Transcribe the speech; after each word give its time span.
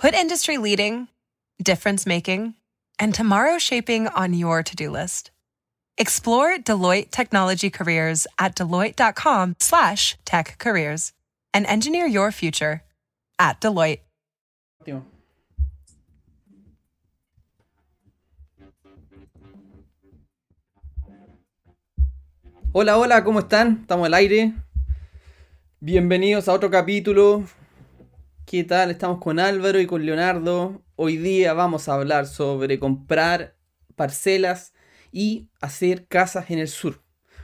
Put 0.00 0.14
industry 0.14 0.56
leading, 0.56 1.08
difference 1.62 2.06
making, 2.06 2.54
and 2.98 3.14
tomorrow 3.14 3.58
shaping 3.58 4.08
on 4.08 4.32
your 4.32 4.62
to 4.62 4.74
do 4.74 4.88
list. 4.88 5.30
Explore 5.98 6.56
Deloitte 6.56 7.10
Technology 7.10 7.68
Careers 7.68 8.26
at 8.38 8.56
deloitte.com 8.56 9.56
slash 9.60 10.16
tech 10.24 10.56
careers 10.56 11.12
and 11.52 11.66
engineer 11.66 12.06
your 12.06 12.32
future 12.32 12.82
at 13.38 13.60
Deloitte. 13.60 14.00
Hola, 22.72 22.96
hola, 22.96 23.22
¿cómo 23.22 23.40
están? 23.40 23.82
Estamos 23.82 24.06
al 24.06 24.14
aire. 24.14 24.54
Bienvenidos 25.78 26.48
a 26.48 26.54
otro 26.54 26.70
capítulo. 26.70 27.44
¿Qué 28.50 28.64
tal? 28.64 28.90
Estamos 28.90 29.20
con 29.20 29.38
Álvaro 29.38 29.78
y 29.78 29.86
con 29.86 30.04
Leonardo. 30.04 30.82
Hoy 30.96 31.18
día 31.18 31.52
vamos 31.52 31.88
a 31.88 31.94
hablar 31.94 32.26
sobre 32.26 32.80
comprar 32.80 33.56
parcelas 33.94 34.74
y 35.12 35.48
hacer 35.60 36.08
casas 36.08 36.50
en 36.50 36.58
el 36.58 36.66
sur. 36.66 37.00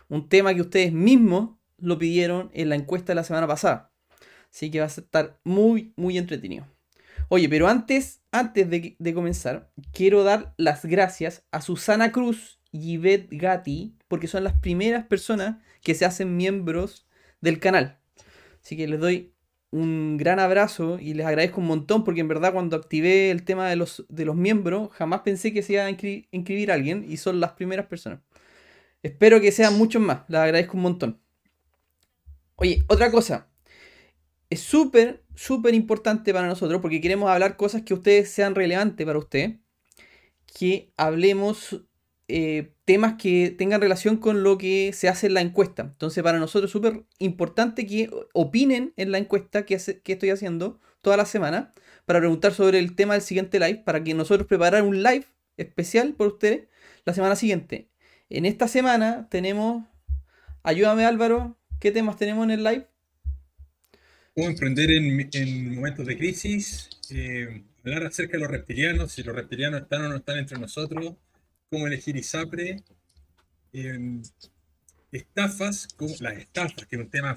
Un 0.09 0.29
tema 0.29 0.53
que 0.53 0.63
ustedes 0.63 0.93
mismos 0.93 1.61
lo 1.79 1.97
pidieron 1.97 2.51
en 2.55 2.71
la 2.71 2.75
encuesta 2.75 3.13
de 3.13 3.15
la 3.15 3.23
semana 3.23 3.47
pasada. 3.47 3.93
Así 4.53 4.69
que 4.69 4.81
va 4.81 4.87
a 4.87 4.89
estar 4.89 5.39
muy, 5.45 5.93
muy 5.95 6.19
entretenido. 6.19 6.67
Oye, 7.29 7.49
pero 7.49 7.69
antes, 7.69 8.21
antes 8.33 8.69
de, 8.69 8.97
de 8.99 9.15
comenzar, 9.15 9.71
quiero 9.93 10.25
dar 10.25 10.55
las 10.57 10.85
gracias 10.85 11.45
a 11.53 11.61
Susana 11.61 12.11
Cruz 12.11 12.59
y 12.73 12.95
Yvette 12.99 13.29
Gatti, 13.31 13.97
porque 14.09 14.27
son 14.27 14.43
las 14.43 14.55
primeras 14.55 15.07
personas 15.07 15.63
que 15.83 15.95
se 15.95 16.05
hacen 16.05 16.37
miembros 16.37 17.07
del 17.41 17.61
canal. 17.61 18.01
Así 18.61 18.77
que 18.77 18.89
les 18.89 18.99
doy 18.99 19.36
un 19.71 20.17
gran 20.17 20.39
abrazo 20.39 20.99
y 21.01 21.15
les 21.15 21.27
agradezco 21.27 21.61
un 21.61 21.67
montón 21.67 22.05
porque 22.05 22.21
en 22.21 22.29
verdad 22.29 22.53
cuando 22.53 22.77
activé 22.77 23.31
el 23.31 23.45
tema 23.45 23.69
de 23.69 23.77
los, 23.77 24.07
de 24.09 24.25
los 24.25 24.37
miembros 24.37 24.91
jamás 24.93 25.21
pensé 25.21 25.53
que 25.53 25.63
se 25.63 25.75
iba 25.75 25.85
a 25.85 25.91
inscribir 25.91 26.71
alguien 26.71 27.05
y 27.09 27.17
son 27.17 27.41
las 27.41 27.53
primeras 27.53 27.87
personas. 27.87 28.21
Espero 29.03 29.41
que 29.41 29.53
sean 29.53 29.77
muchos 29.77 30.03
más, 30.03 30.23
les 30.29 30.41
agradezco 30.41 30.77
un 30.77 30.83
montón. 30.83 31.21
Oye, 32.57 32.85
otra 32.89 33.11
cosa. 33.11 33.49
Es 34.49 34.61
súper, 34.61 35.25
súper 35.35 35.75
importante 35.75 36.33
para 36.33 36.47
nosotros 36.49 36.81
porque 36.81 37.01
queremos 37.01 37.29
hablar 37.29 37.57
cosas 37.57 37.83
que 37.83 37.95
ustedes 37.95 38.31
sean 38.31 38.55
relevantes 38.55 39.07
para 39.07 39.19
usted. 39.19 39.59
Que 40.59 40.93
hablemos 40.97 41.85
eh, 42.29 42.76
temas 42.87 43.17
que 43.21 43.51
tengan 43.51 43.81
relación 43.81 44.17
con 44.17 44.45
lo 44.45 44.57
que 44.57 44.93
se 44.95 45.09
hace 45.09 45.27
en 45.27 45.35
la 45.35 45.41
encuesta. 45.41 45.83
Entonces, 45.83 46.23
para 46.23 46.39
nosotros 46.39 46.69
es 46.69 46.73
súper 46.73 47.05
importante 47.19 47.85
que 47.85 48.09
opinen 48.33 48.95
en 48.97 49.11
la 49.11 49.19
encuesta 49.19 49.67
que, 49.67 49.75
estoy 49.75 50.31
haciendo 50.31 50.81
toda 51.03 51.17
la 51.17 51.27
semana 51.27 51.75
para 52.07 52.21
preguntar 52.21 52.55
sobre 52.55 52.79
el 52.79 52.95
tema 52.95 53.15
del 53.15 53.23
siguiente 53.23 53.59
live, 53.59 53.83
para 53.85 54.03
que 54.05 54.15
nosotros 54.15 54.47
preparar 54.47 54.83
un 54.85 55.03
live 55.03 55.27
especial 55.57 56.15
por 56.15 56.29
ustedes 56.29 56.69
la 57.05 57.13
semana 57.13 57.35
siguiente. 57.35 57.91
En 58.31 58.47
esta 58.47 58.69
semana 58.69 59.29
tenemos, 59.31 59.85
ayúdame 60.63 61.05
Álvaro, 61.05 61.59
¿qué 61.81 61.91
temas 61.91 62.17
tenemos 62.17 62.45
en 62.45 62.53
el 62.53 62.63
live? 62.63 62.87
Cómo 64.33 64.49
emprender 64.49 64.93
en, 64.93 65.75
momentos 65.75 66.07
de 66.07 66.17
crisis, 66.17 66.89
eh, 67.11 67.65
hablar 67.85 68.05
acerca 68.05 68.37
de 68.37 68.45
los 68.45 68.51
reptilianos, 68.51 69.11
si 69.11 69.25
los 69.25 69.35
reptilianos 69.35 69.83
están 69.83 70.05
o 70.05 70.09
no 70.09 70.17
están 70.17 70.39
entre 70.39 70.59
nosotros, 70.59 71.17
cómo 71.71 71.87
elegir 71.87 72.17
ISAPRE, 72.17 72.83
em, 73.73 74.23
estafas, 75.13 75.89
como 75.97 76.15
las 76.21 76.39
estafas, 76.39 76.87
que 76.87 76.97
es 76.97 77.03
un 77.03 77.11
tema 77.11 77.37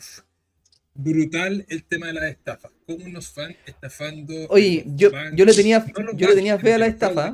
brutal, 0.94 1.66
el 1.70 1.84
tema 1.84 2.08
de 2.08 2.14
las 2.14 2.24
estafas. 2.26 2.72
¿Cómo 2.86 3.08
nos 3.08 3.34
van 3.36 3.56
estafando? 3.66 4.34
Oye, 4.50 4.84
yo, 4.88 5.10
yo 5.34 5.46
le 5.46 5.54
tenía, 5.54 5.86
yo 6.16 6.28
le 6.28 6.36
tenía 6.36 6.60
fe 6.60 6.74
a 6.74 6.78
la 6.78 6.88
estafa. 6.88 7.34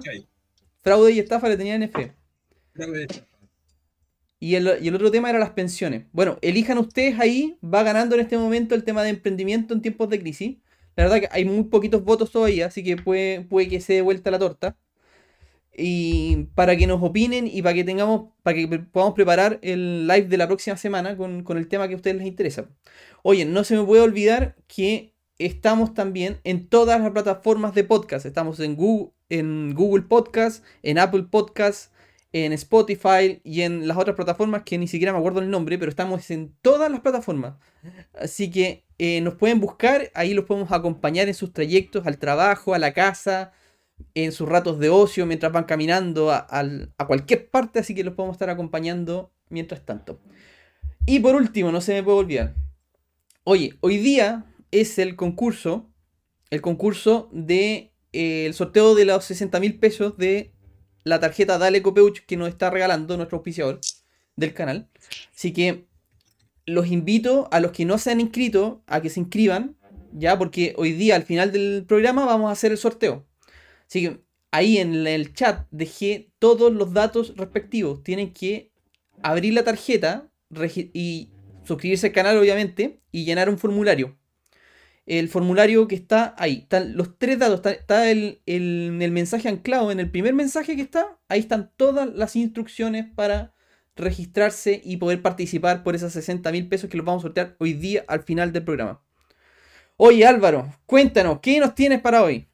Fraude, 0.81 1.13
y 1.13 1.19
estafa 1.19 1.49
le 1.49 1.57
tenían 1.57 1.89
fe. 1.89 2.13
Fraude 2.73 3.07
y 3.09 3.35
y 4.51 4.55
el, 4.55 4.77
y 4.81 4.89
el 4.89 4.95
otro 4.95 5.09
tema 5.09 5.29
era 5.29 5.39
las 5.39 5.51
pensiones. 5.51 6.05
Bueno, 6.11 6.37
elijan 6.41 6.77
ustedes 6.77 7.19
ahí, 7.19 7.57
va 7.63 7.81
ganando 7.83 8.15
en 8.15 8.21
este 8.21 8.37
momento 8.37 8.75
el 8.75 8.83
tema 8.83 9.01
de 9.01 9.09
emprendimiento 9.09 9.73
en 9.73 9.81
tiempos 9.81 10.09
de 10.09 10.19
crisis. 10.19 10.57
La 10.95 11.05
verdad 11.05 11.21
que 11.21 11.29
hay 11.31 11.45
muy 11.45 11.63
poquitos 11.63 12.03
votos 12.03 12.31
todavía, 12.31 12.67
así 12.67 12.83
que 12.83 12.95
puede, 12.95 13.41
puede 13.41 13.69
que 13.69 13.81
se 13.81 13.93
dé 13.93 14.01
vuelta 14.01 14.29
la 14.29 14.37
torta 14.39 14.77
y 15.77 16.47
para 16.55 16.75
que 16.77 16.87
nos 16.87 17.01
opinen 17.01 17.47
y 17.47 17.61
para 17.61 17.75
que 17.75 17.83
tengamos, 17.83 18.31
para 18.43 18.55
que 18.55 18.67
podamos 18.67 19.13
preparar 19.13 19.59
el 19.61 20.07
live 20.07 20.27
de 20.27 20.37
la 20.37 20.47
próxima 20.47 20.77
semana 20.77 21.17
con, 21.17 21.43
el 21.57 21.67
tema 21.67 21.87
que 21.87 21.93
a 21.93 21.97
ustedes 21.97 22.17
les 22.17 22.27
interesa. 22.27 22.69
Oye, 23.23 23.45
no 23.45 23.63
se 23.63 23.75
me 23.75 23.83
puede 23.83 24.01
olvidar 24.01 24.55
que 24.67 25.13
estamos 25.37 25.93
también 25.93 26.39
en 26.43 26.67
todas 26.67 27.01
las 27.01 27.11
plataformas 27.11 27.75
de 27.75 27.83
podcast. 27.83 28.25
Estamos 28.25 28.59
en 28.59 28.75
Google, 28.75 29.11
en 29.29 29.73
Google 29.73 30.03
Podcast, 30.03 30.63
en 30.81 30.97
Apple 30.97 31.23
Podcast, 31.29 31.91
en 32.31 32.53
Spotify 32.53 33.41
y 33.43 33.61
en 33.61 33.87
las 33.87 33.97
otras 33.97 34.15
plataformas 34.15 34.63
que 34.63 34.77
ni 34.77 34.87
siquiera 34.87 35.13
me 35.13 35.19
acuerdo 35.19 35.39
el 35.39 35.49
nombre, 35.49 35.77
pero 35.77 35.89
estamos 35.89 36.29
en 36.31 36.53
todas 36.61 36.91
las 36.91 37.01
plataformas. 37.01 37.55
Así 38.13 38.49
que 38.49 38.85
eh, 38.97 39.21
nos 39.21 39.35
pueden 39.35 39.59
buscar, 39.59 40.11
ahí 40.13 40.33
los 40.33 40.45
podemos 40.45 40.71
acompañar 40.71 41.27
en 41.27 41.33
sus 41.33 41.51
trayectos 41.51 42.05
al 42.07 42.17
trabajo, 42.17 42.73
a 42.73 42.79
la 42.79 42.93
casa, 42.93 43.51
en 44.13 44.31
sus 44.31 44.47
ratos 44.47 44.79
de 44.79 44.89
ocio 44.89 45.25
mientras 45.25 45.51
van 45.51 45.65
caminando 45.65 46.31
a, 46.31 46.47
cualquier 47.07 47.49
parte, 47.49 47.79
así 47.79 47.93
que 47.93 48.03
los 48.03 48.13
podemos 48.13 48.35
estar 48.35 48.49
acompañando 48.49 49.33
mientras 49.49 49.85
tanto. 49.85 50.19
Y 51.05 51.19
por 51.19 51.35
último, 51.35 51.71
no 51.71 51.81
se 51.81 51.93
me 51.93 52.03
puede 52.03 52.17
olvidar. 52.17 52.55
Oye, 53.43 53.77
hoy 53.81 53.97
día 53.97 54.45
es 54.71 54.97
el 54.97 55.15
concurso, 55.15 55.89
el 56.49 56.61
concurso 56.61 57.29
de 57.31 57.93
eh, 58.11 58.45
el 58.45 58.53
sorteo 58.53 58.95
de 58.95 59.05
los 59.05 59.23
60 59.25 59.59
mil 59.59 59.77
pesos 59.77 60.17
de 60.17 60.53
la 61.03 61.19
tarjeta 61.19 61.57
Dale 61.57 61.81
Copeuch 61.81 62.25
que 62.25 62.37
nos 62.37 62.49
está 62.49 62.69
regalando 62.69 63.17
nuestro 63.17 63.37
auspiciador 63.37 63.79
del 64.35 64.53
canal. 64.53 64.89
Así 65.35 65.53
que 65.53 65.85
los 66.65 66.87
invito 66.87 67.47
a 67.51 67.59
los 67.59 67.71
que 67.71 67.85
no 67.85 67.97
se 67.97 68.11
han 68.11 68.19
inscrito 68.19 68.83
a 68.87 69.01
que 69.01 69.09
se 69.09 69.19
inscriban, 69.19 69.77
ya, 70.11 70.37
porque 70.37 70.73
hoy 70.77 70.93
día 70.93 71.15
al 71.15 71.23
final 71.23 71.51
del 71.51 71.85
programa 71.85 72.25
vamos 72.25 72.49
a 72.49 72.53
hacer 72.53 72.71
el 72.71 72.77
sorteo. 72.77 73.25
Así 73.95 74.09
que 74.09 74.19
ahí 74.51 74.77
en 74.77 75.07
el 75.07 75.33
chat 75.33 75.67
dejé 75.71 76.33
todos 76.37 76.73
los 76.73 76.91
datos 76.91 77.33
respectivos. 77.37 78.03
Tienen 78.03 78.33
que 78.33 78.73
abrir 79.23 79.53
la 79.53 79.63
tarjeta 79.63 80.29
y 80.93 81.31
suscribirse 81.63 82.07
al 82.07 82.13
canal, 82.13 82.37
obviamente, 82.37 82.99
y 83.13 83.23
llenar 83.23 83.47
un 83.47 83.57
formulario. 83.57 84.19
El 85.05 85.29
formulario 85.29 85.87
que 85.87 85.95
está 85.95 86.35
ahí. 86.37 86.63
Están 86.63 86.97
los 86.97 87.17
tres 87.17 87.39
datos. 87.39 87.65
Está, 87.65 88.11
el, 88.11 88.41
el, 88.45 88.91
mensaje 88.91 89.47
anclado. 89.47 89.93
En 89.93 90.01
el 90.01 90.11
primer 90.11 90.33
mensaje 90.33 90.75
que 90.75 90.81
está, 90.81 91.17
ahí 91.29 91.39
están 91.39 91.71
todas 91.77 92.13
las 92.13 92.35
instrucciones 92.35 93.05
para 93.15 93.55
registrarse 93.95 94.81
y 94.83 94.97
poder 94.97 95.21
participar 95.21 95.83
por 95.83 95.95
esas 95.95 96.11
60 96.11 96.51
mil 96.51 96.67
pesos 96.67 96.89
que 96.89 96.97
los 96.97 97.05
vamos 97.05 97.21
a 97.21 97.27
sortear 97.27 97.55
hoy 97.59 97.71
día 97.71 98.03
al 98.09 98.23
final 98.23 98.51
del 98.51 98.65
programa. 98.65 99.01
Oye 99.95 100.25
Álvaro, 100.25 100.69
cuéntanos, 100.85 101.39
¿qué 101.39 101.61
nos 101.61 101.73
tienes 101.73 102.01
para 102.01 102.21
hoy? 102.21 102.49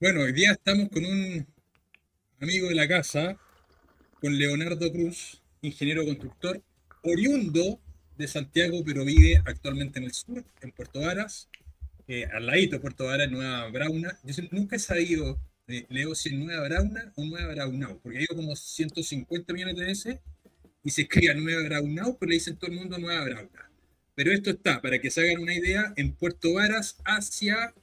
Bueno, 0.00 0.22
hoy 0.22 0.32
día 0.32 0.52
estamos 0.52 0.88
con 0.88 1.04
un 1.04 1.46
amigo 2.40 2.68
de 2.68 2.74
la 2.74 2.88
casa, 2.88 3.38
con 4.18 4.38
Leonardo 4.38 4.90
Cruz, 4.90 5.42
ingeniero 5.60 6.06
constructor, 6.06 6.62
oriundo 7.02 7.78
de 8.16 8.26
Santiago, 8.26 8.82
pero 8.82 9.04
vive 9.04 9.42
actualmente 9.44 9.98
en 9.98 10.06
el 10.06 10.14
sur, 10.14 10.42
en 10.62 10.72
Puerto 10.72 11.02
Varas, 11.02 11.50
eh, 12.08 12.24
al 12.32 12.46
ladito 12.46 12.76
de 12.76 12.80
Puerto 12.80 13.04
Varas, 13.04 13.30
Nueva 13.30 13.68
Brauna. 13.68 14.18
Yo 14.24 14.42
nunca 14.52 14.76
he 14.76 14.78
sabido, 14.78 15.38
eh, 15.68 15.84
Leo, 15.90 16.14
si 16.14 16.30
es 16.30 16.34
Nueva 16.34 16.66
Brauna 16.66 17.12
o 17.16 17.24
Nueva 17.26 17.52
Braunau, 17.52 18.00
porque 18.00 18.20
hay 18.20 18.26
como 18.28 18.56
150 18.56 19.52
millones 19.52 19.76
de 19.76 19.84
veces 19.84 20.18
y 20.82 20.88
se 20.92 21.02
escribe 21.02 21.34
Nueva 21.34 21.62
Braunau, 21.64 22.16
pero 22.18 22.30
le 22.30 22.36
dicen 22.36 22.56
todo 22.56 22.70
el 22.70 22.78
mundo 22.78 22.96
Nueva 22.96 23.22
Brauna. 23.22 23.70
Pero 24.14 24.32
esto 24.32 24.48
está, 24.48 24.80
para 24.80 24.98
que 24.98 25.10
se 25.10 25.20
hagan 25.20 25.42
una 25.42 25.52
idea, 25.52 25.92
en 25.96 26.14
Puerto 26.14 26.54
Varas 26.54 26.96
hacia 27.04 27.74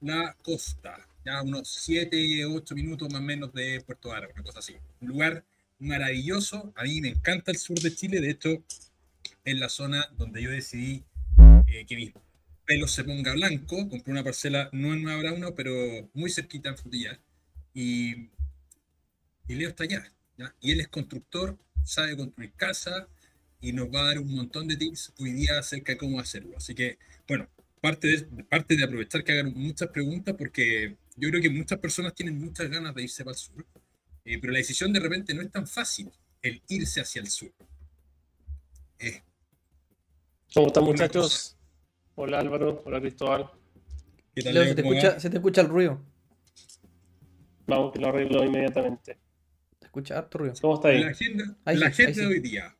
la 0.00 0.34
costa 0.42 1.07
unos 1.42 1.68
7, 1.68 2.44
8 2.46 2.74
minutos 2.74 3.12
más 3.12 3.20
o 3.20 3.24
menos 3.24 3.52
de 3.52 3.80
Puerto 3.80 4.08
Vara, 4.08 4.28
una 4.32 4.42
cosa 4.42 4.58
así. 4.60 4.76
Un 5.00 5.08
lugar 5.08 5.44
maravilloso, 5.78 6.72
a 6.76 6.84
mí 6.84 7.00
me 7.00 7.08
encanta 7.08 7.50
el 7.50 7.58
sur 7.58 7.78
de 7.78 7.94
Chile, 7.94 8.20
de 8.20 8.30
hecho 8.30 8.64
es 9.44 9.58
la 9.58 9.68
zona 9.68 10.08
donde 10.16 10.42
yo 10.42 10.50
decidí 10.50 11.04
eh, 11.68 11.86
que 11.86 11.96
mi 11.96 12.12
pelo 12.66 12.88
se 12.88 13.04
ponga 13.04 13.32
blanco, 13.32 13.88
compré 13.88 14.12
una 14.12 14.24
parcela 14.24 14.68
no 14.72 14.92
en 14.92 15.02
Nueva 15.02 15.20
Brauna, 15.20 15.54
pero 15.54 15.72
muy 16.14 16.30
cerquita 16.30 16.68
en 16.70 16.76
Frutillar, 16.76 17.20
y, 17.72 18.28
y 19.46 19.54
Leo 19.54 19.68
está 19.68 19.84
allá, 19.84 20.10
y 20.60 20.72
él 20.72 20.80
es 20.80 20.88
constructor, 20.88 21.56
sabe 21.84 22.16
construir 22.16 22.52
casa, 22.52 23.08
y 23.60 23.72
nos 23.72 23.88
va 23.88 24.02
a 24.02 24.06
dar 24.06 24.18
un 24.18 24.34
montón 24.34 24.68
de 24.68 24.76
tips 24.76 25.12
hoy 25.18 25.32
día 25.32 25.58
acerca 25.58 25.92
de 25.92 25.98
cómo 25.98 26.20
hacerlo. 26.20 26.56
Así 26.56 26.74
que, 26.74 26.98
bueno, 27.26 27.48
parte 27.80 28.08
de, 28.08 28.44
parte 28.44 28.76
de 28.76 28.84
aprovechar 28.84 29.24
que 29.24 29.32
hagan 29.32 29.52
muchas 29.54 29.88
preguntas 29.88 30.34
porque 30.36 30.96
yo 31.18 31.28
creo 31.30 31.42
que 31.42 31.50
muchas 31.50 31.78
personas 31.78 32.14
tienen 32.14 32.38
muchas 32.38 32.70
ganas 32.70 32.94
de 32.94 33.02
irse 33.02 33.24
para 33.24 33.34
el 33.34 33.38
sur, 33.38 33.66
eh, 34.24 34.38
pero 34.40 34.52
la 34.52 34.58
decisión 34.58 34.92
de 34.92 35.00
repente 35.00 35.34
no 35.34 35.42
es 35.42 35.50
tan 35.50 35.66
fácil, 35.66 36.10
el 36.42 36.62
irse 36.68 37.00
hacia 37.00 37.20
el 37.20 37.28
sur. 37.28 37.52
¿Cómo 40.54 40.68
están 40.68 40.84
muchachos? 40.84 41.56
Hola 42.14 42.40
Álvaro, 42.40 42.82
hola 42.84 43.00
Cristóbal. 43.00 43.50
se, 44.34 44.42
te 44.42 44.80
escucha, 44.80 45.20
se 45.20 45.30
te 45.30 45.36
escucha 45.36 45.60
el 45.60 45.68
ruido. 45.68 46.00
Vamos, 47.66 47.92
que 47.92 48.00
lo 48.00 48.08
arreglo 48.08 48.44
inmediatamente. 48.44 49.18
Se 49.78 49.86
escucha 49.86 50.18
harto 50.18 50.38
ruido. 50.38 50.54
¿Cómo 50.60 50.76
está 50.76 50.88
ahí? 50.88 51.00
La 51.00 51.10
agenda, 51.10 51.56
la 51.64 51.86
agenda 51.86 52.22
de 52.22 52.26
hoy 52.26 52.40
día 52.40 52.76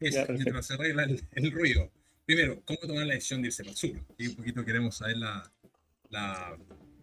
es, 0.00 0.28
mientras 0.28 0.66
se 0.66 0.74
arregla 0.74 1.04
el, 1.04 1.52
ruido, 1.52 1.90
primero, 2.26 2.60
cómo 2.64 2.80
tomar 2.80 3.06
la 3.06 3.14
decisión 3.14 3.40
de 3.40 3.48
irse 3.48 3.62
para 3.62 3.72
el 3.72 3.76
sur. 3.76 3.90
Y 4.18 4.26
un 4.26 4.34
poquito 4.34 4.64
queremos 4.64 4.96
saber 4.96 5.16
la, 5.18 5.52
la 6.08 6.58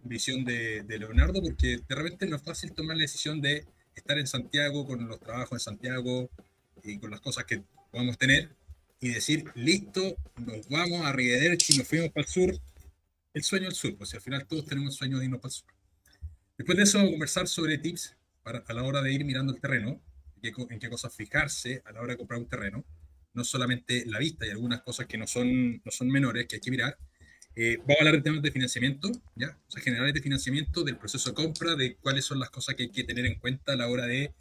visión 0.08 0.44
de, 0.44 0.82
de, 0.82 0.98
Leonardo, 0.98 1.42
porque 1.42 1.80
de 1.86 1.94
repente 1.94 2.26
no 2.26 2.36
es 2.36 2.42
fácil 2.42 2.72
tomar 2.72 2.96
la 2.96 3.02
decisión 3.02 3.40
de 3.40 3.66
estar 3.94 4.18
en 4.18 4.26
Santiago 4.26 4.86
con 4.86 5.06
los 5.08 5.20
trabajos 5.20 5.52
en 5.52 5.60
Santiago 5.60 6.30
y 6.82 6.98
con 6.98 7.10
las 7.10 7.20
cosas 7.20 7.44
que 7.44 7.62
podamos 7.90 8.18
tener 8.18 8.50
y 9.00 9.10
decir, 9.10 9.44
listo, 9.54 10.16
nos 10.44 10.68
vamos 10.68 11.04
a 11.04 11.12
Riederchi 11.12 11.78
nos 11.78 11.86
fuimos 11.86 12.10
para 12.10 12.26
el 12.26 12.32
sur. 12.32 12.60
El 13.34 13.42
sueño 13.42 13.66
del 13.66 13.74
sur, 13.74 13.96
pues 13.96 14.14
al 14.14 14.20
final 14.20 14.46
todos 14.46 14.64
tenemos 14.64 14.94
el 14.94 14.98
sueño 14.98 15.18
de 15.18 15.26
irnos 15.26 15.40
para 15.40 15.50
el 15.50 15.54
sur. 15.54 15.68
Después 16.56 16.76
de 16.76 16.84
eso 16.84 16.98
vamos 16.98 17.10
a 17.10 17.12
conversar 17.12 17.46
sobre 17.46 17.78
tips 17.78 18.16
para, 18.42 18.58
a 18.66 18.72
la 18.72 18.82
hora 18.82 19.02
de 19.02 19.12
ir 19.12 19.24
mirando 19.24 19.54
el 19.54 19.60
terreno, 19.60 20.00
en 20.42 20.78
qué, 20.78 20.90
cosas 20.90 21.14
fijarse 21.14 21.82
a 21.84 21.92
la 21.92 22.00
hora 22.00 22.14
de 22.14 22.18
comprar 22.18 22.40
un 22.40 22.48
terreno. 22.48 22.84
No 23.34 23.44
solamente 23.44 24.04
la 24.06 24.18
vista, 24.18 24.46
y 24.46 24.50
algunas 24.50 24.82
cosas 24.82 25.06
que 25.06 25.18
no 25.18 25.26
son, 25.26 25.80
no 25.84 25.90
son 25.90 26.08
menores 26.08 26.46
que 26.48 26.56
hay 26.56 26.60
que 26.60 26.70
mirar. 26.70 26.98
Eh, 27.60 27.78
vamos 27.78 27.96
a 27.96 28.00
hablar 28.02 28.14
de 28.14 28.22
temas 28.22 28.40
de 28.40 28.52
financiamiento, 28.52 29.10
¿ya? 29.34 29.58
O 29.66 29.70
sea, 29.72 29.82
generales 29.82 30.14
de 30.14 30.22
financiamiento, 30.22 30.84
del 30.84 30.96
proceso 30.96 31.30
de 31.30 31.34
compra, 31.34 31.74
de 31.74 31.96
cuáles 31.96 32.24
son 32.24 32.38
las 32.38 32.50
cosas 32.50 32.76
que 32.76 32.84
hay 32.84 32.90
que 32.90 33.02
tener 33.02 33.26
en 33.26 33.34
cuenta 33.40 33.72
a 33.72 33.76
la 33.76 33.88
hora 33.88 34.06
de, 34.06 34.32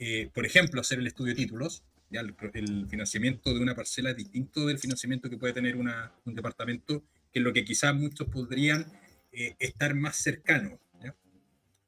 eh, 0.00 0.28
por 0.34 0.44
ejemplo, 0.44 0.80
hacer 0.80 0.98
el 0.98 1.06
estudio 1.06 1.34
de 1.34 1.40
títulos. 1.40 1.84
¿ya? 2.10 2.20
El, 2.20 2.88
financiamiento 2.88 3.54
de 3.54 3.60
una 3.60 3.76
parcela 3.76 4.10
es 4.10 4.16
distinto 4.16 4.66
del 4.66 4.80
financiamiento 4.80 5.30
que 5.30 5.36
puede 5.36 5.52
tener 5.52 5.76
una, 5.76 6.12
un 6.24 6.34
departamento, 6.34 7.04
que 7.32 7.38
es 7.38 7.44
lo 7.44 7.52
que 7.52 7.64
quizás 7.64 7.94
muchos 7.94 8.26
podrían 8.26 8.92
eh, 9.30 9.54
estar 9.60 9.94
más 9.94 10.16
cercanos 10.16 10.80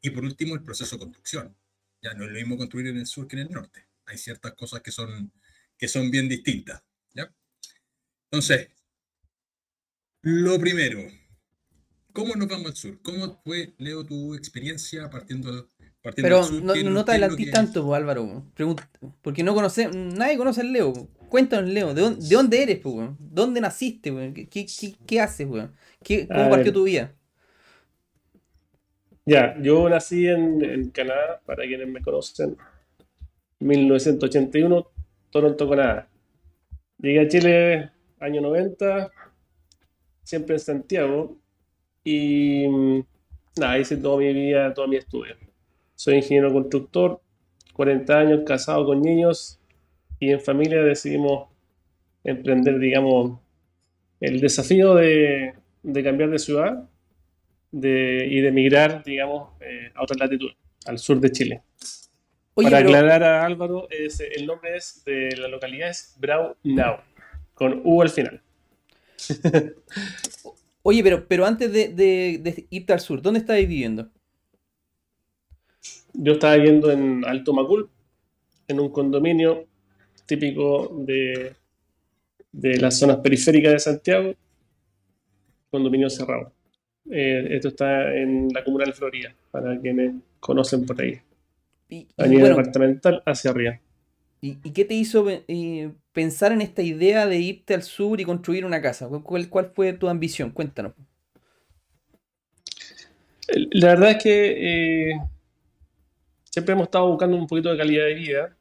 y 0.06 0.10
por 0.10 0.24
último, 0.24 0.54
el 0.54 0.62
proceso 0.62 0.94
de 0.94 1.00
construcción. 1.00 1.56
Ya 2.00 2.14
no 2.14 2.26
es 2.26 2.30
lo 2.30 2.36
mismo 2.36 2.56
construir 2.56 2.86
en 2.86 2.98
el 2.98 3.06
sur 3.06 3.26
que 3.26 3.34
en 3.34 3.42
el 3.42 3.50
norte. 3.50 3.88
Hay 4.04 4.18
ciertas 4.18 4.52
cosas 4.54 4.80
que 4.80 4.92
son, 4.92 5.32
que 5.76 5.88
son 5.88 6.12
bien 6.12 6.28
distintas. 6.28 6.80
¿ya? 7.12 7.34
Entonces, 8.30 8.68
lo 10.22 10.58
primero, 10.58 11.00
¿cómo 12.12 12.34
nos 12.34 12.48
vamos 12.48 12.66
al 12.66 12.76
sur? 12.76 12.98
¿Cómo 13.02 13.40
fue, 13.44 13.74
Leo, 13.78 14.04
tu 14.04 14.34
experiencia 14.34 15.08
partiendo, 15.10 15.68
partiendo 16.02 16.36
del 16.36 16.44
sur? 16.44 16.62
Pero 16.62 16.82
no, 16.82 16.90
no 16.90 17.04
te 17.04 17.12
adelantís 17.12 17.50
tanto, 17.50 17.94
Álvaro. 17.94 18.44
porque 19.22 19.42
no 19.42 19.54
conoce, 19.54 19.88
nadie 19.88 20.36
conoce 20.36 20.62
al 20.62 20.72
Leo. 20.72 20.92
Cuéntanos, 21.28 21.70
Leo, 21.70 21.94
¿de 21.94 22.02
dónde, 22.02 22.26
de 22.26 22.34
dónde 22.34 22.62
eres? 22.62 22.78
Pues, 22.78 23.10
¿Dónde 23.18 23.60
naciste? 23.60 24.10
¿Qué, 24.34 24.48
qué, 24.48 24.94
qué, 25.06 25.20
haces? 25.20 25.48
¿Qué, 26.02 26.26
¿Cómo 26.28 26.50
partió 26.50 26.72
tu 26.72 26.84
vida? 26.84 27.12
Ya, 29.28 29.56
yo 29.60 29.88
nací 29.88 30.28
en, 30.28 30.90
Canadá, 30.90 31.40
para 31.44 31.64
quienes 31.64 31.88
me 31.88 32.00
conocen, 32.00 32.56
1981, 33.58 34.88
Toronto, 35.30 35.68
Canadá. 35.68 36.08
Llegué 36.98 37.20
a 37.20 37.28
Chile 37.28 37.90
año 38.20 38.40
90, 38.40 39.10
siempre 40.26 40.56
en 40.56 40.60
Santiago, 40.60 41.38
y 42.02 42.66
nada, 43.56 43.78
hice 43.78 43.96
toda 43.96 44.18
mi 44.18 44.32
vida, 44.32 44.74
toda 44.74 44.88
mi 44.88 44.96
estudio. 44.96 45.36
Soy 45.94 46.16
ingeniero 46.16 46.52
constructor, 46.52 47.20
40 47.74 48.18
años, 48.18 48.40
casado 48.44 48.84
con 48.84 49.00
niños, 49.00 49.60
y 50.18 50.32
en 50.32 50.40
familia 50.40 50.82
decidimos 50.82 51.48
emprender, 52.24 52.80
digamos, 52.80 53.38
el 54.18 54.40
desafío 54.40 54.96
de, 54.96 55.54
de 55.84 56.02
cambiar 56.02 56.30
de 56.30 56.40
ciudad 56.40 56.88
de, 57.70 58.26
y 58.28 58.40
de 58.40 58.48
emigrar, 58.48 59.04
digamos, 59.04 59.52
eh, 59.60 59.92
a 59.94 60.02
otra 60.02 60.16
latitud, 60.18 60.50
al 60.86 60.98
sur 60.98 61.20
de 61.20 61.30
Chile. 61.30 61.62
Para 62.52 62.78
aclarar 62.78 63.22
a 63.22 63.44
Álvaro, 63.44 63.86
es, 63.90 64.18
el 64.18 64.44
nombre 64.44 64.76
es 64.76 65.04
de 65.04 65.36
la 65.36 65.46
localidad 65.46 65.90
es 65.90 66.16
Braunau, 66.18 66.96
con 67.54 67.80
U 67.84 68.02
al 68.02 68.10
final. 68.10 68.42
Oye, 70.82 71.02
pero, 71.02 71.26
pero 71.26 71.44
antes 71.46 71.72
de, 71.72 71.88
de, 71.88 72.66
irte 72.70 72.92
al 72.92 73.00
sur, 73.00 73.20
¿dónde 73.20 73.40
estabas 73.40 73.62
viviendo? 73.62 74.08
Yo 76.12 76.34
estaba 76.34 76.56
viviendo 76.56 76.90
en 76.90 77.24
Alto 77.24 77.52
Macul, 77.52 77.90
en 78.68 78.80
un 78.80 78.90
condominio 78.90 79.66
típico 80.26 80.88
de, 81.06 81.54
de 82.52 82.76
las 82.78 82.98
zonas 82.98 83.18
periféricas 83.18 83.72
de 83.72 83.78
Santiago, 83.78 84.34
condominio 85.70 86.08
cerrado. 86.08 86.52
Eh, 87.10 87.48
esto 87.50 87.68
está 87.68 88.14
en 88.14 88.48
la 88.52 88.64
comuna 88.64 88.84
de 88.84 88.92
Florida, 88.92 89.34
para 89.50 89.78
quienes 89.80 90.14
conocen 90.40 90.86
por 90.86 91.00
ahí. 91.00 91.20
a 92.16 92.26
nivel 92.26 92.48
departamental 92.48 93.22
hacia 93.24 93.50
arriba. 93.50 93.80
¿Y, 94.40 94.56
qué 94.72 94.84
te 94.84 94.94
hizo 94.94 95.26
eh, 95.28 95.92
pensar 96.12 96.52
en 96.52 96.60
esta 96.60 96.82
idea 96.82 97.26
de 97.26 97.38
irte 97.38 97.74
al 97.74 97.82
sur 97.82 98.20
y 98.20 98.24
construir 98.24 98.64
una 98.64 98.80
casa? 98.82 99.08
¿Cuál, 99.08 99.48
cuál 99.48 99.72
fue 99.74 99.92
tu 99.92 100.08
ambición? 100.08 100.50
Cuéntanos. 100.50 100.92
La 103.72 103.88
verdad 103.88 104.10
es 104.10 104.22
que 104.22 105.10
eh, 105.10 105.20
siempre 106.50 106.74
hemos 106.74 106.84
estado 106.86 107.08
buscando 107.08 107.36
un 107.36 107.46
poquito 107.46 107.70
de 107.70 107.78
calidad 107.78 108.04
de 108.04 108.14
vida. 108.14 108.56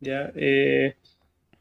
¿ya? 0.00 0.32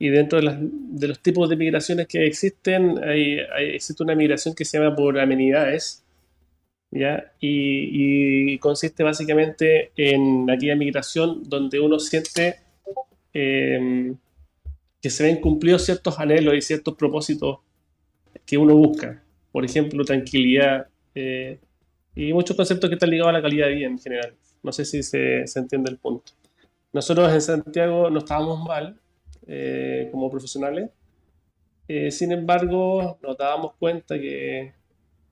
y 0.03 0.09
dentro 0.09 0.41
de, 0.41 1.07
los 1.07 1.19
tipos 1.21 1.47
de 1.49 1.55
migraciones 1.55 2.07
que 2.07 2.25
existen, 2.25 3.01
hay, 3.05 3.37
existe 3.73 4.03
una 4.03 4.15
migración 4.15 4.53
que 4.53 4.65
se 4.65 4.77
llama 4.77 4.93
por 4.93 5.17
amenidades, 5.17 6.03
¿ya? 6.91 7.31
Y, 7.39 8.57
consiste 8.57 9.01
básicamente 9.01 9.91
en 9.95 10.49
aquella 10.49 10.75
migración 10.75 11.43
donde 11.47 11.79
uno 11.79 11.99
siente 11.99 12.57
em, 13.33 14.15
que 15.01 15.09
se 15.09 15.23
ven 15.23 15.41
cumplidos 15.41 15.83
ciertos 15.85 16.19
anhelos 16.19 16.55
y 16.55 16.61
ciertos 16.61 16.95
propósitos 16.95 17.59
que 18.45 18.57
uno 18.57 18.75
busca. 18.75 19.23
Por 19.51 19.65
ejemplo, 19.65 20.03
tranquilidad 20.05 20.87
eh, 21.15 21.59
y 22.15 22.33
muchos 22.33 22.55
conceptos 22.55 22.89
que 22.89 22.95
están 22.95 23.09
ligados 23.09 23.29
a 23.29 23.33
la 23.33 23.41
calidad 23.41 23.67
de 23.67 23.75
vida 23.75 23.87
en 23.87 23.99
general. 23.99 24.33
No 24.61 24.71
sé 24.71 24.85
si 24.85 25.03
se, 25.03 25.45
se 25.45 25.59
entiende 25.59 25.91
el 25.91 25.97
punto. 25.97 26.31
Nosotros 26.93 27.31
en 27.33 27.41
Santiago 27.41 28.09
no 28.09 28.19
estábamos 28.19 28.65
mal, 28.65 28.99
eh, 29.47 30.07
como 30.11 30.29
profesionales. 30.29 30.89
Eh, 31.87 32.11
sin 32.11 32.31
embargo, 32.31 33.19
nos 33.21 33.37
dábamos 33.37 33.73
cuenta 33.77 34.17
que, 34.17 34.73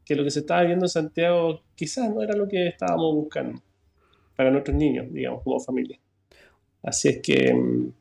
que, 0.03 0.15
lo 0.15 0.23
que 0.23 0.31
se 0.31 0.39
estaba 0.39 0.63
viendo 0.63 0.85
en 0.85 0.89
Santiago 0.89 1.61
quizás 1.75 2.13
no 2.13 2.21
era 2.21 2.35
lo 2.35 2.47
que 2.47 2.67
estábamos 2.67 3.15
buscando 3.15 3.61
para 4.35 4.51
nuestros 4.51 4.75
niños, 4.75 5.07
digamos, 5.11 5.43
como 5.43 5.59
familia. 5.59 5.97
Así 6.83 7.09
es 7.09 7.19
que 7.21 7.53
mm, 7.53 7.91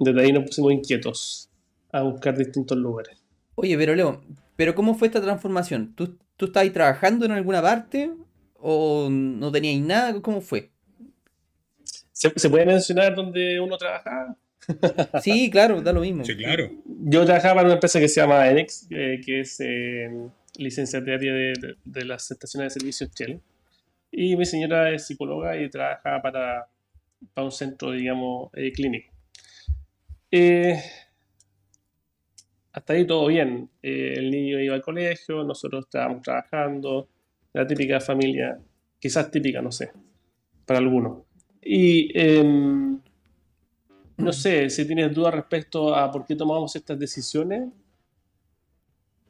desde 0.00 0.20
ahí 0.20 0.32
nos 0.32 0.44
pusimos 0.44 0.72
inquietos 0.72 1.50
a 1.92 2.02
buscar 2.02 2.36
distintos 2.36 2.76
lugares. 2.76 3.22
Oye, 3.54 3.76
pero 3.78 3.94
Leo, 3.94 4.22
¿pero 4.56 4.74
cómo 4.74 4.94
fue 4.94 5.08
esta 5.08 5.20
transformación? 5.20 5.94
¿Tú, 5.94 6.18
tú 6.36 6.46
estabas 6.46 6.72
trabajando 6.72 7.24
en 7.24 7.32
alguna 7.32 7.62
parte 7.62 8.10
o 8.54 9.08
no 9.10 9.52
tenías 9.52 9.80
nada? 9.80 10.20
¿Cómo 10.20 10.40
fue? 10.40 10.70
¿Se, 12.12 12.32
¿Se, 12.36 12.50
puede 12.50 12.66
mencionar 12.66 13.14
dónde 13.14 13.60
uno 13.60 13.76
trabajaba? 13.76 14.36
Sí, 15.22 15.50
claro, 15.50 15.82
da 15.82 15.92
lo 15.92 16.00
mismo. 16.00 16.24
Sí, 16.24 16.36
claro. 16.36 16.70
Yo 16.84 17.24
trabajaba 17.24 17.56
para 17.56 17.66
una 17.66 17.74
empresa 17.74 18.00
que 18.00 18.08
se 18.08 18.20
llama 18.20 18.48
Enex, 18.48 18.86
eh, 18.90 19.20
que 19.24 19.40
es 19.40 19.60
eh, 19.60 20.10
licenciataria 20.56 21.32
de, 21.32 21.52
de, 21.84 22.04
las 22.04 22.30
estaciones 22.30 22.72
de 22.72 22.80
servicios 22.80 23.10
Shell. 23.14 23.40
Y 24.10 24.36
mi 24.36 24.46
señora 24.46 24.90
es 24.90 25.06
psicóloga 25.06 25.60
y 25.60 25.68
trabaja 25.68 26.22
para, 26.22 26.68
para 27.32 27.44
un 27.44 27.52
centro, 27.52 27.92
digamos, 27.92 28.50
eh, 28.54 28.72
clínico. 28.72 29.12
Eh, 30.30 30.80
hasta 32.72 32.92
ahí 32.92 33.06
todo 33.06 33.26
bien. 33.26 33.70
el 33.82 34.30
niño 34.30 34.60
iba 34.60 34.74
al 34.74 34.82
colegio, 34.82 35.44
nosotros 35.44 35.84
estábamos 35.84 36.22
trabajando, 36.22 37.08
la 37.52 37.66
típica 37.66 38.00
familia, 38.00 38.58
quizás 38.98 39.30
típica, 39.30 39.62
no 39.62 39.70
sé, 39.70 39.92
para 40.66 40.80
algunos. 40.80 41.22
Y 41.62 42.10
em, 42.18 43.00
no 44.16 44.32
sé 44.32 44.68
si 44.70 44.86
tienes 44.86 45.14
dudas 45.14 45.34
respecto 45.34 45.94
a 45.94 46.10
por 46.10 46.26
qué 46.26 46.36
tomamos 46.36 46.74
estas 46.76 46.98
decisiones 46.98 47.68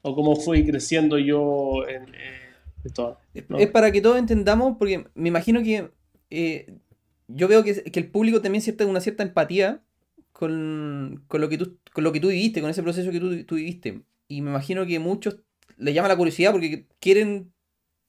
o 0.02 0.14
cómo 0.14 0.36
fui 0.36 0.64
creciendo 0.66 1.18
yo 1.18 1.86
en, 1.88 2.14
eh, 2.14 2.90
todo. 2.94 3.18
Es 3.32 3.70
para 3.70 3.90
que 3.90 4.00
todos 4.00 4.18
entendamos, 4.18 4.76
porque 4.78 5.06
me 5.14 5.28
imagino 5.28 5.62
que 5.62 5.90
eh, 6.30 6.74
yo 7.28 7.48
veo 7.48 7.64
que, 7.64 7.82
el 7.92 8.10
público 8.10 8.40
también 8.40 8.62
siente 8.62 8.84
una 8.84 9.00
cierta 9.00 9.22
empatía 9.22 9.82
con, 10.32 11.24
lo 11.30 11.48
que 11.48 11.58
tú, 11.58 11.78
con 11.92 12.04
lo 12.04 12.12
que 12.12 12.20
tú 12.20 12.28
viviste, 12.28 12.60
con 12.60 12.70
ese 12.70 12.82
proceso 12.82 13.10
que 13.10 13.20
tú, 13.20 13.44
tú 13.44 13.54
viviste. 13.56 14.02
Y 14.28 14.42
me 14.42 14.50
imagino 14.50 14.86
que 14.86 14.98
muchos 14.98 15.40
les 15.76 15.94
llama 15.94 16.08
la 16.08 16.16
curiosidad 16.16 16.52
porque 16.52 16.86
quieren, 17.00 17.52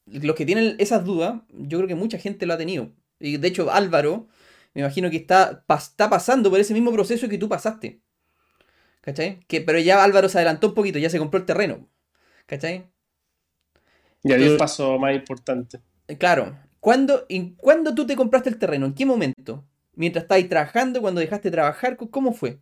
los 0.06 0.36
que 0.36 0.46
tienen 0.46 0.76
esas 0.80 1.06
dudas, 1.06 1.42
yo 1.50 1.78
creo 1.78 1.88
que 1.88 1.96
mucha 1.96 2.18
gente 2.18 2.46
lo 2.46 2.54
ha 2.54 2.58
tenido. 2.58 2.92
Y 3.20 3.38
de 3.38 3.48
hecho 3.48 3.72
Álvaro 3.72 4.28
me 4.76 4.82
imagino 4.82 5.10
que 5.10 5.18
está, 5.18 5.64
está 5.78 6.10
pasando 6.10 6.50
por 6.50 6.60
ese 6.60 6.74
mismo 6.74 6.92
proceso 6.92 7.30
que 7.30 7.38
tú 7.38 7.48
pasaste. 7.48 8.02
¿Cachai? 9.00 9.40
Que, 9.48 9.62
pero 9.62 9.80
ya 9.80 10.04
Álvaro 10.04 10.28
se 10.28 10.38
adelantó 10.38 10.68
un 10.68 10.74
poquito, 10.74 11.00
ya 11.00 11.10
se 11.10 11.18
compró 11.18 11.40
el 11.40 11.46
terreno. 11.46 11.88
¿Cachai? 12.46 12.90
Ya 14.24 14.36
dio 14.36 14.52
el 14.52 14.58
paso 14.58 15.00
más 15.00 15.16
importante. 15.16 15.80
Claro. 16.20 16.58
¿Cuándo, 16.86 17.26
en, 17.30 17.56
¿Cuándo 17.56 17.96
tú 17.96 18.06
te 18.06 18.16
compraste 18.16 18.48
el 18.48 18.60
terreno? 18.60 18.86
¿En 18.86 18.94
qué 18.94 19.08
momento? 19.08 19.66
¿Mientras 19.96 20.26
estabas 20.26 20.48
trabajando? 20.48 21.02
¿Cuando 21.02 21.20
dejaste 21.20 21.50
de 21.50 21.54
trabajar? 21.54 21.98
¿Cómo 21.98 22.32
fue? 22.32 22.60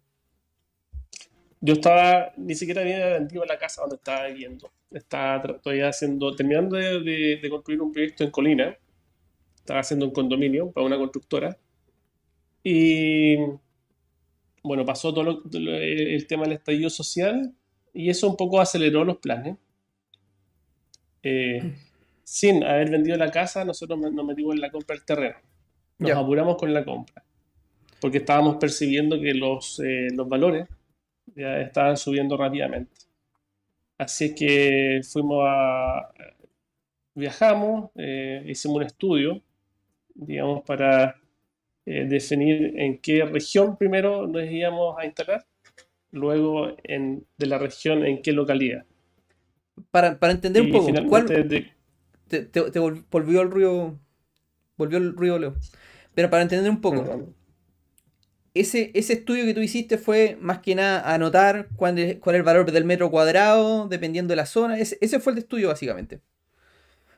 Yo 1.59 1.73
estaba, 1.73 2.31
ni 2.37 2.55
siquiera 2.55 2.83
había 2.83 3.05
vendido 3.19 3.43
la 3.43 3.57
casa 3.57 3.81
donde 3.81 3.97
estaba 3.97 4.27
viviendo. 4.27 4.71
Estaba 4.91 5.59
todavía 5.59 5.89
haciendo, 5.89 6.33
terminando 6.37 6.77
de, 6.77 7.37
de, 7.41 7.49
construir 7.49 7.81
un 7.81 7.91
proyecto 7.91 8.23
en 8.23 8.31
Colina. 8.31 8.77
Estaba 9.57 9.81
haciendo 9.81 10.05
un 10.05 10.13
condominio 10.13 10.71
para 10.71 10.85
una 10.85 10.95
constructora. 10.95 11.57
Y 12.63 13.35
bueno, 14.63 14.85
pasó 14.85 15.13
todo 15.13 15.43
el 15.51 16.27
tema 16.27 16.43
del 16.43 16.53
estallido 16.53 16.89
social 16.89 17.53
y 17.93 18.09
eso 18.09 18.29
un 18.29 18.37
poco 18.37 18.61
aceleró 18.61 19.03
los 19.03 19.17
planes. 19.17 19.57
Eh, 21.23 21.75
sin 22.23 22.63
haber 22.63 22.89
vendido 22.89 23.17
la 23.17 23.31
casa, 23.31 23.65
nosotros 23.65 23.99
nos 23.99 24.25
metimos 24.25 24.55
en 24.55 24.61
la 24.61 24.71
compra 24.71 24.95
del 24.95 25.05
terreno. 25.05 25.35
Nos 25.99 26.11
apuramos 26.11 26.57
con 26.57 26.73
la 26.73 26.83
compra. 26.83 27.23
Porque 28.01 28.17
estábamos 28.17 28.57
percibiendo 28.57 29.19
que 29.19 29.33
los, 29.33 29.79
eh, 29.79 30.07
los 30.13 30.27
valores 30.27 30.67
ya 31.35 31.61
estaban 31.61 31.97
subiendo 31.97 32.35
rápidamente. 32.35 32.91
Así 33.97 34.25
es 34.25 34.35
que 34.35 35.01
fuimos 35.03 35.43
a. 35.47 36.11
Viajamos, 37.15 37.91
eh, 37.95 38.43
hicimos 38.47 38.77
un 38.77 38.83
estudio, 38.83 39.41
digamos, 40.15 40.63
para 40.63 41.15
eh, 41.85 42.05
definir 42.05 42.73
en 42.79 42.97
qué 42.97 43.23
región 43.23 43.77
primero 43.77 44.25
nos 44.25 44.49
íbamos 44.49 44.97
a 44.97 45.05
instalar, 45.05 45.45
luego 46.11 46.75
en, 46.83 47.25
de 47.37 47.45
la 47.45 47.59
región 47.59 48.03
en 48.05 48.21
qué 48.21 48.31
localidad. 48.31 48.85
Para, 49.91 50.17
entender 50.31 50.63
un 50.63 50.71
poco, 50.71 50.91
¿cuál, 51.07 51.27
te, 52.27 52.79
volvió 53.09 53.41
el 53.41 53.51
ruido, 53.51 53.99
volvió 54.77 54.97
el 54.97 55.15
ruido 55.15 55.39
Leo. 55.39 55.55
Pero 56.13 56.29
para 56.29 56.43
entender 56.43 56.69
un 56.69 56.81
poco, 56.81 57.33
ese, 58.53 58.91
ese 58.93 59.13
estudio 59.13 59.45
que 59.45 59.53
tú 59.53 59.61
hiciste 59.61 59.97
fue 59.97 60.37
más 60.39 60.59
que 60.59 60.75
nada 60.75 61.11
anotar 61.11 61.69
cuál 61.75 61.97
es, 61.97 62.19
cuál 62.19 62.35
es 62.35 62.39
el 62.39 62.43
valor 62.43 62.71
del 62.71 62.85
metro 62.85 63.09
cuadrado, 63.09 63.87
dependiendo 63.87 64.31
de 64.31 64.35
la 64.35 64.45
zona. 64.45 64.77
Ese, 64.77 64.97
ese 65.01 65.19
fue 65.19 65.33
el 65.33 65.39
estudio 65.39 65.69
básicamente. 65.69 66.21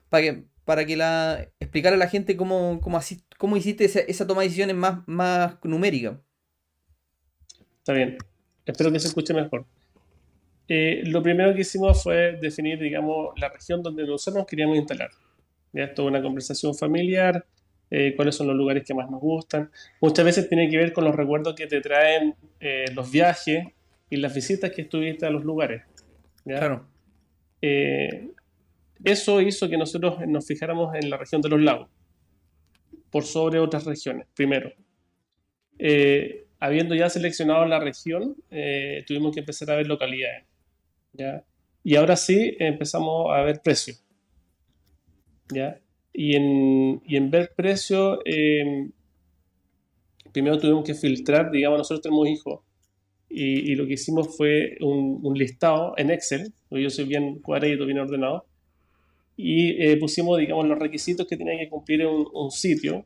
Para 0.09 0.23
que, 0.23 0.43
para 0.63 0.85
que 0.85 0.95
la 0.95 1.49
explicara 1.59 1.95
a 1.95 1.99
la 1.99 2.07
gente 2.07 2.37
cómo, 2.37 2.79
cómo, 2.81 2.99
cómo 3.37 3.57
hiciste 3.57 3.85
esa, 3.85 4.27
toma 4.27 4.41
de 4.41 4.47
decisiones 4.47 4.75
más, 4.75 4.99
más 5.07 5.57
numérica. 5.63 6.21
Está 7.79 7.93
bien. 7.93 8.17
Espero 8.65 8.91
que 8.91 8.99
se 8.99 9.07
escuche 9.07 9.33
mejor. 9.33 9.65
Eh, 10.67 11.03
lo 11.05 11.21
primero 11.21 11.53
que 11.53 11.61
hicimos 11.61 12.01
fue 12.01 12.37
definir, 12.41 12.79
digamos, 12.79 13.33
la 13.39 13.49
región 13.49 13.83
donde 13.83 14.05
nosotros 14.05 14.45
queríamos 14.47 14.77
instalar. 14.77 15.11
Ya 15.73 15.83
esto 15.83 16.03
es 16.03 16.07
una 16.07 16.21
conversación 16.21 16.73
familiar, 16.73 17.45
eh, 17.91 18.13
cuáles 18.15 18.35
son 18.35 18.47
los 18.47 18.55
lugares 18.55 18.83
que 18.83 18.93
más 18.93 19.09
nos 19.09 19.21
gustan. 19.21 19.69
Muchas 20.01 20.25
veces 20.25 20.49
tiene 20.49 20.69
que 20.69 20.77
ver 20.77 20.93
con 20.93 21.03
los 21.03 21.15
recuerdos 21.15 21.53
que 21.55 21.67
te 21.67 21.81
traen 21.81 22.35
eh, 22.59 22.85
los 22.93 23.11
viajes 23.11 23.67
y 24.09 24.17
las 24.17 24.33
visitas 24.33 24.71
que 24.71 24.83
estuviste 24.83 25.25
a 25.25 25.29
los 25.29 25.43
lugares. 25.43 25.83
Claro. 26.43 26.87
eso 27.61 29.41
hizo 29.41 29.67
que 29.67 29.77
nosotros 29.77 30.19
nos 30.27 30.45
fijáramos 30.45 30.93
en 30.95 31.09
la 31.09 31.17
región 31.17 31.41
de 31.41 31.49
los 31.49 31.59
lagos, 31.59 31.89
por 33.09 33.23
sobre 33.23 33.59
otras 33.59 33.85
regiones, 33.85 34.27
primero 34.35 34.71
habiendo 36.59 36.95
ya 36.95 37.09
seleccionado 37.09 37.65
la 37.65 37.79
región, 37.79 38.35
tuvimos 39.07 39.33
que 39.33 39.39
empezar 39.41 39.71
a 39.71 39.75
ver 39.75 39.87
localidades. 39.87 40.45
Y 41.83 41.95
ahora 41.95 42.15
sí 42.15 42.55
empezamos 42.59 43.27
a 43.31 43.41
ver 43.41 43.61
precio. 43.63 43.95
¿ya? 45.53 45.79
Y, 46.13 46.35
en, 46.35 47.01
y 47.05 47.17
en 47.17 47.29
ver 47.29 47.51
precio, 47.55 48.19
em, 48.25 48.91
primero 50.31 50.57
tuvimos 50.57 50.83
que 50.85 50.93
filtrar, 50.93 51.51
digamos, 51.51 51.77
nosotros 51.77 52.01
tenemos 52.01 52.27
hijos, 52.27 52.61
y, 53.29 53.71
y 53.71 53.75
lo 53.75 53.85
que 53.85 53.93
hicimos 53.93 54.35
fue 54.35 54.77
un, 54.81 55.19
un, 55.23 55.37
listado 55.37 55.93
en 55.97 56.11
Excel, 56.11 56.53
yo 56.71 56.89
soy 56.89 57.05
bien 57.05 57.39
cuadradito, 57.39 57.85
bien 57.85 57.99
ordenado, 57.99 58.45
y 59.35 59.71
eh, 59.83 59.97
pusimos, 59.97 60.39
digamos, 60.39 60.65
los 60.67 60.79
requisitos 60.79 61.27
que 61.27 61.35
tenía 61.35 61.57
que 61.59 61.69
cumplir 61.69 62.05
un, 62.05 62.27
un 62.33 62.51
sitio 62.51 63.05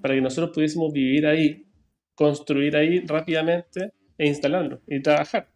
para 0.00 0.14
que 0.14 0.20
nosotros 0.22 0.54
pudiésemos 0.54 0.92
vivir 0.92 1.26
ahí, 1.26 1.66
construir 2.14 2.76
ahí 2.76 3.00
rápidamente 3.00 3.92
e 4.16 4.26
instalarlo 4.26 4.80
y 4.86 5.00
trabajar. 5.00 5.53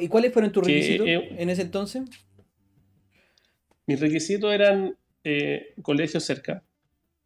¿Y 0.00 0.08
cuáles 0.08 0.32
fueron 0.32 0.52
tus 0.52 0.66
requisitos 0.66 1.06
eh, 1.06 1.36
en 1.38 1.50
ese 1.50 1.62
entonces? 1.62 2.02
Mis 3.86 4.00
requisitos 4.00 4.52
eran 4.52 4.96
eh, 5.24 5.74
colegios 5.82 6.24
cerca, 6.24 6.62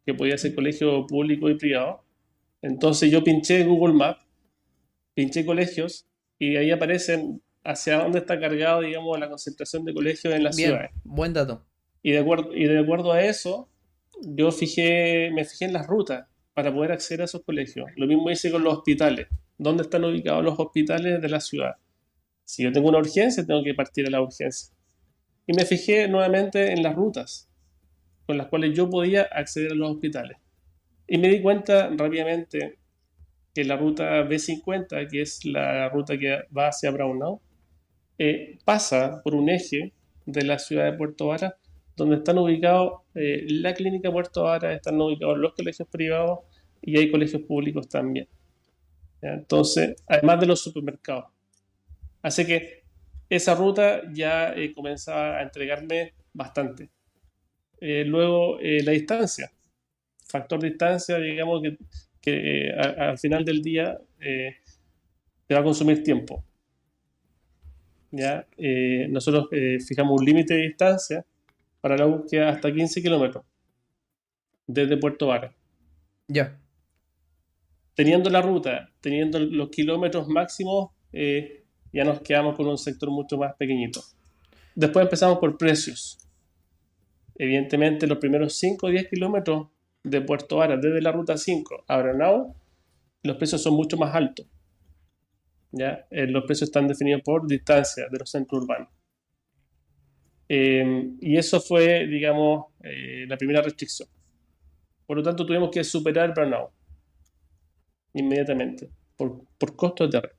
que 0.05 0.13
podía 0.13 0.37
ser 0.37 0.55
colegio 0.55 1.05
público 1.07 1.49
y 1.49 1.55
privado. 1.55 2.03
Entonces 2.61 3.09
yo 3.11 3.23
pinché 3.23 3.63
Google 3.63 3.93
Maps, 3.93 4.25
pinché 5.13 5.45
colegios 5.45 6.07
y 6.37 6.57
ahí 6.57 6.71
aparecen 6.71 7.41
hacia 7.63 7.99
dónde 7.99 8.19
está 8.19 8.39
cargado, 8.39 8.81
digamos, 8.81 9.19
la 9.19 9.29
concentración 9.29 9.85
de 9.85 9.93
colegios 9.93 10.33
en 10.33 10.43
la 10.43 10.51
ciudad. 10.51 10.89
Buen 11.03 11.33
dato. 11.33 11.65
Y 12.01 12.11
de, 12.11 12.19
acuerdo, 12.19 12.55
y 12.55 12.65
de 12.65 12.79
acuerdo 12.79 13.11
a 13.11 13.21
eso, 13.21 13.69
yo 14.21 14.51
fijé, 14.51 15.31
me 15.33 15.45
fijé 15.45 15.65
en 15.65 15.73
las 15.73 15.87
rutas 15.87 16.27
para 16.53 16.73
poder 16.73 16.91
acceder 16.91 17.21
a 17.21 17.25
esos 17.25 17.43
colegios. 17.43 17.89
Lo 17.95 18.07
mismo 18.07 18.29
hice 18.29 18.51
con 18.51 18.63
los 18.63 18.73
hospitales. 18.73 19.27
¿Dónde 19.57 19.83
están 19.83 20.03
ubicados 20.05 20.43
los 20.43 20.57
hospitales 20.57 21.21
de 21.21 21.29
la 21.29 21.39
ciudad? 21.39 21.75
Si 22.49 22.63
yo 22.63 22.71
tengo 22.71 22.89
una 22.89 22.97
urgencia, 22.97 23.45
tengo 23.45 23.63
que 23.63 23.75
partir 23.75 24.07
a 24.07 24.09
la 24.09 24.23
urgencia. 24.23 24.73
Y 25.45 25.53
me 25.53 25.65
fijé 25.65 26.07
nuevamente 26.07 26.71
en 26.71 26.81
las 26.81 26.95
rutas 26.95 27.47
con 28.25 28.39
las 28.39 28.47
cuales 28.47 28.75
yo 28.75 28.89
podía 28.89 29.21
acceder 29.21 29.73
a 29.73 29.75
los 29.75 29.91
hospitales. 29.91 30.39
Y 31.07 31.19
me 31.19 31.27
di 31.27 31.43
cuenta 31.43 31.91
rápidamente 31.95 32.79
que 33.53 33.63
la 33.63 33.77
ruta 33.77 34.27
B50, 34.27 35.07
que 35.11 35.21
es 35.21 35.45
la 35.45 35.89
ruta 35.89 36.17
que 36.17 36.39
va 36.55 36.69
hacia 36.69 36.89
Braunau, 36.89 37.39
eh, 38.17 38.57
pasa 38.65 39.21
por 39.23 39.35
un 39.35 39.47
eje 39.47 39.93
de 40.25 40.43
la 40.43 40.57
ciudad 40.57 40.85
de 40.85 40.97
Puerto 40.97 41.27
Vara, 41.27 41.55
donde 41.95 42.15
están 42.15 42.39
ubicados 42.39 43.01
eh, 43.13 43.45
la 43.47 43.75
clínica 43.75 44.11
Puerto 44.11 44.45
Vara, 44.45 44.73
están 44.73 44.99
ubicados 44.99 45.37
los 45.37 45.53
colegios 45.53 45.87
privados 45.87 46.39
y 46.81 46.97
hay 46.97 47.11
colegios 47.11 47.43
públicos 47.43 47.87
también. 47.87 48.27
Entonces, 49.21 50.01
además 50.07 50.39
de 50.39 50.47
los 50.47 50.59
supermercados. 50.61 51.25
Así 52.21 52.45
que 52.45 52.83
esa 53.29 53.53
ruta 53.55 54.01
ya 54.11 54.53
eh, 54.53 54.73
comenzaba 54.73 55.37
a 55.37 55.43
entregarme 55.43 56.13
bastante. 56.33 56.89
Eh, 57.79 58.03
luego, 58.03 58.59
eh, 58.59 58.83
la 58.83 58.91
distancia. 58.91 59.51
Factor 60.27 60.61
distancia, 60.61 61.17
digamos 61.17 61.61
que, 61.61 61.77
que 62.21 62.71
al 62.71 63.17
final 63.17 63.45
del 63.45 63.61
día 63.61 63.97
te 64.19 65.53
va 65.53 65.61
a 65.61 65.63
consumir 65.63 66.03
tiempo. 66.03 66.43
¿Ya? 68.11 68.47
nosotros 69.09 69.49
fijamos 69.87 70.19
un 70.19 70.25
límite 70.25 70.55
de 70.55 70.61
distancia 70.61 71.25
para 71.79 71.95
la 71.95 72.05
búsqueda 72.05 72.49
hasta 72.49 72.71
15 72.73 73.01
kilómetros 73.01 73.45
desde 74.67 74.97
Puerto 74.97 75.27
Vara. 75.27 75.55
Ya. 76.27 76.59
Teniendo 77.95 78.29
la 78.29 78.41
ruta, 78.41 78.91
teniendo 79.01 79.39
los 79.39 79.69
kilómetros 79.69 80.27
máximos, 80.27 80.91
ya 81.91 82.03
nos 82.03 82.21
quedamos 82.21 82.55
con 82.55 82.67
un 82.67 82.77
sector 82.77 83.09
mucho 83.09 83.37
más 83.37 83.55
pequeñito. 83.55 84.01
Después 84.75 85.03
empezamos 85.03 85.39
por 85.39 85.57
precios. 85.57 86.17
Evidentemente, 87.35 88.07
los 88.07 88.17
primeros 88.17 88.53
5 88.55 88.87
o 88.87 88.89
10 88.89 89.09
kilómetros 89.09 89.67
de 90.03 90.21
Puerto 90.21 90.57
Vara, 90.57 90.77
desde 90.77 91.01
la 91.01 91.11
ruta 91.11 91.37
5 91.37 91.85
a 91.87 91.97
Branao, 91.97 92.55
los 93.23 93.37
precios 93.37 93.61
son 93.61 93.73
mucho 93.73 93.97
más 93.97 94.13
altos. 94.15 94.45
¿ya? 95.71 96.05
Eh, 96.09 96.27
los 96.27 96.45
precios 96.45 96.69
están 96.69 96.87
definidos 96.87 97.21
por 97.23 97.47
distancia 97.47 98.07
de 98.09 98.17
los 98.17 98.29
centros 98.29 98.63
urbanos. 98.63 98.89
Eh, 100.47 101.11
y 101.21 101.37
eso 101.37 101.61
fue, 101.61 102.07
digamos, 102.07 102.67
eh, 102.83 103.25
la 103.27 103.37
primera 103.37 103.61
restricción. 103.61 104.09
Por 105.05 105.17
lo 105.17 105.23
tanto, 105.23 105.45
tuvimos 105.45 105.69
que 105.71 105.83
superar 105.83 106.33
Branao 106.33 106.71
inmediatamente 108.13 108.89
por, 109.15 109.43
por 109.57 109.75
costo 109.75 110.05
de 110.05 110.11
terreno. 110.11 110.38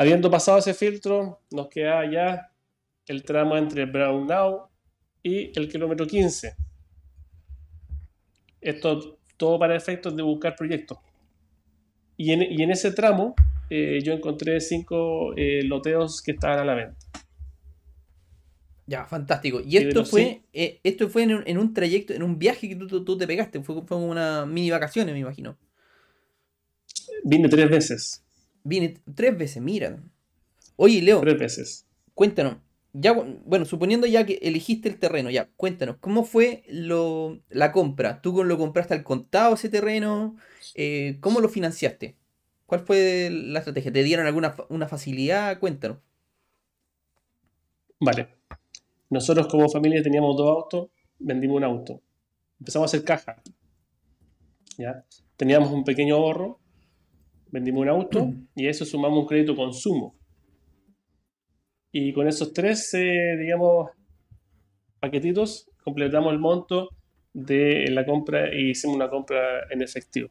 Habiendo 0.00 0.30
pasado 0.30 0.56
ese 0.56 0.72
filtro, 0.72 1.42
nos 1.50 1.68
queda 1.68 2.10
ya 2.10 2.50
el 3.06 3.22
tramo 3.22 3.54
entre 3.58 3.84
Brownau 3.84 4.70
y 5.22 5.52
el 5.54 5.68
kilómetro 5.68 6.06
15. 6.06 6.56
Esto 8.62 9.18
todo 9.36 9.58
para 9.58 9.76
efectos 9.76 10.16
de 10.16 10.22
buscar 10.22 10.56
proyectos. 10.56 10.96
Y 12.16 12.32
en, 12.32 12.70
ese 12.70 12.92
tramo 12.92 13.34
eh, 13.68 14.00
yo 14.02 14.14
encontré 14.14 14.62
cinco 14.62 15.34
eh, 15.36 15.64
loteos 15.64 16.22
que 16.22 16.30
estaban 16.30 16.60
a 16.60 16.64
la 16.64 16.74
venta. 16.74 17.06
Ya, 18.86 19.04
fantástico. 19.04 19.60
Y 19.62 19.76
esto 19.76 20.06
fue, 20.06 20.40
eh, 20.54 20.80
esto 20.82 21.10
fue 21.10 21.24
en 21.24 21.58
un, 21.58 21.74
trayecto, 21.74 22.14
en 22.14 22.22
un 22.22 22.38
viaje 22.38 22.70
que 22.70 22.76
tú, 22.76 23.18
te 23.18 23.26
pegaste. 23.26 23.60
Fue, 23.62 23.82
fue 23.82 23.98
una 23.98 24.46
mini 24.46 24.70
vacaciones, 24.70 25.12
me 25.12 25.20
imagino. 25.20 25.58
Vine 27.22 27.50
tres 27.50 27.68
veces. 27.68 28.24
Vine 28.64 28.98
tres 29.14 29.36
veces, 29.36 29.62
miran. 29.62 30.10
Oye, 30.76 31.02
Leo. 31.02 31.20
Tres 31.20 31.38
veces. 31.38 31.86
Cuéntanos. 32.14 32.56
ya, 32.92 33.12
bueno, 33.12 33.64
suponiendo 33.64 34.06
ya 34.06 34.26
que 34.26 34.38
elegiste 34.42 34.88
el 34.88 34.98
terreno, 34.98 35.30
ya, 35.30 35.48
cuéntanos, 35.56 35.96
¿cómo 36.00 36.24
fue 36.24 36.64
lo, 36.68 37.40
la 37.48 37.72
compra? 37.72 38.20
¿Tú 38.20 38.44
lo 38.44 38.58
compraste 38.58 38.94
al 38.94 39.04
contado 39.04 39.54
ese 39.54 39.68
terreno? 39.68 40.36
Eh, 40.74 41.18
¿Cómo 41.20 41.40
lo 41.40 41.48
financiaste? 41.48 42.16
¿Cuál 42.66 42.80
fue 42.80 43.30
la 43.30 43.60
estrategia? 43.60 43.92
¿Te 43.92 44.02
dieron 44.02 44.26
alguna 44.26 44.54
una 44.68 44.88
facilidad? 44.88 45.58
Cuéntanos. 45.58 45.98
Vale. 48.00 48.28
Nosotros 49.10 49.48
como 49.48 49.68
familia 49.68 50.02
teníamos 50.02 50.36
dos 50.36 50.48
autos, 50.48 50.90
vendimos 51.18 51.56
un 51.56 51.64
auto. 51.64 52.00
Empezamos 52.60 52.86
a 52.86 52.96
hacer 52.96 53.04
caja. 53.04 53.42
¿ya? 54.78 55.04
Teníamos 55.36 55.70
un 55.70 55.84
pequeño 55.84 56.16
ahorro, 56.16 56.59
vendimos 57.50 57.82
un 57.82 57.88
auto 57.88 58.32
y 58.54 58.66
a 58.66 58.70
eso 58.70 58.84
sumamos 58.84 59.20
un 59.20 59.26
crédito 59.26 59.56
consumo. 59.56 60.14
Y 61.92 62.12
con 62.12 62.28
esos 62.28 62.52
tres, 62.52 62.92
eh, 62.94 63.36
digamos, 63.38 63.90
paquetitos, 65.00 65.68
completamos 65.82 66.32
el 66.32 66.38
monto 66.38 66.90
de 67.32 67.86
la 67.90 68.04
compra 68.04 68.54
y 68.54 68.70
hicimos 68.70 68.96
una 68.96 69.10
compra 69.10 69.66
en 69.70 69.82
efectivo. 69.82 70.30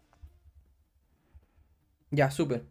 Ya, 2.11 2.31
súper. 2.31 2.63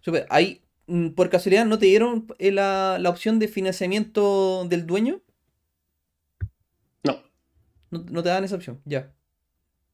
Súper. 0.00 0.26
Ahí, 0.30 0.62
mm, 0.86 1.10
por 1.10 1.28
casualidad, 1.28 1.66
¿no 1.66 1.78
te 1.78 1.86
dieron 1.86 2.26
eh, 2.38 2.52
la, 2.52 2.98
la 3.00 3.10
opción 3.10 3.38
de 3.38 3.48
financiamiento 3.48 4.66
del 4.68 4.86
dueño? 4.86 5.20
No. 7.04 7.22
No, 7.90 8.22
te 8.22 8.28
dan 8.28 8.44
esa 8.44 8.56
opción, 8.56 8.80
ya. 8.84 9.12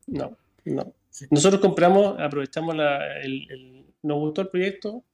No, 0.07 0.37
no. 0.65 0.93
Nosotros 1.31 1.61
compramos, 1.61 2.17
aprovechamos 2.19 2.75
la, 2.75 3.21
el, 3.21 3.85
nos 4.03 4.19
gustó 4.19 4.43
el 4.43 4.49
proyecto, 4.49 5.05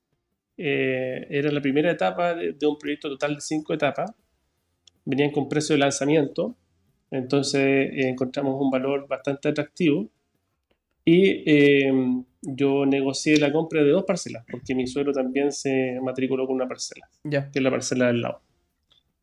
eh, 0.57 1.27
era 1.31 1.53
la 1.53 1.61
primera 1.61 1.91
etapa 1.91 2.35
de, 2.35 2.67
un 2.67 2.79
proyecto 2.79 3.09
total 3.09 3.37
de 3.37 3.41
cinco 3.41 3.73
etapas. 3.73 4.11
Venían 5.05 5.31
con 5.31 5.49
precio 5.49 5.75
de 5.75 5.79
lanzamiento, 5.79 6.57
entonces 7.11 7.63
eh, 7.63 8.09
encontramos 8.09 8.61
un 8.61 8.71
valor 8.71 9.07
bastante 9.09 9.49
atractivo. 9.49 10.11
Y 11.05 11.43
eh, 11.51 11.91
yo 12.43 12.85
negocié 12.85 13.39
la 13.39 13.51
compra 13.51 13.83
de 13.83 13.91
dos 13.91 14.05
parcelas, 14.05 14.45
porque 14.51 14.75
mi 14.75 14.87
suegro 14.87 15.13
también 15.13 15.53
se 15.53 15.99
matriculó 16.03 16.47
con 16.47 16.57
una 16.57 16.69
parcela, 16.69 17.09
ya 17.25 17.51
que 17.51 17.61
es 17.61 17.63
la 17.63 17.71
parcela 17.71 18.09
del 18.09 18.21
lado. 18.21 18.43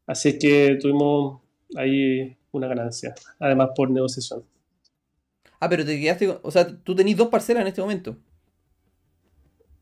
Así 0.07 0.39
que 0.39 0.77
tuvimos 0.81 1.41
ahí 1.75 2.35
una 2.51 2.67
ganancia, 2.67 3.13
además 3.39 3.69
por 3.75 3.91
negociación. 3.91 4.43
Ah, 5.59 5.69
pero 5.69 5.85
te 5.85 5.99
quedaste, 5.99 6.27
o 6.41 6.51
sea, 6.51 6.67
tú 6.77 6.95
tenés 6.95 7.15
dos 7.17 7.29
parcelas 7.29 7.61
en 7.61 7.67
este 7.67 7.81
momento. 7.81 8.17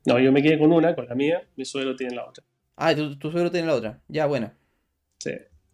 No, 0.06 0.20
yo 0.20 0.32
me 0.32 0.44
quedé 0.44 0.60
con 0.60 0.72
una, 0.72 0.96
con 0.96 1.08
la 1.08 1.16
mía, 1.16 1.48
mi 1.56 1.66
suegro 1.66 1.96
tiene 1.96 2.16
la 2.16 2.26
otra. 2.28 2.44
Ah, 2.76 2.94
tu, 2.96 3.18
tu 3.18 3.32
suegro 3.32 3.50
tiene 3.50 3.68
la 3.68 3.76
otra. 3.76 4.02
Ya, 4.08 4.26
buena. 4.26 4.54
Sí. 5.20 5.32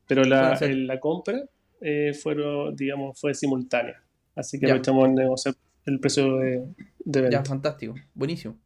Pero 0.08 0.24
la, 0.24 0.60
la 0.60 1.00
compra 1.00 1.44
eh, 1.82 2.14
fueron, 2.14 2.76
digamos, 2.76 3.20
fue 3.20 3.34
simultánea. 3.34 4.04
Así 4.36 4.60
que 4.60 4.68
aprovechamos 4.68 5.06
a 5.06 5.08
negociar 5.10 5.56
el 5.86 6.00
precio 6.00 6.38
de, 6.38 6.68
de 7.00 7.22
venta. 7.22 7.38
Ya, 7.38 7.46
fantástico. 7.46 7.96
Buenísimo. 8.14 8.60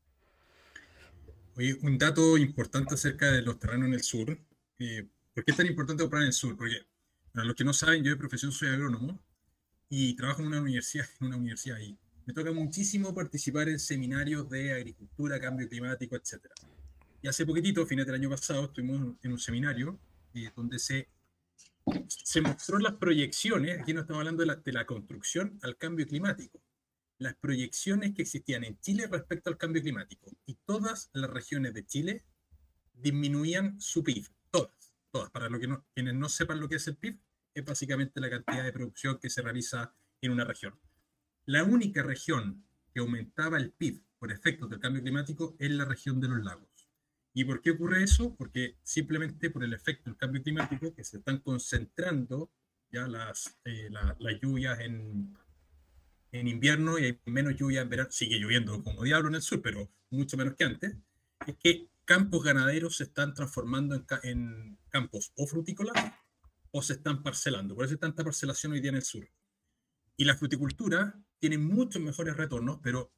Oye, 1.55 1.77
un 1.81 1.97
dato 1.97 2.37
importante 2.37 2.95
acerca 2.95 3.31
de 3.31 3.41
los 3.41 3.59
terrenos 3.59 3.87
en 3.87 3.93
el 3.93 4.01
sur. 4.01 4.37
Eh, 4.79 5.07
¿Por 5.33 5.45
qué 5.45 5.51
es 5.51 5.57
tan 5.57 5.67
importante 5.67 6.03
comprar 6.03 6.23
en 6.23 6.27
el 6.27 6.33
sur? 6.33 6.57
Porque, 6.57 6.75
para 7.31 7.45
los 7.45 7.55
que 7.55 7.63
no 7.63 7.73
saben, 7.73 8.03
yo 8.03 8.11
de 8.11 8.17
profesión 8.17 8.51
soy 8.51 8.69
agrónomo 8.69 9.19
y 9.89 10.15
trabajo 10.15 10.41
en 10.41 10.47
una 10.47 10.61
universidad, 10.61 11.07
en 11.19 11.27
una 11.27 11.37
universidad 11.37 11.77
ahí 11.77 11.97
me 12.25 12.33
toca 12.33 12.51
muchísimo 12.51 13.13
participar 13.13 13.69
en 13.69 13.79
seminarios 13.79 14.49
de 14.49 14.73
agricultura, 14.73 15.39
cambio 15.39 15.67
climático, 15.67 16.15
etc. 16.15 16.45
Y 17.21 17.27
hace 17.27 17.45
poquitito, 17.45 17.85
fines 17.85 18.05
del 18.05 18.15
año 18.15 18.29
pasado, 18.29 18.65
estuvimos 18.65 19.15
en 19.21 19.31
un 19.31 19.39
seminario 19.39 19.99
eh, 20.33 20.49
donde 20.55 20.79
se, 20.79 21.09
se 22.07 22.41
mostró 22.41 22.79
las 22.79 22.93
proyecciones, 22.93 23.81
aquí 23.81 23.93
no 23.93 24.01
estamos 24.01 24.21
hablando 24.21 24.41
de 24.41 24.47
la, 24.47 24.55
de 24.55 24.71
la 24.71 24.85
construcción 24.85 25.59
al 25.63 25.77
cambio 25.77 26.07
climático, 26.07 26.61
las 27.17 27.35
proyecciones 27.35 28.13
que 28.13 28.21
existían 28.21 28.63
en 28.63 28.79
Chile 28.79 29.07
respecto 29.07 29.49
al 29.49 29.57
cambio 29.57 29.81
climático. 29.81 30.31
Y 30.45 30.55
todas 30.65 31.09
las 31.13 31.29
regiones 31.29 31.73
de 31.73 31.85
Chile 31.85 32.23
disminuían 32.93 33.79
su 33.81 34.03
PIB, 34.03 34.27
todas, 34.49 34.93
todas. 35.11 35.29
Para 35.29 35.49
lo 35.49 35.59
que 35.59 35.67
no, 35.67 35.85
quienes 35.93 36.13
no 36.13 36.29
sepan 36.29 36.59
lo 36.59 36.69
que 36.69 36.75
es 36.75 36.87
el 36.87 36.95
PIB, 36.95 37.19
es 37.53 37.65
básicamente 37.65 38.19
la 38.19 38.29
cantidad 38.29 38.63
de 38.63 38.73
producción 38.73 39.19
que 39.19 39.29
se 39.29 39.41
realiza 39.41 39.93
en 40.21 40.31
una 40.31 40.45
región. 40.45 40.79
La 41.45 41.63
única 41.63 42.03
región 42.03 42.65
que 42.93 42.99
aumentaba 42.99 43.57
el 43.57 43.71
PIB 43.71 44.03
por 44.17 44.31
efectos 44.31 44.69
del 44.69 44.79
cambio 44.79 45.01
climático 45.01 45.55
es 45.59 45.71
la 45.71 45.85
región 45.85 46.21
de 46.21 46.29
los 46.29 46.43
lagos. 46.43 46.69
¿Y 47.33 47.45
por 47.45 47.61
qué 47.61 47.71
ocurre 47.71 48.03
eso? 48.03 48.35
Porque 48.35 48.77
simplemente 48.83 49.49
por 49.49 49.63
el 49.63 49.73
efecto 49.73 50.09
del 50.09 50.17
cambio 50.17 50.43
climático 50.43 50.93
que 50.93 51.03
se 51.03 51.17
están 51.17 51.39
concentrando 51.39 52.51
ya 52.91 53.07
las, 53.07 53.59
eh, 53.65 53.89
las 53.89 54.39
lluvias 54.39 54.79
en, 54.79 55.35
en 56.31 56.47
invierno 56.47 56.99
y 56.99 57.05
hay 57.05 57.19
menos 57.25 57.55
lluvia 57.55 57.81
en 57.81 57.89
verano. 57.89 58.11
Sigue 58.11 58.37
lloviendo 58.37 58.83
como 58.83 59.03
diablo 59.03 59.29
en 59.29 59.35
el 59.35 59.41
sur, 59.41 59.61
pero 59.61 59.89
mucho 60.11 60.37
menos 60.37 60.55
que 60.55 60.63
antes. 60.63 60.95
Es 61.47 61.55
que 61.57 61.89
campos 62.05 62.43
ganaderos 62.43 62.97
se 62.97 63.05
están 63.05 63.33
transformando 63.33 64.05
en 64.23 64.77
campos 64.89 65.33
o 65.35 65.47
frutícolas 65.47 66.13
o 66.73 66.81
se 66.81 66.93
están 66.93 67.21
parcelando. 67.21 67.75
Por 67.75 67.85
eso 67.85 67.93
hay 67.93 67.99
tanta 67.99 68.23
parcelación 68.23 68.73
hoy 68.73 68.81
día 68.81 68.89
en 68.89 68.97
el 68.97 69.03
sur. 69.03 69.29
Y 70.17 70.25
la 70.25 70.35
fruticultura 70.35 71.23
tiene 71.37 71.59
muchos 71.59 72.01
mejores 72.01 72.35
retornos, 72.35 72.79
pero 72.81 73.13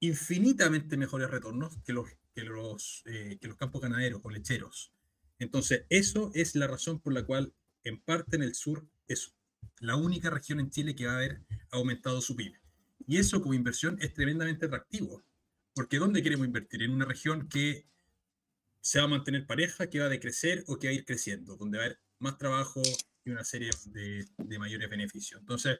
infinitamente 0.00 0.96
mejores 0.98 1.30
retornos 1.30 1.78
que 1.84 1.94
los, 1.94 3.02
eh, 3.06 3.38
que 3.40 3.48
los 3.48 3.56
campos 3.56 3.80
ganaderos 3.80 4.20
o 4.24 4.30
lecheros. 4.30 4.92
Entonces, 5.38 5.86
eso 5.88 6.30
es 6.34 6.54
la 6.54 6.66
razón 6.66 7.00
por 7.00 7.14
la 7.14 7.24
cual, 7.24 7.54
en 7.82 8.00
parte 8.02 8.36
en 8.36 8.42
el 8.42 8.54
sur, 8.54 8.86
es 9.08 9.34
la 9.80 9.96
única 9.96 10.28
región 10.28 10.60
en 10.60 10.70
Chile 10.70 10.94
que 10.94 11.06
va 11.06 11.12
a 11.12 11.16
haber 11.16 11.42
aumentado 11.70 12.20
su 12.20 12.36
PIB. 12.36 12.52
Y 13.06 13.16
eso 13.16 13.40
como 13.40 13.54
inversión 13.54 13.96
es 14.02 14.12
tremendamente 14.12 14.66
atractivo. 14.66 15.24
Porque 15.74 15.98
¿dónde 15.98 16.22
queremos 16.22 16.46
invertir? 16.46 16.82
En 16.82 16.92
una 16.92 17.06
región 17.06 17.48
que 17.48 17.86
se 18.82 18.98
va 18.98 19.06
a 19.06 19.08
mantener 19.08 19.46
pareja, 19.46 19.88
que 19.88 20.00
va 20.00 20.06
a 20.06 20.10
decrecer 20.10 20.62
o 20.66 20.78
que 20.78 20.88
va 20.88 20.90
a 20.90 20.94
ir 20.94 21.06
creciendo, 21.06 21.56
donde 21.56 21.78
va 21.78 21.84
a 21.84 21.86
haber 21.86 22.00
más 22.22 22.38
trabajo 22.38 22.80
y 23.24 23.30
una 23.30 23.44
serie 23.44 23.70
de, 23.86 24.58
mayores 24.58 24.88
beneficios. 24.88 25.40
Entonces, 25.40 25.78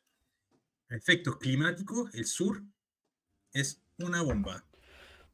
efectos 0.89 1.37
climáticos, 1.37 2.15
el 2.15 2.27
sur 2.27 2.63
es 3.53 3.81
una 3.99 4.23
bomba. 4.23 4.65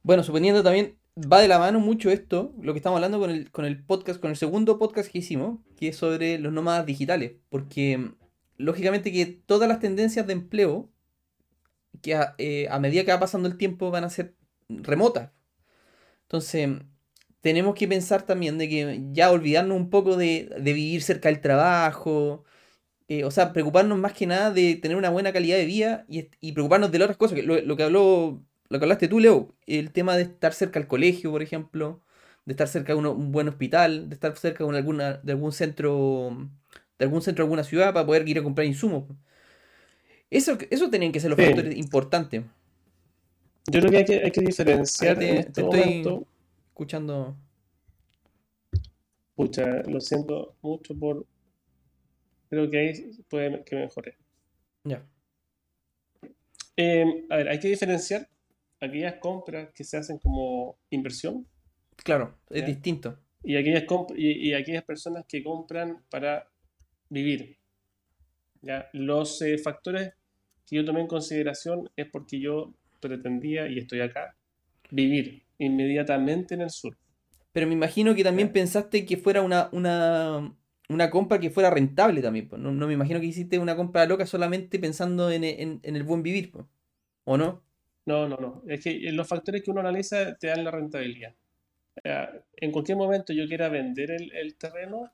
Bueno, 0.03 0.23
suponiendo 0.23 0.63
también, 0.63 0.99
va 1.17 1.41
de 1.41 1.49
la 1.49 1.59
mano 1.59 1.81
mucho 1.81 2.11
esto, 2.11 2.55
lo 2.63 2.73
que 2.73 2.79
estamos 2.79 2.99
hablando 2.99 3.19
con 3.19 3.31
el, 3.31 3.51
con 3.51 3.65
el 3.65 3.83
podcast, 3.83 4.21
con 4.21 4.31
el 4.31 4.37
segundo 4.37 4.79
podcast 4.79 5.11
que 5.11 5.19
hicimos, 5.19 5.61
que 5.77 5.89
es 5.89 5.97
sobre 5.97 6.39
los 6.39 6.53
nómadas 6.53 6.87
digitales, 6.87 7.33
porque 7.49 8.13
lógicamente 8.57 9.13
que 9.13 9.27
todas 9.27 9.69
las 9.69 9.81
tendencias 9.81 10.27
de 10.27 10.35
empleo, 10.35 10.91
que 12.03 12.15
a, 12.15 12.35
eh, 12.39 12.69
medida 12.81 13.05
que 13.05 13.13
va 13.13 13.21
pasando 13.21 13.49
el 13.49 13.57
tiempo 13.57 13.91
van 13.91 14.05
a 14.05 14.11
ser 14.11 14.37
remotas. 14.69 15.33
Entonces, 16.23 16.69
tenemos 17.41 17.75
que 17.75 17.89
pensar 17.89 18.23
también 18.23 18.59
de 18.59 18.69
que 18.69 19.01
ya 19.13 19.31
olvidarnos 19.31 19.77
un 19.77 19.91
poco 19.91 20.17
de, 20.17 20.51
de 20.61 20.73
vivir 20.73 21.03
cerca 21.03 21.29
del 21.29 21.41
trabajo, 21.41 22.45
eh, 23.09 23.25
o 23.25 23.31
sea, 23.31 23.55
preocuparnos 23.55 23.99
más 23.99 24.13
que 24.13 24.27
nada 24.27 24.51
de 24.51 24.77
tener 24.77 24.97
una 24.97 25.09
buena 25.09 25.33
calidad 25.33 25.57
de 25.57 25.65
vida 25.65 26.05
y, 26.09 26.53
preocuparnos 26.53 26.93
de 26.93 26.99
las 26.99 27.07
otras 27.07 27.17
cosas, 27.17 27.37
que 27.37 27.43
lo, 27.43 27.77
que 27.77 27.83
habló, 27.83 28.43
lo 28.69 28.79
que 28.79 28.85
hablaste 28.85 29.09
tú, 29.09 29.19
Leo, 29.19 29.55
el 29.67 29.93
tema 29.93 30.15
de 30.15 30.25
estar 30.25 30.53
cerca 30.53 30.79
al 30.79 30.87
colegio, 30.87 31.31
por 31.31 31.43
ejemplo, 31.43 32.03
de 32.45 32.53
estar 32.53 32.69
cerca 32.69 32.93
de 32.93 32.99
un 32.99 33.33
buen 33.33 33.49
hospital, 33.49 34.11
de 34.11 34.15
estar 34.15 34.37
cerca 34.37 34.63
de, 34.63 34.77
alguna, 34.77 35.15
de 35.15 35.33
algún 35.33 35.53
centro, 35.53 36.51
de 36.99 37.05
algún 37.07 37.23
centro 37.23 37.45
de 37.45 37.47
alguna 37.47 37.65
ciudad 37.65 37.95
para 37.95 38.05
poder 38.05 38.29
ir 38.29 38.39
a 38.39 38.43
comprar 38.43 38.67
insumos. 38.67 39.05
Eso, 40.31 40.59
eso 40.71 40.91
tenían 40.91 41.11
que 41.11 41.21
ser 41.21 41.31
los 41.31 41.41
factores 41.41 41.75
importantes. 41.77 42.43
Yo 43.71 43.81
creo 43.81 43.91
que 43.91 43.97
hay 43.97 44.05
que, 44.05 44.23
hay 44.23 44.31
que 44.31 44.41
diferenciar. 44.43 45.19
Te, 45.19 45.39
este 45.39 45.63
estoy 45.63 46.27
escuchando. 46.79 47.37
Pucha, 49.35 49.83
lo 49.83 50.01
siento 50.01 50.55
mucho 50.63 50.97
por 50.97 51.27
creo 52.49 52.71
que 52.71 52.79
ahí 52.79 53.11
puede 53.29 53.65
que 53.65 53.75
mejore. 53.75 54.17
Ya. 54.85 55.05
Em, 56.77 57.27
a 57.31 57.37
ver, 57.37 57.49
hay 57.49 57.59
que 57.59 57.69
diferenciar 57.69 58.29
aquellas 58.81 59.15
compras 59.15 59.71
que 59.75 59.83
se 59.83 59.97
hacen 59.97 60.19
como 60.19 60.79
inversión. 60.91 61.49
Claro, 61.97 62.39
es 62.49 62.65
distinto. 62.65 63.19
Y 63.43 63.57
aquellas, 63.57 63.85
y, 64.17 64.53
aquellas 64.53 64.85
personas 64.85 65.25
que 65.27 65.43
compran 65.43 66.05
para 66.09 66.49
vivir. 67.11 67.59
¿ya? 68.63 68.89
Los 68.93 69.43
eh, 69.43 69.59
factores 69.59 70.13
que 70.65 70.77
yo 70.77 70.85
tomé 70.85 71.01
en 71.01 71.09
consideración 71.09 71.91
es 71.97 72.07
porque 72.07 72.39
yo 72.39 72.73
pretendía, 73.01 73.67
y 73.69 73.79
estoy 73.79 74.01
acá, 74.01 74.37
vivir 74.91 75.48
inmediatamente 75.59 76.55
en 76.55 76.63
el 76.63 76.71
sur. 76.71 76.97
Pero 77.53 77.67
me 77.67 77.75
imagino 77.75 78.15
que 78.15 78.25
también 78.25 78.53
pensaste 78.53 79.05
que 79.05 79.17
fuera 79.17 79.43
una, 79.43 79.69
una, 79.73 80.55
una 80.89 81.11
compra 81.11 81.39
que 81.39 81.51
fuera 81.51 81.71
rentable 81.71 82.23
también. 82.23 82.49
No, 82.59 82.73
me 82.87 82.95
imagino 82.95 83.21
que 83.21 83.27
hiciste 83.27 83.59
una 83.59 83.77
compra 83.77 84.07
loca 84.07 84.27
solamente 84.27 84.79
pensando 84.79 85.31
en, 85.31 85.45
el 85.45 86.03
buen 86.05 86.23
vivir, 86.23 86.53
¿o 87.25 87.37
no? 87.37 87.63
No, 88.07 88.29
no, 88.29 88.37
no. 88.37 88.63
Es 88.67 88.83
que 88.83 88.99
los 89.13 89.29
factores 89.29 89.63
que 89.63 89.71
uno 89.71 89.81
analiza 89.81 90.37
te 90.37 90.47
dan 90.49 90.65
la 90.65 90.71
rentabilidad. 90.71 91.35
En 92.57 92.73
cualquier 92.73 92.97
momento 92.97 93.33
yo 93.33 93.47
quiera 93.47 93.69
vender 93.69 94.13
el, 94.13 94.57
terreno, 94.57 95.13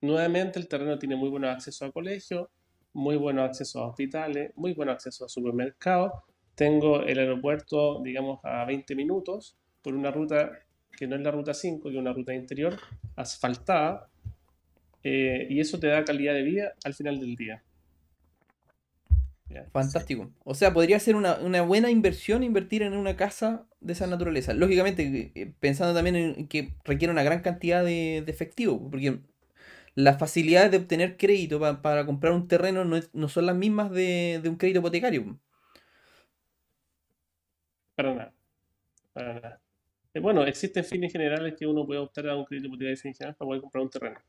nuevamente 0.00 0.58
el 0.58 0.68
terreno 0.68 0.98
tiene 0.98 1.16
muy 1.16 1.28
buen 1.28 1.44
acceso 1.44 1.84
a 1.84 1.92
colegios, 1.92 2.48
muy 2.92 3.16
buen 3.16 3.38
acceso 3.38 3.80
a 3.80 3.88
hospitales, 3.88 4.52
muy 4.56 4.72
buen 4.72 4.88
acceso 4.88 5.26
a 5.26 5.28
supermercados. 5.28 6.12
Tengo 6.54 7.02
el 7.02 7.18
aeropuerto, 7.18 8.00
digamos, 8.02 8.40
a 8.44 8.64
20 8.64 8.94
minutos 8.94 9.58
por 9.84 9.94
una 9.94 10.10
ruta 10.10 10.50
que 10.96 11.06
no 11.06 11.14
es 11.14 11.22
la 11.22 11.30
ruta 11.30 11.54
5, 11.54 11.88
que 11.88 11.94
es 11.94 12.00
una 12.00 12.12
ruta 12.12 12.34
interior, 12.34 12.76
asfaltada, 13.14 14.08
eh, 15.02 15.46
y 15.50 15.60
eso 15.60 15.78
te 15.78 15.88
da 15.88 16.04
calidad 16.04 16.34
de 16.34 16.42
vida 16.42 16.72
al 16.84 16.94
final 16.94 17.20
del 17.20 17.36
día. 17.36 17.62
Fantástico. 19.72 20.32
O 20.44 20.54
sea, 20.54 20.72
podría 20.72 20.98
ser 20.98 21.14
una, 21.14 21.62
buena 21.62 21.90
inversión 21.90 22.42
invertir 22.42 22.82
en 22.82 22.94
una 22.94 23.14
casa 23.16 23.66
de 23.80 23.92
esa 23.92 24.06
naturaleza. 24.06 24.52
Lógicamente, 24.52 25.32
eh, 25.34 25.52
pensando 25.60 25.94
también 25.94 26.16
en 26.16 26.48
que 26.48 26.74
requiere 26.84 27.12
una 27.12 27.22
gran 27.22 27.40
cantidad 27.40 27.84
de, 27.84 28.18
efectivo, 28.26 28.90
porque 28.90 29.20
las 29.94 30.18
facilidades 30.18 30.72
de 30.72 30.78
obtener 30.78 31.16
crédito 31.16 31.60
para 31.60 32.04
comprar 32.06 32.32
un 32.32 32.48
terreno 32.48 32.84
no, 32.84 33.28
son 33.28 33.46
las 33.46 33.56
mismas 33.56 33.90
de, 33.92 34.42
un 34.44 34.56
crédito 34.56 34.80
hipotecario. 34.80 35.38
Para 37.94 38.14
nada. 38.14 38.34
Para 39.12 39.34
nada. 39.34 39.63
Eh, 40.14 40.20
bueno, 40.20 40.44
existen 40.44 40.84
fines 40.84 41.12
generales 41.12 41.54
que 41.58 41.66
uno 41.66 41.84
puede 41.84 41.98
optar 41.98 42.28
a 42.28 42.36
un 42.36 42.44
crédito 42.44 42.68
hipotecario 42.68 42.96
general 42.96 43.34
para 43.34 43.48
poder 43.48 43.60
comprar 43.60 43.82
un 43.82 43.90
terreno. 43.90 44.20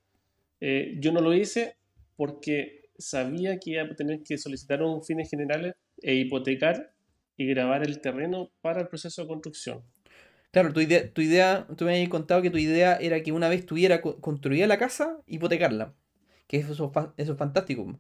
Eh, 0.60 0.96
yo 1.00 1.12
no 1.12 1.22
lo 1.22 1.34
hice 1.34 1.78
porque 2.18 2.90
sabía 2.98 3.60
que 3.60 3.72
iba 3.72 3.84
a 3.84 3.96
tener 3.96 4.24
que 4.24 4.38
solicitar 4.38 4.82
un 4.82 5.04
fines 5.04 5.30
generales 5.30 5.76
e 6.02 6.16
hipotecar 6.16 6.92
y 7.38 7.46
grabar 7.46 7.84
el 7.84 8.02
terreno 8.02 8.52
para 8.62 8.82
el 8.82 8.88
proceso 8.88 9.22
de 9.22 9.28
construcción. 9.28 9.84
Claro, 10.52 10.74
tu 10.74 10.80
idea, 10.80 11.12
tu 11.12 11.22
idea, 11.22 11.68
tú 11.78 11.86
me 11.86 11.94
habías 11.94 12.10
contado 12.10 12.42
que 12.42 12.50
tu 12.50 12.58
idea 12.58 12.96
era 12.96 13.22
que 13.22 13.32
una 13.32 13.50
vez 13.50 13.60
estuviera 13.60 14.02
construida 14.02 14.66
la 14.68 14.78
casa, 14.78 15.20
hipotecarla. 15.28 15.94
Que 16.48 16.58
eso, 16.58 16.92
eso 17.18 17.32
es 17.34 17.38
fantástico. 17.38 18.00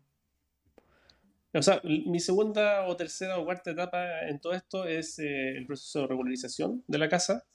O 1.54 1.62
sea, 1.62 1.82
mi 1.84 2.19
segunda 2.19 2.86
o 2.88 2.95
tercera 2.95 3.38
o 3.38 3.45
cuarta 3.45 3.71
etapa 3.71 4.28
en 4.28 4.39
todo 4.39 4.54
esto 4.54 4.86
es 4.86 5.19
eh, 5.19 5.58
el 5.58 5.65
proceso 5.65 6.02
de 6.02 6.08
regularización 6.08 6.84
de 6.88 6.98
la 6.98 7.10
casa 7.10 7.45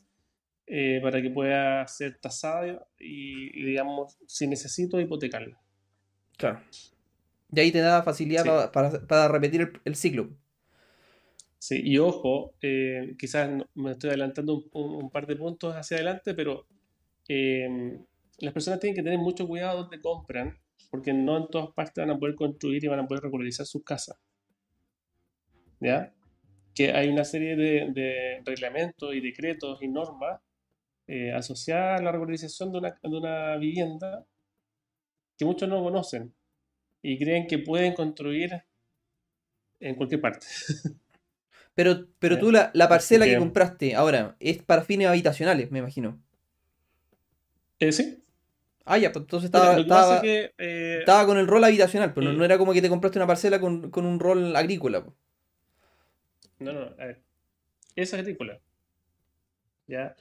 eh, 0.73 1.01
para 1.03 1.21
que 1.21 1.31
pueda 1.31 1.85
ser 1.89 2.21
tasada 2.21 2.87
y, 2.97 3.61
digamos, 3.65 4.17
si 4.29 4.47
necesito, 4.47 5.01
hipotecarla. 5.01 5.61
Claro. 6.39 6.61
Y 7.51 7.59
ahí 7.59 7.73
te 7.73 7.81
da 7.81 8.05
facilidad 8.05 8.71
para, 8.71 9.27
repetir 9.27 9.73
el, 9.85 9.97
ciclo. 9.97 10.31
Sí, 11.59 11.81
y 11.83 11.99
ojo, 11.99 12.55
eh, 12.63 13.17
quizás 13.19 13.51
me 13.75 13.91
estoy 13.91 14.11
adelantando 14.11 14.63
un, 14.71 15.11
par 15.11 15.27
de 15.27 15.35
puntos 15.35 15.75
hacia 15.75 15.97
adelante, 15.97 16.35
pero 16.35 16.69
em, 17.27 18.07
las 18.39 18.55
personas 18.55 18.79
tienen 18.79 18.95
que 18.95 19.03
tener 19.03 19.19
mucho 19.19 19.49
cuidado 19.49 19.83
donde 19.83 20.01
compran, 20.01 20.57
porque 20.89 21.13
no 21.13 21.37
en 21.37 21.49
todas 21.49 21.71
partes 21.75 22.01
van 22.01 22.15
a 22.15 22.19
poder 22.21 22.37
construir 22.37 22.85
y 22.85 22.87
van 22.87 23.01
a 23.01 23.09
poder 23.09 23.25
regularizar 23.25 23.67
sus 23.67 23.83
casas. 23.83 24.21
¿Ya? 25.81 26.15
Que 26.77 26.93
hay 26.93 27.09
una 27.09 27.25
serie 27.25 27.57
de, 27.57 27.91
de 27.93 28.41
reglamentos 28.45 29.13
y 29.13 29.21
decretos 29.21 29.83
y 29.83 29.89
normas 29.89 30.41
eh, 31.13 31.33
asociada 31.33 31.97
a 31.97 32.03
la 32.03 32.13
regularización 32.13 32.71
de 32.71 32.79
una, 32.79 32.91
de 33.03 33.17
una 33.17 33.57
vivienda 33.57 34.25
que 35.37 35.45
muchos 35.45 35.69
no 35.69 35.83
conocen 35.83 36.33
y 37.03 37.19
creen 37.19 37.49
que 37.49 37.59
pueden 37.59 37.95
construir 37.95 38.63
en 39.81 39.97
cualquier 39.97 40.21
parte. 40.21 40.47
Pero, 41.75 42.09
pero 42.19 42.39
tú 42.39 42.51
la, 42.51 42.73
parcela 42.89 43.25
que, 43.25 43.39
compraste 43.39 43.95
ahora 43.95 44.37
es 44.41 44.61
para 44.61 44.83
fines 44.83 45.07
habitacionales, 45.07 45.71
me 45.71 45.79
imagino. 45.79 46.21
Eh, 47.79 47.93
sí. 47.93 48.23
Ah, 48.85 48.99
ya, 48.99 49.13
pues 49.13 49.23
entonces 49.23 49.47
estaba, 49.47 49.77
eh, 50.25 50.53
estaba, 50.99 51.25
con 51.27 51.39
el 51.39 51.47
rol 51.47 51.65
habitacional, 51.65 52.13
pero 52.13 52.33
no, 52.33 52.45
era 52.45 52.59
como 52.59 52.75
que 52.75 52.83
te 52.83 52.91
compraste 52.91 53.19
una 53.19 53.27
parcela 53.27 53.61
con, 53.61 53.91
con 53.91 54.05
un 54.05 54.19
rol 54.19 54.55
agrícola. 54.57 55.07
No, 56.59 56.73
no, 56.73 56.81
a 56.81 57.07
ver. 57.07 57.23
Es 57.95 58.13
agrícola. 58.13 58.61
¿Ya? 59.91 60.15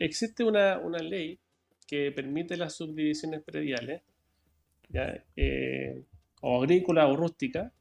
Existe 0.00 0.42
una, 0.42 0.78
ley 0.98 1.38
que 1.86 2.10
permite 2.10 2.56
las 2.56 2.74
subdivisiones 2.74 3.42
prediales, 3.42 4.02
¿ya? 4.88 5.24
Eh, 5.36 6.02
o 6.42 6.60
agrícola 6.60 7.06
o 7.06 7.16
rústica, 7.16 7.72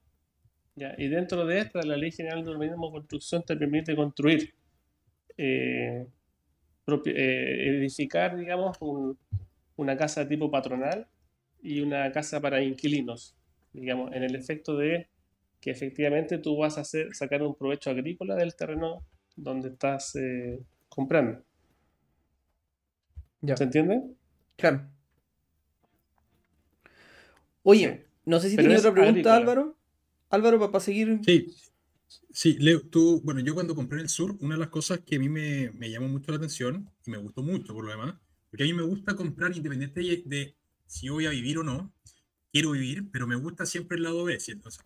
¿ya? 0.75 0.93
y 0.97 1.07
dentro 1.07 1.45
de 1.45 1.59
esta, 1.59 1.81
la 1.81 1.97
Ley 1.97 2.11
General 2.11 2.43
de 2.43 2.51
Urbanismo 2.51 2.89
y 2.89 2.91
Construcción 2.91 3.43
te 3.43 3.55
permite 3.55 3.95
construir, 3.95 4.53
eh, 5.37 6.05
eh, 7.05 7.63
edificar, 7.67 8.37
digamos, 8.37 8.77
una 9.75 9.97
casa 9.97 10.27
tipo 10.27 10.51
patronal 10.51 11.07
y 11.61 11.81
una 11.81 12.11
casa 12.11 12.39
para 12.39 12.61
inquilinos, 12.61 13.35
digamos, 13.73 14.11
en 14.13 14.23
el 14.23 14.35
efecto 14.35 14.77
de 14.77 15.07
que 15.59 15.71
efectivamente 15.71 16.37
tú 16.37 16.57
vas 16.57 16.77
a 16.77 16.81
hacer, 16.81 17.15
sacar 17.15 17.41
un 17.41 17.55
provecho 17.55 17.89
agrícola 17.89 18.35
del 18.35 18.55
terreno 18.55 19.03
donde 19.35 19.69
estás 19.69 20.15
comprando. 20.99 21.41
¿Se 23.55 23.63
entiende? 23.63 24.01
Claro. 24.57 24.85
Oye, 27.63 28.05
no 28.25 28.37
sé 28.41 28.49
si 28.49 28.57
tienes 28.57 28.79
otra 28.79 28.91
pregunta, 28.91 29.33
Álvaro. 29.33 29.77
Álvaro, 30.29 30.59
para 30.59 30.83
seguir. 30.83 31.21
Sí, 31.23 31.55
sí, 32.31 32.57
Leo, 32.59 32.81
tú, 32.81 33.21
bueno, 33.23 33.39
yo 33.39 33.53
cuando 33.53 33.75
compré 33.75 33.99
en 33.99 34.03
el 34.03 34.09
sur, 34.09 34.35
una 34.41 34.55
de 34.55 34.59
las 34.59 34.67
cosas 34.67 34.99
que 34.99 35.15
a 35.15 35.19
mí 35.19 35.29
me, 35.29 35.71
llamó 35.89 36.09
mucho 36.09 36.31
la 36.31 36.37
atención 36.37 36.91
y 37.05 37.11
me 37.11 37.17
gustó 37.17 37.43
mucho 37.43 37.73
por 37.73 37.85
lo 37.85 37.91
demás, 37.91 38.15
porque 38.49 38.63
a 38.65 38.67
mí 38.67 38.73
me 38.73 38.83
gusta 38.83 39.15
comprar 39.15 39.55
independiente 39.55 40.01
de, 40.25 40.57
si 40.85 41.05
yo 41.05 41.13
voy 41.13 41.27
a 41.27 41.29
vivir 41.29 41.59
o 41.59 41.63
no, 41.63 41.93
quiero 42.51 42.71
vivir, 42.71 43.09
pero 43.09 43.25
me 43.25 43.37
gusta 43.37 43.65
siempre 43.65 43.95
el 43.95 44.03
lado 44.03 44.25
B. 44.25 44.37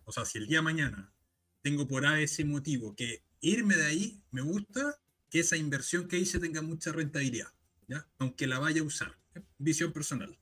O 0.04 0.12
sea, 0.12 0.24
si 0.24 0.38
el 0.38 0.46
día 0.46 0.58
de 0.58 0.62
mañana 0.62 1.12
tengo 1.60 1.88
por 1.88 2.06
A 2.06 2.20
ese 2.20 2.44
motivo 2.44 2.94
que 2.94 3.24
irme 3.40 3.74
de 3.74 3.86
ahí 3.86 4.22
me 4.30 4.42
gusta, 4.42 5.00
que 5.34 5.40
esa 5.40 5.56
inversión 5.56 6.06
que 6.06 6.16
hice 6.16 6.38
tenga 6.38 6.62
mucha 6.62 6.92
rentabilidad, 6.92 7.48
¿ya? 7.88 8.06
aunque 8.18 8.46
la 8.46 8.60
vaya 8.60 8.82
a 8.82 8.84
usar. 8.84 9.18
Visión 9.58 9.92
personal. 9.92 10.38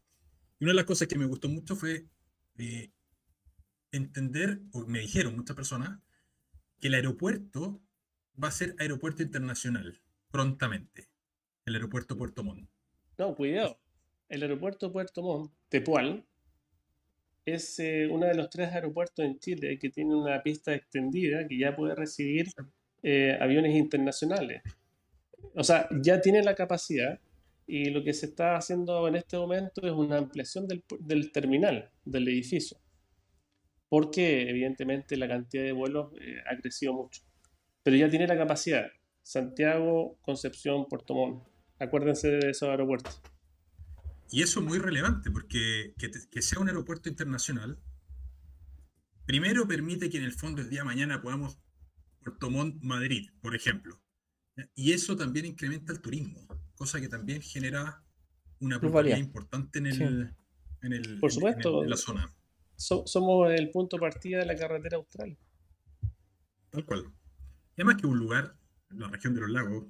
Y 0.60 0.64
una 0.64 0.72
de 0.72 0.76
las 0.76 0.84
cosas 0.84 1.08
que 1.08 1.16
me 1.16 1.24
gustó 1.24 1.48
mucho 1.48 1.76
fue 1.76 2.04
eh, 2.58 2.90
entender, 3.90 4.60
o 4.70 4.84
me 4.84 4.98
dijeron 4.98 5.34
muchas 5.34 5.56
personas, 5.56 5.98
que 6.78 6.88
el 6.88 6.94
aeropuerto 6.94 7.80
va 8.36 8.48
a 8.48 8.50
ser 8.50 8.76
aeropuerto 8.78 9.22
internacional 9.22 9.98
prontamente. 10.30 11.08
El 11.64 11.76
aeropuerto 11.76 12.14
Puerto 12.18 12.44
Montt. 12.44 12.68
No, 13.16 13.34
cuidado. 13.34 13.80
El 14.28 14.42
aeropuerto 14.42 14.92
Puerto 14.92 15.22
Montt, 15.22 15.54
Tepual, 15.70 16.26
es 17.46 17.78
eh, 17.78 18.08
uno 18.10 18.26
de 18.26 18.34
los 18.34 18.50
tres 18.50 18.68
aeropuertos 18.74 19.24
en 19.24 19.38
Chile 19.38 19.78
que 19.78 19.88
tiene 19.88 20.14
una 20.14 20.42
pista 20.42 20.74
extendida 20.74 21.48
que 21.48 21.56
ya 21.56 21.74
puede 21.74 21.94
recibir 21.94 22.48
eh, 23.02 23.38
aviones 23.40 23.74
internacionales 23.74 24.60
o 25.54 25.64
sea, 25.64 25.88
ya 26.02 26.20
tiene 26.20 26.42
la 26.42 26.54
capacidad 26.54 27.20
y 27.66 27.90
lo 27.90 28.02
que 28.02 28.12
se 28.12 28.26
está 28.26 28.56
haciendo 28.56 29.06
en 29.08 29.16
este 29.16 29.36
momento 29.36 29.86
es 29.86 29.92
una 29.92 30.18
ampliación 30.18 30.66
del, 30.66 31.32
terminal, 31.32 31.90
del 32.04 32.28
edificio, 32.28 32.76
porque 33.88 34.48
evidentemente 34.48 35.16
la 35.16 35.28
cantidad 35.28 35.62
de 35.62 35.72
vuelos 35.72 36.12
eh, 36.20 36.36
ha 36.50 36.56
crecido 36.60 36.92
mucho. 36.92 37.22
Pero 37.82 37.96
ya 37.96 38.08
tiene 38.08 38.26
la 38.26 38.36
capacidad. 38.36 38.86
Santiago, 39.22 40.18
Concepción, 40.22 40.86
Puerto 40.86 41.14
Montt. 41.14 41.44
Acuérdense 41.78 42.28
de 42.28 42.50
esos 42.50 42.68
aeropuertos. 42.68 43.20
Y 44.30 44.42
eso 44.42 44.60
es 44.60 44.66
muy 44.66 44.78
relevante, 44.78 45.30
porque 45.30 45.94
que, 45.98 46.42
sea 46.42 46.58
un 46.58 46.68
aeropuerto 46.68 47.08
internacional, 47.08 47.78
primero 49.26 49.68
permite 49.68 50.08
que 50.08 50.16
en 50.16 50.24
el 50.24 50.32
fondo 50.32 50.62
el 50.62 50.70
día 50.70 50.80
de 50.80 50.86
mañana 50.86 51.20
podamos 51.20 51.58
Puerto 52.20 52.50
Montt, 52.50 52.82
Madrid, 52.82 53.28
por 53.42 53.54
ejemplo. 53.54 54.01
Y 54.74 54.92
eso 54.92 55.16
también 55.16 55.46
incrementa 55.46 55.92
el 55.92 56.00
turismo, 56.00 56.46
cosa 56.74 57.00
que 57.00 57.08
también 57.08 57.40
genera 57.40 58.02
una 58.60 58.80
popularidad 58.80 59.18
importante 59.18 59.78
en 59.78 59.86
el, 59.86 60.34
en 60.82 60.92
el 60.92 61.18
Por 61.18 61.32
supuesto, 61.32 61.82
en, 61.82 61.90
la 61.90 61.96
zona. 61.96 62.32
somos 62.76 63.50
el 63.50 63.70
punto 63.70 63.96
de 63.96 64.00
partida 64.00 64.38
de 64.40 64.46
la 64.46 64.56
carretera 64.56 64.98
austral. 64.98 65.36
Tal 66.70 66.84
cual. 66.84 67.06
Y 67.76 67.82
además 67.82 68.00
que 68.00 68.06
un 68.06 68.18
lugar, 68.18 68.56
la 68.90 69.08
región 69.08 69.34
de 69.34 69.40
los 69.40 69.50
lagos, 69.50 69.86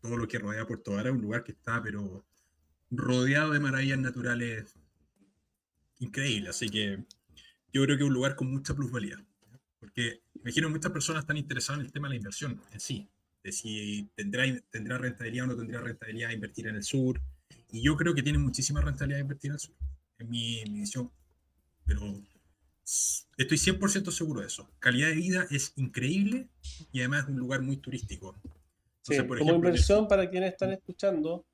todo 0.00 0.16
lo 0.16 0.26
que 0.26 0.38
rodea 0.38 0.66
Puerto 0.66 0.92
Vara, 0.92 1.10
es 1.10 1.14
un 1.14 1.22
lugar 1.22 1.44
que 1.44 1.52
está, 1.52 1.82
pero 1.82 2.24
rodeado 2.90 3.52
de 3.52 3.60
maravillas 3.60 3.98
naturales 3.98 4.76
increíbles. 6.00 6.50
Así 6.50 6.68
que 6.68 7.04
yo 7.72 7.84
creo 7.84 7.96
que 7.96 8.02
es 8.02 8.08
un 8.08 8.14
lugar 8.14 8.34
con 8.34 8.50
mucha 8.50 8.74
plusvalía. 8.74 9.24
Porque 9.78 10.22
imagino 10.34 10.66
que 10.66 10.74
muchas 10.74 10.92
personas 10.92 11.22
están 11.22 11.36
interesadas 11.36 11.80
en 11.80 11.86
el 11.86 11.92
tema 11.92 12.08
de 12.08 12.14
la 12.14 12.16
inversión 12.16 12.60
en 12.72 12.80
sí 12.80 13.08
de 13.42 13.52
si 13.52 14.10
tendrá, 14.14 14.44
tendrá 14.70 14.98
rentabilidad 14.98 15.46
o 15.46 15.48
no 15.48 15.56
tendrá 15.56 15.80
rentabilidad 15.80 16.30
invertir 16.30 16.66
en 16.68 16.76
el 16.76 16.82
sur. 16.82 17.20
Y 17.72 17.82
yo 17.82 17.96
creo 17.96 18.14
que 18.14 18.22
tiene 18.22 18.38
muchísima 18.38 18.80
rentabilidad 18.80 19.20
invertir 19.20 19.50
en 19.50 19.54
el 19.54 19.60
sur, 19.60 19.74
en 20.18 20.30
mi, 20.30 20.62
visión. 20.64 21.10
Pero 21.84 22.02
estoy 23.36 23.58
100% 23.58 24.10
seguro 24.10 24.40
de 24.40 24.46
eso. 24.46 24.70
Calidad 24.78 25.08
de 25.08 25.14
vida 25.14 25.46
es 25.50 25.72
increíble 25.76 26.48
y 26.92 27.00
además 27.00 27.24
es 27.24 27.30
un 27.30 27.38
lugar 27.38 27.62
muy 27.62 27.76
turístico. 27.76 28.34
como 29.38 29.54
inversión 29.54 30.08
para 30.08 30.28
quienes 30.28 30.52
están 30.52 30.72
escuchando, 30.72 31.44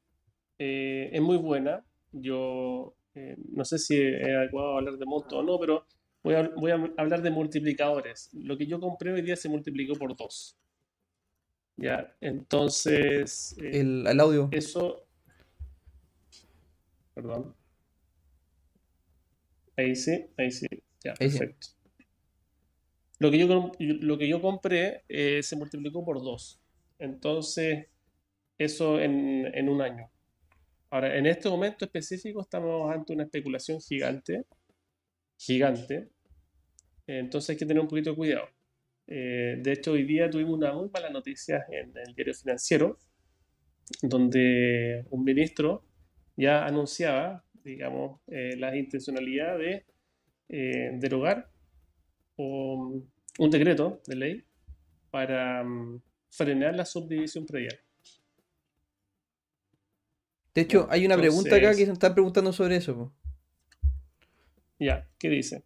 eh, 0.59 1.11
es 1.12 1.20
muy 1.20 1.37
buena. 1.37 1.85
Yo 2.12 2.96
eh, 3.14 3.37
no 3.53 3.64
sé 3.64 3.79
si 3.79 3.96
es 3.96 4.29
adecuado 4.29 4.77
hablar 4.77 4.99
de 4.99 5.07
monto 5.07 5.38
o 5.38 5.42
no, 5.42 5.59
pero 5.59 5.87
voy 6.22 6.35
a, 6.35 6.49
voy 6.49 6.70
a 6.70 6.92
hablar 6.99 7.22
de 7.22 7.31
multiplicadores. 7.31 8.31
Lo 8.35 8.59
que 8.59 8.66
yo 8.66 8.79
compré 8.79 9.12
hoy 9.12 9.22
día 9.22 9.37
se 9.37 9.49
multiplicó 9.49 9.94
por 9.94 10.16
dos. 10.16 10.59
Ya, 11.77 12.17
entonces. 12.21 13.55
Eh, 13.62 13.81
el, 13.81 14.21
audio. 14.21 14.49
Eso. 14.53 15.07
Perdón. 17.15 17.55
Ahí 19.77 19.95
sí, 19.95 20.27
ahí 20.37 20.51
sí. 20.51 20.67
Ya, 21.05 21.15
perfecto. 21.15 21.69
Lo 23.19 23.31
que 23.31 23.39
yo, 23.39 23.73
lo 23.79 24.19
que 24.19 24.29
yo 24.29 24.41
compré 24.43 25.05
eh, 25.09 25.43
se 25.43 25.57
multiplicó 25.57 26.05
por 26.05 26.23
dos. 26.23 26.61
Entonces, 26.99 27.87
eso 28.59 29.01
en, 29.01 29.47
en 29.55 29.69
un 29.69 29.83
año. 29.83 30.11
Ahora, 30.91 31.17
en 31.17 31.27
este 31.27 31.49
momento 31.49 31.85
específico 31.85 32.41
estamos 32.41 32.91
ante 32.91 33.12
una 33.12 33.25
especulación 33.25 33.81
gigante, 33.81 34.45
gigante, 35.37 36.09
entonces 37.07 37.51
hay 37.51 37.57
que 37.57 37.67
tener 37.67 37.81
un 37.81 37.89
poquito 37.89 38.11
de 38.11 38.17
cuidado. 38.17 38.49
Eh, 39.09 39.57
de 39.61 39.73
hecho, 39.73 39.92
hoy 39.92 40.05
día 40.05 40.29
tuvimos 40.29 40.55
una 40.59 40.73
muy 40.73 40.88
mala 40.90 41.11
noticia 41.11 41.64
en 41.71 41.97
el 41.97 42.14
diario 42.14 42.35
financiero, 42.35 42.99
donde 44.03 45.07
un 45.11 45.25
ministro 45.25 45.85
ya 46.37 46.66
anunciaba, 46.66 47.45
digamos, 47.62 48.21
eh, 48.27 48.57
la 48.57 48.77
intencionalidad 48.77 49.59
de 49.59 49.87
eh, 50.49 50.90
derogar 50.95 51.51
un 52.38 53.51
decreto 53.51 54.03
de 54.07 54.16
ley 54.16 54.45
para 55.11 55.64
mm, 55.64 56.03
frenar 56.31 56.75
la 56.75 56.85
subdivisión 56.85 57.47
predial. 57.47 57.79
De 60.55 60.62
hecho, 60.62 60.87
hay 60.90 61.07
una 61.07 61.16
pregunta 61.16 61.57
acá 61.57 61.71
que 61.75 61.87
se 61.87 61.92
están 61.92 62.14
preguntando 62.14 62.53
sobre 62.53 62.77
eso. 62.77 63.14
Ya, 64.79 65.09
¿qué 65.19 65.29
dice? 65.29 65.64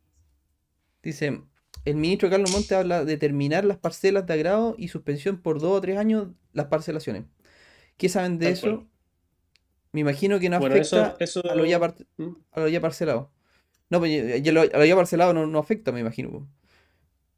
Dice, 1.02 1.42
el 1.84 1.96
ministro 1.96 2.30
Carlos 2.30 2.52
Monte 2.52 2.74
habla 2.74 3.04
de 3.04 3.16
terminar 3.16 3.64
las 3.64 3.78
parcelas 3.78 4.26
de 4.26 4.34
agrado 4.34 4.74
y 4.78 4.88
suspensión 4.88 5.40
por 5.40 5.60
dos 5.60 5.78
o 5.78 5.80
tres 5.80 5.98
años 5.98 6.28
las 6.52 6.66
parcelaciones. 6.66 7.24
¿Qué 7.96 8.08
saben 8.08 8.38
de 8.38 8.50
eso? 8.50 8.86
Me 9.92 10.00
imagino 10.00 10.38
que 10.38 10.48
no 10.48 10.56
afecta 10.56 11.16
A, 11.50 11.54
lo 11.54 11.64
ya 11.64 11.78
¿Mm? 11.78 12.36
a, 12.52 12.60
lo 12.60 12.68
ya 12.68 12.80
parcelado. 12.80 13.32
No, 13.88 13.98
pues 13.98 14.12
a 14.12 14.78
lo 14.78 14.84
ya 14.84 14.96
parcelado 14.96 15.32
no, 15.32 15.58
afecta, 15.58 15.90
me 15.92 16.00
imagino. 16.00 16.48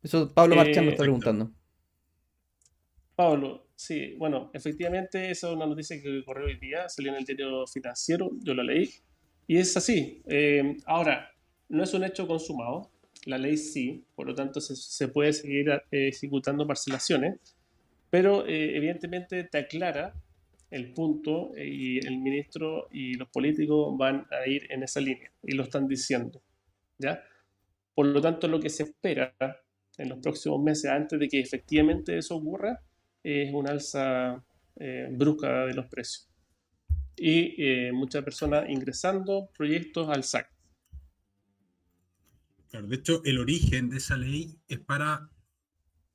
Eso 0.02 0.28
Pablo 0.32 0.56
Marchán 0.56 0.84
me 0.84 0.90
está 0.90 1.02
eh, 1.02 1.06
preguntando. 1.06 1.50
Pablo, 3.14 3.62
Sí, 3.82 4.14
bueno, 4.16 4.48
efectivamente, 4.54 5.32
esa 5.32 5.48
es 5.48 5.56
una 5.56 5.66
noticia 5.66 6.00
que 6.00 6.22
corrió 6.24 6.46
hoy 6.46 6.56
día, 6.56 6.88
salió 6.88 7.10
en 7.10 7.18
el 7.18 7.24
diario 7.24 7.66
financiero, 7.66 8.30
yo 8.40 8.54
la 8.54 8.62
leí, 8.62 8.88
y 9.48 9.56
es 9.56 9.76
así. 9.76 10.22
Eh, 10.26 10.76
ahora, 10.86 11.32
no 11.68 11.82
es 11.82 11.92
un 11.92 12.04
hecho 12.04 12.28
consumado, 12.28 12.91
la 13.24 13.38
ley 13.38 13.56
sí, 13.56 14.04
por 14.14 14.26
lo 14.26 14.34
tanto 14.34 14.60
se, 14.60 15.08
puede 15.08 15.32
seguir 15.32 15.70
eh, 15.70 16.08
ejecutando 16.08 16.66
parcelaciones, 16.66 17.38
pero 18.10 18.46
eh, 18.46 18.76
evidentemente 18.76 19.44
te 19.44 19.58
aclara 19.58 20.14
el 20.70 20.92
punto 20.92 21.52
y 21.56 22.04
el 22.06 22.18
ministro 22.18 22.88
y 22.90 23.14
los 23.14 23.28
políticos 23.28 23.96
van 23.98 24.26
a 24.30 24.48
ir 24.48 24.66
en 24.70 24.82
esa 24.82 25.00
línea 25.00 25.30
y 25.42 25.52
lo 25.52 25.64
están 25.64 25.86
diciendo. 25.86 26.42
¿ya? 26.98 27.22
Por 27.94 28.06
lo 28.06 28.20
tanto, 28.20 28.48
lo 28.48 28.58
que 28.58 28.70
se 28.70 28.84
espera 28.84 29.34
en 29.98 30.08
los 30.08 30.18
próximos 30.18 30.62
meses 30.62 30.90
antes 30.90 31.18
de 31.18 31.28
que 31.28 31.40
efectivamente 31.40 32.16
eso 32.16 32.36
ocurra 32.36 32.80
es 33.22 33.52
una 33.52 33.70
alza 33.70 34.42
eh, 34.76 35.08
brusca 35.10 35.66
de 35.66 35.74
los 35.74 35.86
precios. 35.86 36.28
Y 37.16 37.54
eh, 37.62 37.92
muchas 37.92 38.24
personas 38.24 38.68
ingresando 38.68 39.50
proyectos 39.56 40.08
al 40.08 40.24
SAC. 40.24 40.51
Claro, 42.72 42.86
de 42.86 42.96
hecho, 42.96 43.20
el 43.26 43.38
origen 43.38 43.90
de 43.90 43.98
esa 43.98 44.16
ley 44.16 44.58
es 44.66 44.78
para. 44.78 45.28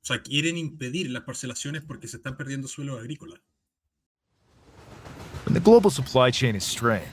O 0.02 0.06
sea, 0.08 0.24
quieren 0.24 0.58
impedir 0.58 1.12
las 1.12 1.22
parcelaciones 1.22 1.84
porque 1.84 2.08
se 2.08 2.18
están 2.18 2.36
perdiendo. 2.36 2.68
When 5.46 5.54
the 5.54 5.60
global 5.60 5.92
supply 5.92 6.32
chain 6.32 6.56
is 6.56 6.64
strained, 6.64 7.06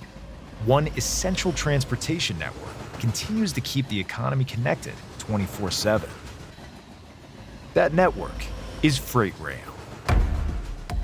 one 0.64 0.88
essential 0.96 1.52
transportation 1.52 2.38
network 2.38 2.72
continues 3.00 3.52
to 3.52 3.61
keep 3.61 3.87
the 3.88 4.00
economy 4.00 4.44
connected 4.44 4.94
24 5.18 5.70
7. 5.70 6.09
That 7.74 7.92
network 7.92 8.46
is 8.83 8.96
Freight 8.96 9.35
Rail. 9.40 9.74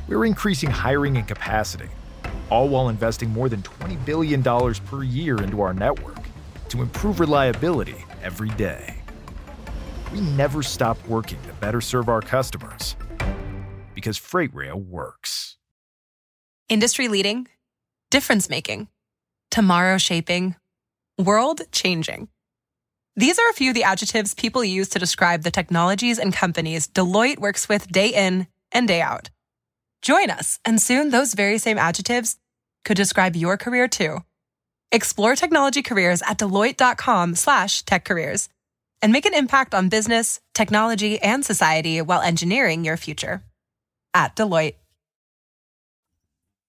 we're 0.08 0.24
increasing 0.24 0.70
hiring 0.70 1.18
and 1.18 1.28
capacity, 1.28 1.90
all 2.48 2.70
while 2.70 2.88
investing 2.88 3.28
more 3.30 3.50
than 3.50 3.60
$20 3.62 4.02
billion 4.06 4.42
per 4.42 5.02
year 5.02 5.42
into 5.42 5.60
our 5.60 5.74
network 5.74 6.18
to 6.70 6.80
improve 6.80 7.20
reliability 7.20 8.06
every 8.22 8.50
day. 8.50 8.96
We 10.12 10.20
never 10.20 10.62
stop 10.62 10.98
working 11.06 11.38
to 11.42 11.52
better 11.54 11.80
serve 11.80 12.08
our 12.08 12.20
customers 12.20 12.96
because 13.94 14.16
Freight 14.16 14.54
Rail 14.54 14.78
works. 14.78 15.56
Industry 16.68 17.08
leading, 17.08 17.48
difference 18.10 18.48
making, 18.48 18.88
tomorrow 19.50 19.98
shaping, 19.98 20.56
world 21.18 21.62
changing. 21.72 22.28
These 23.16 23.38
are 23.38 23.50
a 23.50 23.52
few 23.52 23.70
of 23.70 23.74
the 23.74 23.84
adjectives 23.84 24.34
people 24.34 24.64
use 24.64 24.88
to 24.90 24.98
describe 24.98 25.42
the 25.42 25.50
technologies 25.50 26.18
and 26.18 26.32
companies 26.32 26.86
Deloitte 26.88 27.38
works 27.38 27.68
with 27.68 27.88
day 27.88 28.08
in 28.08 28.46
and 28.72 28.88
day 28.88 29.00
out. 29.00 29.30
Join 30.00 30.30
us, 30.30 30.58
and 30.64 30.80
soon 30.80 31.10
those 31.10 31.34
very 31.34 31.58
same 31.58 31.76
adjectives 31.76 32.38
could 32.84 32.96
describe 32.96 33.36
your 33.36 33.56
career 33.56 33.88
too. 33.88 34.20
Explore 34.92 35.36
technology 35.36 35.82
careers 35.82 36.20
at 36.22 36.38
deloitte.com 36.38 37.36
slash 37.36 37.84
tech 37.84 38.04
careers 38.04 38.48
and 39.00 39.12
make 39.12 39.24
an 39.24 39.34
impact 39.34 39.72
on 39.72 39.88
business, 39.88 40.40
technology, 40.52 41.20
and 41.22 41.44
society 41.44 42.02
while 42.02 42.20
engineering 42.20 42.84
your 42.84 42.96
future. 42.96 43.42
At 44.12 44.34
Deloitte. 44.34 44.74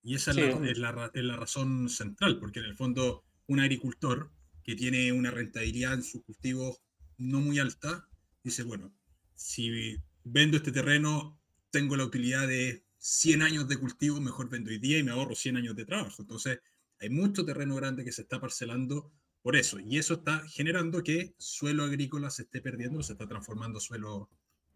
Y 0.04 0.16
esa 0.16 0.34
sí. 0.34 0.42
es, 0.42 0.56
la, 0.56 0.70
es, 0.70 0.78
la, 0.78 1.12
es 1.14 1.24
la 1.24 1.36
razón 1.36 1.90
central, 1.90 2.40
porque 2.40 2.60
en 2.60 2.66
el 2.66 2.76
fondo 2.76 3.24
un 3.48 3.60
agricultor 3.60 4.32
que 4.64 4.76
tiene 4.76 5.12
una 5.12 5.32
rentabilidad 5.32 5.94
en 5.94 6.04
sus 6.04 6.24
cultivos 6.24 6.78
no 7.18 7.40
muy 7.40 7.60
alta, 7.60 8.08
dice, 8.44 8.64
bueno, 8.64 8.94
si 9.36 9.98
vendo 10.24 10.58
este 10.58 10.72
terreno, 10.72 11.40
tengo 11.72 11.96
la 11.96 12.06
utilidad 12.06 12.48
de 12.48 12.86
100 12.98 13.42
años 13.42 13.68
de 13.68 13.78
cultivo, 13.78 14.20
mejor 14.20 14.50
vendo 14.50 14.70
hoy 14.70 14.78
día 14.78 15.00
y 15.00 15.04
me 15.04 15.12
ahorro 15.12 15.36
100 15.36 15.58
años 15.58 15.76
de 15.76 15.86
trabajo. 15.86 16.16
Entonces, 16.20 16.60
hay 17.02 17.10
mucho 17.10 17.46
terreno 17.46 17.76
grande 17.76 18.04
que 18.04 18.12
se 18.12 18.22
está 18.22 18.40
parcelando 18.40 19.12
por 19.42 19.56
eso. 19.56 19.80
Y 19.80 19.98
eso 19.98 20.16
está 20.16 20.48
generando 20.48 21.04
que 21.04 21.34
suelo 21.38 21.84
agrícola 21.84 22.30
se 22.30 22.44
esté 22.44 22.62
perdiendo, 22.62 23.02
se 23.04 23.14
está 23.14 23.28
transformando 23.28 23.80
suelo, 23.80 24.30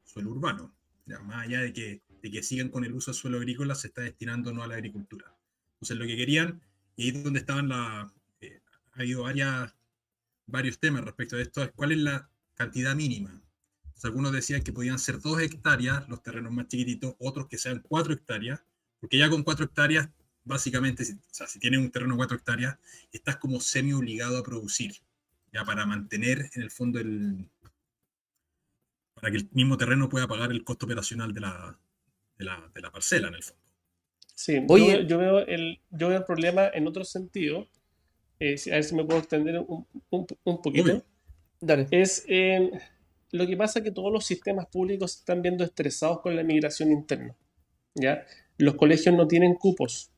suelo 0.03 0.31
urbano. 0.31 0.75
Ya, 1.05 1.19
más 1.19 1.45
allá 1.45 1.61
de 1.61 1.71
que, 1.71 2.01
de 2.21 2.31
que 2.31 2.43
sigan 2.43 2.69
con 2.69 2.83
el 2.83 2.93
uso 2.93 3.11
de 3.11 3.15
suelo 3.15 3.37
agrícola, 3.37 3.75
se 3.75 3.87
está 3.87 4.01
destinando 4.01 4.51
no 4.51 4.63
a 4.63 4.67
la 4.67 4.75
agricultura. 4.75 5.33
Entonces, 5.75 5.97
lo 5.97 6.05
que 6.05 6.17
querían, 6.17 6.61
y 6.95 7.03
ahí 7.03 7.11
donde 7.11 7.39
estaban 7.39 7.69
la... 7.69 8.11
Eh, 8.41 8.61
ha 8.93 8.99
habido 9.01 9.23
varias, 9.23 9.75
varios 10.47 10.79
temas 10.79 11.03
respecto 11.03 11.35
a 11.35 11.41
esto, 11.41 11.63
es 11.63 11.71
cuál 11.75 11.91
es 11.91 11.99
la 11.99 12.29
cantidad 12.55 12.95
mínima 12.95 13.39
algunos 14.05 14.31
decían 14.31 14.61
que 14.61 14.71
podían 14.71 14.99
ser 14.99 15.19
dos 15.19 15.41
hectáreas 15.41 16.07
los 16.07 16.21
terrenos 16.21 16.51
más 16.51 16.67
chiquititos, 16.67 17.15
otros 17.19 17.47
que 17.47 17.57
sean 17.57 17.79
cuatro 17.79 18.13
hectáreas, 18.13 18.61
porque 18.99 19.17
ya 19.17 19.29
con 19.29 19.43
cuatro 19.43 19.65
hectáreas, 19.65 20.09
básicamente, 20.45 21.03
si, 21.03 21.13
o 21.13 21.19
sea, 21.31 21.47
si 21.47 21.59
tienes 21.59 21.79
un 21.79 21.91
terreno 21.91 22.13
de 22.13 22.17
cuatro 22.17 22.37
hectáreas, 22.37 22.77
estás 23.11 23.37
como 23.37 23.59
semi 23.59 23.93
obligado 23.93 24.37
a 24.37 24.43
producir, 24.43 24.93
ya 25.51 25.65
para 25.65 25.85
mantener 25.85 26.49
en 26.53 26.61
el 26.61 26.71
fondo 26.71 26.99
el. 26.99 27.49
para 29.15 29.31
que 29.31 29.37
el 29.37 29.49
mismo 29.51 29.77
terreno 29.77 30.07
pueda 30.07 30.27
pagar 30.27 30.51
el 30.51 30.63
costo 30.63 30.85
operacional 30.85 31.33
de 31.33 31.41
la, 31.41 31.77
de 32.37 32.45
la, 32.45 32.71
de 32.73 32.81
la 32.81 32.91
parcela, 32.91 33.27
en 33.27 33.35
el 33.35 33.43
fondo. 33.43 33.61
Sí, 34.35 34.61
Oye, 34.67 35.05
yo, 35.07 35.17
veo 35.17 35.39
el, 35.39 35.81
yo 35.91 36.09
veo 36.09 36.17
el 36.19 36.25
problema 36.25 36.67
en 36.73 36.87
otro 36.87 37.03
sentido. 37.03 37.67
Eh, 38.39 38.55
a 38.67 38.75
ver 38.75 38.83
si 38.83 38.95
me 38.95 39.05
puedo 39.05 39.19
extender 39.19 39.59
un, 39.59 39.87
un, 40.09 40.27
un 40.43 40.61
poquito. 40.61 41.05
Dale. 41.61 41.87
Es. 41.91 42.25
Eh, 42.27 42.69
lo 43.31 43.47
que 43.47 43.57
pasa 43.57 43.79
es 43.79 43.85
que 43.85 43.91
todos 43.91 44.11
los 44.11 44.25
sistemas 44.25 44.67
públicos 44.67 45.13
se 45.13 45.19
están 45.19 45.41
viendo 45.41 45.63
estresados 45.63 46.21
con 46.21 46.35
la 46.35 46.43
migración 46.43 46.91
interna. 46.91 47.35
¿ya? 47.93 48.25
Los 48.57 48.75
colegios 48.75 49.15
no 49.15 49.27
tienen 49.27 49.55
cupos. 49.55 50.11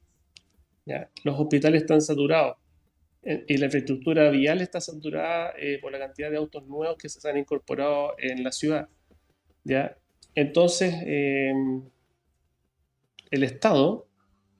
Los 1.23 1.39
hospitales 1.39 1.81
están 1.81 2.01
saturados. 2.01 2.57
Eh, 3.23 3.43
y 3.47 3.57
la 3.57 3.65
infraestructura 3.65 4.29
vial 4.29 4.61
está 4.61 4.79
saturada 4.79 5.53
eh, 5.57 5.79
por 5.81 5.91
la 5.91 5.99
cantidad 5.99 6.31
de 6.31 6.37
autos 6.37 6.65
nuevos 6.65 6.97
que 6.97 7.09
se 7.09 7.29
han 7.29 7.37
incorporado 7.37 8.15
en 8.17 8.43
la 8.43 8.51
ciudad. 8.51 8.87
¿ya? 9.63 9.97
Entonces, 10.33 10.93
em, 11.05 11.83
el 13.31 13.43
Estado 13.43 14.07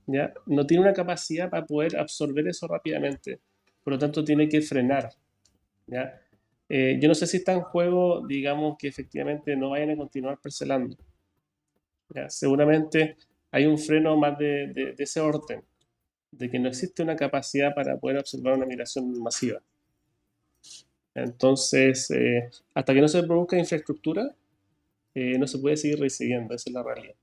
¿ya? 0.06 0.34
no 0.46 0.66
tiene 0.68 0.84
una 0.84 0.94
capacidad 0.94 1.50
para 1.50 1.66
poder 1.66 1.98
absorber 1.98 2.48
eso 2.48 2.68
rápidamente. 2.68 3.40
Por 3.84 3.94
lo 3.94 4.00
tanto, 4.00 4.24
tiene 4.24 4.50
que 4.50 4.62
frenar. 4.62 5.12
¿ya? 5.86 6.20
Eh, 6.68 6.98
yo 7.02 7.08
no 7.08 7.16
sé 7.16 7.26
si 7.28 7.38
está 7.38 7.54
en 7.54 7.62
juego, 7.62 8.26
digamos, 8.28 8.76
que 8.78 8.90
efectivamente 8.90 9.56
no 9.56 9.70
vayan 9.70 9.92
a 9.92 9.98
continuar 9.98 10.40
parcelando. 10.42 10.98
seguramente 12.28 13.16
hay 13.52 13.66
un 13.66 13.78
freno 13.78 14.18
más 14.18 14.38
de, 14.38 14.94
ese 14.98 15.20
orden. 15.22 15.64
De 16.32 16.50
que 16.50 16.60
no 16.60 16.68
existe 16.68 17.04
una 17.04 17.16
capacidad 17.16 17.74
para 17.74 17.98
poder 17.98 18.18
observar 18.18 18.56
una 18.56 18.66
migración 18.66 19.22
masiva. 19.22 19.62
Entonces, 21.16 22.12
eh, 22.12 22.50
hasta 22.76 22.94
que 22.94 23.02
no 23.02 23.08
se 23.08 23.24
produzca 23.24 23.58
infraestructura, 23.58 24.36
eh, 25.16 25.38
no 25.40 25.48
se 25.48 25.58
puede 25.58 25.78
seguir 25.78 26.00
recibiendo, 26.00 26.54
esa 26.54 26.70
es 26.70 26.74
la 26.74 26.84
realidad. 26.84 27.16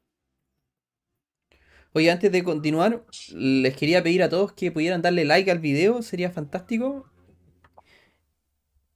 Oye, 1.93 2.11
antes 2.11 2.33
de 2.33 2.43
continuar, 2.43 3.05
les 3.33 3.77
quería 3.77 4.03
pedir 4.03 4.25
a 4.25 4.29
todos 4.29 4.53
que 4.53 4.73
pudieran 4.73 5.01
darle 5.01 5.25
like 5.25 5.49
al 5.49 5.61
video, 5.61 6.03
sería 6.03 6.29
fantástico. 6.31 7.09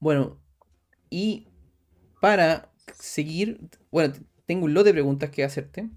Bueno, 0.00 0.40
y 1.08 1.46
para 2.20 2.72
seguir, 2.98 3.60
bueno, 3.92 4.14
tengo 4.46 4.64
un 4.64 4.74
lote 4.74 4.88
de 4.88 4.94
preguntas 4.94 5.30
que 5.30 5.44
hacerte. 5.44 5.88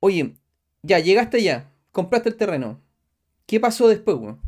Oye, 0.00 0.36
ya, 0.82 1.00
llegaste 1.00 1.42
ya, 1.42 1.70
compraste 1.96 2.28
el 2.28 2.36
terreno. 2.36 2.78
¿Qué 3.46 3.58
pasó 3.58 3.88
después, 3.88 4.18
weón? 4.18 4.38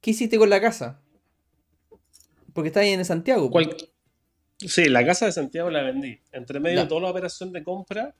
¿Qué 0.00 0.12
hiciste 0.12 0.38
con 0.38 0.48
la 0.48 0.60
casa? 0.60 1.02
Porque 2.52 2.68
está 2.68 2.80
ahí 2.80 2.90
en 2.90 3.04
Santiago. 3.04 3.50
Sí, 4.58 4.84
la 4.88 5.04
casa 5.04 5.26
de 5.26 5.32
Santiago 5.32 5.70
la 5.70 5.82
vendí. 5.82 6.20
Entre 6.30 6.60
medio 6.60 6.82
de 6.82 6.86
toda 6.86 7.00
la 7.00 7.10
operación 7.10 7.52
de 7.52 7.64
compra, 7.64 8.14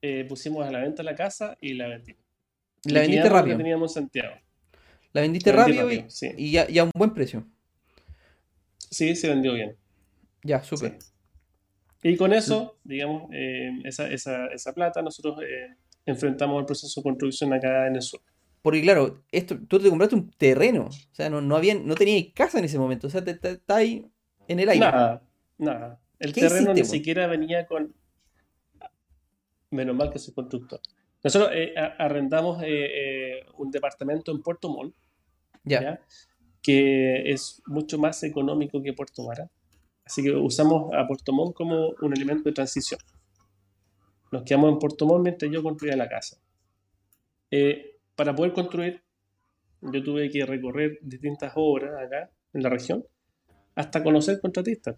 eh, 0.00 0.24
pusimos 0.26 0.66
a 0.66 0.70
la 0.70 0.80
venta 0.80 1.02
la 1.02 1.14
casa 1.14 1.58
y 1.60 1.74
la 1.74 1.88
vendí. 1.88 2.16
La 2.84 3.00
vendiste 3.00 3.28
rápido. 3.28 3.58
teníamos 3.58 3.92
Santiago. 3.92 4.34
La 5.12 5.20
vendiste 5.20 5.52
rápido, 5.52 5.90
y, 5.92 6.52
ya, 6.52 6.64
a 6.80 6.84
un 6.84 6.90
buen 6.94 7.12
precio. 7.12 7.46
Sí, 8.78 9.14
se 9.14 9.28
vendió 9.28 9.52
bien. 9.52 9.76
Ya, 10.42 10.62
súper. 10.62 10.98
Y 12.02 12.16
con 12.16 12.32
eso, 12.32 12.78
digamos, 12.82 13.30
eh, 13.34 13.72
esa, 13.84 14.10
esa, 14.10 14.46
esa, 14.46 14.72
plata, 14.72 15.02
nosotros 15.02 15.36
eh, 15.42 15.76
enfrentamos 16.06 16.60
el 16.60 16.66
proceso 16.66 17.00
de 17.00 17.04
construcción 17.04 17.52
acá 17.52 17.86
en 17.86 17.96
el 17.96 18.02
sur. 18.02 18.20
Porque 18.62 18.82
claro, 18.82 19.22
esto, 19.32 19.58
tú 19.66 19.80
te 19.80 19.88
compraste 19.88 20.14
un 20.14 20.30
terreno, 20.30 20.84
o 20.86 21.14
sea, 21.14 21.28
no, 21.28 21.40
no, 21.40 21.56
había, 21.56 21.74
no 21.74 21.94
tenías 21.94 22.32
casa 22.32 22.58
en 22.58 22.64
ese 22.64 22.78
momento, 22.78 23.08
o 23.08 23.10
sea, 23.10 23.22
está 23.26 23.76
ahí 23.76 24.06
en 24.46 24.60
el 24.60 24.68
aire. 24.68 24.84
Nada, 24.84 25.22
nada. 25.58 26.00
El 26.18 26.32
terreno 26.32 26.72
ni 26.72 26.84
siquiera 26.84 27.26
venía 27.26 27.66
con, 27.66 27.92
Menos 29.72 29.96
mal 29.96 30.10
que 30.10 30.18
soy 30.18 30.34
constructor. 30.34 30.80
Nosotros 31.24 31.50
eh, 31.54 31.72
arrendamos 31.76 32.62
eh, 32.62 32.66
eh, 32.68 33.46
un 33.56 33.70
departamento 33.70 34.30
en 34.30 34.42
Puerto 34.42 34.68
Montt, 34.68 34.94
ya. 35.64 35.98
que 36.60 37.32
es 37.32 37.62
mucho 37.66 37.98
más 37.98 38.22
económico 38.22 38.82
que 38.82 38.92
Puerto 38.92 39.22
Mara. 39.22 39.50
Así 40.04 40.22
que 40.22 40.32
usamos 40.32 40.92
a 40.94 41.06
Puerto 41.06 41.32
Montt 41.32 41.54
como 41.54 41.94
un 42.02 42.12
elemento 42.12 42.44
de 42.44 42.52
transición. 42.52 43.00
Nos 44.32 44.42
quedamos 44.42 44.72
en 44.72 44.78
Puerto 44.78 45.06
Montt 45.06 45.22
mientras 45.22 45.50
yo 45.52 45.62
construía 45.62 45.96
la 45.96 46.08
casa. 46.08 46.38
para 48.16 48.34
poder 48.34 48.52
construir, 48.52 49.02
yo 49.80 50.02
tuve 50.02 50.30
que 50.30 50.44
recorrer 50.46 50.98
distintas 51.02 51.52
obras 51.54 51.92
acá 52.00 52.30
en 52.52 52.62
la 52.62 52.68
región 52.68 53.04
hasta 53.74 54.02
conocer 54.02 54.40
contratistas. 54.40 54.96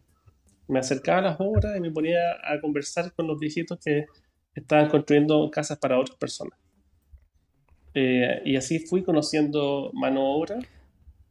Me 0.68 0.78
acercaba 0.78 1.18
a 1.18 1.22
las 1.22 1.36
obras 1.40 1.76
y 1.76 1.80
me 1.80 1.90
ponía 1.90 2.18
a 2.42 2.60
conversar 2.60 3.12
con 3.14 3.26
los 3.26 3.38
viejitos 3.38 3.78
que 3.84 4.06
estaban 4.54 4.88
construyendo 4.88 5.50
casas 5.50 5.78
para 5.78 5.98
otras 5.98 6.16
personas. 6.16 6.58
Eh, 7.94 8.42
y 8.44 8.56
así 8.56 8.78
fui 8.80 9.02
conociendo 9.02 9.90
mano 9.94 10.36
obra. 10.36 10.58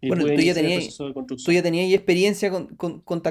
Y 0.02 0.10
bueno, 0.10 0.26
tú 0.26 0.42
ya, 0.42 0.54
tenías, 0.54 0.98
tú 0.98 1.52
ya 1.52 1.64
tenías 1.64 1.94
experiencia 1.94 2.52
con, 2.52 2.68
con, 2.76 3.22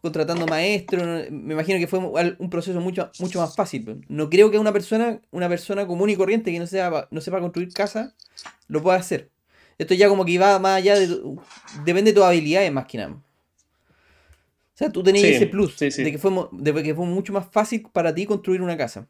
contratando 0.00 0.46
maestros. 0.46 1.30
Me 1.30 1.54
imagino 1.54 1.78
que 1.78 1.86
fue 1.86 1.98
un 1.98 2.50
proceso 2.50 2.80
mucho, 2.80 3.10
mucho 3.18 3.40
más 3.40 3.54
fácil. 3.54 4.04
No 4.08 4.30
creo 4.30 4.50
que 4.50 4.58
una 4.58 4.72
persona, 4.72 5.20
una 5.30 5.48
persona 5.48 5.86
común 5.86 6.10
y 6.10 6.16
corriente 6.16 6.52
que 6.52 6.58
no, 6.58 6.66
sea, 6.66 7.08
no 7.10 7.20
sepa 7.20 7.40
construir 7.40 7.72
casa 7.72 8.14
lo 8.68 8.82
pueda 8.82 8.98
hacer. 8.98 9.30
Esto 9.78 9.94
ya 9.94 10.08
como 10.08 10.24
que 10.24 10.38
va 10.38 10.58
más 10.58 10.78
allá 10.78 10.98
de... 10.98 11.08
depende 11.84 12.12
de 12.12 12.14
tus 12.14 12.24
habilidades 12.24 12.72
más 12.72 12.86
que 12.86 12.98
nada. 12.98 13.12
O 13.12 14.78
sea, 14.78 14.90
tú 14.90 15.02
tenías 15.02 15.24
ese 15.24 15.46
plus 15.46 15.78
De, 15.78 15.90
que 15.90 16.18
fue, 16.18 16.32
de 16.52 16.82
que 16.82 16.94
fue 16.94 17.06
mucho 17.06 17.32
más 17.32 17.46
fácil 17.50 17.86
para 17.92 18.14
ti 18.14 18.26
construir 18.26 18.60
una 18.60 18.76
casa. 18.76 19.08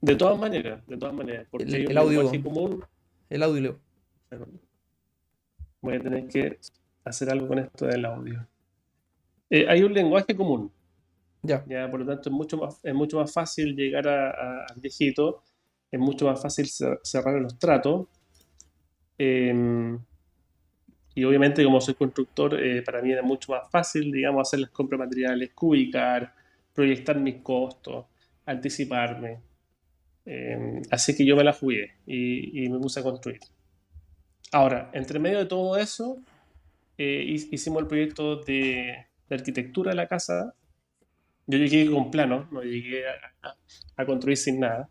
De 0.00 0.16
todas 0.16 0.38
maneras, 0.38 0.84
de 0.86 0.96
todas 0.96 1.14
maneras. 1.14 1.46
Porque 1.50 1.64
el, 1.64 1.96
audio. 1.96 2.30
Común, 2.42 2.84
el 3.30 3.42
audio, 3.42 3.78
Voy 5.80 5.96
a 5.96 6.00
tener 6.00 6.26
que 6.26 6.58
hacer 7.04 7.30
algo 7.30 7.48
con 7.48 7.60
esto 7.60 7.86
del 7.86 8.04
audio. 8.04 8.46
Eh, 9.50 9.66
hay 9.68 9.82
un 9.82 9.92
lenguaje 9.92 10.34
común. 10.36 10.72
Ya. 11.42 11.64
ya. 11.68 11.90
Por 11.90 12.00
lo 12.00 12.06
tanto, 12.06 12.28
es 12.28 12.34
mucho 12.34 12.56
más, 12.56 12.80
es 12.82 12.94
mucho 12.94 13.18
más 13.18 13.32
fácil 13.32 13.76
llegar 13.76 14.08
al 14.08 14.80
viejito, 14.80 15.42
es 15.90 16.00
mucho 16.00 16.26
más 16.26 16.40
fácil 16.40 16.66
cerrar 17.02 17.40
los 17.40 17.58
tratos. 17.58 18.06
Em, 19.18 19.98
y 21.14 21.24
obviamente, 21.24 21.64
como 21.64 21.80
soy 21.80 21.94
constructor, 21.94 22.60
eh, 22.62 22.82
para 22.82 23.00
mí 23.00 23.10
era 23.12 23.22
mucho 23.22 23.52
más 23.52 23.70
fácil, 23.70 24.12
digamos, 24.12 24.46
hacer 24.46 24.60
las 24.60 24.70
compras 24.70 24.98
de 25.00 25.06
materiales, 25.06 25.52
cubicar, 25.54 26.34
proyectar 26.74 27.18
mis 27.18 27.36
costos, 27.36 28.06
anticiparme. 28.44 29.40
Em, 30.26 30.82
así 30.90 31.16
que 31.16 31.24
yo 31.24 31.36
me 31.36 31.44
la 31.44 31.52
jugué 31.52 31.92
y, 32.06 32.68
me 32.68 32.78
puse 32.78 33.00
a 33.00 33.02
construir. 33.02 33.40
Ahora, 34.52 34.90
entre 34.92 35.18
medio 35.18 35.38
de 35.38 35.46
todo 35.46 35.76
eso, 35.78 36.18
eh, 36.98 37.24
hicimos 37.26 37.82
el 37.82 37.88
proyecto 37.88 38.36
de, 38.36 39.06
arquitectura 39.34 39.90
de 39.90 39.96
la 39.96 40.06
casa. 40.06 40.54
Yo 41.46 41.58
llegué 41.58 41.90
con 41.90 42.10
planos, 42.10 42.50
no 42.50 42.62
llegué 42.62 43.04
a, 43.96 44.06
construir 44.06 44.36
sin 44.36 44.60
nada. 44.60 44.88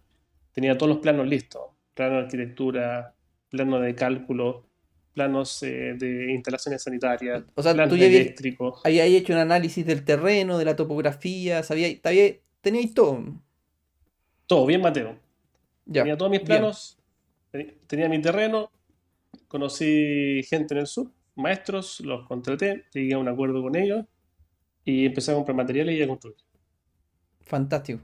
Tenía 0.53 0.77
todos 0.77 0.89
los 0.89 0.99
planos 0.99 1.27
listos: 1.27 1.61
plano 1.93 2.15
de 2.15 2.21
arquitectura, 2.23 3.15
plano 3.49 3.79
de 3.79 3.95
cálculo, 3.95 4.67
planos 5.13 5.63
eh, 5.63 5.95
de 5.97 6.33
instalaciones 6.33 6.83
sanitarias, 6.83 7.43
o 7.53 7.61
sea, 7.61 7.73
planos 7.73 7.97
tú 7.97 8.03
eléctricos. 8.03 8.81
Había 8.85 9.05
hecho 9.05 9.33
un 9.33 9.39
análisis 9.39 9.85
del 9.85 10.05
terreno, 10.05 10.57
de 10.57 10.65
la 10.65 10.75
topografía, 10.75 11.63
sabía, 11.63 11.89
teníais 12.61 12.93
todo. 12.93 13.41
Todo, 14.47 14.65
bien 14.65 14.81
Mateo 14.81 15.25
tenía 15.91 16.17
todos 16.17 16.31
mis 16.31 16.41
planos, 16.41 16.97
tenía 17.87 18.09
mi 18.09 18.21
terreno, 18.21 18.71
conocí 19.47 20.41
gente 20.43 20.73
en 20.73 20.79
el 20.81 20.87
sur, 20.87 21.11
maestros, 21.35 21.99
los 22.01 22.27
contraté, 22.27 22.85
llegué 22.93 23.13
a 23.13 23.17
un 23.17 23.27
acuerdo 23.27 23.61
con 23.61 23.75
ellos 23.75 24.05
y 24.85 25.07
empecé 25.07 25.31
a 25.31 25.35
comprar 25.35 25.57
materiales 25.57 25.97
y 25.97 26.01
a 26.01 26.07
construir. 26.07 26.37
Fantástico. 27.41 28.01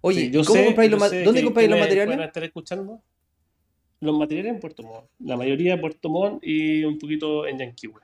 Oye, 0.00 0.32
¿cómo 0.44 0.64
compráis 0.64 0.90
los, 0.90 1.00
¿dónde 1.24 1.44
compráis 1.44 1.68
los 1.68 1.78
materiales? 1.78 2.18
Estar 2.18 2.44
escuchando 2.44 3.02
los 4.00 4.18
materiales 4.18 4.52
en 4.52 4.60
Puerto 4.60 4.82
Montt. 4.82 5.06
La 5.18 5.36
mayoría 5.36 5.74
en 5.74 5.80
Puerto 5.80 6.08
Montt 6.08 6.42
y 6.42 6.84
un 6.84 6.98
poquito 6.98 7.46
en 7.46 7.58
Yanquihue. 7.58 8.00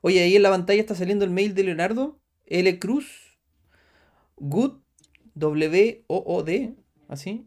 Oye, 0.00 0.22
ahí 0.22 0.36
en 0.36 0.42
la 0.42 0.50
pantalla 0.50 0.80
está 0.80 0.94
saliendo 0.94 1.24
el 1.24 1.30
mail 1.30 1.54
de 1.54 1.64
Leonardo. 1.64 2.18
L 2.46 2.78
Cruz. 2.78 3.36
Good. 4.36 4.74
W 5.34 6.04
O 6.06 6.24
O 6.26 6.42
D. 6.42 6.74
Así. 7.08 7.46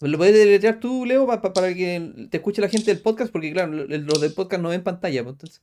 ¿Lo 0.00 0.16
puedes 0.16 0.34
deletrear 0.34 0.78
tú, 0.78 1.04
Leo, 1.04 1.26
para 1.26 1.74
que 1.74 2.28
te 2.30 2.36
escuche 2.36 2.60
la 2.60 2.68
gente 2.68 2.92
del 2.92 3.02
podcast? 3.02 3.32
Porque, 3.32 3.52
claro, 3.52 3.72
los 3.72 4.20
del 4.20 4.32
podcast 4.32 4.62
no 4.62 4.68
ven 4.68 4.84
pantalla. 4.84 5.24
Pues, 5.24 5.62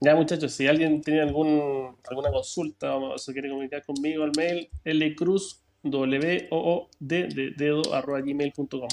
ya, 0.00 0.14
muchachos, 0.16 0.52
si 0.52 0.66
alguien 0.66 1.02
tiene 1.02 1.20
algún, 1.20 1.96
alguna 2.08 2.30
consulta 2.30 2.96
o 2.96 3.18
se 3.18 3.32
quiere 3.32 3.50
comunicar 3.50 3.84
conmigo 3.84 4.24
al 4.24 4.32
mail, 4.36 4.68
lcruz, 4.84 5.62
w 5.82 6.48
o 6.50 6.72
o 6.74 6.90
d 6.98 7.28
de 7.28 7.50
dedo 7.56 7.94
arroba 7.94 8.20
gmail.com. 8.20 8.88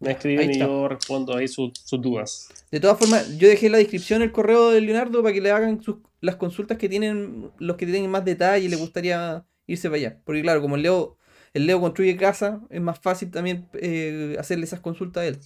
Me 0.00 0.12
escriben 0.12 0.52
y 0.52 0.58
yo 0.60 0.88
respondo 0.88 1.36
ahí 1.36 1.48
sus, 1.48 1.72
dudas. 1.90 2.48
De 2.70 2.78
todas 2.78 2.98
formas, 2.98 3.36
yo 3.36 3.48
dejé 3.48 3.66
en 3.66 3.72
la 3.72 3.78
descripción 3.78 4.22
el 4.22 4.30
correo 4.30 4.70
de 4.70 4.80
Leonardo 4.80 5.22
para 5.22 5.34
que 5.34 5.40
le 5.40 5.50
hagan 5.50 5.80
las 6.20 6.36
consultas 6.36 6.78
que 6.78 6.88
tienen 6.88 7.50
los 7.58 7.76
que 7.76 7.86
tienen 7.86 8.08
más 8.08 8.24
detalle 8.24 8.64
y 8.64 8.68
les 8.68 8.78
gustaría 8.78 9.44
irse 9.66 9.88
para 9.88 9.96
allá. 9.96 10.20
Porque 10.24 10.42
claro, 10.42 10.60
como 10.60 10.76
Leo 10.76 11.18
el 11.52 11.66
Leo 11.66 11.80
construye 11.80 12.16
casa, 12.16 12.60
es 12.70 12.80
más 12.80 13.00
fácil 13.00 13.30
también 13.30 13.68
eh, 13.74 14.36
hacerle 14.38 14.64
esas 14.64 14.80
consultas 14.80 15.22
a 15.22 15.26
él. 15.26 15.38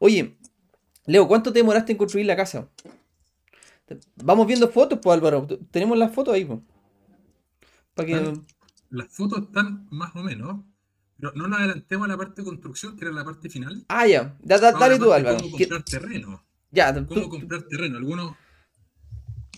Oye, 0.00 0.36
Leo, 1.06 1.26
¿cuánto 1.26 1.52
te 1.52 1.60
demoraste 1.60 1.92
en 1.92 1.98
construir 1.98 2.26
la 2.26 2.36
casa? 2.36 2.68
Vamos 4.16 4.46
viendo 4.46 4.68
fotos, 4.68 4.98
pues 5.02 5.14
Álvaro. 5.14 5.46
Tenemos 5.70 5.96
las 5.98 6.14
fotos 6.14 6.34
ahí, 6.34 6.44
pues. 6.44 6.60
Las 8.90 9.08
fotos 9.08 9.42
están 9.42 9.86
más 9.90 10.14
o 10.14 10.22
menos. 10.22 10.64
Pero 11.18 11.32
no 11.34 11.48
nos 11.48 11.58
adelantemos 11.58 12.06
a 12.06 12.08
la 12.08 12.16
parte 12.16 12.42
de 12.42 12.46
construcción, 12.46 12.96
que 12.96 13.04
era 13.04 13.12
la 13.12 13.24
parte 13.24 13.48
final. 13.50 13.84
Ah, 13.88 14.06
ya. 14.06 14.36
dale 14.40 14.98
tú, 14.98 15.12
Álvaro. 15.12 15.38
Cómo 15.38 15.50
comprar 15.58 15.82
terreno. 15.82 16.44
Ya, 16.70 17.06
cómo 17.06 17.28
comprar 17.28 17.62
terreno. 17.62 17.98
Algunos, 17.98 18.36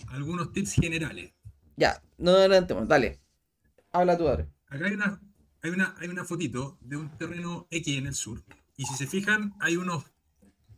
algunos 0.07 0.51
tips 0.53 0.73
generales. 0.73 1.33
Ya, 1.77 2.01
no 2.17 2.31
adelantemos. 2.31 2.87
Dale. 2.87 3.19
Habla 3.91 4.17
tú, 4.17 4.27
ahora. 4.27 4.47
Acá 4.69 4.85
hay 4.85 4.93
una 4.93 5.21
hay 5.63 5.71
una, 5.71 5.95
hay 5.99 6.07
una 6.07 6.25
fotito 6.25 6.79
de 6.81 6.97
un 6.97 7.09
terreno 7.17 7.67
X 7.69 7.97
en 7.97 8.07
el 8.07 8.15
sur. 8.15 8.43
Y 8.77 8.85
si 8.85 8.95
se 8.95 9.05
fijan, 9.05 9.53
hay 9.59 9.77
unos 9.77 10.05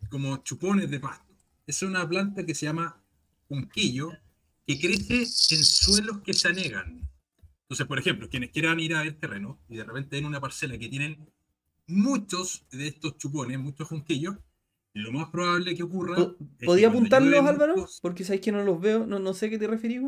como 0.10 0.38
chupones 0.38 0.92
de 0.92 1.00
pasto. 1.00 1.34
Es 1.66 1.82
una 1.84 2.08
planta 2.08 2.46
que 2.46 2.54
se 2.54 2.66
llama 2.66 3.02
unquillo, 3.50 4.12
que 4.66 4.80
crece 4.80 5.24
en 5.56 5.64
suelos 5.64 6.22
que 6.24 6.34
se 6.34 6.48
anegan. 6.48 7.10
Entonces, 7.64 7.88
por 7.88 8.00
ejemplo, 8.00 8.30
quienes 8.30 8.52
quieran 8.52 8.80
ir 8.80 8.96
a 8.96 9.04
el 9.04 9.18
terreno 9.18 9.60
y 9.68 9.78
de 9.78 9.84
repente 9.84 10.16
ven 10.16 10.26
una 10.26 10.40
parcela 10.40 10.78
que 10.78 10.90
tienen 10.90 11.30
muchos 11.88 12.66
de 12.72 12.88
estos 12.88 13.18
chupones, 13.18 13.60
muchos 13.60 13.88
junquillos, 13.88 14.36
lo 14.94 15.12
más 15.12 15.30
probable 15.30 15.76
que 15.76 15.84
ocurra. 15.84 16.34
¿Podía 16.64 16.90
apuntarlos, 16.90 17.46
Álvaro? 17.46 17.88
Porque 18.02 18.24
sabéis 18.24 18.42
que 18.42 18.52
no 18.52 18.64
los 18.64 18.80
veo, 18.80 19.06
no, 19.06 19.20
no 19.20 19.34
sé 19.34 19.48
a 19.48 19.50
qué 19.50 19.58
te 19.58 19.68
referís, 19.68 20.02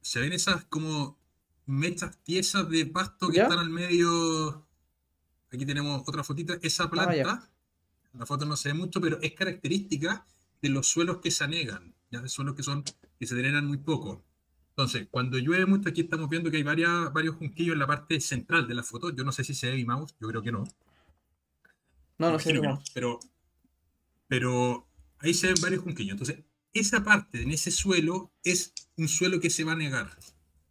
Se 0.00 0.20
ven 0.20 0.32
esas 0.32 0.64
como 0.64 1.18
mechas 1.66 2.16
piezas 2.24 2.68
de 2.70 2.86
pasto 2.86 3.28
que 3.28 3.40
están 3.40 3.58
al 3.58 3.70
medio. 3.70 4.66
Aquí 5.52 5.66
tenemos 5.66 6.02
otra 6.06 6.24
fotita. 6.24 6.58
Esa 6.62 6.84
ah, 6.84 6.90
planta, 6.90 7.50
la 8.14 8.26
foto 8.26 8.46
no 8.46 8.56
se 8.56 8.70
ve 8.70 8.74
mucho, 8.74 9.00
pero 9.00 9.20
es 9.20 9.32
característica 9.32 10.26
de 10.62 10.68
los 10.68 10.86
suelos 10.86 11.18
que 11.18 11.30
se 11.30 11.44
anegan, 11.44 11.94
ya 12.10 12.20
de 12.20 12.28
suelos 12.28 12.54
que 12.54 12.62
son 12.62 12.84
que 13.18 13.26
se 13.26 13.34
drenan 13.34 13.66
muy 13.66 13.78
poco. 13.78 14.24
Entonces, 14.70 15.08
cuando 15.10 15.38
llueve 15.38 15.64
mucho, 15.64 15.88
aquí 15.88 16.02
estamos 16.02 16.28
viendo 16.28 16.50
que 16.50 16.58
hay 16.58 16.62
varias, 16.62 17.12
varios 17.12 17.36
junquillos 17.36 17.72
en 17.72 17.78
la 17.78 17.86
parte 17.86 18.20
central 18.20 18.68
de 18.68 18.74
la 18.74 18.82
foto. 18.82 19.14
Yo 19.14 19.24
no 19.24 19.32
sé 19.32 19.42
si 19.42 19.54
se 19.54 19.70
ve 19.70 19.76
mi 19.76 19.86
mouse, 19.86 20.14
yo 20.20 20.28
creo 20.28 20.42
que 20.42 20.52
no. 20.52 20.64
No, 22.18 22.30
no 22.32 22.38
sé. 22.38 22.52
No, 22.52 22.82
pero, 22.92 23.18
pero 24.28 24.86
ahí 25.18 25.32
se 25.32 25.46
ven 25.46 25.56
varios 25.62 25.82
junquillos. 25.82 26.12
Entonces, 26.12 26.44
esa 26.74 27.02
parte 27.02 27.42
en 27.42 27.52
ese 27.52 27.70
suelo 27.70 28.32
es 28.44 28.74
un 28.96 29.08
suelo 29.08 29.40
que 29.40 29.48
se 29.48 29.64
va 29.64 29.72
a 29.72 29.76
negar. 29.76 30.10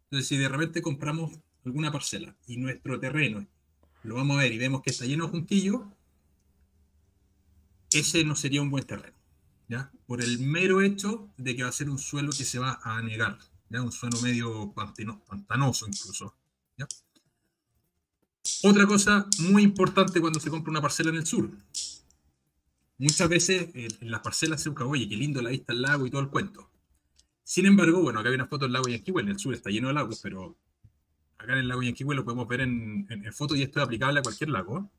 Entonces, 0.04 0.28
si 0.28 0.36
de 0.36 0.48
repente 0.48 0.82
compramos 0.82 1.32
alguna 1.64 1.90
parcela 1.90 2.36
y 2.46 2.58
nuestro 2.58 3.00
terreno 3.00 3.44
lo 4.04 4.14
vamos 4.14 4.36
a 4.36 4.42
ver 4.42 4.52
y 4.52 4.58
vemos 4.58 4.82
que 4.82 4.90
está 4.90 5.04
lleno 5.04 5.24
de 5.24 5.32
junquillos, 5.32 5.82
ese 7.92 8.22
no 8.22 8.36
sería 8.36 8.62
un 8.62 8.70
buen 8.70 8.84
terreno. 8.84 9.15
¿Ya? 9.68 9.90
Por 10.06 10.22
el 10.22 10.38
mero 10.38 10.80
hecho 10.82 11.28
de 11.36 11.56
que 11.56 11.62
va 11.62 11.68
a 11.68 11.72
ser 11.72 11.90
un 11.90 11.98
suelo 11.98 12.30
que 12.30 12.44
se 12.44 12.58
va 12.58 12.80
a 12.82 13.02
negar. 13.02 13.38
¿ya? 13.68 13.82
un 13.82 13.92
suelo 13.92 14.20
medio 14.20 14.72
pantanoso 14.72 15.86
incluso. 15.86 16.34
Otra 18.62 18.86
cosa 18.86 19.26
muy 19.40 19.62
importante 19.62 20.20
cuando 20.20 20.38
se 20.38 20.50
compra 20.50 20.70
una 20.70 20.80
parcela 20.80 21.10
en 21.10 21.16
el 21.16 21.26
sur. 21.26 21.50
Muchas 22.98 23.28
veces 23.28 23.68
eh, 23.74 23.88
en 24.00 24.10
las 24.10 24.20
parcelas 24.20 24.62
se 24.62 24.70
busca, 24.70 24.84
oye, 24.84 25.08
qué 25.08 25.16
lindo 25.16 25.42
la 25.42 25.50
vista 25.50 25.72
al 25.72 25.82
lago 25.82 26.06
y 26.06 26.10
todo 26.10 26.22
el 26.22 26.28
cuento. 26.28 26.70
Sin 27.42 27.66
embargo, 27.66 28.02
bueno, 28.02 28.20
acá 28.20 28.28
hay 28.28 28.34
una 28.34 28.46
foto 28.46 28.64
del 28.64 28.72
lago 28.72 28.88
Yanquihue, 28.88 29.20
en 29.20 29.28
el 29.28 29.38
sur 29.38 29.54
está 29.54 29.70
lleno 29.70 29.88
de 29.88 29.94
lagos, 29.94 30.20
pero 30.22 30.56
acá 31.38 31.52
en 31.52 31.60
el 31.60 31.68
lago 31.68 31.82
Yanquihue 31.82 32.14
lo 32.14 32.24
podemos 32.24 32.48
ver 32.48 32.62
en, 32.62 33.06
en, 33.10 33.32
fotos 33.32 33.58
y 33.58 33.62
esto 33.62 33.80
es 33.80 33.84
aplicable 33.84 34.20
a 34.20 34.22
cualquier 34.22 34.50
lago. 34.50 34.90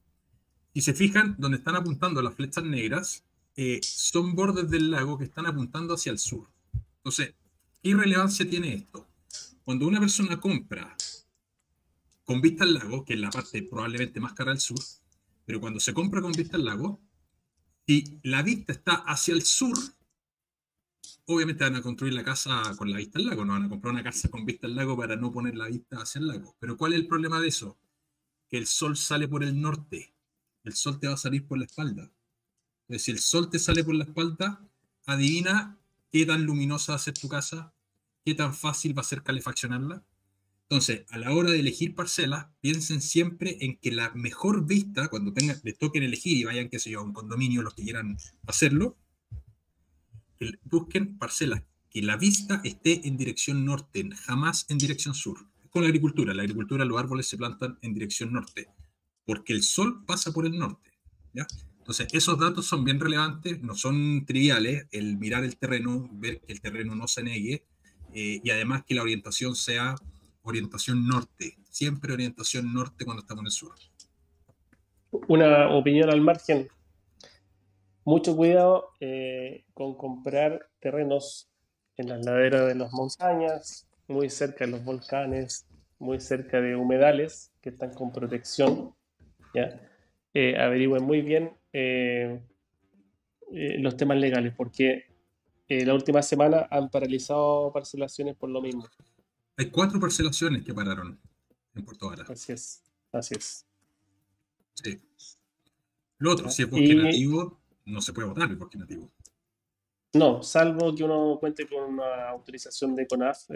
Si 0.73 0.81
se 0.81 0.93
fijan, 0.93 1.35
donde 1.39 1.57
están 1.57 1.75
apuntando 1.75 2.21
las 2.21 2.35
flechas 2.35 2.63
negras, 2.63 3.23
eh, 3.57 3.81
son 3.83 4.33
bordes 4.35 4.69
del 4.69 4.89
lago 4.89 5.17
que 5.17 5.25
están 5.25 5.45
apuntando 5.45 5.95
hacia 5.95 6.13
el 6.13 6.19
sur. 6.19 6.47
Entonces, 6.97 7.33
¿Qué 7.87 7.95
relevancia 7.95 8.49
tiene 8.49 8.73
esto? 8.73 9.07
Cuando 9.63 9.87
una 9.87 9.99
persona 9.99 10.39
compra 10.41 10.95
con 12.25 12.41
vista 12.41 12.65
al 12.65 12.73
lago, 12.73 13.05
que 13.05 13.13
es 13.13 13.19
la 13.19 13.29
parte 13.29 13.63
probablemente 13.63 14.19
más 14.19 14.33
cara 14.33 14.51
del 14.51 14.59
sur, 14.59 14.79
pero 15.45 15.61
cuando 15.61 15.79
se 15.79 15.93
compra 15.93 16.21
con 16.21 16.33
vista 16.33 16.57
al 16.57 16.65
lago, 16.65 16.99
si 17.85 18.19
la 18.23 18.41
vista 18.41 18.73
está 18.73 18.95
hacia 18.95 19.33
el 19.33 19.43
sur, 19.43 19.77
obviamente 21.27 21.63
van 21.63 21.77
a 21.77 21.81
construir 21.81 22.13
la 22.13 22.25
casa 22.25 22.75
con 22.77 22.91
la 22.91 22.97
vista 22.97 23.19
al 23.19 23.25
lago, 23.27 23.45
no 23.45 23.53
van 23.53 23.63
a 23.63 23.69
comprar 23.69 23.93
una 23.93 24.03
casa 24.03 24.27
con 24.29 24.45
vista 24.45 24.67
al 24.67 24.75
lago 24.75 24.97
para 24.97 25.15
no 25.15 25.31
poner 25.31 25.55
la 25.55 25.67
vista 25.67 26.01
hacia 26.01 26.19
el 26.19 26.27
lago. 26.27 26.57
Pero 26.59 26.75
¿cuál 26.75 26.91
es 26.91 26.99
el 26.99 27.07
problema 27.07 27.39
de 27.39 27.47
eso? 27.47 27.77
Que 28.49 28.57
el 28.57 28.67
sol 28.67 28.97
sale 28.97 29.29
por 29.29 29.45
el 29.45 29.61
norte, 29.61 30.13
el 30.65 30.73
sol 30.73 30.99
te 30.99 31.07
va 31.07 31.13
a 31.13 31.17
salir 31.17 31.47
por 31.47 31.57
la 31.57 31.65
espalda. 31.65 32.11
Si 32.89 33.11
el 33.11 33.19
sol 33.19 33.49
te 33.49 33.59
sale 33.59 33.83
por 33.83 33.95
la 33.95 34.05
espalda, 34.05 34.61
adivina 35.05 35.77
qué 36.11 36.25
tan 36.25 36.45
luminosa 36.45 36.93
va 36.93 36.95
a 36.95 36.99
ser 36.99 37.13
tu 37.13 37.27
casa, 37.27 37.73
qué 38.23 38.33
tan 38.33 38.53
fácil 38.53 38.97
va 38.97 39.01
a 39.01 39.05
ser 39.05 39.23
calefaccionarla. 39.23 40.03
Entonces, 40.69 41.05
a 41.09 41.17
la 41.17 41.33
hora 41.33 41.51
de 41.51 41.59
elegir 41.59 41.95
parcelas, 41.95 42.47
piensen 42.59 43.01
siempre 43.01 43.57
en 43.61 43.77
que 43.77 43.91
la 43.91 44.11
mejor 44.11 44.65
vista, 44.65 45.07
cuando 45.07 45.33
tengan, 45.33 45.59
les 45.63 45.77
toquen 45.77 46.03
elegir 46.03 46.37
y 46.37 46.43
vayan, 46.43 46.69
qué 46.69 46.79
sé 46.79 46.89
yo, 46.89 46.99
a 46.99 47.03
un 47.03 47.13
condominio, 47.13 47.61
los 47.61 47.73
que 47.73 47.83
quieran 47.83 48.17
hacerlo, 48.45 48.97
busquen 50.65 51.17
parcelas 51.17 51.63
que 51.89 52.01
la 52.01 52.17
vista 52.17 52.61
esté 52.63 53.07
en 53.07 53.17
dirección 53.17 53.65
norte, 53.65 54.09
jamás 54.25 54.65
en 54.69 54.77
dirección 54.77 55.13
sur. 55.13 55.39
Con 55.69 55.83
la 55.83 55.87
agricultura, 55.87 56.33
la 56.33 56.43
agricultura, 56.43 56.85
los 56.85 56.99
árboles 56.99 57.27
se 57.27 57.37
plantan 57.37 57.79
en 57.81 57.93
dirección 57.93 58.33
norte, 58.33 58.67
porque 59.25 59.53
el 59.53 59.63
sol 59.63 60.03
pasa 60.05 60.31
por 60.31 60.45
el 60.45 60.57
norte. 60.57 60.91
¿ya? 61.33 61.47
Entonces, 61.87 62.09
esos 62.11 62.37
datos 62.37 62.65
son 62.65 62.83
bien 62.83 62.99
relevantes, 62.99 63.61
no 63.61 63.73
son 63.73 64.25
triviales, 64.25 64.87
el 64.91 65.17
mirar 65.17 65.45
el 65.45 65.55
terreno, 65.55 66.09
ver 66.11 66.41
que 66.41 66.51
el 66.51 66.59
terreno 66.59 66.95
no 66.95 67.07
se 67.07 67.23
negue, 67.23 67.63
eh, 68.13 68.41
y 68.43 68.49
además 68.49 68.83
que 68.85 68.93
la 68.93 69.03
orientación 69.03 69.55
sea 69.55 69.95
orientación 70.41 71.07
norte, 71.07 71.55
siempre 71.69 72.11
orientación 72.11 72.73
norte 72.73 73.05
cuando 73.05 73.21
estamos 73.21 73.43
en 73.43 73.45
el 73.45 73.51
sur. 73.53 73.71
Una 75.29 75.69
opinión 75.69 76.09
al 76.09 76.19
margen. 76.19 76.67
Mucho 78.03 78.35
cuidado 78.35 78.89
eh, 78.99 79.63
con 79.73 79.95
comprar 79.95 80.67
terrenos 80.81 81.49
en 81.95 82.09
las 82.09 82.25
laderas 82.25 82.67
de 82.67 82.75
las 82.75 82.91
montañas, 82.91 83.87
muy 84.09 84.29
cerca 84.29 84.65
de 84.65 84.71
los 84.71 84.83
volcanes, 84.83 85.65
muy 85.99 86.19
cerca 86.19 86.59
de 86.59 86.75
humedales 86.75 87.53
que 87.61 87.69
están 87.69 87.93
con 87.93 88.11
protección. 88.11 88.93
¿ya? 89.55 89.89
Eh, 90.33 90.57
averigüen 90.59 91.05
muy 91.05 91.21
bien 91.21 91.53
eh, 91.79 92.41
eh, 93.51 93.77
los 93.77 93.95
temas 93.95 94.17
legales, 94.17 94.51
porque 94.57 95.05
eh, 95.67 95.85
la 95.85 95.93
última 95.93 96.23
semana 96.23 96.67
han 96.71 96.89
paralizado 96.89 97.71
parcelaciones 97.71 98.35
por 98.35 98.49
lo 98.49 98.63
mismo. 98.63 98.87
Hay 99.57 99.69
cuatro 99.69 99.99
parcelaciones 99.99 100.63
que 100.63 100.73
pararon 100.73 101.19
en 101.75 101.85
Puerto 101.85 102.09
Vara. 102.09 102.25
Así 102.27 102.51
es, 102.51 102.81
así 103.11 103.35
es. 103.37 103.67
Sí. 104.73 104.99
Lo 106.17 106.31
otro, 106.31 106.49
si 106.49 106.63
es 106.63 106.69
bosque 106.69 106.95
nativo, 106.95 107.59
no 107.85 108.01
se 108.01 108.11
puede 108.11 108.27
votar 108.27 108.49
el 108.49 108.55
bosque 108.55 108.79
nativo. 108.79 109.11
No, 110.13 110.41
salvo 110.41 110.95
que 110.95 111.03
uno 111.03 111.37
cuente 111.39 111.67
con 111.67 111.93
una 111.93 112.29
autorización 112.29 112.95
de 112.95 113.05
CONAF, 113.05 113.49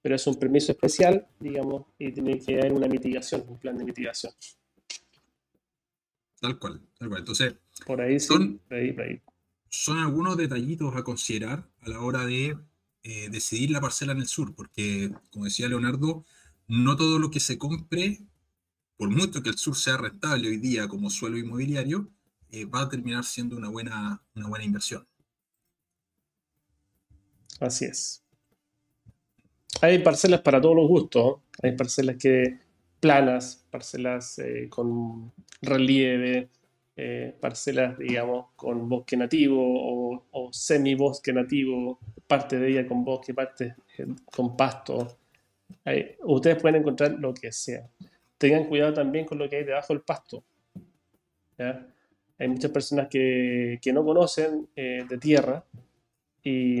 pero 0.00 0.16
es 0.16 0.26
un 0.26 0.34
permiso 0.34 0.72
especial, 0.72 1.28
digamos, 1.38 1.86
y 2.00 2.10
tiene 2.10 2.40
que 2.40 2.58
haber 2.58 2.72
una 2.72 2.88
mitigación, 2.88 3.44
un 3.46 3.58
plan 3.60 3.78
de 3.78 3.84
mitigación. 3.84 4.32
Tal 6.42 6.58
cual, 6.58 6.80
tal 6.98 7.08
cual. 7.08 7.20
Entonces, 7.20 7.54
por 7.86 8.00
ahí 8.00 8.18
son, 8.18 8.60
son 9.68 9.98
algunos 9.98 10.36
detallitos 10.36 10.96
a 10.96 11.04
considerar 11.04 11.70
a 11.82 11.88
la 11.88 12.00
hora 12.00 12.26
de 12.26 12.58
eh, 13.04 13.28
decidir 13.30 13.70
la 13.70 13.80
parcela 13.80 14.10
en 14.10 14.18
el 14.18 14.26
sur, 14.26 14.52
porque, 14.52 15.12
como 15.30 15.44
decía 15.44 15.68
Leonardo, 15.68 16.24
no 16.66 16.96
todo 16.96 17.20
lo 17.20 17.30
que 17.30 17.38
se 17.38 17.58
compre, 17.58 18.22
por 18.96 19.08
mucho 19.08 19.40
que 19.44 19.50
el 19.50 19.56
sur 19.56 19.76
sea 19.76 19.96
rentable 19.96 20.48
hoy 20.48 20.56
día 20.56 20.88
como 20.88 21.10
suelo 21.10 21.38
inmobiliario, 21.38 22.10
eh, 22.50 22.64
va 22.64 22.80
a 22.80 22.88
terminar 22.88 23.22
siendo 23.22 23.56
una 23.56 23.68
buena, 23.68 24.20
una 24.34 24.48
buena 24.48 24.64
inversión. 24.64 25.06
Así 27.60 27.84
es. 27.84 28.24
Hay 29.80 30.00
parcelas 30.00 30.40
para 30.40 30.60
todos 30.60 30.74
los 30.74 30.88
gustos. 30.88 31.36
Hay 31.62 31.76
parcelas 31.76 32.16
que 32.16 32.61
planas, 33.02 33.66
parcelas 33.68 34.38
eh, 34.38 34.68
con 34.68 35.32
relieve, 35.60 36.50
eh, 36.94 37.36
parcelas, 37.40 37.98
digamos, 37.98 38.50
con 38.54 38.88
bosque 38.88 39.16
nativo 39.16 39.60
o, 39.60 40.24
o 40.30 40.52
semi-bosque 40.52 41.32
nativo, 41.32 41.98
parte 42.28 42.60
de 42.60 42.68
ella 42.70 42.86
con 42.86 43.04
bosque, 43.04 43.34
parte 43.34 43.74
eh, 43.98 44.06
con 44.24 44.56
pasto. 44.56 45.18
ustedes 46.20 46.62
pueden 46.62 46.80
encontrar 46.80 47.10
lo 47.18 47.34
que 47.34 47.50
sea. 47.50 47.90
Tengan 48.38 48.66
cuidado 48.66 48.94
también 48.94 49.26
con 49.26 49.36
lo 49.36 49.48
que 49.48 49.56
hay 49.56 49.64
debajo 49.64 49.92
del 49.92 50.02
pasto. 50.02 50.44
Hay 52.38 52.48
muchas 52.48 52.70
personas 52.70 53.08
que, 53.08 53.80
que 53.82 53.92
no 53.92 54.04
conocen 54.04 54.68
de 54.76 55.18
tierra 55.20 55.64
y, 56.42 56.80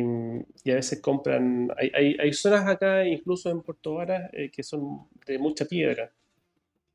y, 0.64 0.70
a 0.70 0.74
veces 0.74 1.00
compran. 1.00 1.70
Hay, 1.76 1.90
hay, 1.94 2.16
hay, 2.18 2.32
zonas 2.32 2.66
acá, 2.66 3.06
incluso 3.06 3.50
en 3.50 3.62
Puerto 3.62 3.94
Vara, 3.94 4.28
eh, 4.32 4.50
que 4.50 4.62
son 4.62 5.08
de 5.24 5.38
mucha 5.38 5.64
piedra, 5.66 6.12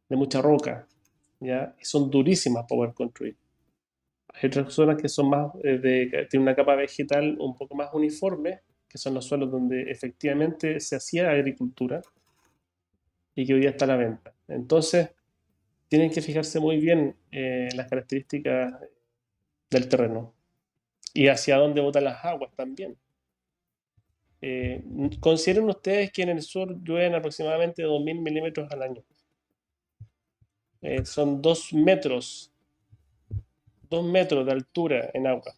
de 0.10 0.16
mucha 0.16 0.42
roca, 0.42 0.88
¿ya? 1.40 1.76
Y 1.80 1.86
son 1.86 2.10
durísimas 2.10 2.64
para 2.64 2.78
poder 2.78 2.94
construir. 2.94 3.38
Hay 4.34 4.48
otras 4.48 4.74
zonas 4.74 5.02
que 5.02 5.08
son 5.08 5.30
más, 5.30 5.52
eh, 5.64 5.78
de, 5.78 6.28
tienen 6.30 6.44
una 6.44 6.56
capa 6.56 6.76
vegetal 6.76 7.38
un 7.40 7.56
poco 7.56 7.76
más 7.76 7.90
uniforme, 7.94 8.62
que 8.88 8.98
son 8.98 9.14
los 9.14 9.26
suelos 9.26 9.50
donde 9.52 9.90
efectivamente 9.90 10.80
se 10.80 10.96
hacía 10.98 11.32
agricultura 11.32 12.02
y 13.36 13.46
que 13.46 13.54
hoy 13.54 13.62
día 13.62 13.72
está 13.72 13.86
a 13.86 13.90
la 13.90 13.98
venta. 13.98 14.34
Entonces, 14.48 15.12
tienen 15.88 16.12
que 16.12 16.22
fijarse 16.22 16.60
muy 16.60 16.78
bien 16.78 17.16
en 17.32 17.76
las 17.78 17.88
características 17.88 18.74
del 19.70 19.90
terreno 19.90 20.37
y 21.18 21.30
hacia 21.30 21.58
dónde 21.58 21.82
botan 21.82 22.04
las 22.04 22.24
aguas 22.24 22.52
también. 22.56 22.96
Eh, 24.40 24.84
consideren 25.20 25.68
ustedes 25.68 26.12
que 26.12 26.22
en 26.22 26.30
el 26.30 26.44
sur 26.44 26.80
llueven 26.84 27.16
aproximadamente 27.16 27.84
2.000 27.84 28.22
milímetros 28.22 28.72
al 28.72 28.84
año. 28.84 29.04
Eh, 30.80 31.04
son 31.06 31.42
2 31.42 31.74
metros, 31.74 32.52
2 33.90 34.06
metros 34.06 34.46
de 34.46 34.52
altura 34.52 35.10
en 35.12 35.26
agua. 35.26 35.56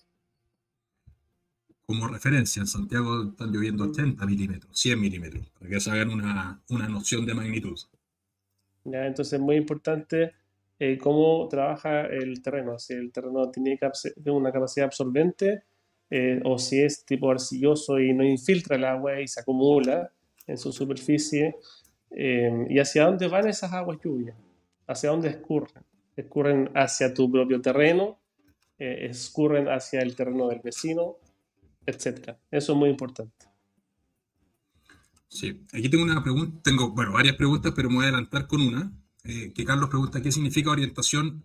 Como 1.86 2.08
referencia, 2.08 2.62
en 2.62 2.68
Santiago 2.68 3.32
están 3.32 3.52
lloviendo 3.52 3.84
80 3.84 4.26
milímetros, 4.26 4.80
100 4.80 5.02
milímetros, 5.02 5.46
para 5.60 5.72
que 5.72 5.80
se 5.82 5.92
hagan 5.92 6.12
una, 6.12 6.62
una 6.70 6.88
noción 6.88 7.26
de 7.26 7.34
magnitud. 7.34 7.78
Ya, 8.86 9.06
entonces 9.06 9.34
es 9.34 9.42
muy 9.42 9.58
importante 9.58 10.36
eh, 10.80 10.98
cómo 10.98 11.48
trabaja 11.50 12.06
el 12.06 12.42
terreno, 12.42 12.80
si 12.80 12.94
el 12.94 13.12
terreno 13.12 13.52
tiene 13.52 13.78
una 14.28 14.52
capacidad 14.52 14.86
absorbente 14.86 15.64
eh, 16.10 16.40
o 16.46 16.58
si 16.58 16.82
es 16.82 17.06
tipo 17.06 17.30
arcilloso 17.30 18.00
y 18.00 18.14
no 18.14 18.24
infiltra 18.24 18.78
el 18.78 18.86
agua 18.86 19.20
y 19.20 19.28
se 19.28 19.42
acumula 19.42 20.12
en 20.48 20.58
su 20.58 20.72
superficie, 20.72 21.58
eh, 22.12 22.66
y 22.70 22.80
hacia 22.80 23.06
dónde 23.06 23.28
van 23.28 23.50
esas 23.50 23.74
aguas 23.74 24.00
lluvias, 24.04 24.38
hacia 24.88 25.10
dónde 25.10 25.28
escurren, 25.28 25.84
escurren 26.16 26.70
hacia 26.74 27.14
tu 27.14 27.30
propio 27.30 27.62
terreno, 27.62 28.18
escurren 28.78 29.68
hacia 29.68 30.00
el 30.00 30.16
terreno 30.16 30.48
del 30.48 30.62
vecino, 30.62 31.18
etc. 31.86 32.38
Eso 32.50 32.72
es 32.72 32.78
muy 32.78 32.90
importante. 32.90 33.48
Sí, 35.28 35.66
aquí 35.74 35.90
tengo 35.90 36.06
una 36.06 36.24
pregunta, 36.24 36.62
tengo, 36.64 36.92
bueno, 36.92 37.12
varias 37.12 37.36
preguntas, 37.36 37.74
pero 37.76 37.90
me 37.90 37.98
voy 37.98 38.06
a 38.06 38.08
adelantar 38.08 38.48
con 38.48 38.62
una, 38.62 38.92
eh, 39.24 39.52
que 39.54 39.66
Carlos 39.66 39.90
pregunta, 39.90 40.22
¿qué 40.22 40.32
significa 40.32 40.72
orientación 40.72 41.44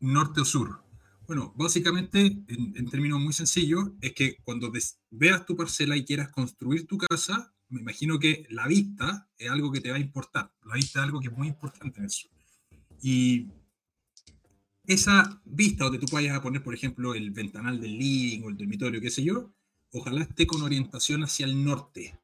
norte 0.00 0.40
o 0.40 0.44
sur? 0.44 0.82
Bueno, 1.26 1.54
básicamente, 1.56 2.26
en, 2.48 2.90
términos 2.90 3.18
muy 3.18 3.32
sencillos, 3.32 3.90
es 4.00 4.12
que 4.12 4.36
cuando 4.44 4.70
veas 5.10 5.46
tu 5.46 5.56
parcela 5.56 5.96
y 5.96 6.04
quieras 6.04 6.30
construir 6.30 6.86
tu 6.86 6.98
casa, 6.98 7.54
me 7.68 7.80
imagino 7.80 8.18
que 8.18 8.46
la 8.50 8.68
vista 8.68 9.28
es 9.38 9.50
algo 9.50 9.72
que 9.72 9.80
te 9.80 9.90
va 9.90 9.96
a 9.96 10.00
importar. 10.00 10.52
La 10.64 10.74
vista 10.74 11.00
es 11.00 11.04
algo 11.04 11.20
que 11.20 11.28
es 11.28 11.36
muy 11.36 11.48
importante 11.48 12.00
en 12.00 12.10
sur. 12.10 12.30
Y 13.00 13.48
esa 14.86 15.40
vista 15.46 15.84
donde 15.84 15.98
tú 15.98 16.06
vayas 16.12 16.36
a 16.36 16.42
poner, 16.42 16.62
por 16.62 16.74
ejemplo, 16.74 17.14
el 17.14 17.30
ventanal 17.30 17.80
del 17.80 17.96
living 17.96 18.42
o 18.42 18.50
el 18.50 18.58
dormitorio, 18.58 19.00
qué 19.00 19.10
sé 19.10 19.24
yo, 19.24 19.54
ojalá 19.92 20.22
esté 20.22 20.46
con 20.46 20.60
orientación 20.60 21.24
hacia 21.24 21.46
el 21.46 21.64
norte 21.64 22.18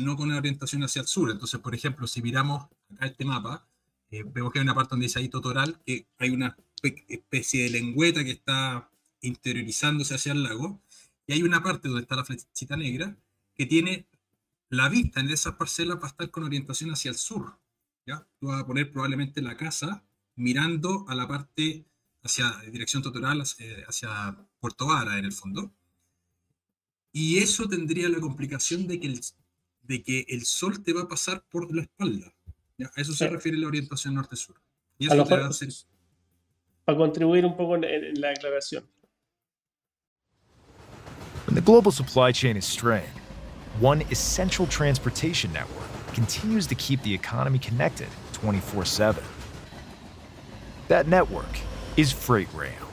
no 0.00 0.16
con 0.16 0.30
orientación 0.32 0.82
hacia 0.84 1.02
el 1.02 1.08
sur. 1.08 1.30
Entonces, 1.30 1.60
por 1.60 1.74
ejemplo, 1.74 2.06
si 2.06 2.22
miramos 2.22 2.68
acá 2.90 3.06
este 3.06 3.24
mapa, 3.24 3.68
eh, 4.12 4.24
vemos 4.24 4.52
que 4.52 4.58
hay 4.58 4.62
una 4.62 4.74
parte 4.74 4.90
donde 4.90 5.06
dice 5.06 5.18
ahí 5.18 5.28
Totoral, 5.28 5.80
que 5.84 6.06
hay 6.18 6.30
una 6.30 6.56
especie 7.08 7.64
de 7.64 7.70
lengüeta 7.70 8.22
que 8.22 8.32
está 8.32 8.90
interiorizándose 9.22 10.14
hacia 10.14 10.32
el 10.32 10.42
lago, 10.42 10.80
y 11.26 11.32
hay 11.32 11.42
una 11.42 11.62
parte 11.62 11.88
donde 11.88 12.02
está 12.02 12.16
la 12.16 12.24
flechita 12.24 12.76
negra 12.76 13.16
que 13.54 13.66
tiene 13.66 14.06
la 14.68 14.88
vista 14.88 15.20
en 15.20 15.30
esas 15.30 15.54
parcelas 15.54 15.98
va 15.98 16.04
a 16.04 16.08
estar 16.08 16.30
con 16.30 16.44
orientación 16.44 16.90
hacia 16.90 17.10
el 17.10 17.16
sur. 17.16 17.58
¿ya? 18.06 18.26
Tú 18.38 18.48
vas 18.48 18.62
a 18.62 18.66
poner 18.66 18.90
probablemente 18.90 19.42
la 19.42 19.56
casa 19.56 20.04
mirando 20.34 21.04
a 21.08 21.14
la 21.14 21.28
parte 21.28 21.84
hacia 22.22 22.50
dirección 22.70 23.02
Totoral, 23.02 23.40
hacia, 23.40 23.66
hacia 23.86 24.36
Puerto 24.60 24.86
Vara 24.86 25.18
en 25.18 25.24
el 25.26 25.32
fondo. 25.32 25.72
Y 27.12 27.38
eso 27.38 27.68
tendría 27.68 28.08
la 28.08 28.20
complicación 28.20 28.86
de 28.86 28.98
que 28.98 29.06
el, 29.08 29.20
de 29.82 30.02
que 30.02 30.26
el 30.28 30.44
sol 30.44 30.82
te 30.82 30.92
va 30.92 31.02
a 31.02 31.08
pasar 31.08 31.44
por 31.50 31.74
la 31.74 31.82
espalda. 31.82 32.34
¿Ya? 32.82 32.90
A 32.96 33.00
eso 33.00 33.12
se 33.12 33.24
eh, 33.24 33.28
refiere 33.28 33.58
la 33.58 33.66
orientación 33.66 34.14
norte-sur. 34.14 34.56
Y 34.98 35.06
eso 35.06 35.24
te 35.24 35.36
va 35.36 35.46
a 35.46 35.48
hacer... 35.48 35.68
Para 36.84 36.98
contribuir 36.98 37.44
un 37.44 37.56
poco 37.56 37.76
en, 37.76 37.84
en 37.84 38.20
la 38.20 38.28
declaración. 38.28 38.84
When 41.46 41.54
the 41.54 41.60
global 41.60 41.92
supply 41.92 42.32
chain 42.32 42.56
is 42.56 42.64
strained, 42.64 43.20
one 43.80 44.02
essential 44.10 44.66
transportation 44.66 45.52
network 45.52 45.88
continues 46.12 46.66
to 46.66 46.74
keep 46.74 47.02
the 47.02 47.14
economy 47.14 47.58
connected 47.58 48.08
24 48.32 48.84
7. 48.84 49.22
That 50.88 51.06
network 51.06 51.58
is 51.96 52.12
Freight 52.12 52.52
Rail. 52.54 52.88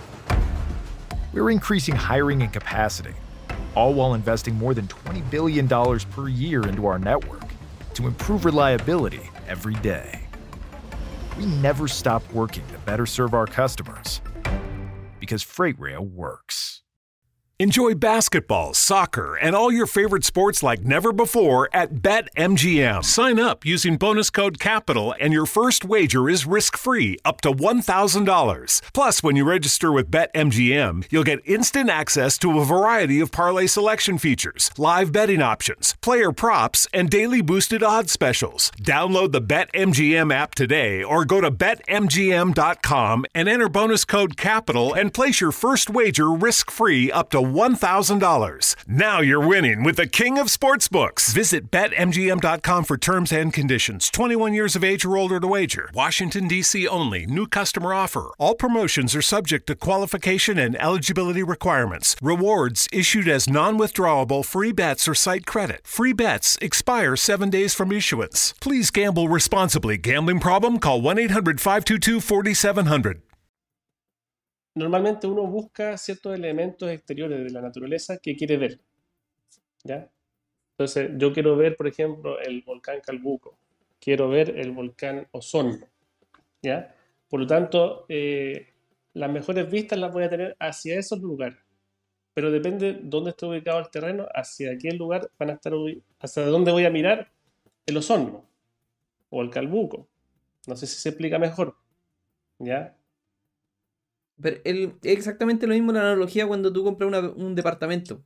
We're 1.34 1.52
increasing 1.52 1.96
hiring 1.96 2.42
and 2.42 2.54
capacity 2.54 3.16
all 3.76 3.94
while 3.94 4.14
investing 4.14 4.56
more 4.56 4.74
than 4.74 4.88
$20 4.88 5.30
billion 5.30 5.68
per 5.68 6.28
year 6.28 6.68
into 6.68 6.86
our 6.88 7.00
network 7.00 7.44
to 7.94 8.08
improve 8.08 8.46
reliability 8.46 9.30
every 9.50 9.76
day. 9.76 10.22
We 11.38 11.46
never 11.46 11.88
stop 11.88 12.24
working 12.32 12.66
to 12.68 12.78
better 12.80 13.06
serve 13.06 13.34
our 13.34 13.48
customers 13.48 14.22
because 15.20 15.44
Freight 15.44 15.80
Rail 15.80 16.06
works. 16.06 16.82
Enjoy 17.62 17.94
basketball, 17.94 18.74
soccer, 18.74 19.36
and 19.36 19.54
all 19.54 19.70
your 19.70 19.86
favorite 19.86 20.24
sports 20.24 20.64
like 20.64 20.86
never 20.86 21.12
before 21.12 21.68
at 21.74 21.96
BetMGM. 21.96 23.04
Sign 23.04 23.38
up 23.38 23.66
using 23.66 23.98
bonus 23.98 24.30
code 24.30 24.60
CAPITAL, 24.60 25.14
and 25.20 25.34
your 25.34 25.46
first 25.46 25.84
wager 25.84 26.30
is 26.30 26.46
risk 26.46 26.78
free 26.78 27.18
up 27.26 27.42
to 27.42 27.52
$1,000. 27.52 28.82
Plus, 28.94 29.22
when 29.22 29.36
you 29.36 29.44
register 29.44 29.92
with 29.92 30.10
BetMGM, 30.10 31.08
you'll 31.10 31.26
get 31.26 31.46
instant 31.46 31.90
access 31.90 32.38
to 32.38 32.62
a 32.62 32.64
variety 32.64 33.20
of 33.20 33.34
parlay 33.34 33.68
selection 33.68 34.18
features, 34.18 34.72
live 34.78 35.12
betting 35.12 35.42
options, 35.42 35.98
player 36.00 36.32
props, 36.32 36.88
and 36.94 37.10
daily 37.10 37.42
boosted 37.42 37.84
odds 37.84 38.14
specials. 38.14 38.72
Download 38.82 39.34
the 39.34 39.42
BetMGM 39.42 40.34
app 40.34 40.56
today 40.56 41.04
or 41.04 41.26
go 41.26 41.42
to 41.42 41.52
BetMGM.com 41.52 43.26
and 43.36 43.50
enter 43.50 43.68
bonus 43.68 44.06
code 44.06 44.38
CAPITAL 44.38 44.94
and 44.94 45.14
place 45.14 45.42
your 45.42 45.52
first 45.52 45.90
wager 45.90 46.32
risk 46.32 46.72
free 46.72 47.12
up 47.12 47.30
to 47.32 47.49
$1,000. 47.50 48.76
Now 48.88 49.22
you're 49.22 49.48
winning 49.48 49.84
with 49.84 49.98
the 49.98 50.08
king 50.08 50.38
of 50.38 50.48
sportsbooks. 50.48 51.34
Visit 51.34 51.72
betmgm.com 51.72 52.84
for 52.84 52.98
terms 52.98 53.32
and 53.32 53.54
conditions. 53.54 54.10
21 54.10 54.54
years 54.54 54.76
of 54.76 54.84
age 54.84 55.06
or 55.06 55.18
older 55.18 55.40
to 55.40 55.48
wager. 55.48 55.90
Washington, 55.94 56.48
D.C. 56.48 56.88
only. 56.88 57.26
New 57.26 57.48
customer 57.48 57.94
offer. 57.94 58.32
All 58.38 58.56
promotions 58.56 59.16
are 59.16 59.22
subject 59.22 59.68
to 59.68 59.76
qualification 59.76 60.58
and 60.58 60.76
eligibility 60.82 61.44
requirements. 61.44 62.16
Rewards 62.22 62.88
issued 62.92 63.28
as 63.28 63.50
non 63.50 63.78
withdrawable 63.78 64.46
free 64.46 64.72
bets 64.72 65.08
or 65.08 65.16
site 65.16 65.46
credit. 65.46 65.82
Free 65.86 66.14
bets 66.14 66.58
expire 66.62 67.16
seven 67.16 67.50
days 67.50 67.74
from 67.74 67.92
issuance. 67.92 68.54
Please 68.60 68.92
gamble 68.92 69.30
responsibly. 69.30 69.98
Gambling 69.98 70.40
problem? 70.40 70.80
Call 70.80 71.02
1 71.02 71.20
800 71.20 71.62
522 71.62 72.20
4700. 72.20 73.22
Normalmente 74.76 75.28
uno 75.28 75.46
busca 75.48 75.98
ciertos 75.98 76.36
elementos 76.36 76.90
exteriores 76.90 77.44
de 77.44 77.50
la 77.50 77.62
naturaleza 77.62 78.18
que 78.18 78.36
quiere 78.36 78.58
ver. 78.58 78.80
¿ya? 79.84 80.10
Entonces, 80.72 81.12
yo 81.18 81.34
quiero 81.34 81.56
ver, 81.56 81.76
por 81.76 81.88
ejemplo, 81.88 82.40
el 82.40 82.62
volcán 82.62 83.02
Calbuco, 83.02 83.58
quiero 84.00 84.30
ver 84.30 84.58
el 84.58 84.72
volcán 84.72 85.28
Osorno. 85.32 85.88
¿ya? 86.62 86.96
Por 87.30 87.42
lo 87.42 87.48
tanto, 87.48 88.06
eh, 88.10 88.74
las 89.14 89.32
mejores 89.32 89.70
vistas 89.70 90.00
las 90.00 90.14
voy 90.14 90.24
a 90.24 90.30
tener 90.30 90.56
hacia 90.60 90.98
esos 90.98 91.20
lugares. 91.20 91.60
Pero 92.34 92.52
depende 92.52 93.00
dónde 93.04 93.32
esté 93.32 93.46
ubicado 93.46 93.80
el 93.80 93.90
terreno, 93.90 94.28
hacia 94.34 94.78
qué 94.78 94.92
lugar 94.92 95.30
van 95.38 95.50
a 95.50 95.54
estar 95.54 95.74
hacia 96.20 96.46
dónde 96.46 96.72
voy 96.72 96.86
a 96.86 96.90
mirar 96.90 97.32
el 97.86 97.98
Osorno 97.98 98.46
o 99.30 99.42
el 99.42 99.50
Calbuco. 99.50 100.08
No 100.68 100.76
sé 100.76 100.88
si 100.88 100.96
se 100.96 101.10
explica 101.10 101.40
mejor. 101.40 101.76
¿Ya? 102.60 102.96
Pero 104.42 104.62
es 104.64 104.90
exactamente 105.04 105.68
lo 105.68 105.74
mismo 105.74 105.92
la 105.92 106.02
analogía 106.02 106.48
cuando 106.48 106.72
tú 106.72 106.84
compras 106.84 107.32
un 107.36 107.56
departamento. 107.56 108.24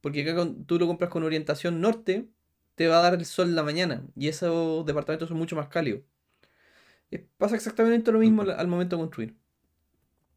Porque 0.00 0.28
acá 0.28 0.48
tú 0.66 0.78
lo 0.78 0.86
compras 0.86 1.10
con 1.10 1.22
orientación 1.22 1.80
norte, 1.80 2.28
te 2.74 2.88
va 2.88 2.98
a 2.98 3.02
dar 3.02 3.14
el 3.14 3.24
sol 3.24 3.48
en 3.48 3.56
la 3.56 3.62
mañana. 3.62 4.06
Y 4.14 4.28
esos 4.28 4.84
departamentos 4.86 5.28
son 5.28 5.38
mucho 5.38 5.56
más 5.56 5.68
cálidos. 5.68 6.02
Pasa 7.38 7.56
exactamente 7.56 8.12
lo 8.12 8.18
mismo 8.18 8.42
al 8.42 8.68
momento 8.68 8.96
de 8.96 9.00
construir. 9.00 9.36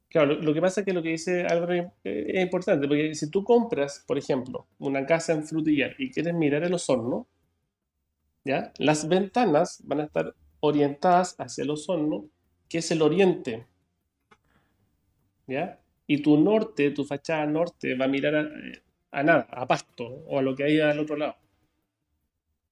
Claro, 0.08 0.36
lo, 0.36 0.54
que 0.54 0.62
pasa 0.62 0.82
es 0.82 0.86
que 0.86 0.94
lo 0.94 1.02
que 1.02 1.10
dice 1.10 1.46
Álvaro 1.46 1.94
es 2.04 2.42
importante, 2.42 2.86
porque 2.86 3.16
si 3.16 3.30
tú 3.30 3.46
compras, 3.46 4.04
por 4.06 4.18
ejemplo, 4.18 4.68
una 4.78 5.06
casa 5.06 5.32
en 5.32 5.46
frutillar 5.46 5.96
y 5.98 6.12
quieres 6.12 6.34
mirar 6.34 6.64
el 6.64 6.74
osorno, 6.74 7.28
¿ya? 8.44 8.74
las 8.78 9.08
ventanas 9.08 9.82
van 9.86 10.02
a 10.02 10.04
estar 10.04 10.36
orientadas 10.60 11.36
hacia 11.40 11.64
el 11.64 11.70
osorno, 11.70 12.26
que 12.68 12.80
es 12.80 12.92
el 12.92 13.02
oriente 13.02 13.68
y 16.08 16.22
tu 16.22 16.38
norte, 16.38 16.92
tu 16.92 17.06
fachada 17.06 17.46
norte, 17.46 17.96
va 17.96 18.06
a 18.06 18.08
mirar 18.08 18.52
a, 19.12 19.24
nada, 19.24 19.48
a 19.50 19.68
pasto 19.68 20.06
o 20.06 20.40
a 20.40 20.42
lo 20.42 20.56
que 20.56 20.64
hay 20.64 20.80
al 20.80 21.00
otro 21.00 21.16
lado. 21.16 21.36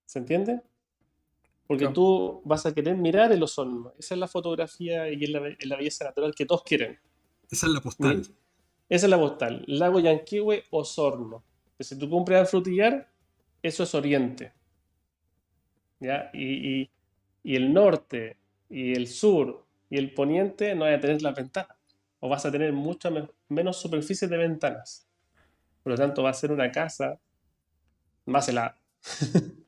¿Se 0.05 0.19
entiende? 0.19 0.61
Porque 1.67 1.87
tú 1.89 2.41
vas 2.45 2.65
a 2.65 2.73
querer 2.73 2.97
mirar 2.97 3.31
el 3.31 3.43
ozono. 3.43 3.93
Esa 3.99 4.15
es 4.15 4.19
la 4.19 4.27
fotografía 4.27 5.09
y 5.11 5.23
es 5.23 5.29
la, 5.29 5.39
belleza 5.39 6.05
natural 6.05 6.33
que 6.33 6.45
todos 6.45 6.63
quieren. 6.63 6.99
Esa 7.49 7.67
es 7.67 7.73
la 7.73 7.79
postal. 7.79 8.21
Esa 8.89 9.05
es 9.05 9.09
la 9.09 9.19
postal. 9.19 9.63
Lago 9.67 9.99
Yanquihue, 9.99 10.63
Osorno. 10.71 11.43
Si 11.79 11.97
tú 11.97 12.09
compras 12.09 12.41
al 12.41 12.47
frutillar, 12.47 13.09
eso 13.61 13.83
es 13.83 13.93
oriente. 13.93 14.51
¿Ya? 15.99 16.31
Y, 16.33 16.81
y, 16.81 16.89
y, 17.43 17.55
el 17.55 17.71
norte, 17.71 18.37
y 18.69 18.93
el 18.93 19.07
sur, 19.07 19.65
y 19.89 19.97
el 19.97 20.13
poniente 20.13 20.73
no 20.75 20.85
van 20.85 20.95
a 20.95 20.99
tener 20.99 21.21
las 21.21 21.35
ventanas 21.35 21.78
o 22.19 22.29
vas 22.29 22.45
a 22.45 22.51
tener 22.51 22.73
mucha 22.73 23.09
menos 23.47 23.81
superficie 23.81 24.27
de 24.27 24.37
ventanas. 24.37 25.07
Por 25.83 25.91
lo 25.91 25.97
tanto, 25.97 26.23
va 26.23 26.31
a 26.31 26.33
ser 26.33 26.51
una 26.51 26.71
casa 26.71 27.19
más 28.25 28.49
helada. 28.49 28.77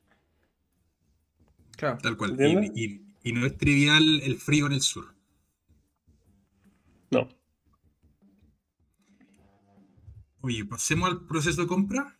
claro. 1.76 1.98
Tal 2.02 2.16
cual. 2.16 2.36
Y, 2.74 3.32
no 3.32 3.46
es 3.46 3.56
trivial 3.56 4.20
el 4.22 4.36
frío 4.36 4.66
en 4.66 4.72
el 4.72 4.82
sur. 4.82 5.14
No. 7.10 7.28
Oye, 10.40 10.64
pasemos 10.64 11.08
al 11.08 11.24
proceso 11.26 11.62
de 11.62 11.68
compra. 11.68 12.18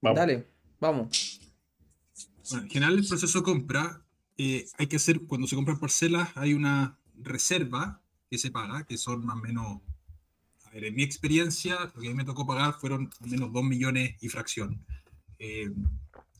Dale, 0.00 0.46
vamos. 0.78 1.40
Bueno, 2.50 2.64
en 2.64 2.70
general, 2.70 2.98
el 2.98 3.06
proceso 3.06 3.38
de 3.38 3.44
compra 3.44 4.04
eh, 4.36 4.66
hay 4.78 4.86
que 4.86 4.96
hacer, 4.96 5.26
cuando 5.26 5.48
se 5.48 5.56
compran 5.56 5.80
parcelas, 5.80 6.30
hay 6.36 6.54
una 6.54 6.96
reserva 7.16 8.00
que 8.30 8.38
se 8.38 8.50
paga, 8.50 8.84
que 8.84 8.98
son 8.98 9.24
más 9.24 9.36
o 9.36 9.40
menos, 9.40 9.80
a 10.64 10.70
ver, 10.70 10.84
en 10.84 10.94
mi 10.94 11.02
experiencia, 11.02 11.90
lo 11.94 12.00
que 12.00 12.08
a 12.08 12.10
mí 12.10 12.16
me 12.16 12.24
tocó 12.24 12.46
pagar 12.46 12.74
fueron 12.74 13.10
al 13.20 13.30
menos 13.30 13.52
2 13.52 13.64
millones 13.64 14.16
y 14.20 14.28
fracción. 14.28 14.84
Eh, 15.38 15.70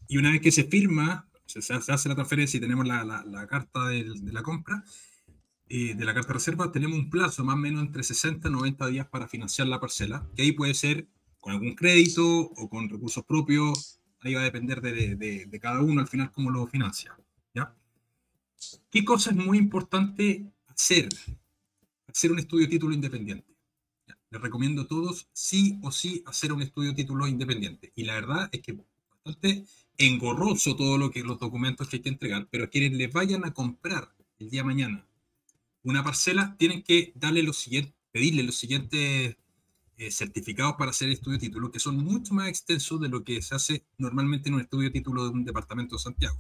y 0.09 0.17
una 0.17 0.31
vez 0.31 0.41
que 0.41 0.53
se 0.53 0.65
firma, 0.65 1.29
se, 1.47 1.63
se, 1.63 1.75
hace 1.75 2.09
la 2.09 2.15
transferencia 2.15 2.59
y 2.59 2.61
tenemos 2.61 2.87
la, 2.87 3.05
la, 3.05 3.25
la 3.25 3.47
carta 3.47 3.89
de, 3.89 4.05
de, 4.05 4.33
la 4.33 4.43
compra, 4.43 4.85
eh, 5.69 5.95
de 5.95 6.05
la 6.05 6.15
carta 6.15 6.29
de 6.29 6.35
reserva, 6.35 6.73
tenemos 6.73 6.99
un 6.99 7.11
plazo 7.11 7.45
más 7.45 7.55
o 7.55 7.59
menos 7.59 7.83
entre 7.83 8.03
60 8.03 8.49
y 8.49 8.53
90 8.53 8.87
días 8.89 9.07
para 9.07 9.29
financiar 9.29 9.69
la 9.69 9.81
parcela, 9.81 10.27
que 10.35 10.43
ahí 10.43 10.53
puede 10.53 10.75
ser 10.75 11.07
con 11.41 11.53
algún 11.53 11.75
crédito 11.75 12.25
o 12.27 12.69
con 12.69 12.89
recursos 12.89 13.25
propios, 13.25 14.01
ahí 14.21 14.35
va 14.35 14.41
a 14.41 14.45
depender 14.45 14.81
de, 14.81 15.15
de, 15.15 15.47
de 15.47 15.61
cada 15.61 15.81
uno 15.81 16.01
al 16.01 16.09
final 16.09 16.33
cómo 16.33 16.51
lo 16.51 16.67
financia. 16.67 17.17
¿ya? 17.55 17.75
¿Qué 18.91 19.05
cosa 19.05 19.31
es 19.31 19.37
muy 19.37 19.59
importante 19.59 20.51
hacer? 20.67 21.09
Hacer 22.19 22.33
un 22.33 22.41
estudio 22.41 22.69
título 22.69 22.93
independiente. 22.93 23.55
Les 24.31 24.41
recomiendo 24.43 24.83
a 24.83 24.89
todos 24.89 25.29
sí 25.33 25.79
o 25.85 25.93
sí 25.93 26.21
hacer 26.27 26.53
un 26.53 26.63
estudio 26.63 26.93
título 26.93 27.29
independiente. 27.29 27.93
Y 27.95 28.03
la 28.03 28.15
verdad 28.15 28.49
es 28.51 28.61
que 28.61 28.77
bastante 29.09 29.65
engorroso 29.99 30.75
todo 30.75 30.99
lo 30.99 31.13
que 31.13 31.23
los 31.23 31.39
documentos 31.39 31.89
que 31.89 31.99
hay 31.99 32.03
que 32.03 32.09
entregar, 32.09 32.49
pero 32.51 32.69
quienes 32.71 32.95
les 32.95 33.13
vayan 33.13 33.45
a 33.45 33.55
comprar 33.55 34.13
el 34.41 34.51
día 34.51 34.63
de 34.63 34.67
mañana 34.67 35.07
una 35.85 36.03
parcela, 36.03 36.57
tienen 36.59 36.83
que 36.83 37.13
darle 37.15 37.45
los 37.45 37.57
siguientes, 37.57 37.95
pedirle 38.11 38.43
los 38.43 38.57
siguientes 38.57 39.37
eh, 39.97 40.11
certificados 40.11 40.75
para 40.77 40.91
hacer 40.91 41.11
estudio 41.11 41.39
título, 41.39 41.71
que 41.71 41.79
son 41.79 41.99
mucho 41.99 42.35
más 42.35 42.49
extensos 42.49 43.01
de 43.01 43.11
lo 43.11 43.23
que 43.23 43.41
se 43.43 43.55
hace 43.55 43.87
normalmente 43.97 44.49
en 44.49 44.57
un 44.57 44.63
estudio 44.63 44.91
título 44.91 45.23
de 45.23 45.31
un 45.31 45.45
departamento 45.45 45.95
de 45.95 46.03
Santiago. 46.03 46.37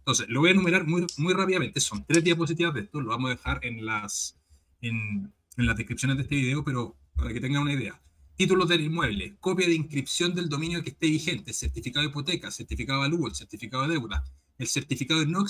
Entonces, 0.00 0.28
lo 0.28 0.40
voy 0.40 0.50
a 0.50 0.52
enumerar 0.52 0.86
muy, 0.86 1.06
muy 1.16 1.32
rápidamente. 1.32 1.80
Son 1.80 2.04
tres 2.04 2.22
diapositivas 2.22 2.74
de 2.74 2.80
esto, 2.80 3.00
lo 3.00 3.08
vamos 3.08 3.30
a 3.30 3.34
dejar 3.34 3.64
en 3.64 3.86
las, 3.86 4.41
en, 4.82 5.32
en 5.56 5.66
las 5.66 5.76
descripciones 5.76 6.18
de 6.18 6.24
este 6.24 6.36
video, 6.36 6.62
pero 6.62 6.96
para 7.14 7.32
que 7.32 7.40
tengan 7.40 7.62
una 7.62 7.72
idea 7.72 8.02
títulos 8.36 8.68
del 8.68 8.80
inmueble, 8.80 9.36
copia 9.38 9.68
de 9.68 9.74
inscripción 9.74 10.34
del 10.34 10.48
dominio 10.48 10.82
que 10.82 10.90
esté 10.90 11.06
vigente, 11.06 11.52
certificado 11.52 12.04
de 12.04 12.10
hipoteca, 12.10 12.50
certificado 12.50 13.00
de 13.00 13.06
avalúo, 13.06 13.32
certificado 13.32 13.84
de 13.84 13.90
deuda, 13.90 14.24
el 14.58 14.66
certificado 14.66 15.20
de 15.20 15.26
no 15.26 15.44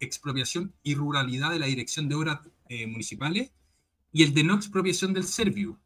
expropiación 0.00 0.74
y 0.82 0.94
ruralidad 0.94 1.52
de 1.52 1.58
la 1.58 1.66
Dirección 1.66 2.08
de 2.08 2.14
Obras 2.14 2.40
eh, 2.68 2.86
Municipales 2.86 3.50
y 4.12 4.22
el 4.22 4.34
de 4.34 4.44
no 4.44 4.56
expropiación 4.56 5.12
del 5.12 5.24
Serviu. 5.24 5.78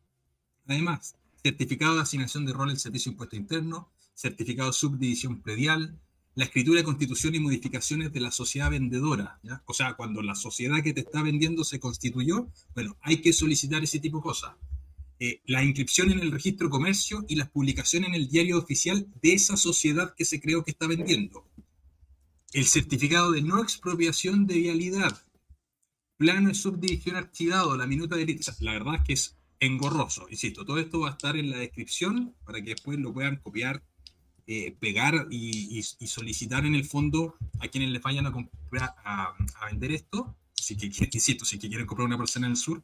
Además, 0.67 1.17
certificado 1.43 1.95
de 1.95 2.03
asignación 2.03 2.45
de 2.45 2.53
rol 2.53 2.69
del 2.69 2.79
Servicio 2.79 3.11
de 3.11 3.15
Impuesto 3.15 3.37
Interno, 3.37 3.91
certificado 4.15 4.71
de 4.71 4.75
subdivisión 4.75 5.41
predial, 5.41 5.99
la 6.39 6.45
escritura 6.45 6.79
de 6.79 6.85
constitución 6.85 7.35
y 7.35 7.41
modificaciones 7.41 8.13
de 8.13 8.21
la 8.21 8.31
sociedad 8.31 8.71
vendedora. 8.71 9.41
O 9.67 9.75
sea, 9.75 9.95
cuando 9.95 10.23
la 10.23 10.37
sociedad 10.37 10.85
que 10.85 10.93
te 10.93 11.01
está 11.01 11.21
vendiendo 11.21 11.65
se 11.65 11.81
constituyó, 11.81 12.47
bueno, 12.77 12.97
hay 13.01 13.17
que 13.21 13.33
solicitar 13.33 13.83
ese 13.83 13.99
tipo 13.99 14.19
de 14.19 14.23
cosas 14.23 14.53
eh, 15.19 15.43
la 15.47 15.65
inscripción 15.65 16.13
en 16.13 16.21
el 16.21 16.31
registro 16.31 16.71
comercio 16.71 17.25
y 17.29 17.35
las 17.35 17.51
publicaciones 17.51 18.11
en 18.11 18.15
el 18.15 18.29
diario 18.29 18.57
oficial 18.57 19.09
de 19.21 19.33
esa 19.33 19.57
sociedad 19.57 20.15
que 20.15 20.25
se 20.25 20.41
creó 20.41 20.63
que 20.63 20.71
está 20.71 20.87
vendiendo. 20.87 21.45
El 22.53 22.67
certificado 22.67 23.33
de 23.33 23.43
no 23.43 23.61
expropiación 23.61 24.47
de 24.47 24.59
vialidad. 24.59 25.21
Plano 26.19 26.51
de 26.51 26.55
subdivisión 26.55 27.17
archivado, 27.17 27.77
la 27.77 27.89
minuta 27.89 28.15
de... 28.15 28.41
la 28.61 28.73
verdad 28.75 28.95
es 28.95 29.03
que 29.03 29.13
es 29.15 29.37
engorroso, 29.59 30.29
insisto, 30.31 30.65
todo 30.65 30.79
esto 30.79 31.01
va 31.01 31.09
a 31.09 31.13
estar 31.15 31.37
en 31.37 31.51
la 31.51 31.59
descripción 31.59 32.37
para 32.45 32.63
que 32.63 32.71
después 32.71 32.97
lo 33.01 33.13
puedan 33.13 33.39
copiar, 33.39 33.83
eh, 34.51 34.75
pegar 34.81 35.27
y, 35.31 35.79
y, 35.79 35.85
y, 35.99 36.07
solicitar 36.07 36.65
en 36.65 36.75
el 36.75 36.87
fondo 36.87 37.37
a 37.61 37.69
quienes 37.69 37.91
les 37.91 38.01
vayan 38.01 38.25
a, 38.25 38.33
comprar, 38.33 38.95
a, 39.05 39.35
a 39.61 39.67
vender 39.67 39.93
esto, 39.93 40.35
si 40.55 40.75
que, 40.75 40.87
insisto, 41.13 41.45
si 41.45 41.59
que 41.59 41.69
quieren 41.69 41.87
comprar 41.87 42.07
una 42.07 42.17
persona 42.17 42.47
en 42.47 42.53
el 42.53 42.57
sur, 42.57 42.83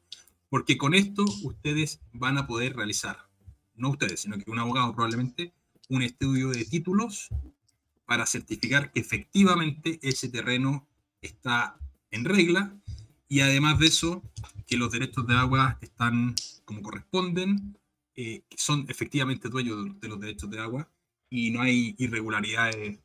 porque 0.51 0.77
con 0.77 0.93
esto 0.93 1.25
ustedes 1.43 2.03
van 2.13 2.37
a 2.37 2.47
poder 2.47 2.77
realizar, 2.77 3.17
no 3.77 3.89
ustedes, 3.89 4.21
sino 4.21 4.37
que 4.37 4.51
un 4.51 4.59
abogado 4.59 4.95
probablemente, 4.95 5.55
un 5.89 6.03
estudio 6.03 6.51
de 6.51 6.67
títulos 6.67 7.31
para 8.05 8.27
certificar 8.27 8.93
que 8.93 9.01
efectivamente 9.01 9.99
ese 10.03 10.29
terreno 10.29 10.87
está 11.23 11.79
en 12.11 12.27
regla 12.27 12.77
y 13.27 13.41
además 13.41 13.79
de 13.79 13.87
eso, 13.87 14.23
que 14.67 14.77
los 14.77 14.93
derechos 14.93 15.27
de 15.27 15.35
agua 15.35 15.79
están 15.81 16.35
como 16.67 16.83
corresponden, 16.83 17.79
eh, 18.17 18.45
que 18.51 18.59
son 18.59 18.85
efectivamente 18.91 19.49
dueños 19.49 19.99
de 19.99 20.09
los 20.09 20.21
derechos 20.21 20.51
de 20.51 20.61
agua 20.61 20.91
y 21.35 21.51
no 21.51 21.63
hay 21.63 21.97
irregularidades 21.99 23.01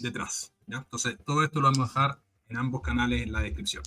detrás. 0.00 0.54
¿ya? 0.68 0.78
Entonces, 0.78 1.16
todo 1.26 1.42
esto 1.42 1.60
lo 1.60 1.64
vamos 1.64 1.80
a 1.80 1.82
dejar 1.82 2.18
en 2.48 2.56
ambos 2.56 2.80
canales 2.80 3.22
en 3.22 3.32
la 3.32 3.40
descripción. 3.40 3.82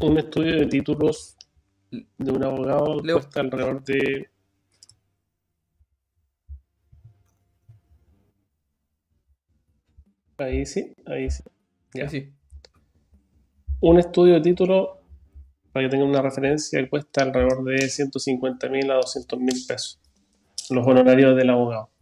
Un 0.00 0.18
estudio 0.18 0.58
de 0.58 0.66
títulos 0.66 1.36
de 1.92 2.32
un 2.32 2.42
abogado 2.42 3.00
Leo. 3.04 3.18
cuesta 3.18 3.40
alrededor 3.40 3.84
de 3.84 4.28
Ahí 10.36 10.66
sí, 10.66 10.92
ahí 11.06 11.30
sí. 11.30 11.44
Ya. 11.94 12.08
sí. 12.08 12.32
Un 13.80 14.00
estudio 14.00 14.34
de 14.34 14.40
título, 14.40 15.00
para 15.72 15.86
que 15.86 15.90
tengan 15.90 16.08
una 16.08 16.20
referencia, 16.20 16.84
cuesta 16.90 17.22
alrededor 17.22 17.62
de 17.62 17.88
150 17.88 18.68
mil 18.70 18.90
a 18.90 18.94
200 18.94 19.38
mil 19.38 19.54
pesos. 19.68 20.00
Los 20.70 20.84
honorarios 20.84 21.36
del 21.36 21.50
abogado. 21.50 21.93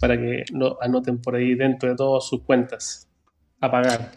Para 0.00 0.16
que 0.16 0.44
lo 0.52 0.82
anoten 0.82 1.20
por 1.20 1.34
ahí 1.34 1.54
dentro 1.54 1.88
de 1.88 1.96
todas 1.96 2.26
sus 2.28 2.42
cuentas. 2.42 3.08
A 3.60 3.70
pagar. 3.70 4.12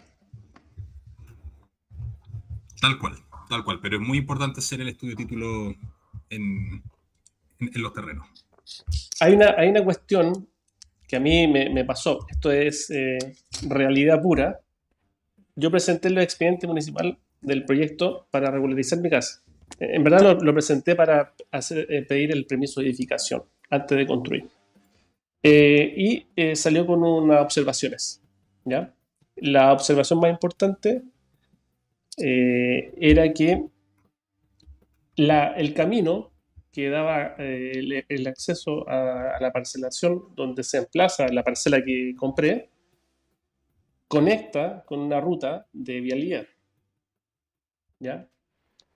Tal 2.81 2.97
cual. 2.99 3.15
Tal 3.49 3.63
cual, 3.63 3.79
pero 3.81 3.95
es 3.95 4.01
muy 4.01 4.19
importante 4.19 4.59
hacer 4.59 4.79
el 4.81 4.89
estudio 4.89 5.15
de 5.15 5.23
título 5.23 5.69
en, 6.29 6.83
en, 7.59 7.71
en 7.73 7.81
los 7.81 7.93
terrenos. 7.93 8.27
Hay 9.21 9.33
una, 9.33 9.55
hay 9.57 9.69
una 9.69 9.83
cuestión 9.83 10.47
que 11.07 11.15
a 11.15 11.19
mí 11.19 11.47
me, 11.47 11.69
me 11.69 11.83
pasó. 11.83 12.27
Esto 12.29 12.51
es 12.51 12.91
eh, 12.91 13.17
realidad 13.67 14.21
pura. 14.21 14.59
Yo 15.55 15.71
presenté 15.71 16.09
el 16.09 16.19
expediente 16.19 16.67
municipal 16.67 17.17
del 17.41 17.65
proyecto 17.65 18.27
para 18.29 18.51
regularizar 18.51 18.99
mi 18.99 19.09
casa. 19.09 19.41
En 19.79 20.03
verdad 20.03 20.21
lo, 20.21 20.33
lo 20.35 20.53
presenté 20.53 20.95
para 20.95 21.33
hacer, 21.51 21.87
eh, 21.89 22.03
pedir 22.03 22.31
el 22.31 22.45
permiso 22.45 22.81
de 22.81 22.87
edificación 22.87 23.43
antes 23.71 23.97
de 23.97 24.05
construir. 24.05 24.47
Eh, 25.41 25.93
y 25.95 26.27
eh, 26.35 26.55
salió 26.55 26.85
con 26.85 27.03
unas 27.03 27.41
observaciones. 27.41 28.21
¿ya? 28.65 28.93
La 29.37 29.71
observación 29.73 30.19
más 30.19 30.31
importante 30.31 31.03
eh, 32.17 32.93
era 32.99 33.31
que 33.33 33.65
la, 35.15 35.53
el 35.53 35.73
camino 35.73 36.31
que 36.71 36.89
daba 36.89 37.35
el, 37.37 38.27
acceso 38.27 38.87
a, 38.87 39.35
a, 39.35 39.39
la 39.41 39.51
parcelación 39.51 40.35
donde 40.35 40.63
se 40.63 40.77
emplaza 40.77 41.27
la 41.29 41.43
parcela 41.43 41.83
que 41.83 42.13
compré, 42.15 42.69
conecta 44.07 44.83
con 44.85 44.99
una 44.99 45.19
ruta 45.19 45.67
de 45.73 45.99
vialidad. 46.01 46.45
¿Ya? 47.99 48.29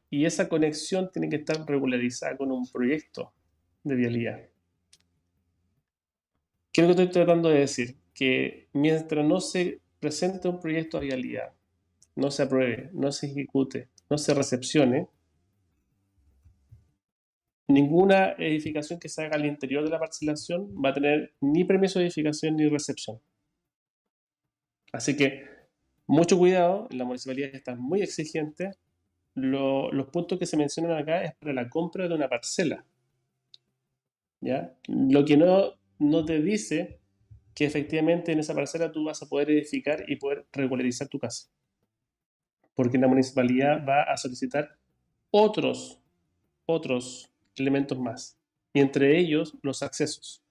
Y 0.10 0.26
esa 0.26 0.48
conexión 0.48 1.10
tiene 1.12 1.30
que 1.30 1.38
estar 1.38 1.66
regularizada 1.66 2.38
con 2.38 2.52
un 2.52 2.68
proyecto 2.72 3.34
de 3.84 3.96
vialidad. 3.96 4.53
¿Qué 6.74 6.82
es 6.82 6.88
lo 6.88 6.96
que 6.96 7.04
estoy 7.04 7.24
tratando 7.24 7.50
de 7.50 7.60
decir? 7.60 7.96
Que 8.14 8.68
mientras 8.74 9.26
no 9.26 9.40
se 9.40 9.80
presente 10.02 10.50
un 10.50 10.60
proyecto 10.60 11.00
de 11.00 11.06
vialidad 11.06 11.54
no 12.16 12.32
se 12.32 12.44
apruebe, 12.44 12.90
no 12.94 13.12
se 13.12 13.28
ejecute, 13.28 13.90
no 14.10 14.18
se 14.18 14.34
recepcione, 14.34 15.08
ninguna 17.68 18.34
edificación 18.34 19.00
que 19.00 19.10
se 19.10 19.24
haga 19.24 19.36
al 19.36 19.46
interior 19.46 19.84
de 19.84 19.90
la 19.90 20.00
parcelación 20.00 20.70
va 20.84 20.90
a 20.90 20.94
tener 20.94 21.34
ni 21.42 21.64
permiso 21.64 22.00
de 22.00 22.06
edificación 22.06 22.56
ni 22.56 22.68
recepción. 22.68 23.20
Así 24.92 25.16
que 25.16 25.46
mucho 26.06 26.38
cuidado, 26.38 26.88
la 26.92 27.06
municipalidad 27.06 27.50
está 27.54 27.76
muy 27.76 28.02
exigente. 28.02 28.72
Lo, 29.34 29.92
los 29.92 30.10
puntos 30.10 30.38
que 30.38 30.46
se 30.46 30.58
mencionan 30.58 30.98
acá 30.98 31.24
es 31.24 31.34
para 31.36 31.54
la 31.54 31.68
compra 31.68 32.08
de 32.08 32.14
una 32.14 32.30
parcela. 32.30 32.86
¿Ya? 34.42 34.76
Lo 34.88 35.26
que 35.26 35.38
no, 35.38 35.74
no 36.04 36.26
te 36.26 36.42
dice 36.42 37.00
que 37.56 37.66
efectivamente 37.66 38.32
en 38.32 38.40
esa 38.40 38.56
parcela 38.56 38.92
tú 38.92 39.04
vas 39.04 39.22
a 39.22 39.30
poder 39.30 39.52
edificar 39.52 40.04
y 40.08 40.16
poder 40.18 40.46
regularizar 40.52 41.08
tu 41.08 41.20
casa 41.20 41.54
porque 42.76 42.98
la 42.98 43.08
municipalidad 43.08 43.86
va 43.88 44.04
a 44.04 44.18
solicitar 44.18 44.78
otros, 45.32 46.00
otros 46.66 47.32
elementos 47.56 48.00
más, 48.00 48.38
y 48.74 48.80
entre 48.80 49.20
ellos 49.20 49.56
los 49.62 49.84
accesos. 49.84 50.44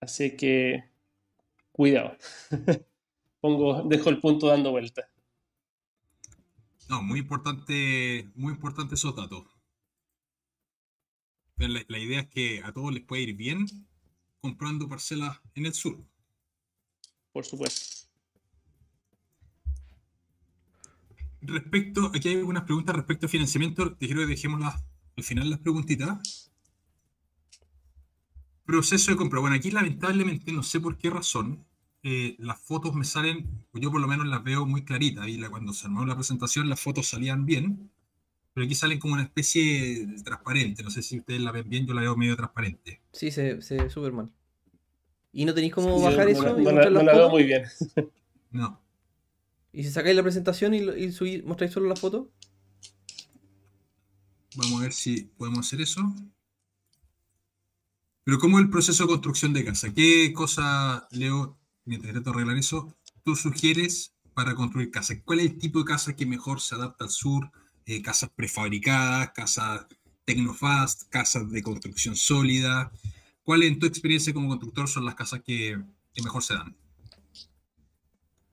Así 0.00 0.36
que, 0.36 0.84
cuidado. 1.72 2.16
Pongo, 3.40 3.82
dejo 3.82 4.10
el 4.10 4.20
punto 4.20 4.48
dando 4.48 4.70
vuelta. 4.70 5.08
No, 6.88 7.02
muy 7.02 7.20
importante, 7.20 8.28
muy 8.34 8.52
importante 8.52 8.94
esos 8.94 9.14
datos. 9.14 9.46
La, 11.56 11.82
la 11.88 11.98
idea 11.98 12.20
es 12.20 12.28
que 12.28 12.62
a 12.64 12.72
todos 12.72 12.92
les 12.92 13.04
puede 13.04 13.22
ir 13.22 13.36
bien 13.36 13.66
comprando 14.40 14.88
parcelas 14.88 15.40
en 15.54 15.66
el 15.66 15.74
sur. 15.74 15.98
Por 17.32 17.44
supuesto. 17.44 18.00
respecto, 21.42 22.10
aquí 22.14 22.28
hay 22.28 22.36
algunas 22.36 22.64
preguntas 22.64 22.94
respecto 22.94 23.26
a 23.26 23.28
financiamiento. 23.28 23.94
Te 23.94 24.06
quiero 24.06 24.22
que 24.22 24.28
dejemos 24.28 24.62
al 25.16 25.24
final 25.24 25.50
las 25.50 25.60
preguntitas. 25.60 26.50
Proceso 28.64 29.10
de 29.10 29.16
compra. 29.16 29.40
Bueno, 29.40 29.56
aquí 29.56 29.70
lamentablemente, 29.70 30.52
no 30.52 30.62
sé 30.62 30.80
por 30.80 30.96
qué 30.96 31.10
razón, 31.10 31.64
eh, 32.02 32.36
las 32.38 32.60
fotos 32.60 32.94
me 32.94 33.04
salen, 33.04 33.66
yo 33.74 33.90
por 33.90 34.00
lo 34.00 34.08
menos 34.08 34.26
las 34.26 34.42
veo 34.44 34.64
muy 34.66 34.84
claritas. 34.84 35.28
Y 35.28 35.40
cuando 35.48 35.72
se 35.72 35.86
armó 35.86 36.04
la 36.04 36.14
presentación, 36.14 36.68
las 36.68 36.80
fotos 36.80 37.08
salían 37.08 37.46
bien, 37.46 37.90
pero 38.60 38.66
aquí 38.66 38.74
salen 38.74 38.98
como 38.98 39.14
una 39.14 39.22
especie 39.22 40.04
de 40.04 40.22
transparente. 40.22 40.82
No 40.82 40.90
sé 40.90 41.00
si 41.00 41.20
ustedes 41.20 41.40
la 41.40 41.50
ven 41.50 41.66
bien, 41.66 41.86
yo 41.86 41.94
la 41.94 42.02
veo 42.02 42.14
medio 42.14 42.36
transparente. 42.36 43.00
Sí, 43.10 43.30
se, 43.30 43.54
ve 43.54 43.88
súper 43.88 44.12
mal. 44.12 44.30
¿Y 45.32 45.46
no 45.46 45.54
tenéis 45.54 45.72
cómo 45.72 45.98
bajar 45.98 46.28
eso? 46.28 46.58
No, 46.58 46.70
la, 46.70 47.14
veo 47.14 47.30
muy 47.30 47.44
bien. 47.44 47.64
no. 48.50 48.78
¿Y 49.72 49.82
si 49.82 49.90
sacáis 49.90 50.14
la 50.14 50.22
presentación 50.22 50.74
y, 50.74 50.80
y 50.80 51.42
mostráis 51.42 51.72
solo 51.72 51.88
la 51.88 51.96
foto? 51.96 52.30
Vamos 54.56 54.80
a 54.80 54.82
ver 54.82 54.92
si 54.92 55.22
podemos 55.22 55.60
hacer 55.60 55.80
eso. 55.80 56.02
Pero 58.24 58.38
¿cómo 58.38 58.58
es 58.58 58.64
el 58.66 58.70
proceso 58.70 59.04
de 59.04 59.08
construcción 59.08 59.54
de 59.54 59.64
casa? 59.64 59.94
¿Qué 59.94 60.34
cosa, 60.34 61.08
Leo, 61.12 61.58
mientras 61.86 62.12
trato 62.12 62.28
de 62.28 62.36
arreglar 62.36 62.58
eso, 62.58 62.94
tú 63.24 63.36
sugieres 63.36 64.14
para 64.34 64.54
construir 64.54 64.90
casas? 64.90 65.16
¿Cuál 65.24 65.40
es 65.40 65.46
el 65.46 65.58
tipo 65.58 65.78
de 65.78 65.86
casa 65.86 66.14
que 66.14 66.26
mejor 66.26 66.60
se 66.60 66.74
adapta 66.74 67.06
al 67.06 67.10
sur? 67.10 67.50
Eh, 67.90 68.02
casas 68.02 68.30
prefabricadas, 68.30 69.30
casas 69.30 69.86
tecnofast, 70.24 71.08
casas 71.08 71.50
de 71.50 71.62
construcción 71.62 72.14
sólida. 72.14 72.92
¿Cuáles 73.42 73.68
en 73.68 73.78
tu 73.78 73.86
experiencia 73.86 74.32
como 74.32 74.48
constructor 74.48 74.86
son 74.86 75.04
las 75.04 75.16
casas 75.16 75.42
que, 75.42 75.76
mejor 76.22 76.42
se 76.42 76.54
dan? 76.54 76.76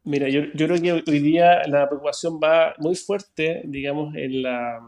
Mira, 0.03 0.29
yo, 0.29 0.41
yo, 0.55 0.67
creo 0.67 0.81
que 0.81 1.11
hoy 1.11 1.19
día 1.19 1.67
la 1.67 1.87
preocupación 1.87 2.39
va 2.41 2.73
muy 2.79 2.95
fuerte, 2.95 3.61
digamos, 3.65 4.15
en 4.15 4.41
la, 4.41 4.79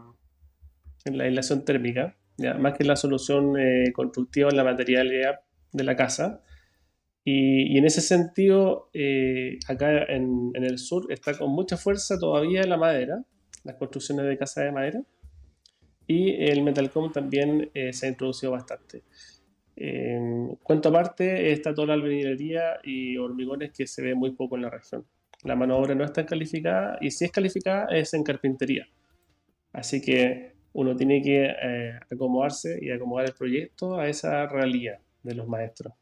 en 1.04 1.18
la 1.18 1.24
aislación 1.24 1.64
térmica 1.64 2.16
más 2.58 2.76
que 2.76 2.84
la 2.84 2.96
solución 2.96 3.58
eh, 3.58 3.92
constructiva 3.92 4.50
en 4.50 4.56
la 4.56 4.64
materialidad 4.64 5.40
de 5.72 5.84
la 5.84 5.96
casa. 5.96 6.42
Y, 7.24 7.78
en 7.78 7.84
ese 7.84 8.00
sentido, 8.00 8.90
eh, 8.94 9.58
acá 9.68 10.04
en, 10.04 10.52
el 10.54 10.78
sur 10.78 11.12
está 11.12 11.36
con 11.36 11.50
mucha 11.50 11.76
fuerza 11.76 12.18
todavía 12.18 12.64
la 12.64 12.78
madera, 12.78 13.24
las 13.64 13.76
construcciones 13.76 14.26
de 14.26 14.38
casa 14.38 14.62
de 14.62 14.72
madera, 14.72 15.02
y 16.06 16.44
el 16.44 16.62
metalcom 16.62 17.12
también 17.12 17.70
eh, 17.72 17.92
se 17.92 18.06
ha 18.06 18.08
introducido 18.08 18.52
bastante. 18.52 19.04
En 19.76 20.56
cuanto 20.62 20.88
aparte, 20.88 21.52
está 21.52 21.72
toda 21.72 21.88
la 21.88 21.94
albañilería 21.94 22.80
y 22.82 23.16
hormigones 23.16 23.72
que 23.72 23.86
se 23.86 24.02
ve 24.02 24.14
muy 24.14 24.32
poco 24.32 24.56
en 24.56 24.62
la 24.62 24.70
región. 24.70 25.06
La 25.44 25.56
mano 25.56 25.78
obra 25.78 25.94
no 25.94 26.04
está 26.04 26.26
calificada 26.26 26.98
y 27.00 27.10
si 27.12 27.24
es 27.24 27.32
calificada 27.32 27.86
es 27.96 28.12
en 28.12 28.24
carpintería. 28.24 28.88
Así 29.72 30.02
que 30.02 30.52
uno 30.72 30.96
tiene 30.96 31.22
que 31.22 31.44
eh, 31.44 31.98
acomodarse 32.12 32.78
y 32.82 32.90
acomodar 32.90 33.26
el 33.26 33.34
proyecto 33.34 33.98
a 33.98 34.08
esa 34.08 34.46
realidad 34.46 34.98
de 35.22 35.34
los 35.34 35.48
maestros. 35.48 35.94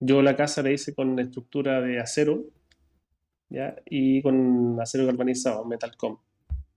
Yo 0.00 0.20
la 0.20 0.34
casa 0.34 0.62
la 0.62 0.72
hice 0.72 0.94
con 0.94 1.18
estructura 1.18 1.80
de 1.80 2.00
acero 2.00 2.44
y 3.84 4.22
con 4.22 4.80
acero 4.80 5.06
galvanizado, 5.06 5.64
Metalcom, 5.64 6.16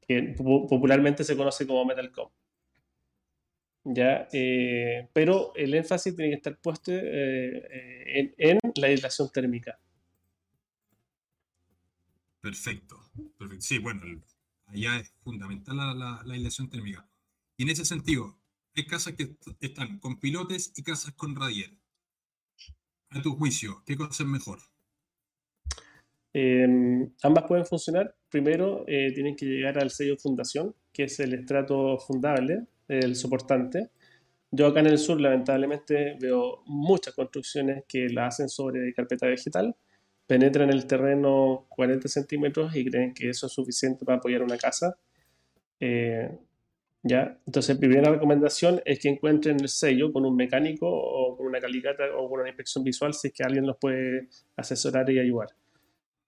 que 0.07 0.35
popularmente 0.37 1.23
se 1.23 1.35
conoce 1.35 1.65
como 1.67 1.85
Metalcom. 1.85 2.29
¿ya? 3.85 4.27
Eh, 4.31 5.09
pero 5.13 5.53
el 5.55 5.73
énfasis 5.73 6.15
tiene 6.15 6.31
que 6.31 6.37
estar 6.37 6.59
puesto 6.59 6.91
eh, 6.91 8.03
en, 8.19 8.33
en, 8.37 8.59
la 8.75 8.87
aislación 8.87 9.29
térmica. 9.31 9.79
Perfecto. 12.41 12.97
Perfecto. 13.37 13.61
Sí, 13.61 13.79
bueno, 13.79 14.01
allá 14.67 14.99
es 14.99 15.13
fundamental 15.23 15.77
la, 15.77 15.93
la, 15.93 16.21
la 16.25 16.33
aislación 16.33 16.69
térmica. 16.69 17.07
Y 17.57 17.63
en 17.63 17.69
ese 17.69 17.85
sentido, 17.85 18.37
hay 18.75 18.85
casas 18.85 19.13
que 19.13 19.35
están 19.61 19.99
con 19.99 20.19
pilotes 20.19 20.73
y 20.75 20.83
casas 20.83 21.13
con 21.13 21.35
radier. 21.35 21.71
A 23.09 23.21
tu 23.21 23.35
juicio, 23.35 23.83
¿qué 23.85 23.95
cosa 23.95 24.23
es 24.23 24.29
mejor? 24.29 24.59
Em, 26.33 27.13
ambas 27.23 27.45
pueden 27.47 27.65
funcionar. 27.65 28.13
Primero, 28.36 28.83
eh, 28.86 29.13
tienen 29.13 29.33
que 29.38 29.45
llegar 29.45 29.77
al 29.81 29.91
sello 29.91 30.17
fundación, 30.17 30.75
que 30.91 31.03
es 31.03 31.21
el 31.21 31.33
estrato 31.33 31.97
fundable, 31.97 32.65
el 32.89 33.15
soportante. 33.15 33.91
Yo 34.51 34.67
acá 34.67 34.81
en 34.81 34.88
el 34.88 34.97
sur, 34.97 35.21
lamentablemente, 35.21 36.17
veo 36.19 36.61
muchas 36.65 37.15
construcciones 37.15 37.86
que 37.88 38.09
la 38.09 38.27
hacen 38.27 38.49
sobre 38.49 38.93
carpeta 38.93 39.27
vegetal, 39.27 39.73
penetran 40.27 40.69
el 40.69 40.86
terreno 40.86 41.65
40 41.69 42.09
centímetros 42.09 42.75
y 42.75 42.83
creen 42.83 43.13
que 43.13 43.29
eso 43.29 43.47
es 43.47 43.53
suficiente 43.53 44.03
para 44.03 44.17
apoyar 44.17 44.43
una 44.43 44.57
casa. 44.57 44.97
Eh, 45.79 46.29
¿Ya? 47.03 47.39
Entonces, 47.45 47.77
primera 47.77 48.11
recomendación 48.11 48.81
es 48.83 48.99
que 48.99 49.07
encuentren 49.07 49.61
el 49.61 49.69
sello 49.69 50.11
con 50.11 50.25
un 50.25 50.36
mecánico 50.36 50.89
o 50.89 51.38
con 51.38 51.47
una 51.47 51.61
calicata 51.61 52.03
o 52.17 52.29
con 52.29 52.41
una 52.41 52.49
inspección 52.49 52.83
visual 52.83 53.13
si 53.13 53.29
es 53.29 53.33
que 53.33 53.43
alguien 53.45 53.65
los 53.65 53.77
puede 53.77 54.27
asesorar 54.57 55.09
y 55.09 55.19
ayudar. 55.19 55.55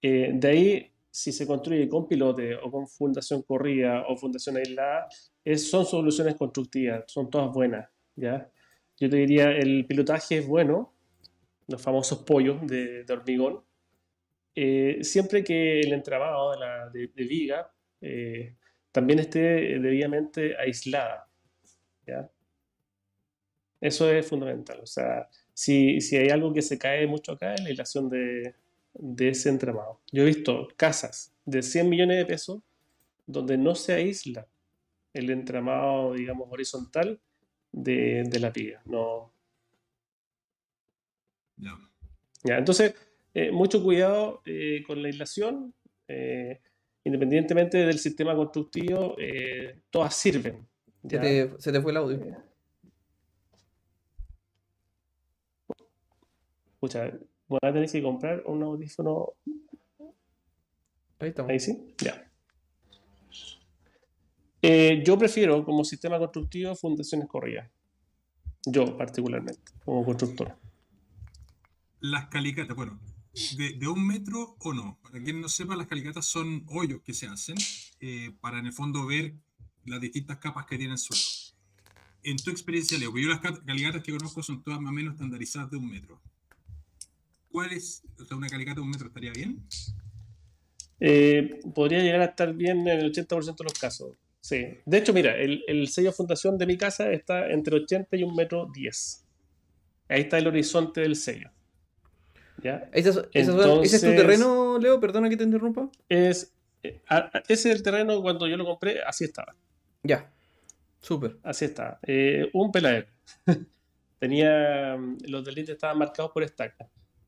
Eh, 0.02 0.32
de 0.34 0.48
ahí, 0.48 0.92
si 1.18 1.32
se 1.32 1.48
construye 1.48 1.90
con 1.90 2.08
pilote 2.08 2.54
o 2.56 2.70
con 2.70 2.88
fundación 2.88 3.42
corrida 3.42 4.06
o 4.08 4.16
fundación 4.16 4.58
aislada, 4.58 5.08
es, 5.44 5.68
son 5.68 5.84
soluciones 5.84 6.36
constructivas, 6.36 7.06
son 7.08 7.28
todas 7.32 7.52
buenas. 7.52 7.90
¿ya? 8.16 8.48
Yo 9.00 9.10
te 9.10 9.16
diría, 9.16 9.50
el 9.50 9.88
pilotaje 9.88 10.38
es 10.38 10.48
bueno, 10.48 10.94
los 11.68 11.82
famosos 11.82 12.20
pollos 12.20 12.60
de, 12.68 13.04
hormigón, 13.10 13.64
eh, 14.54 15.00
siempre 15.02 15.44
que 15.44 15.80
el 15.80 15.92
entramado 15.94 16.52
de, 16.52 16.60
la, 16.60 16.90
de, 16.90 17.08
viga 17.16 17.72
eh, 18.00 18.56
también 18.92 19.18
esté 19.18 19.40
debidamente 19.80 20.56
aislada. 20.56 21.28
¿ya? 22.06 22.30
Eso 23.82 24.12
es 24.12 24.24
fundamental. 24.28 24.82
O 24.84 24.86
sea, 24.86 25.28
si, 25.52 26.00
si, 26.00 26.16
hay 26.16 26.30
algo 26.30 26.54
que 26.54 26.62
se 26.62 26.78
cae 26.78 27.08
mucho 27.08 27.32
acá 27.32 27.56
es 27.56 27.62
la 27.62 27.70
aislación 27.70 28.08
de, 28.08 28.54
de, 28.98 29.30
ese 29.30 29.50
entramado. 29.50 30.02
Yo 30.12 30.24
he 30.24 30.26
visto 30.26 30.68
casas 30.76 31.34
de 31.46 31.62
100 31.62 31.90
millones 31.90 32.18
de 32.18 32.26
pesos 32.26 32.62
donde 33.26 33.58
no 33.58 33.76
se 33.76 33.94
aísla 33.94 34.48
el 35.14 35.30
entramado, 35.30 36.14
digamos, 36.14 36.48
horizontal 36.52 37.20
de, 37.72 38.24
de 38.24 38.40
la 38.40 38.52
viga. 38.52 38.82
No. 38.86 39.34
Ya, 42.44 42.58
entonces, 42.58 42.96
eh, 43.34 43.52
mucho 43.52 43.84
cuidado 43.84 44.42
eh, 44.46 44.84
con 44.86 45.02
la 45.02 45.08
aislación. 45.08 45.74
Eh, 46.08 46.62
independientemente 47.08 47.78
del 47.78 48.00
sistema 48.00 48.36
constructivo, 48.36 49.16
eh, 49.18 49.82
todas 49.90 50.14
sirven. 50.16 50.68
Se 51.10 51.72
te, 51.72 51.82
fue 51.82 51.92
el 51.92 51.98
audio. 51.98 52.20
Escucha, 56.74 57.12
voy 57.48 57.60
a 57.62 57.74
tener 57.74 57.90
que 57.90 58.02
comprar 58.02 58.44
un 58.46 58.64
audífono. 58.64 59.34
Ahí 61.20 61.30
estamos. 61.30 61.52
Ahí 61.52 61.60
sí, 61.60 61.96
ya. 61.98 62.24
Eh, 64.62 65.04
yo 65.06 65.18
prefiero 65.18 65.64
como 65.64 65.84
sistema 65.84 66.20
constructivo 66.20 66.76
fundaciones 66.76 67.28
corridas. 67.28 67.70
Yo, 68.66 68.98
particularmente, 68.98 69.72
como 69.86 70.04
constructor. 70.04 70.58
Las 72.00 72.28
calicatas, 72.28 72.76
bueno, 72.76 73.00
de, 73.58 73.88
un 73.88 74.06
metro 74.06 74.56
o 74.60 74.74
no. 74.74 75.00
Para 75.02 75.24
quien 75.24 75.40
no 75.40 75.48
sepa, 75.48 75.76
las 75.76 75.88
calicatas 75.88 76.26
son 76.26 76.66
hoyos 76.68 77.02
que 77.02 77.14
se 77.14 77.28
hacen 77.28 77.56
eh, 78.00 78.32
para 78.42 78.60
en 78.60 78.68
el 78.68 78.74
fondo 78.74 79.06
ver 79.06 79.36
las 79.86 80.02
distintas 80.02 80.38
capas 80.38 80.66
que 80.66 80.78
tiene 80.78 80.94
el 80.94 81.00
suelo. 81.00 81.22
En 82.24 82.36
tu 82.38 82.52
experiencia, 82.52 82.98
Leo, 82.98 83.16
yo 83.18 83.30
las 83.30 83.40
calicatas 83.40 84.04
que 84.04 84.12
conozco 84.12 84.44
son 84.44 84.62
todas 84.62 84.82
más 84.82 84.92
o 84.92 84.94
menos 84.94 85.14
estandarizadas 85.14 85.72
de 85.72 85.78
un 85.78 85.90
metro. 85.90 86.20
¿Cuál 87.58 87.74
es? 87.74 88.04
O 88.22 88.24
sea, 88.24 88.38
una 88.38 88.50
calicata 88.50 88.76
de 88.76 88.82
un 88.82 88.92
metro 88.92 89.08
estaría 89.08 89.32
bien. 89.32 89.60
Eh, 91.00 91.60
podría 91.74 92.04
llegar 92.04 92.22
a 92.22 92.26
estar 92.26 92.54
bien 92.54 92.88
en 92.88 93.00
el 93.00 93.12
80% 93.12 93.58
de 93.58 93.64
los 93.64 93.74
casos. 93.74 94.16
Sí. 94.42 94.78
De 94.86 94.98
hecho, 95.00 95.12
mira, 95.12 95.36
el, 95.36 95.64
el, 95.68 95.88
sello 95.88 96.12
fundación 96.12 96.60
de 96.60 96.68
mi 96.68 96.78
casa 96.78 97.12
está 97.12 97.50
entre 97.50 97.76
80 97.78 98.16
y 98.16 98.22
un 98.22 98.36
metro 98.36 98.70
10. 98.72 99.26
Ahí 100.08 100.22
está 100.22 100.38
el 100.38 100.46
horizonte 100.46 101.02
del 101.02 101.16
sello. 101.16 101.50
¿Ese, 102.94 103.10
es, 103.34 104.02
tu 104.02 104.08
terreno, 104.16 104.78
Leo? 104.78 105.00
Perdona 105.00 105.28
que 105.28 105.38
te 105.38 105.44
interrumpa. 105.44 105.90
Es, 106.08 106.54
eh, 106.84 107.02
ese 107.48 107.72
es 107.72 107.76
el 107.78 107.82
terreno 107.82 108.22
cuando 108.22 108.48
yo 108.48 108.56
lo 108.56 108.66
compré, 108.66 109.02
así 109.02 109.24
estaba. 109.24 109.56
Ya, 110.04 110.32
súper. 111.02 111.40
Así 111.42 111.66
está. 111.66 111.98
Eh, 112.04 112.52
un 112.54 112.72
peladero. 112.72 113.08
Tenía, 114.20 114.96
mm, 114.96 115.18
los 115.28 115.44
delitos 115.44 115.74
estaban 115.74 115.98
marcados 115.98 116.32
por 116.32 116.44
estaca. 116.44 116.88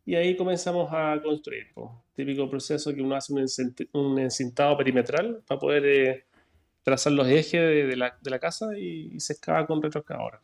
Y 0.09 0.15
ahí 0.15 0.35
comenzamos 0.35 0.89
a 0.91 1.21
construir. 1.21 1.67
Típico 2.15 2.49
proceso 2.49 2.91
que 2.95 2.99
uno 2.99 3.15
hace 3.15 3.31
un, 3.93 4.17
encintado 4.17 4.75
perimetral 4.75 5.43
para 5.45 5.59
poder 5.59 5.85
eh, 5.85 6.25
trazar 6.81 7.13
los 7.13 7.27
ejes 7.27 7.61
de, 7.61 7.95
la, 7.95 8.39
casa 8.39 8.75
y, 8.75 9.19
se 9.19 9.33
excava 9.33 9.67
con 9.67 9.79
retroexcavadora 9.83 10.41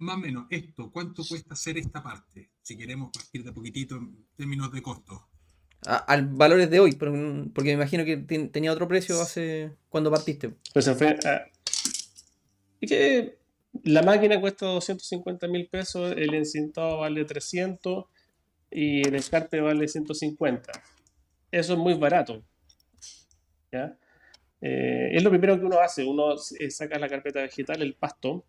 más 0.00 0.16
o 0.16 0.18
menos 0.18 0.46
esto, 0.50 0.90
¿cuánto 0.90 1.22
cuesta 1.26 1.54
hacer 1.54 1.78
esta 1.78 2.02
parte? 2.02 2.50
Si 2.60 2.76
queremos 2.76 3.10
partir 3.10 3.42
de 3.42 3.52
poquitito 3.52 3.96
en 3.96 4.26
términos 4.36 4.70
de 4.70 4.82
costo. 4.82 5.28
al 5.86 6.26
valores 6.26 6.68
de 6.68 6.80
hoy, 6.80 6.92
porque 6.92 7.70
me 7.70 7.72
imagino 7.72 8.04
que 8.04 8.18
tenía 8.18 8.72
otro 8.72 8.86
precio 8.86 9.18
hace 9.22 9.72
cuando 9.88 10.10
partiste. 10.10 10.56
Pues 10.74 10.90
fue, 10.98 11.16
ah, 11.24 11.46
que 12.80 13.38
la 13.84 14.02
máquina 14.02 14.38
cuesta 14.40 14.66
250 14.66 15.48
mil 15.48 15.68
pesos, 15.68 16.12
el 16.18 16.34
encintado 16.34 16.98
vale 16.98 17.24
300 17.24 18.11
y 18.72 19.06
el 19.06 19.14
escarpe 19.14 19.60
vale 19.60 19.86
150. 19.88 20.72
Eso 21.50 21.72
es 21.74 21.78
muy 21.78 21.94
barato. 21.94 22.42
¿ya? 23.70 23.96
Eh, 24.60 25.10
es 25.12 25.22
lo 25.22 25.30
primero 25.30 25.58
que 25.58 25.66
uno 25.66 25.80
hace. 25.80 26.04
Uno 26.04 26.34
eh, 26.58 26.70
saca 26.70 26.98
la 26.98 27.08
carpeta 27.08 27.40
vegetal, 27.40 27.82
el 27.82 27.94
pasto, 27.94 28.46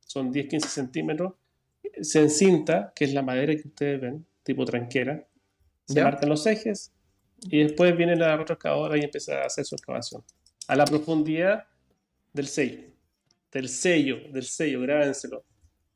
son 0.00 0.32
10-15 0.32 0.60
centímetros, 0.66 1.34
se 2.00 2.20
encinta, 2.20 2.92
que 2.94 3.04
es 3.04 3.14
la 3.14 3.22
madera 3.22 3.54
que 3.54 3.68
ustedes 3.68 4.00
ven, 4.00 4.26
tipo 4.42 4.64
tranquera, 4.64 5.26
se 5.86 6.02
marcan 6.02 6.28
los 6.28 6.46
ejes 6.46 6.92
y 7.40 7.62
después 7.62 7.96
viene 7.96 8.16
la 8.16 8.36
retroexcavadora 8.36 8.96
y 8.96 9.02
empieza 9.02 9.42
a 9.42 9.46
hacer 9.46 9.64
su 9.64 9.74
excavación. 9.74 10.22
A 10.68 10.76
la 10.76 10.84
profundidad 10.84 11.66
del 12.32 12.46
sello. 12.46 12.80
Del 13.52 13.68
sello, 13.68 14.16
del 14.32 14.44
sello, 14.44 14.80
grábenselo. 14.80 15.44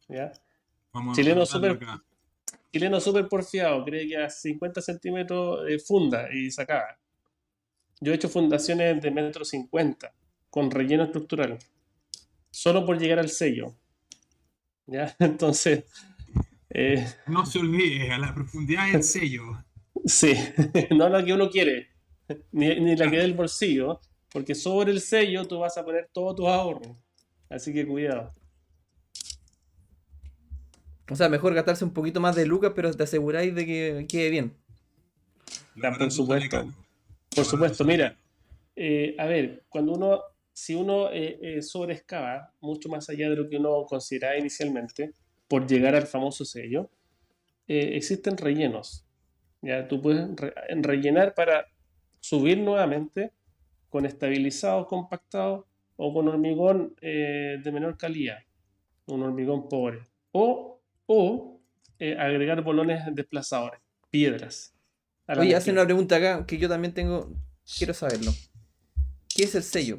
¿ya? 0.09 0.33
chileno 1.15 1.47
súper 1.47 1.79
chileno 2.73 3.01
super 3.01 3.29
porfiado, 3.29 3.85
cree 3.85 4.07
que 4.07 4.17
a 4.17 4.31
50 4.31 4.81
centímetros 4.81 5.69
eh, 5.69 5.79
funda 5.79 6.29
y 6.33 6.51
sacaba. 6.51 6.99
Yo 8.01 8.13
he 8.13 8.17
hecho 8.17 8.29
fundaciones 8.29 9.01
de 9.03 9.11
metro 9.11 9.45
50 9.45 10.13
con 10.51 10.71
relleno 10.71 11.05
estructural, 11.05 11.59
solo 12.51 12.85
por 12.85 12.99
llegar 12.99 13.19
al 13.19 13.29
sello. 13.29 13.75
¿Ya? 14.87 15.15
Entonces. 15.19 15.85
Eh, 16.71 17.07
no 17.27 17.47
se 17.47 17.59
olvide, 17.59 18.13
a 18.13 18.19
la 18.19 18.35
profundidad 18.35 18.91
del 18.93 19.03
sello. 19.15 19.65
Sí, 20.05 20.35
no 20.97 21.09
la 21.09 21.25
que 21.25 21.33
uno 21.33 21.51
quiere, 21.51 21.89
ni, 22.53 22.95
la 22.97 23.11
que 23.11 23.19
del 23.19 23.35
bolsillo, 23.35 24.01
porque 24.31 24.55
sobre 24.55 24.93
el 24.93 25.01
sello 25.01 25.47
tú 25.47 25.59
vas 25.59 25.77
a 25.77 25.85
poner 25.85 26.09
todo 26.13 26.35
tu 26.35 26.49
ahorro. 26.49 26.97
Así 27.49 27.73
que 27.73 27.87
cuidado. 27.87 28.31
O 31.11 31.17
sea, 31.17 31.29
mejor 31.29 31.55
gastarse 31.55 31.85
un 31.85 31.93
poquito 31.93 32.21
más 32.21 32.37
de 32.37 32.47
lucas, 32.47 32.73
pero 32.75 32.93
te 32.93 33.03
aseguráis 33.03 33.55
de 33.55 33.67
que 33.67 34.07
quede 34.09 34.31
bien. 34.31 34.55
por 35.99 36.11
supuesto. 36.11 36.69
Por 37.35 37.45
supuesto, 37.45 37.85
mira. 37.85 38.17
Eh, 38.81 39.17
a 39.19 39.27
ver, 39.27 39.65
cuando 39.69 39.95
uno, 39.95 40.21
si 40.53 40.75
uno 40.75 41.11
eh, 41.11 41.39
eh, 41.43 41.63
sobreexcava 41.63 42.53
mucho 42.61 42.89
más 42.89 43.09
allá 43.09 43.29
de 43.29 43.37
lo 43.37 43.49
que 43.49 43.57
uno 43.57 43.85
consideraba 43.87 44.37
inicialmente, 44.39 45.15
por 45.49 45.67
llegar 45.67 45.95
al 45.95 46.07
famoso 46.07 46.45
sello, 46.45 46.91
existen 47.67 48.37
rellenos. 48.37 49.05
Ya 49.63 49.89
tú 49.89 50.01
puedes 50.01 50.29
rellenar 50.71 51.35
para 51.35 51.67
subir 52.21 52.59
nuevamente 52.59 53.33
con 53.89 54.07
estabilizado, 54.07 54.87
compactado 54.87 55.67
o 55.97 56.13
con 56.15 56.29
hormigón 56.29 56.95
de 57.01 57.71
menor 57.73 57.99
calidad, 57.99 58.39
un 59.07 59.23
hormigón 59.23 59.69
pobre. 59.69 60.07
O, 60.33 60.78
o 61.09 61.59
agregar 62.19 62.63
bolones 62.63 63.03
desplazadores, 63.13 63.81
piedras. 64.11 64.75
Oye, 65.27 65.57
hacen 65.57 65.75
una 65.75 65.85
pregunta 65.85 66.17
acá 66.17 66.47
que 66.47 66.59
yo 66.59 66.69
también 66.69 66.95
tengo, 66.95 67.33
quiero 67.77 67.95
saberlo. 67.95 68.33
¿Qué 69.29 69.45
es 69.45 69.55
el 69.55 69.63
sello? 69.63 69.99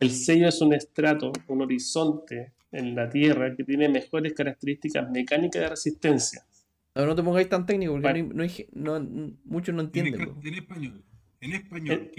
El 0.00 0.10
sello 0.10 0.48
es 0.48 0.60
un 0.60 0.72
estrato, 0.72 1.32
un 1.48 1.62
horizonte 1.62 2.52
en 2.72 2.94
la 2.94 3.08
Tierra 3.08 3.54
que 3.56 3.64
tiene 3.64 3.88
mejores 3.88 4.34
características 4.34 5.10
mecánicas 5.10 5.62
de 5.62 5.68
resistencia. 5.68 6.46
No, 6.94 7.06
no 7.06 7.14
te 7.14 7.22
pongáis 7.22 7.48
tan 7.48 7.66
técnico 7.66 7.92
porque 8.00 8.68
no, 8.72 8.98
no, 8.98 9.36
muchos 9.44 9.74
no 9.74 9.82
entienden. 9.82 10.34
En, 10.42 10.54
español. 10.54 11.04
En 11.40 11.52
español. 11.52 12.10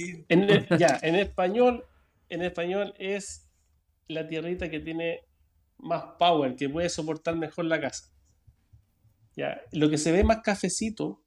ya, 0.78 1.00
en 1.02 1.16
español, 1.16 1.84
en 2.30 2.44
español 2.44 2.94
es 2.98 3.50
la 4.08 4.28
tierrita 4.28 4.70
que 4.70 4.80
tiene 4.80 5.22
más 5.78 6.04
power, 6.20 6.56
que 6.56 6.70
puede 6.70 6.90
soportar 6.90 7.36
mejor 7.36 7.66
la 7.66 7.82
casa. 7.82 8.12
Ya, 9.36 9.62
lo 9.72 9.90
que 9.90 9.98
se 9.98 10.12
ve 10.12 10.24
más 10.24 10.42
cafecito, 10.42 11.24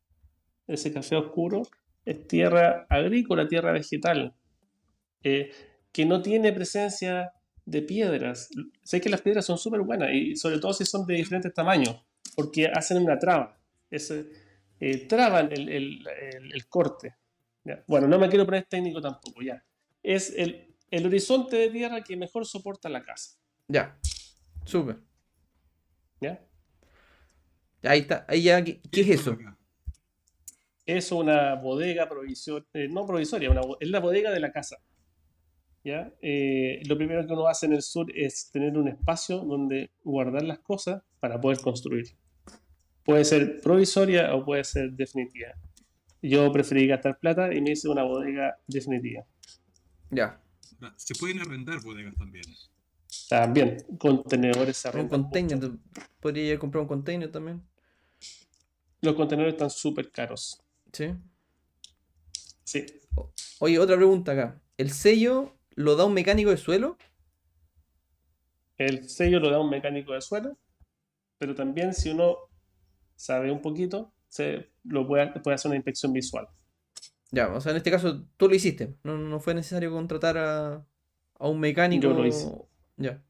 ese 0.66 0.92
café 0.92 1.16
oscuro, 1.16 1.62
es 2.04 2.26
tierra 2.26 2.86
agrícola, 2.88 3.46
tierra 3.46 3.72
vegetal, 3.72 4.34
eh, 5.22 5.50
que 5.92 6.06
no 6.06 6.22
tiene 6.22 6.52
presencia 6.52 7.32
de 7.64 7.82
piedras. 7.82 8.48
Sé 8.82 9.00
que 9.00 9.08
las 9.08 9.22
piedras 9.22 9.44
son 9.44 9.58
súper 9.58 9.80
buenas 9.80 10.10
y 10.12 10.36
sobre 10.36 10.58
todo 10.58 10.72
si 10.72 10.84
son 10.84 11.06
de 11.06 11.14
diferentes 11.14 11.52
tamaños, 11.54 11.96
porque 12.34 12.66
hacen 12.66 12.98
una 12.98 13.18
traba. 13.18 13.58
Eh, 13.90 15.06
traban 15.06 15.50
el, 15.52 16.66
corte. 16.68 17.16
Bueno, 17.86 18.08
no 18.08 18.18
me 18.18 18.28
quiero 18.28 18.46
poner 18.46 18.64
técnico 18.64 19.00
tampoco, 19.00 19.42
ya. 19.42 19.62
Es 20.02 20.32
el, 20.36 20.74
horizonte 21.06 21.56
de 21.56 21.70
tierra 21.70 22.02
que 22.02 22.16
mejor 22.16 22.46
soporta 22.46 22.88
la 22.88 23.02
casa. 23.02 23.38
Ya, 23.68 23.98
súper. 24.64 24.98
¿Ya? 26.20 26.44
Ahí 27.82 28.00
está, 28.00 28.26
ahí 28.28 28.42
ya, 28.42 28.62
¿qué, 28.62 28.80
es 28.92 29.08
eso? 29.08 29.38
Es 30.84 31.12
una 31.12 31.54
bodega 31.54 32.08
provisoria, 32.08 32.66
eh, 32.74 32.88
no 32.88 33.06
provisoria, 33.06 33.50
es 33.78 33.88
la 33.88 34.00
bodega 34.00 34.30
de 34.30 34.40
la 34.40 34.50
casa. 34.50 34.78
¿Ya? 35.84 36.12
Eh, 36.20 36.82
lo 36.86 36.96
primero 36.96 37.26
que 37.26 37.32
uno 37.32 37.46
hace 37.46 37.66
en 37.66 37.72
el 37.72 37.82
sur 37.82 38.06
es 38.14 38.50
tener 38.50 38.76
un 38.76 38.88
espacio 38.88 39.38
donde 39.38 39.90
guardar 40.04 40.42
las 40.42 40.58
cosas 40.60 41.02
para 41.20 41.40
poder 41.40 41.60
construir. 41.60 42.16
Puede 43.04 43.24
ser 43.24 43.60
provisoria 43.60 44.34
o 44.34 44.44
puede 44.44 44.64
ser 44.64 44.92
definitiva. 44.92 45.54
Yo 46.22 46.52
preferí 46.52 46.86
gastar 46.86 47.18
plata 47.18 47.52
y 47.52 47.60
me 47.60 47.72
hice 47.72 47.88
una 47.88 48.02
bodega 48.02 48.58
definitiva. 48.66 49.24
Ya. 50.10 50.40
Se 50.96 51.14
pueden 51.14 51.40
arrendar 51.40 51.80
bodegas 51.82 52.14
también. 52.16 52.44
También, 53.28 53.76
contenedores 53.98 54.84
Un 54.94 55.08
container, 55.08 55.58
podría 56.20 56.58
comprar 56.58 56.82
un 56.82 56.88
container 56.88 57.30
también. 57.30 57.62
Los 59.00 59.14
contenedores 59.14 59.54
están 59.54 59.70
súper 59.70 60.10
caros. 60.10 60.60
Sí. 60.92 61.14
Sí. 62.64 62.86
Oye, 63.60 63.78
otra 63.78 63.96
pregunta 63.96 64.32
acá. 64.32 64.60
¿El 64.76 64.90
sello 64.90 65.59
lo 65.74 65.96
da 65.96 66.04
un 66.04 66.14
mecánico 66.14 66.50
de 66.50 66.56
suelo? 66.56 66.96
El 68.76 69.08
sello 69.08 69.40
lo 69.40 69.50
da 69.50 69.60
un 69.60 69.70
mecánico 69.70 70.12
de 70.12 70.20
suelo, 70.20 70.56
pero 71.38 71.54
también 71.54 71.94
si 71.94 72.10
uno 72.10 72.36
sabe 73.14 73.50
un 73.50 73.60
poquito, 73.60 74.12
se 74.28 74.70
lo 74.84 75.06
puede, 75.06 75.28
puede 75.40 75.54
hacer 75.54 75.68
una 75.68 75.76
inspección 75.76 76.12
visual. 76.12 76.48
Ya, 77.30 77.48
o 77.48 77.60
sea, 77.60 77.70
en 77.72 77.76
este 77.76 77.90
caso 77.90 78.24
tú 78.36 78.48
lo 78.48 78.54
hiciste. 78.54 78.96
No, 79.04 79.16
no 79.16 79.38
fue 79.40 79.54
necesario 79.54 79.92
contratar 79.92 80.38
a, 80.38 80.86
a 81.38 81.48
un 81.48 81.60
mecánico. 81.60 82.02
Yo 82.02 82.14
lo 82.14 82.26
hice. 82.26 82.50
Ya. 82.96 83.22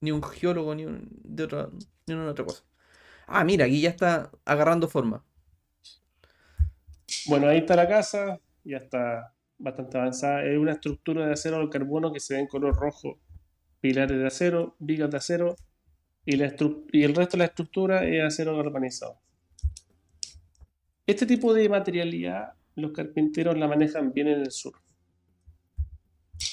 Ni 0.00 0.10
un 0.10 0.22
geólogo, 0.22 0.74
ni, 0.74 0.84
un, 0.84 1.08
de 1.22 1.44
otra, 1.44 1.70
ni 2.06 2.14
una 2.14 2.30
otra 2.30 2.44
cosa. 2.44 2.64
Ah, 3.26 3.44
mira, 3.44 3.64
aquí 3.64 3.80
ya 3.80 3.90
está 3.90 4.30
agarrando 4.44 4.88
forma. 4.88 5.24
Bueno, 7.26 7.48
ahí 7.48 7.58
está 7.58 7.76
la 7.76 7.88
casa, 7.88 8.40
ya 8.64 8.78
está 8.78 9.35
bastante 9.58 9.98
avanzada. 9.98 10.44
Es 10.44 10.58
una 10.58 10.72
estructura 10.72 11.26
de 11.26 11.32
acero 11.32 11.56
al 11.56 11.70
carbono 11.70 12.12
que 12.12 12.20
se 12.20 12.34
ve 12.34 12.40
en 12.40 12.46
color 12.46 12.76
rojo. 12.76 13.18
Pilares 13.80 14.18
de 14.18 14.26
acero, 14.26 14.76
vigas 14.78 15.10
de 15.10 15.16
acero 15.16 15.56
y, 16.24 16.36
la 16.36 16.54
y 16.92 17.04
el 17.04 17.14
resto 17.14 17.36
de 17.36 17.38
la 17.38 17.44
estructura 17.44 18.04
es 18.04 18.22
acero 18.22 18.56
galvanizado. 18.56 19.18
Este 21.06 21.24
tipo 21.24 21.54
de 21.54 21.68
materialidad 21.68 22.54
los 22.74 22.92
carpinteros 22.92 23.56
la 23.56 23.68
manejan 23.68 24.12
bien 24.12 24.28
en 24.28 24.40
el 24.40 24.50
sur. 24.50 24.74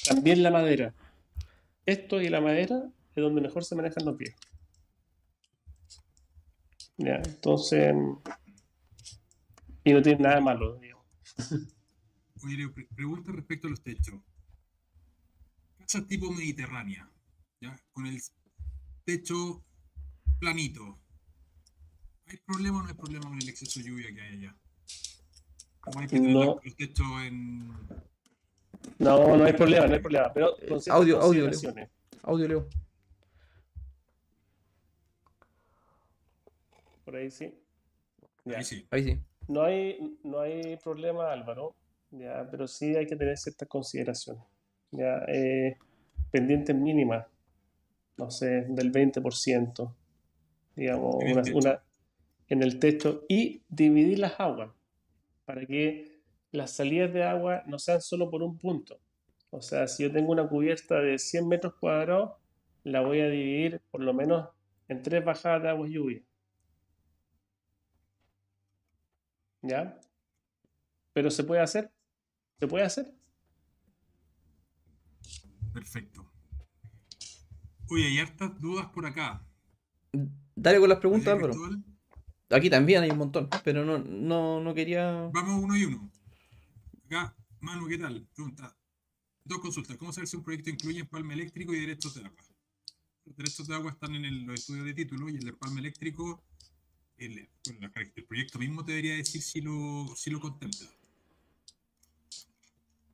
También 0.08 0.43
la 0.43 0.51
madera. 0.51 0.93
Esto 1.86 2.22
y 2.22 2.30
la 2.30 2.39
madera 2.39 2.84
es 3.16 3.22
donde 3.22 3.41
mejor 3.41 3.64
se 3.64 3.76
manejan 3.76 4.06
los 4.06 4.16
pies. 4.16 4.36
Ya, 6.97 7.16
entonces. 7.16 7.93
Y 9.84 9.91
no 9.93 10.01
tiene 10.01 10.22
nada 10.22 10.39
malo. 10.39 10.80
Oye, 12.43 12.69
pregunta 12.95 13.31
respecto 13.31 13.67
a 13.67 13.69
los 13.71 13.81
techos. 13.81 14.15
Casa 15.77 16.05
tipo 16.05 16.31
mediterránea, 16.31 17.09
¿ya? 17.61 17.77
Con 17.91 18.05
el 18.07 18.21
techo 19.05 19.63
planito. 20.39 20.99
¿Hay 22.25 22.37
problema 22.45 22.79
o 22.79 22.83
no 22.83 22.87
hay 22.89 22.95
problema 22.95 23.25
con 23.29 23.37
el 23.37 23.47
exceso 23.49 23.79
de 23.79 23.85
lluvia 23.87 24.13
que 24.13 24.21
hay 24.21 24.33
allá? 24.39 24.55
¿Cómo 25.81 25.99
hay 25.99 26.07
que 26.07 26.15
tener 26.17 26.31
No. 26.33 26.59
los- 26.63 26.75
techos 26.75 27.07
en... 27.23 27.67
No, 28.99 29.37
no 29.37 29.43
hay 29.45 29.53
problema, 29.53 29.87
no 29.87 29.93
hay 29.93 29.99
problema. 29.99 30.33
Pero 30.33 30.51
con 30.57 30.81
ciertas 30.81 30.87
audio, 30.89 31.21
audio, 31.21 31.49
Leo. 31.49 31.89
Audio, 32.23 32.47
Leo. 32.47 32.69
Por 37.05 37.15
ahí 37.15 37.29
sí. 37.31 37.53
Ya. 38.45 38.57
Ahí 38.57 38.63
sí. 38.63 38.87
Ahí 38.91 39.03
sí. 39.03 39.19
No 39.47 39.61
hay, 39.63 40.17
no 40.23 40.39
hay 40.39 40.77
problema, 40.77 41.31
Álvaro, 41.31 41.75
ya, 42.18 42.47
pero 42.49 42.68
sí 42.68 42.95
hay 42.95 43.05
que 43.07 43.16
tener 43.16 43.38
ciertas 43.38 43.68
consideraciones. 43.68 44.43
Ya, 44.91 45.26
eh, 45.28 45.78
pendientes 46.32 46.76
mínimas, 46.76 47.26
no 48.18 48.30
sé, 48.32 48.66
del 48.70 48.91
20%, 48.91 49.95
digamos, 50.76 51.16
una- 51.55 51.84
en 52.49 52.61
el 52.64 52.80
techo, 52.80 53.24
y 53.28 53.64
dividir 53.70 54.20
las 54.20 54.39
aguas 54.39 54.72
para 55.45 55.66
que 55.66 56.22
las 56.51 56.72
salidas 56.72 57.11
de 57.14 57.24
agua 57.24 57.64
no 57.66 57.80
sean 57.80 58.01
solo 58.01 58.30
por 58.30 58.43
un 58.43 58.57
punto. 58.57 58.99
O 59.49 59.61
sea, 59.61 59.88
si 59.88 60.03
yo 60.03 60.11
tengo 60.11 60.32
una 60.32 60.47
cubierta 60.47 60.99
de 61.01 61.18
100 61.18 61.47
metros 61.47 61.76
cuadrados, 61.76 62.34
la 62.84 63.01
voy 63.01 63.22
a 63.22 63.28
dividir 63.30 63.82
por 63.91 64.01
lo 64.01 64.14
menos 64.14 64.49
en 64.88 65.01
tres 65.01 65.24
bajadas 65.26 65.64
de 65.64 65.70
agua 65.70 65.88
y 65.88 65.93
lluvia. 65.93 66.22
¿Ya? 69.61 69.99
Pero 71.14 71.30
se 71.32 71.43
puede 71.43 71.61
hacer. 71.61 71.91
Se 72.64 72.68
puede 72.70 72.86
hacer. 72.86 73.14
Perfecto. 75.74 76.32
Oye, 77.89 78.05
hay 78.05 78.20
hartas 78.20 78.57
dudas 78.61 78.86
por 78.88 79.05
acá. 79.05 79.45
Dale 80.55 80.80
con 80.80 80.88
las 80.88 80.99
preguntas, 80.99 81.28
Álvaro. 81.34 81.53
Aquí 82.49 82.70
también 82.70 83.03
hay 83.03 83.09
un 83.11 83.18
montón, 83.18 83.49
pero 83.66 83.84
no, 83.84 83.97
no, 83.99 84.61
no 84.61 84.74
quería. 84.74 85.30
Vamos 85.34 85.61
uno 85.61 85.76
y 85.76 85.84
uno. 85.84 86.09
Acá, 87.07 87.36
Manu, 87.59 87.86
¿qué 87.89 87.97
tal? 87.97 88.26
Pregunta. 88.34 88.78
Dos 89.43 89.59
consultas. 89.59 89.97
¿Cómo 89.97 90.14
saber 90.14 90.30
si 90.30 90.38
un 90.38 90.43
proyecto 90.43 90.70
incluye 90.70 91.01
empalme 91.01 91.34
eléctrico 91.34 91.74
y 91.74 91.82
derechos 91.82 92.14
de 92.14 92.22
agua? 92.22 92.45
Los 93.26 93.36
derechos 93.36 93.68
de 93.68 93.76
agua 93.76 93.91
están 93.91 94.16
en 94.16 94.24
el- 94.24 94.43
los 94.45 94.57
estudios 94.57 94.86
de 94.86 94.93
título 94.93 95.28
y 95.28 95.36
el 95.36 95.49
empalme 95.49 95.82
eléctrico, 95.82 96.45
el 97.18 97.49
proyecto 98.26 98.57
mismo 98.57 98.86
te 98.86 98.93
debería 98.93 99.16
decir 99.16 99.41
si 99.41 99.59
lo, 99.59 100.07
si 100.16 100.30
lo 100.30 100.39
contempla. 100.39 100.88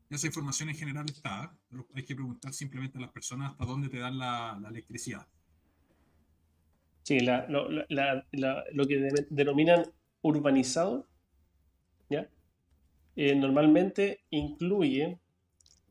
Esa 0.10 0.28
información 0.28 0.70
en 0.70 0.76
general 0.76 1.06
está. 1.08 1.56
pero 1.70 1.86
Hay 1.94 2.04
que 2.04 2.16
preguntar 2.16 2.54
simplemente 2.54 2.98
a 2.98 3.02
las 3.02 3.12
personas 3.12 3.52
hasta 3.52 3.66
dónde 3.66 3.90
te 3.90 4.00
dan 4.00 4.18
la, 4.18 4.60
electricidad. 4.70 5.28
Sí, 7.04 7.20
la- 7.20 7.48
lo, 7.48 8.88
que 8.88 8.98
de- 8.98 9.28
denominan 9.30 9.84
urbanizado, 10.22 11.08
¿ya? 12.10 12.28
Eh, 13.16 13.36
normalmente 13.36 14.22
incluye 14.32 15.20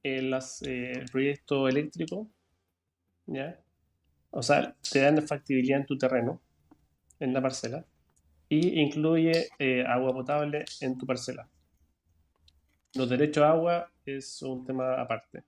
eh, 0.03 0.31
eh, 0.63 0.93
el 0.97 1.07
proyecto 1.11 1.69
eléctrico, 1.69 2.29
¿ya? 3.27 3.61
O 4.31 4.43
sea, 4.43 4.77
te 4.91 5.01
dan 5.01 5.27
factibilidad 5.27 5.81
en 5.81 5.87
tu 5.87 5.99
terreno, 5.99 6.41
en 7.21 7.33
la 7.35 7.43
parcela, 7.43 7.85
y 8.49 8.81
incluye 8.81 9.49
agua 9.87 10.13
potable 10.13 10.65
en 10.81 10.99
tu 10.99 11.07
parcela. 11.07 11.49
Los 12.95 13.09
derechos 13.09 13.45
a 13.45 13.51
agua 13.51 13.93
es 14.17 14.43
un 14.43 14.65
tema 14.65 15.01
aparte. 15.01 15.43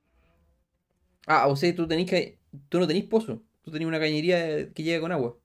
Ah, 1.26 1.46
o 1.48 1.56
sea, 1.56 1.74
tú 1.74 1.86
tenés 1.86 2.08
que. 2.08 2.38
Tú 2.68 2.78
no 2.78 2.86
tenés 2.86 3.04
pozo. 3.04 3.42
Tú 3.62 3.70
tenés 3.70 3.86
una 3.86 3.98
cañería 4.00 4.72
que 4.72 4.82
llega 4.82 5.00
con 5.00 5.12
agua. 5.12 5.36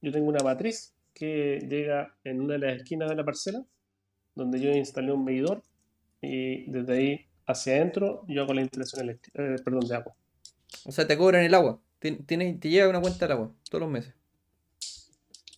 Yo 0.00 0.12
tengo 0.12 0.28
una 0.28 0.42
matriz 0.42 0.94
que 1.14 1.66
llega 1.68 2.14
en 2.24 2.40
una 2.40 2.54
de 2.54 2.58
las 2.60 2.76
esquinas 2.76 3.08
de 3.10 3.16
la 3.16 3.24
parcela, 3.24 3.64
donde 4.36 4.60
yo 4.60 4.70
instalé 4.70 5.10
un 5.12 5.24
medidor 5.24 5.62
y 6.22 6.70
desde 6.70 6.92
ahí 6.96 7.26
hacia 7.46 7.74
adentro 7.74 8.24
yo 8.28 8.42
hago 8.42 8.54
la 8.54 8.60
instalación 8.62 9.02
eléctrica, 9.02 9.42
eh, 9.42 9.56
perdón, 9.64 9.86
de 9.88 9.96
agua. 9.96 10.14
O 10.84 10.92
sea, 10.92 11.06
te 11.06 11.16
cobran 11.18 11.42
el 11.44 11.54
agua. 11.54 11.80
Tien- 12.00 12.24
Tienes, 12.24 12.60
te 12.60 12.68
llega 12.68 12.88
una 12.88 13.00
cuenta 13.00 13.26
del 13.26 13.32
agua 13.32 13.52
todos 13.68 13.82
los 13.82 13.90
meses. 13.90 14.14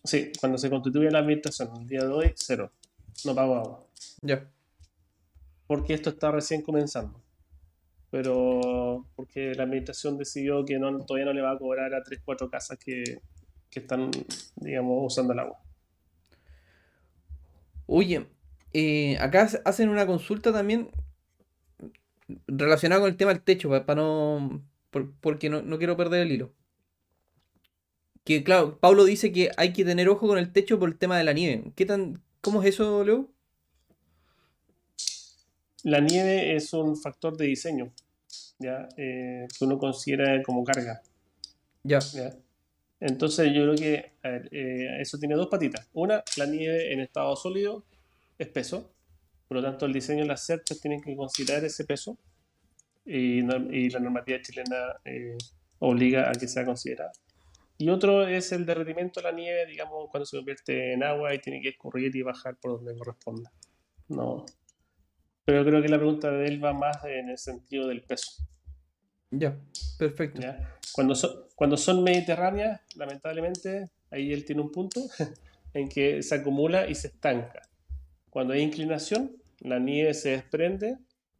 Sí, 0.03 0.31
cuando 0.39 0.57
se 0.57 0.69
constituye 0.71 1.11
la 1.11 1.19
administración, 1.19 1.69
el 1.79 1.87
día 1.87 2.01
de 2.01 2.07
hoy, 2.07 2.31
cero. 2.35 2.71
No 3.23 3.35
pago 3.35 3.55
agua. 3.55 3.85
Ya. 4.21 4.49
Porque 5.71 5.93
esto 5.93 6.09
está 6.09 6.31
recién 6.31 6.63
comenzando. 6.63 7.17
Pero 8.09 9.05
porque 9.15 9.55
la 9.55 9.63
administración 9.63 10.17
decidió 10.17 10.65
que 10.65 10.77
no, 10.77 11.05
todavía 11.05 11.27
no 11.27 11.31
le 11.31 11.41
va 11.41 11.51
a 11.51 11.57
cobrar 11.57 11.93
a 11.93 12.03
3, 12.03 12.19
4 12.25 12.49
casas 12.49 12.77
que, 12.77 13.21
están, 13.73 14.11
digamos, 14.57 14.97
usando 15.05 15.31
el 15.31 15.39
agua. 15.39 15.59
Oye, 17.85 18.25
eh, 18.73 19.17
acá 19.21 19.43
hace- 19.43 19.61
hacen 19.63 19.87
una 19.87 20.05
consulta 20.05 20.51
también 20.51 20.89
relacionada 22.47 22.99
con 22.99 23.09
el 23.09 23.15
tema 23.15 23.33
del 23.33 23.41
techo, 23.41 23.69
para 23.69 23.95
no. 23.95 24.61
por- 24.89 25.13
porque 25.21 25.49
no, 25.49 25.61
no 25.61 25.77
quiero 25.77 25.95
perder 25.95 26.23
el 26.23 26.33
hilo. 26.33 26.53
Que 28.25 28.43
claro, 28.43 28.77
Pablo 28.77 29.05
dice 29.05 29.31
que 29.31 29.51
hay 29.55 29.71
que 29.71 29.85
tener 29.85 30.09
ojo 30.09 30.27
con 30.27 30.37
el 30.37 30.51
techo 30.51 30.77
por 30.79 30.89
el 30.89 30.97
tema 30.97 31.17
de 31.17 31.23
la 31.23 31.31
nieve. 31.31 31.71
¿Qué 31.77 31.85
tan, 31.85 32.21
¿Cómo 32.41 32.61
es 32.61 32.67
eso, 32.67 33.05
Leo? 33.05 33.29
La 35.83 35.99
nieve 35.99 36.55
es 36.55 36.73
un 36.73 36.95
factor 36.95 37.35
de 37.37 37.45
diseño, 37.47 37.91
¿ya? 38.59 38.87
Eh, 38.97 39.47
que 39.57 39.65
uno 39.65 39.77
considera 39.77 40.41
como 40.43 40.63
carga. 40.63 41.01
Ya. 41.83 41.99
¿ya? 41.99 42.35
Entonces 42.99 43.47
yo 43.53 43.63
creo 43.63 43.75
que 43.75 44.11
a 44.23 44.29
ver, 44.29 44.49
eh, 44.51 45.01
eso 45.01 45.17
tiene 45.17 45.35
dos 45.35 45.47
patitas. 45.47 45.87
Una, 45.93 46.23
la 46.37 46.45
nieve 46.45 46.93
en 46.93 46.99
estado 46.99 47.35
sólido 47.35 47.83
es 48.37 48.47
peso, 48.47 48.91
por 49.47 49.57
lo 49.57 49.63
tanto 49.63 49.85
el 49.87 49.93
diseño 49.93 50.21
de 50.21 50.27
las 50.27 50.45
cerchas 50.45 50.79
tienen 50.79 51.01
que 51.01 51.15
considerar 51.15 51.65
ese 51.65 51.83
peso 51.83 52.17
y, 53.05 53.41
no- 53.41 53.73
y 53.73 53.89
la 53.89 53.99
normativa 53.99 54.39
chilena 54.41 54.95
eh, 55.03 55.35
obliga 55.79 56.29
a 56.29 56.33
que 56.33 56.47
sea 56.47 56.63
considerada. 56.63 57.11
Y 57.79 57.89
otro 57.89 58.27
es 58.27 58.51
el 58.51 58.67
derretimiento 58.67 59.19
de 59.19 59.23
la 59.23 59.31
nieve, 59.31 59.65
digamos, 59.65 60.07
cuando 60.11 60.27
se 60.27 60.37
convierte 60.37 60.93
en 60.93 61.03
agua 61.03 61.33
y 61.33 61.39
tiene 61.39 61.59
que 61.59 61.69
escurrir 61.69 62.15
y 62.15 62.21
bajar 62.21 62.55
por 62.57 62.73
donde 62.77 62.95
corresponda. 62.95 63.51
No. 64.07 64.45
Pero 65.45 65.65
creo 65.65 65.81
que 65.81 65.89
la 65.89 65.97
pregunta 65.97 66.31
de 66.31 66.47
él 66.47 66.63
va 66.63 66.73
más 66.73 67.03
en 67.05 67.29
el 67.29 67.37
sentido 67.37 67.87
del 67.87 68.01
peso. 68.03 68.43
Ya. 69.31 69.57
Perfecto. 69.97 70.41
¿ya? 70.41 70.77
Cuando, 70.93 71.15
son, 71.15 71.31
cuando 71.55 71.77
son 71.77 72.03
mediterráneas, 72.03 72.81
lamentablemente, 72.95 73.89
ahí 74.11 74.31
él 74.33 74.45
tiene 74.45 74.61
un 74.61 74.71
punto 74.71 75.01
en 75.73 75.89
que 75.89 76.21
se 76.21 76.35
acumula 76.35 76.87
y 76.87 76.95
se 76.95 77.07
estanca. 77.07 77.61
Cuando 78.29 78.53
hay 78.53 78.61
inclinación, 78.61 79.35
la 79.59 79.79
nieve 79.79 80.13
se 80.13 80.29
desprende, 80.31 80.97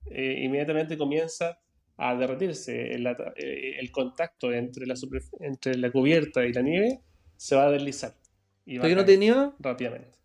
eh, 0.09 0.41
inmediatamente 0.43 0.97
comienza 0.97 1.59
a 1.97 2.15
derretirse. 2.15 2.93
El, 2.93 3.07
eh, 3.07 3.79
el 3.79 3.91
contacto 3.91 4.51
entre 4.51 4.85
la, 4.85 4.95
entre 5.39 5.77
la 5.77 5.91
cubierta 5.91 6.45
y 6.45 6.53
la 6.53 6.61
nieve 6.61 7.01
se 7.37 7.55
va 7.55 7.67
a 7.67 7.71
deslizar. 7.71 8.15
Y 8.65 8.77
va 8.77 8.81
a 8.85 8.89
¿Todavía 8.89 8.95
no 8.95 9.05
caer 9.05 9.15
te 9.15 9.17
nieva? 9.17 9.55
rápidamente. 9.59 10.17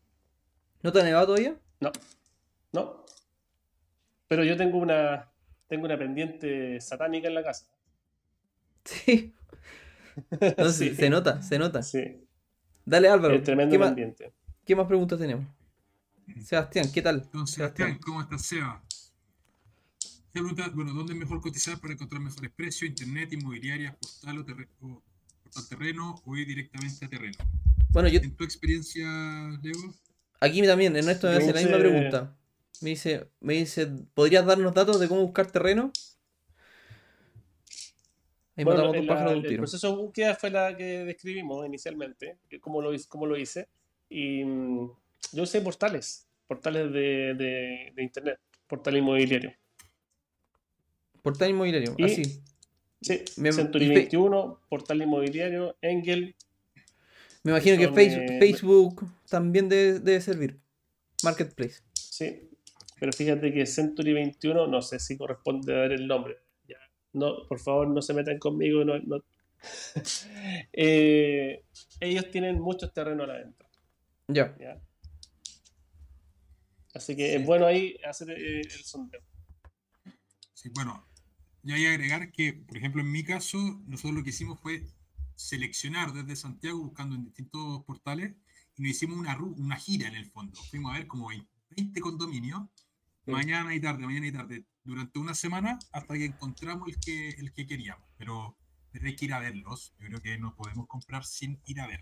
¿No 0.82 0.92
te 0.92 1.00
ha 1.00 1.04
nevado 1.04 1.26
todavía? 1.26 1.56
No, 1.80 1.90
no. 2.72 3.05
Pero 4.28 4.44
yo 4.44 4.56
tengo 4.56 4.78
una, 4.78 5.30
tengo 5.68 5.84
una 5.84 5.98
pendiente 5.98 6.80
satánica 6.80 7.28
en 7.28 7.34
la 7.34 7.42
casa. 7.44 7.66
Sí. 8.84 9.32
No, 10.56 10.70
se- 10.70 10.88
Sí. 10.90 10.94
Se 10.96 11.10
nota, 11.10 11.42
se 11.42 11.58
nota. 11.58 11.82
Sí, 11.82 12.26
Dale, 12.86 13.08
Álvaro. 13.08 13.34
es 13.34 13.42
tremendo 13.42 13.70
¿Qué 13.72 13.78
más, 13.78 13.88
pendiente. 13.88 14.32
qué 14.64 14.74
más 14.74 14.86
preguntas 14.86 15.18
tenemos? 15.18 15.44
Sebastián, 16.42 16.90
¿qué 16.90 17.02
tal? 17.02 17.28
Don 17.32 17.46
Sebastián, 17.46 17.98
¿cómo 17.98 18.22
estás, 18.22 18.40
Seba? 18.46 18.82
Te 20.32 20.40
pregunta, 20.40 20.70
bueno, 20.74 20.94
¿dónde 20.94 21.12
es 21.12 21.18
mejor 21.18 21.42
cotizar 21.42 21.78
para 21.80 21.92
encontrar 21.92 22.22
mejores 22.22 22.50
precios? 22.50 22.88
¿Internet, 22.88 23.32
inmobiliaria, 23.34 23.94
postal 24.00 24.38
o, 24.38 24.44
terre- 24.46 24.68
o 24.80 25.02
portal 25.42 25.68
terreno 25.68 26.22
o 26.24 26.36
ir 26.36 26.46
directamente 26.46 27.04
a 27.04 27.08
terreno? 27.10 27.36
Bueno, 27.90 28.08
yo 28.08 28.18
En 28.20 28.34
tu 28.34 28.44
experiencia, 28.44 29.06
Leo, 29.62 29.94
aquí 30.40 30.62
también, 30.66 30.96
Ernesto 30.96 31.26
me 31.26 31.34
Yo 31.34 31.38
hace 31.40 31.52
la 31.52 31.60
misma 31.60 31.78
pregunta. 31.78 32.36
Me 32.82 32.90
dice, 32.90 33.28
me 33.40 33.54
dice, 33.54 33.86
¿podrías 34.14 34.44
darnos 34.44 34.74
datos 34.74 35.00
de 35.00 35.08
cómo 35.08 35.22
buscar 35.22 35.50
terreno? 35.50 35.92
Ahí 38.56 38.64
Bueno, 38.64 38.80
matamos 38.90 38.96
dos 38.96 39.02
el, 39.02 39.08
pájaros 39.08 39.32
de 39.32 39.38
un 39.38 39.44
el 39.44 39.48
tiro. 39.50 39.60
proceso 39.62 39.90
de 39.90 39.96
búsqueda 39.96 40.34
fue 40.34 40.50
la 40.50 40.76
que 40.76 40.84
describimos 41.04 41.66
inicialmente, 41.66 42.38
cómo 42.60 42.80
lo, 42.82 42.92
hice- 42.94 43.08
cómo 43.08 43.26
lo 43.26 43.36
hice. 43.36 43.68
Y 44.08 44.44
mm, 44.44 44.90
yo 45.32 45.42
usé 45.42 45.60
portales, 45.60 46.26
portales 46.46 46.92
de, 46.92 47.34
de- 47.34 47.92
de 47.94 48.02
internet, 48.02 48.38
portal 48.66 48.96
inmobiliario. 48.96 49.52
Portal 51.22 51.50
inmobiliario, 51.50 51.94
Y- 51.98 52.04
así. 52.04 52.42
Sí, 53.02 53.22
Me- 53.36 53.52
Century 53.52 53.84
y 53.84 53.88
fe- 53.88 53.94
21, 53.94 54.58
portal 54.68 55.02
inmobiliario, 55.02 55.76
Engel. 55.82 56.34
Me 57.44 57.52
imagino 57.52 57.76
que 57.76 57.84
son, 57.84 57.94
Face- 57.94 58.24
eh, 58.24 58.38
Facebook 58.40 59.04
también 59.28 59.68
debe, 59.68 60.00
debe 60.00 60.20
servir. 60.20 60.58
Marketplace. 61.22 61.82
Sí, 61.92 62.48
pero 62.98 63.12
fíjate 63.12 63.52
que 63.52 63.66
Century 63.66 64.12
21, 64.12 64.66
no 64.66 64.82
sé 64.82 64.98
si 64.98 65.16
corresponde 65.16 65.72
dar 65.74 65.92
el 65.92 66.06
nombre. 66.06 66.36
Ya, 66.68 66.76
No, 67.12 67.46
por 67.48 67.58
favor, 67.60 67.88
no 67.88 68.00
se 68.02 68.14
metan 68.14 68.38
conmigo. 68.38 68.84
no- 68.84 68.98
no. 69.00 69.22
Eh, 70.72 71.64
ellos 72.00 72.30
tienen 72.30 72.60
muchos 72.60 72.92
terrenos 72.92 73.24
a 73.24 73.32
la 73.32 73.38
venta. 73.38 73.66
Ya. 74.28 74.56
¿ya? 74.60 74.80
Así 76.94 77.14
que 77.16 77.34
es 77.36 77.44
bueno 77.44 77.66
ahí 77.66 77.96
hacer 78.08 78.30
eh, 78.30 78.60
el 78.60 78.70
sondeo. 78.70 79.20
sí, 80.54 80.70
bueno, 80.74 81.06
ya 81.62 81.74
hay 81.74 81.82
que 81.82 81.88
agregar 81.88 82.32
que, 82.32 82.52
por 82.54 82.76
ejemplo, 82.76 83.02
en 83.02 83.10
mi 83.10 83.22
caso, 83.24 83.58
nosotros 83.86 84.14
lo 84.18 84.24
que 84.24 84.30
hicimos 84.30 84.58
fue 84.60 84.86
seleccionar 85.34 86.12
desde 86.12 86.36
Santiago 86.36 86.78
buscando 86.82 87.14
en 87.14 87.24
distintos 87.24 87.84
portales 87.84 88.34
y 88.76 88.82
nos 88.82 88.90
hicimos 88.92 89.18
una, 89.18 89.36
una 89.38 89.76
gira 89.76 90.08
en 90.08 90.14
el 90.14 90.26
fondo. 90.30 90.58
Fuimos 90.70 90.92
a 90.94 90.98
ver 90.98 91.06
como 91.06 91.28
20, 91.28 91.46
20 91.76 92.00
condominios. 92.00 92.62
Mañana 93.26 93.74
y 93.74 93.80
tarde, 93.80 94.06
mañana 94.06 94.26
y 94.26 94.32
tarde, 94.32 94.64
durante 94.84 95.18
una 95.18 95.34
semana 95.34 95.78
hasta 95.92 96.14
que 96.14 96.24
encontramos 96.24 96.88
el 96.88 96.98
que, 97.00 97.30
el 97.30 97.52
que 97.52 97.66
queríamos. 97.66 98.08
Pero, 98.16 98.56
hay 99.02 99.14
que 99.14 99.26
ir 99.26 99.34
a 99.34 99.40
verlos. 99.40 99.94
Yo 99.98 100.06
creo 100.08 100.20
que 100.20 100.38
no 100.38 100.54
podemos 100.56 100.86
comprar 100.86 101.24
sin 101.24 101.60
ir 101.66 101.80
a 101.80 101.86
ver. 101.86 102.00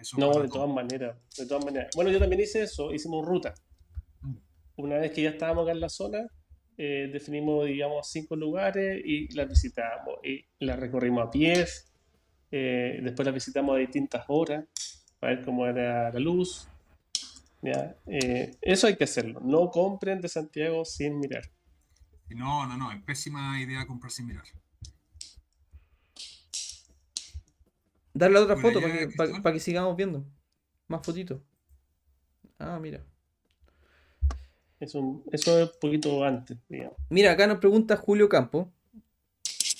Eso 0.00 0.16
No, 0.18 0.32
de 0.40 0.48
todas 0.48 0.70
maneras, 0.70 1.16
de 1.36 1.46
todas 1.46 1.64
maneras. 1.64 1.90
Bueno, 1.96 2.10
yo 2.10 2.20
también 2.20 2.40
hice 2.40 2.62
eso, 2.62 2.94
hicimos 2.94 3.26
ruta. 3.26 3.54
Mm. 4.20 4.36
Una 4.76 4.98
vez 4.98 5.10
que 5.10 5.22
ya 5.22 5.30
estábamos 5.30 5.64
acá 5.64 5.72
en 5.72 5.80
la 5.80 5.88
zona, 5.88 6.28
eh, 6.82 7.10
definimos, 7.12 7.66
digamos, 7.66 8.08
cinco 8.08 8.36
lugares 8.36 9.02
y 9.04 9.34
las 9.34 9.48
visitamos. 9.48 10.14
Y 10.24 10.46
las 10.64 10.78
recorrimos 10.78 11.26
a 11.26 11.30
pies, 11.30 11.92
eh, 12.50 13.00
después 13.02 13.26
las 13.26 13.34
visitamos 13.34 13.74
a 13.76 13.78
distintas 13.78 14.24
horas, 14.28 14.64
para 15.18 15.34
ver 15.34 15.44
cómo 15.44 15.66
era 15.66 16.10
la 16.10 16.20
luz. 16.20 16.69
¿Ya? 17.62 17.96
Eh, 18.06 18.56
eso 18.62 18.86
hay 18.86 18.96
que 18.96 19.04
hacerlo. 19.04 19.40
No 19.40 19.70
compren 19.70 20.20
de 20.20 20.28
Santiago 20.28 20.84
sin 20.84 21.18
mirar. 21.18 21.44
No, 22.30 22.66
no, 22.66 22.76
no, 22.76 22.92
es 22.92 23.02
pésima 23.02 23.60
idea 23.60 23.86
comprar 23.86 24.10
sin 24.10 24.26
mirar. 24.26 24.44
Darle 28.14 28.38
otra 28.38 28.54
Bueno, 28.54 28.68
foto 28.68 28.80
para 29.16 29.52
que, 29.52 29.52
que 29.54 29.60
sigamos 29.60 29.96
viendo. 29.96 30.24
Más 30.88 31.04
fotitos. 31.04 31.40
Ah, 32.58 32.78
mira. 32.80 33.04
Es 34.78 34.94
un- 34.94 35.22
eso 35.32 35.58
es 35.58 35.70
un 35.70 35.78
poquito 35.80 36.24
antes, 36.24 36.58
digamos. 36.68 36.96
Mira, 37.10 37.32
acá 37.32 37.46
nos 37.46 37.58
pregunta 37.58 37.96
Julio 37.96 38.28
Campo. 38.28 38.72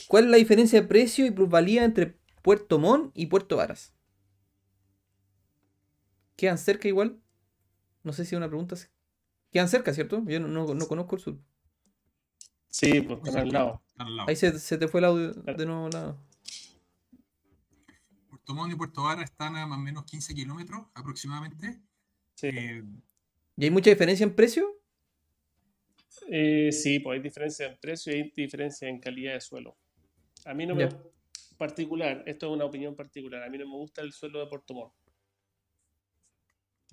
¿Cuál 0.09 0.25
es 0.25 0.31
la 0.31 0.37
diferencia 0.37 0.81
de 0.81 0.87
precio 0.89 1.25
y 1.27 1.31
plusvalía 1.31 1.85
entre 1.85 2.19
Puerto 2.43 2.79
Montt 2.79 3.13
y 3.15 3.27
Puerto 3.27 3.57
Varas? 3.57 3.95
¿Quedan 6.37 6.59
cerca 6.59 6.89
igual? 6.89 7.21
No 8.03 8.13
sé 8.13 8.25
si 8.25 8.35
es 8.35 8.39
una 8.39 8.49
pregunta. 8.49 8.77
Quedan 9.53 9.69
cerca, 9.69 9.93
¿cierto? 9.93 10.23
Yo 10.27 10.41
no, 10.41 10.49
no- 10.49 10.75
no 10.75 10.87
conozco 10.89 11.17
el 11.17 11.23
sur. 11.23 11.39
Sí, 12.69 13.01
pues 13.01 13.19
están 13.25 13.43
al 13.43 13.49
lado. 13.51 13.83
Lado. 13.97 14.29
Ahí 14.29 14.37
se, 14.37 14.59
se 14.59 14.79
te 14.79 14.89
fue 14.89 15.01
el 15.01 15.05
audio 15.07 15.33
de 15.33 15.67
nuevo. 15.67 15.89
la- 15.91 16.17
Puerto 18.29 18.55
Montt 18.55 18.73
y 18.73 18.77
Puerto 18.77 19.03
Vara 19.03 19.23
están 19.23 19.57
a 19.57 19.67
más 19.67 19.79
o 19.79 19.83
menos 19.83 20.05
15 20.05 20.35
kilómetros 20.35 20.87
aproximadamente. 20.95 21.81
Sí. 22.37 22.49
Eh, 22.53 22.85
¿Y 23.57 23.65
hay 23.65 23.71
mucha 23.71 23.91
diferencia 23.91 24.25
en 24.25 24.35
precio? 24.35 24.79
Eh, 26.29 26.71
sí, 26.73 27.01
pues 27.01 27.17
hay 27.19 27.23
diferencia 27.23 27.67
en 27.67 27.79
precio 27.79 28.13
y 28.13 28.17
hay 28.21 28.33
diferencia 28.35 28.89
en 28.89 29.01
calidad 29.01 29.35
de 29.35 29.41
suelo. 29.41 29.77
A 30.45 30.55
mí 30.55 30.65
no 30.67 30.75
me... 30.75 30.89
Ya. 30.89 30.97
Particular, 31.59 32.23
esto 32.27 32.47
es 32.47 32.53
una 32.55 32.65
opinión 32.65 32.95
particular, 32.97 33.43
a 33.43 33.51
mí 33.51 33.59
no 33.59 33.67
me 33.67 33.75
gusta 33.77 34.01
el 34.01 34.13
suelo 34.15 34.39
de 34.41 34.47
Puerto 34.47 34.73
Montt. 34.73 34.95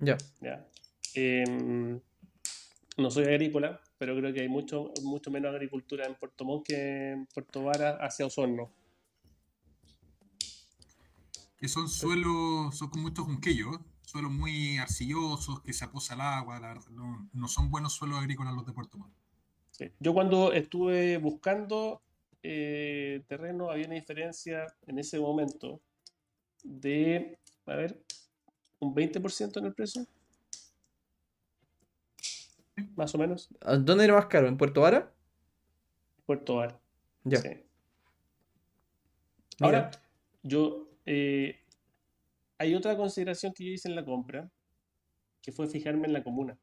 Ya. 0.00 0.18
¿ya? 0.42 0.68
Em, 1.18 2.00
no 2.96 3.10
soy 3.10 3.24
agrícola, 3.24 3.80
pero 3.98 4.16
creo 4.16 4.32
que 4.32 4.40
hay 4.40 4.48
mucho, 4.48 4.92
mucho 5.02 5.30
menos 5.30 5.52
agricultura 5.52 6.06
en 6.06 6.14
Puerto 6.14 6.44
Montt 6.44 6.66
que 6.66 7.10
en 7.12 7.26
Puerto 7.26 7.64
Vara 7.64 7.98
hacia 8.00 8.26
Osorno. 8.26 8.70
que 11.58 11.66
son 11.66 11.88
suelos, 11.88 12.76
son 12.78 12.88
con 12.88 13.02
muchos 13.02 13.24
junquillos, 13.24 13.80
suelos 14.02 14.30
muy 14.30 14.78
arcillosos, 14.78 15.60
que 15.62 15.72
se 15.72 15.84
aposa 15.84 16.14
el 16.14 16.20
agua, 16.20 16.60
la 16.60 16.74
no, 16.90 17.28
no 17.32 17.48
son 17.48 17.68
buenos 17.70 17.94
suelos 17.94 18.18
agrícolas 18.20 18.54
los 18.54 18.64
de 18.64 18.72
Puerto 18.72 18.96
Montt. 18.96 19.12
Sí. 19.72 19.90
Yo 19.98 20.14
cuando 20.14 20.52
estuve 20.52 21.18
buscando 21.18 22.00
eh, 22.42 23.22
terreno 23.26 23.70
había 23.70 23.86
una 23.86 23.96
diferencia 23.96 24.66
en 24.86 25.00
ese 25.00 25.18
momento 25.18 25.80
de, 26.62 27.38
a 27.66 27.74
ver, 27.74 28.00
un 28.78 28.94
20% 28.94 29.58
en 29.58 29.66
el 29.66 29.74
precio. 29.74 30.06
Más 32.96 33.14
o 33.14 33.18
menos. 33.18 33.48
¿A 33.60 33.76
¿Dónde 33.76 34.04
era 34.04 34.14
más 34.14 34.26
caro? 34.26 34.48
¿En 34.48 34.56
Puerto 34.56 34.82
Vara? 34.82 35.12
Puerto 36.26 36.56
Vara. 36.56 36.80
Ya. 37.24 37.38
Sí. 37.38 37.48
Ahora, 39.60 39.90
yo, 40.42 40.88
eh, 41.04 41.60
hay 42.58 42.74
otra 42.74 42.96
consideración 42.96 43.52
que 43.52 43.64
yo 43.64 43.72
hice 43.72 43.88
en 43.88 43.96
la 43.96 44.04
compra, 44.04 44.50
que 45.42 45.52
fue 45.52 45.68
fijarme 45.68 46.06
en 46.06 46.12
la 46.12 46.22
comuna. 46.22 46.58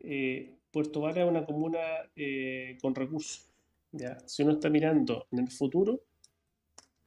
Eh, 0.00 0.58
Puerto 0.70 1.00
Vara 1.00 1.22
es 1.22 1.28
una 1.28 1.44
comuna 1.44 1.78
eh, 2.16 2.78
con 2.80 2.94
recursos. 2.94 3.48
¿ya? 3.92 4.18
Si 4.26 4.42
uno 4.42 4.52
está 4.52 4.70
mirando 4.70 5.26
en 5.30 5.40
el 5.40 5.50
futuro, 5.50 6.00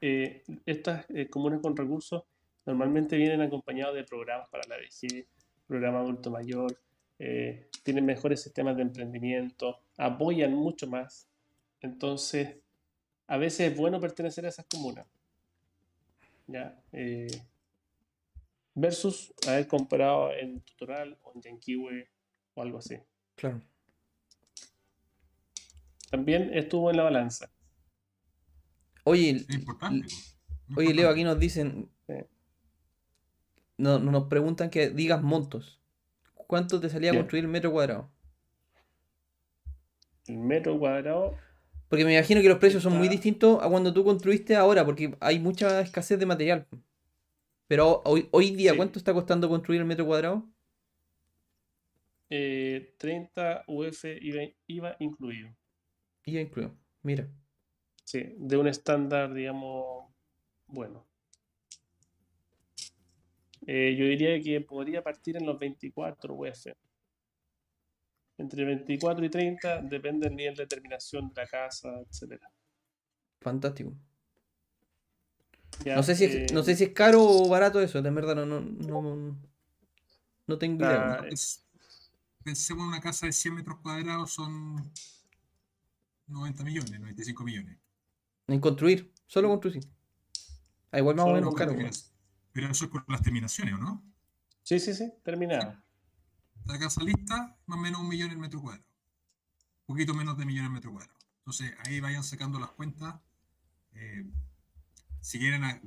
eh, 0.02 0.44
estas 0.66 1.06
comunas 1.30 1.62
con 1.62 1.76
recursos 1.76 2.24
normalmente 2.66 3.18
vienen 3.18 3.42
acompañados 3.42 3.96
de 3.96 4.04
programas 4.04 4.50
para 4.50 4.64
la 4.70 4.78
vejez, 4.78 5.28
programa 5.68 6.00
adulto 6.00 6.32
mayor, 6.32 6.80
eh, 7.20 7.70
tienen 7.84 8.06
mejores 8.06 8.42
sistemas 8.42 8.76
de 8.76 8.84
emprendimiento, 8.84 9.80
apoyan 9.98 10.54
mucho 10.54 10.88
más. 10.88 11.28
Entonces, 11.82 12.58
a 13.28 13.38
veces 13.38 13.72
es 13.72 13.78
bueno 13.78 14.00
pertenecer 14.00 14.46
a 14.46 14.50
esas 14.50 14.66
comunas. 14.66 15.06
¿ya? 16.48 16.80
Eh, 16.92 17.28
versus 18.74 19.34
haber 19.48 19.68
comprado 19.68 20.32
en 20.34 20.62
Tutoral 20.62 21.18
o 21.24 21.32
en 21.36 21.42
Yanquihue 21.42 22.10
o 22.54 22.62
algo 22.62 22.80
así. 22.80 22.98
Claro. 23.36 23.62
También 26.10 26.54
estuvo 26.54 26.90
en 26.92 26.98
la 26.98 27.04
balanza. 27.04 27.52
Oye, 29.04 29.46
importante. 29.50 30.08
oye 30.76 30.94
Leo, 30.94 31.10
aquí 31.10 31.24
nos 31.24 31.40
dicen. 31.40 31.90
Sí. 32.08 32.14
No- 33.78 34.00
nos 34.00 34.26
preguntan 34.28 34.70
que 34.70 34.90
digas 34.90 35.22
montos. 35.22 35.82
¿Cuánto 36.48 36.80
te 36.80 36.90
salía 36.90 37.12
a 37.12 37.16
construir 37.16 37.44
el 37.46 37.50
metro 37.52 37.72
cuadrado? 37.72 38.10
El 40.28 40.38
metro 40.38 40.78
cuadrado, 40.78 41.36
Porque 41.88 42.04
me 42.06 42.14
imagino 42.14 42.42
que 42.42 42.50
los 42.50 42.58
precios 42.60 42.84
son 42.84 42.98
muy 42.98 43.08
distintos 43.08 43.62
a 43.64 43.70
cuando 43.70 43.94
tú 43.94 44.04
construiste 44.04 44.56
ahora, 44.56 44.84
porque 44.86 45.16
hay 45.20 45.40
mucha 45.40 45.82
escasez 45.82 46.20
de 46.20 46.26
material. 46.26 46.68
Pero 47.68 48.02
hoy, 48.06 48.28
hoy 48.32 48.52
día, 48.56 48.72
Sí. 48.72 48.78
¿cuánto 48.78 49.00
está 49.00 49.14
costando 49.14 49.50
construir 49.50 49.82
el 49.82 49.88
metro 49.88 50.06
cuadrado? 50.06 50.48
eh, 52.30 52.94
30 52.98 53.64
UF 53.68 54.04
IVA, 54.22 54.52
IVA 54.68 54.96
incluido. 55.00 55.50
Ya 56.26 56.42
incluido. 56.42 56.76
Mira. 57.04 57.28
Sí, 58.04 58.36
de 58.38 58.58
un 58.58 58.68
estándar, 58.68 59.34
digamos, 59.34 60.12
bueno. 60.68 61.06
Eh, 63.68 63.96
yo 63.98 64.06
diría 64.06 64.40
que 64.42 64.62
podría 64.62 65.04
partir 65.04 65.38
en 65.38 65.46
los 65.46 65.58
24 65.58 66.34
UF. 66.34 66.68
Entre 68.38 68.66
24 68.66 69.26
y 69.26 69.30
30, 69.30 69.82
depende 69.84 70.28
del 70.28 70.36
nivel 70.36 70.56
de 70.56 70.68
terminación 70.68 71.30
de 71.30 71.42
la 71.42 71.48
casa, 71.48 71.90
etcétera. 72.08 72.52
Fantástico. 73.42 73.94
Ya, 75.84 75.96
No 75.96 76.04
sé 76.04 76.16
si 76.16 76.26
eh, 76.26 76.46
es, 76.46 76.54
no 76.54 76.64
sé 76.64 76.76
si 76.76 76.86
es 76.86 76.90
caro 76.92 77.24
o 77.24 77.50
barato 77.50 77.82
eso, 77.82 78.02
de 78.02 78.12
verdad 78.12 78.36
no, 78.36 78.46
no, 78.46 78.62
no, 78.62 79.38
no 80.48 80.58
tengo 80.58 80.86
idea. 80.86 81.20
Ah, 81.22 81.26
Es, 81.30 81.66
pensemos 82.44 82.84
en 82.84 82.90
una 82.90 83.02
casa 83.02 83.26
de 83.26 83.32
100 83.32 83.56
metros 83.56 83.80
cuadrados, 83.80 84.32
son 84.32 84.92
90 86.28 86.64
millones, 86.64 87.00
95 87.00 87.44
millones. 87.44 87.78
En 88.48 88.60
construir, 88.60 89.12
solo 89.28 89.50
construir. 89.50 89.84
Ah, 90.92 91.00
igual 91.00 91.16
más 91.16 91.26
o 91.26 91.34
menos 91.34 91.56
caro. 91.56 91.76
Pero, 92.56 92.70
eso 92.72 92.86
es 92.86 92.92
por 92.92 93.04
las 93.10 93.22
terminaciones, 93.22 93.74
¿o 93.74 93.78
no? 93.78 94.02
Sí, 94.64 94.80
sí, 94.80 94.94
sí, 94.94 95.12
terminado. 95.24 95.76
La 96.66 96.80
casa 96.80 97.04
lista, 97.04 97.58
más 97.66 97.78
o 97.78 97.82
menos 97.82 98.00
un 98.00 98.08
millón 98.08 98.32
el 98.32 98.38
metro 98.38 98.62
cuadrado. 98.62 98.86
Un 99.88 99.94
poquito 99.96 100.14
menos 100.14 100.38
de 100.38 100.46
millón 100.46 100.66
el 100.66 100.72
metro 100.72 100.92
cuadrado. 100.94 101.20
Entonces 101.40 101.74
ahí 101.86 102.00
vayan 102.00 102.24
sacando 102.24 102.58
las 102.58 102.72
cuentas. 102.72 103.16
eh, 103.94 104.26
si 105.20 105.40
quieren 105.40 105.64
a- 105.64 105.82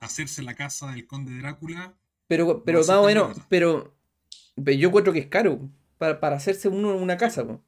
hacerse 0.00 0.42
la 0.42 0.54
casa 0.54 0.90
del 0.90 1.06
conde 1.06 1.36
Drácula, 1.38 1.94
Pero, 2.26 2.64
pero 2.64 2.80
más 2.80 2.96
o 2.96 3.06
menos, 3.06 3.36
pero 3.48 3.94
yo 4.56 4.88
encuentro 4.88 5.12
que 5.12 5.20
es 5.20 5.26
caro 5.28 5.70
para, 5.98 6.20
para 6.20 6.36
hacerse 6.36 6.68
uno 6.68 6.94
una 6.96 7.16
casa. 7.16 7.46
po. 7.46 7.62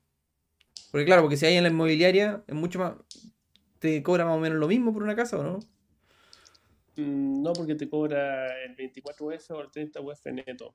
Porque 0.91 1.05
claro, 1.07 1.23
porque 1.23 1.37
si 1.37 1.47
hay 1.47 1.57
en 1.57 1.63
la 1.63 1.71
inmobiliaria, 1.71 2.43
es 2.47 2.55
mucho 2.55 2.79
más. 2.79 2.95
Te 3.79 4.03
cobra 4.03 4.25
más 4.25 4.37
o 4.37 4.41
menos 4.41 4.59
lo 4.59 4.69
mismo 4.69 4.93
por 4.93 5.03
una 5.03 5.15
casa, 5.17 5.39
¿o 5.39 5.43
no? 5.43 5.59
Mm, 6.97 7.43
No, 7.43 7.53
porque 7.53 7.75
te 7.75 7.89
cobra 7.89 8.47
el 8.65 8.75
24 8.75 9.27
UF 9.27 9.51
o 9.51 9.61
el 9.61 9.71
30 9.71 10.01
UF 10.01 10.27
neto. 10.33 10.75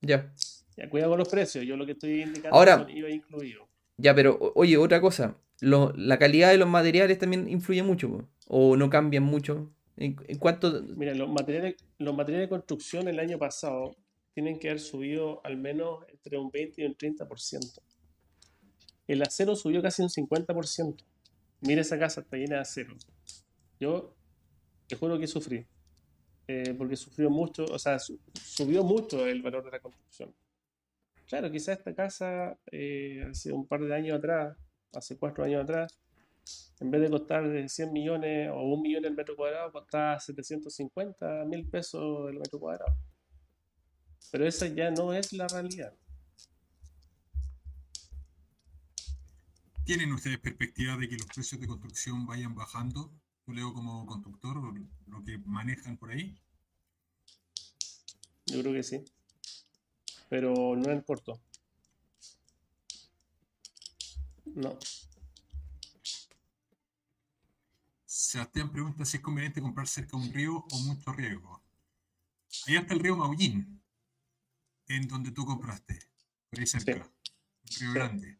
Ya. 0.00 0.32
Ya, 0.76 0.88
cuidado 0.88 1.10
con 1.12 1.18
los 1.18 1.28
precios. 1.28 1.64
Yo 1.64 1.76
lo 1.76 1.84
que 1.86 1.92
estoy 1.92 2.22
indicando 2.22 2.56
Ahora- 2.56 2.78
son 2.78 2.90
IVA 2.90 3.10
incluido. 3.10 3.68
Ya, 3.96 4.14
pero 4.14 4.38
oye, 4.54 4.76
otra 4.76 5.00
cosa. 5.00 5.36
lo- 5.62 5.92
la 5.94 6.18
calidad 6.18 6.50
de 6.52 6.56
los 6.56 6.68
materiales 6.68 7.18
también 7.18 7.46
influye 7.50 7.82
mucho, 7.82 8.08
po. 8.08 8.28
o 8.48 8.76
no 8.78 8.88
cambian 8.88 9.22
mucho. 9.24 9.70
¿En, 9.98 10.16
en 10.26 10.38
cuánto? 10.38 10.82
Mira, 10.96 11.14
los 11.14 11.28
materiales, 11.28 11.76
los 11.98 12.14
materiales 12.16 12.46
de 12.46 12.48
construcción 12.48 13.08
el 13.08 13.18
año 13.18 13.38
pasado 13.38 13.94
tienen 14.32 14.58
que 14.58 14.68
haber 14.70 14.80
subido 14.80 15.42
al 15.44 15.58
menos 15.58 16.04
entre 16.08 16.38
un 16.38 16.50
20 16.50 16.80
y 16.82 16.86
un 16.86 16.94
30%. 16.96 17.82
El 19.06 19.20
acero 19.22 19.54
subió 19.54 19.82
casi 19.82 20.00
un 20.02 20.08
50%. 20.08 21.04
Mira 21.60 21.82
esa 21.82 21.98
casa, 21.98 22.22
está 22.22 22.38
llena 22.38 22.54
de 22.56 22.62
acero. 22.62 22.94
Yo 23.78 24.14
te 24.90 24.96
juro 24.96 25.18
que 25.18 25.28
sufrí. 25.28 25.66
eh, 26.48 26.74
porque 26.76 26.96
sufrió 26.96 27.30
mucho, 27.30 27.64
o 27.66 27.78
sea, 27.78 27.98
su- 28.00 28.20
subió 28.34 28.84
mucho 28.84 29.24
el 29.26 29.40
valor 29.42 29.64
de 29.64 29.70
la 29.70 29.80
construcción. 29.80 30.34
Claro, 31.28 31.50
quizás 31.50 31.78
esta 31.78 31.94
casa 31.94 32.58
eh, 32.72 33.24
hace 33.30 33.52
un 33.52 33.66
par 33.68 33.80
de 33.82 33.94
años 33.94 34.18
atrás, 34.18 34.56
hace 34.94 35.16
cuatro 35.18 35.44
años 35.44 35.62
atrás, 35.64 35.98
en 36.80 36.90
vez 36.90 37.02
de 37.02 37.10
costar 37.10 37.48
de 37.48 37.68
100 37.68 37.92
millones 37.92 38.50
o 38.52 38.62
un 38.62 38.82
millón 38.82 39.04
el 39.06 39.14
metro 39.14 39.36
cuadrado, 39.36 39.72
costaba 39.72 40.18
750 40.20 41.44
mil 41.46 41.68
pesos 41.68 42.30
el 42.30 42.40
metro 42.40 42.58
cuadrado. 42.60 42.94
Pero 44.32 44.46
esa 44.46 44.66
ya 44.66 44.90
no 44.90 45.12
es 45.14 45.32
la 45.32 45.46
realidad. 45.46 45.94
¿tienen 49.84 50.12
ustedes 50.12 50.38
perspectiva 50.38 50.96
de 50.96 51.08
que 51.08 51.16
los 51.18 51.26
precios 51.26 51.60
de 51.60 51.66
construcción 51.66 52.24
vayan 52.26 52.54
bajando? 52.54 53.12
Leo 53.52 53.72
como 53.72 54.06
constructor 54.06 54.58
o 54.58 54.72
lo 55.06 55.24
que 55.24 55.38
manejan 55.38 55.96
por 55.96 56.10
ahí. 56.10 56.38
Yo 58.46 58.60
creo 58.60 58.72
que 58.72 58.82
sí. 58.82 59.04
Pero 60.28 60.76
no 60.76 60.90
en 60.90 61.00
corto. 61.02 61.40
No. 64.46 64.78
Sebastián 68.04 68.70
pregunta 68.70 69.04
si 69.04 69.16
es 69.16 69.22
conveniente 69.22 69.60
comprar 69.60 69.88
cerca 69.88 70.16
de 70.16 70.22
un 70.22 70.32
río 70.32 70.64
o 70.70 70.78
mucho 70.80 71.12
riesgo. 71.12 71.62
Allá 72.66 72.80
está 72.80 72.94
el 72.94 73.00
río 73.00 73.16
Maullín, 73.16 73.82
en 74.86 75.08
donde 75.08 75.32
tú 75.32 75.44
compraste, 75.44 75.98
por 76.48 76.60
ahí 76.60 76.66
cerca, 76.66 76.92
un 77.02 77.76
río 77.80 77.92
grande. 77.92 78.38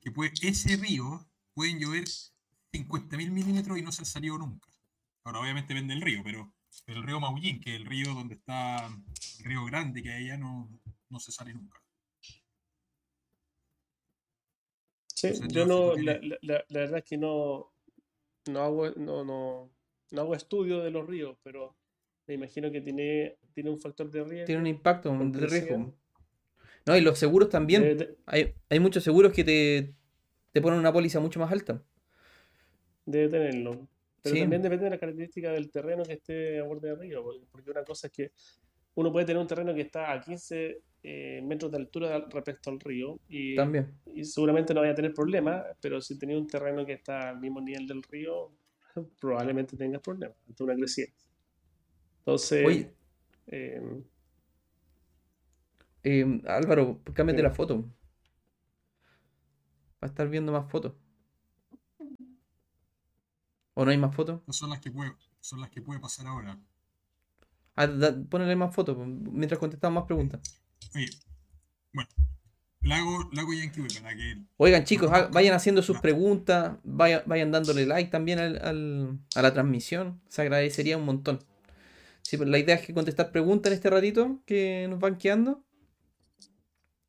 Que 0.00 0.10
puede, 0.10 0.32
ese 0.42 0.76
río 0.76 1.26
pueden 1.52 1.78
llover 1.78 2.04
50.000 2.74 3.30
milímetros 3.30 3.78
y 3.78 3.82
no 3.82 3.92
se 3.92 4.02
ha 4.02 4.04
salido 4.04 4.36
nunca. 4.38 4.68
Ahora, 5.24 5.40
obviamente 5.40 5.74
vende 5.74 5.94
el 5.94 6.00
río, 6.02 6.22
pero 6.24 6.52
el 6.86 7.02
río 7.02 7.20
Maullín, 7.20 7.60
que 7.60 7.74
es 7.74 7.80
el 7.80 7.86
río 7.86 8.12
donde 8.14 8.34
está 8.34 8.86
el 8.86 9.44
río 9.44 9.64
grande, 9.64 10.02
que 10.02 10.12
allá 10.12 10.36
no, 10.36 10.68
no 11.08 11.20
se 11.20 11.32
sale 11.32 11.54
nunca. 11.54 11.80
Sí, 15.06 15.28
yo 15.48 15.64
no, 15.64 15.94
la, 15.96 16.18
la- 16.22 16.38
la- 16.42 16.64
verdad 16.80 16.98
es 16.98 17.04
que 17.04 17.16
no, 17.16 17.72
no 18.50 18.60
hago, 18.60 18.90
no, 18.90 19.24
no, 19.24 19.70
no 20.10 20.20
hago 20.20 20.34
estudio 20.34 20.80
de 20.80 20.90
los 20.90 21.06
ríos, 21.06 21.38
pero 21.42 21.76
me 22.26 22.34
imagino 22.34 22.70
que 22.70 22.80
tiene, 22.80 23.38
tiene 23.54 23.70
un 23.70 23.78
factor 23.80 24.10
de 24.10 24.24
riesgo. 24.24 24.46
Tiene 24.46 24.60
un 24.60 24.66
impacto 24.66 25.16
Por 25.16 25.30
de 25.30 25.46
riesgo. 25.46 25.94
No, 26.86 26.96
y 26.96 27.00
los 27.00 27.18
seguros 27.18 27.48
también. 27.48 27.96
Te- 27.96 28.18
Hay, 28.26 28.54
hay 28.68 28.80
muchos 28.80 29.02
seguros 29.04 29.32
que 29.32 29.44
te, 29.44 29.94
te 30.52 30.60
ponen 30.60 30.78
una 30.78 30.92
póliza 30.92 31.20
mucho 31.20 31.40
más 31.40 31.50
alta. 31.50 31.82
Debe 33.06 33.28
tenerlo. 33.28 33.88
Pero 34.22 34.34
Sí. 34.36 34.40
también 34.40 34.62
depende 34.62 34.84
de 34.84 34.90
la 34.90 34.98
característica 34.98 35.52
del 35.52 35.70
terreno 35.70 36.02
que 36.04 36.14
esté 36.14 36.58
a 36.58 36.64
borde 36.64 36.88
del 36.88 36.98
río. 36.98 37.22
porque- 37.50 37.70
una 37.70 37.84
cosa 37.84 38.06
es 38.06 38.12
que 38.12 38.32
uno 38.94 39.12
puede 39.12 39.26
tener 39.26 39.40
un 39.42 39.46
terreno 39.48 39.74
que 39.74 39.82
está 39.82 40.12
a 40.12 40.20
15 40.20 40.82
eh, 41.06 41.42
metros 41.42 41.70
de 41.70 41.76
altura 41.76 42.18
respecto 42.30 42.70
al 42.70 42.80
río 42.80 43.20
y, 43.28 43.54
También. 43.56 43.92
y 44.06 44.24
seguramente 44.24 44.72
no 44.72 44.80
vaya 44.80 44.92
a 44.92 44.94
tener 44.94 45.12
problemas, 45.12 45.62
pero 45.78 46.00
si 46.00 46.18
tenía 46.18 46.38
un 46.38 46.46
terreno 46.46 46.86
que 46.86 46.94
está 46.94 47.28
al 47.28 47.40
mismo 47.40 47.60
nivel 47.60 47.86
del 47.86 48.02
río, 48.02 48.52
probablemente 49.20 49.76
tengas 49.76 50.00
problemas 50.00 50.38
ante 50.48 50.62
una 50.62 50.74
crecida. 50.74 51.08
Entonces, 52.20 52.64
Oye, 52.66 52.94
eh, 53.48 53.82
eh, 56.04 56.40
Álvaro, 56.46 57.02
cámbiate 57.12 57.42
la 57.42 57.50
foto. 57.50 57.82
Va 60.02 60.02
a 60.02 60.06
estar 60.06 60.28
viendo 60.28 60.52
más 60.52 60.70
fotos. 60.70 60.94
¿O 63.74 63.84
no 63.84 63.90
hay 63.90 63.98
más 63.98 64.14
fotos? 64.14 64.40
Estas 64.40 64.56
son 64.56 64.70
las 64.70 64.80
que 64.80 64.90
puede, 64.90 65.12
son 65.40 65.60
las 65.60 65.70
que 65.70 65.82
puede 65.82 66.00
pasar 66.00 66.26
ahora. 66.26 66.58
Ah, 67.76 67.86
da- 67.86 68.16
ponele 68.30 68.54
más 68.56 68.74
fotos 68.74 68.96
pues, 68.96 69.08
mientras 69.08 69.58
contestamos 69.58 70.00
más 70.02 70.06
preguntas. 70.06 70.40
Oye, 70.94 71.08
bueno, 71.92 72.08
Lago, 72.82 73.30
Lago 73.32 73.52
Yankee 73.52 73.80
para 73.82 74.14
que 74.16 74.44
Oigan, 74.58 74.84
chicos, 74.84 75.10
ha- 75.12 75.26
vayan 75.32 75.54
haciendo 75.54 75.82
sus 75.82 75.98
preguntas, 75.98 76.76
vayan, 76.84 77.22
vayan 77.26 77.50
dándole 77.50 77.86
like 77.86 78.10
también 78.10 78.38
al- 78.38 78.58
al- 78.64 79.18
a 79.34 79.42
la 79.42 79.52
transmisión. 79.52 80.20
Se 80.28 80.42
agradecería 80.42 80.96
un 80.96 81.04
montón. 81.04 81.40
Sí, 82.22 82.36
pero 82.38 82.48
la 82.50 82.58
idea 82.58 82.76
es 82.76 82.86
que 82.86 82.94
contestar 82.94 83.32
preguntas 83.32 83.70
en 83.72 83.74
este 83.76 83.90
ratito 83.90 84.40
que 84.46 84.86
nos 84.88 85.00
van 85.00 85.18
quedando. 85.18 85.64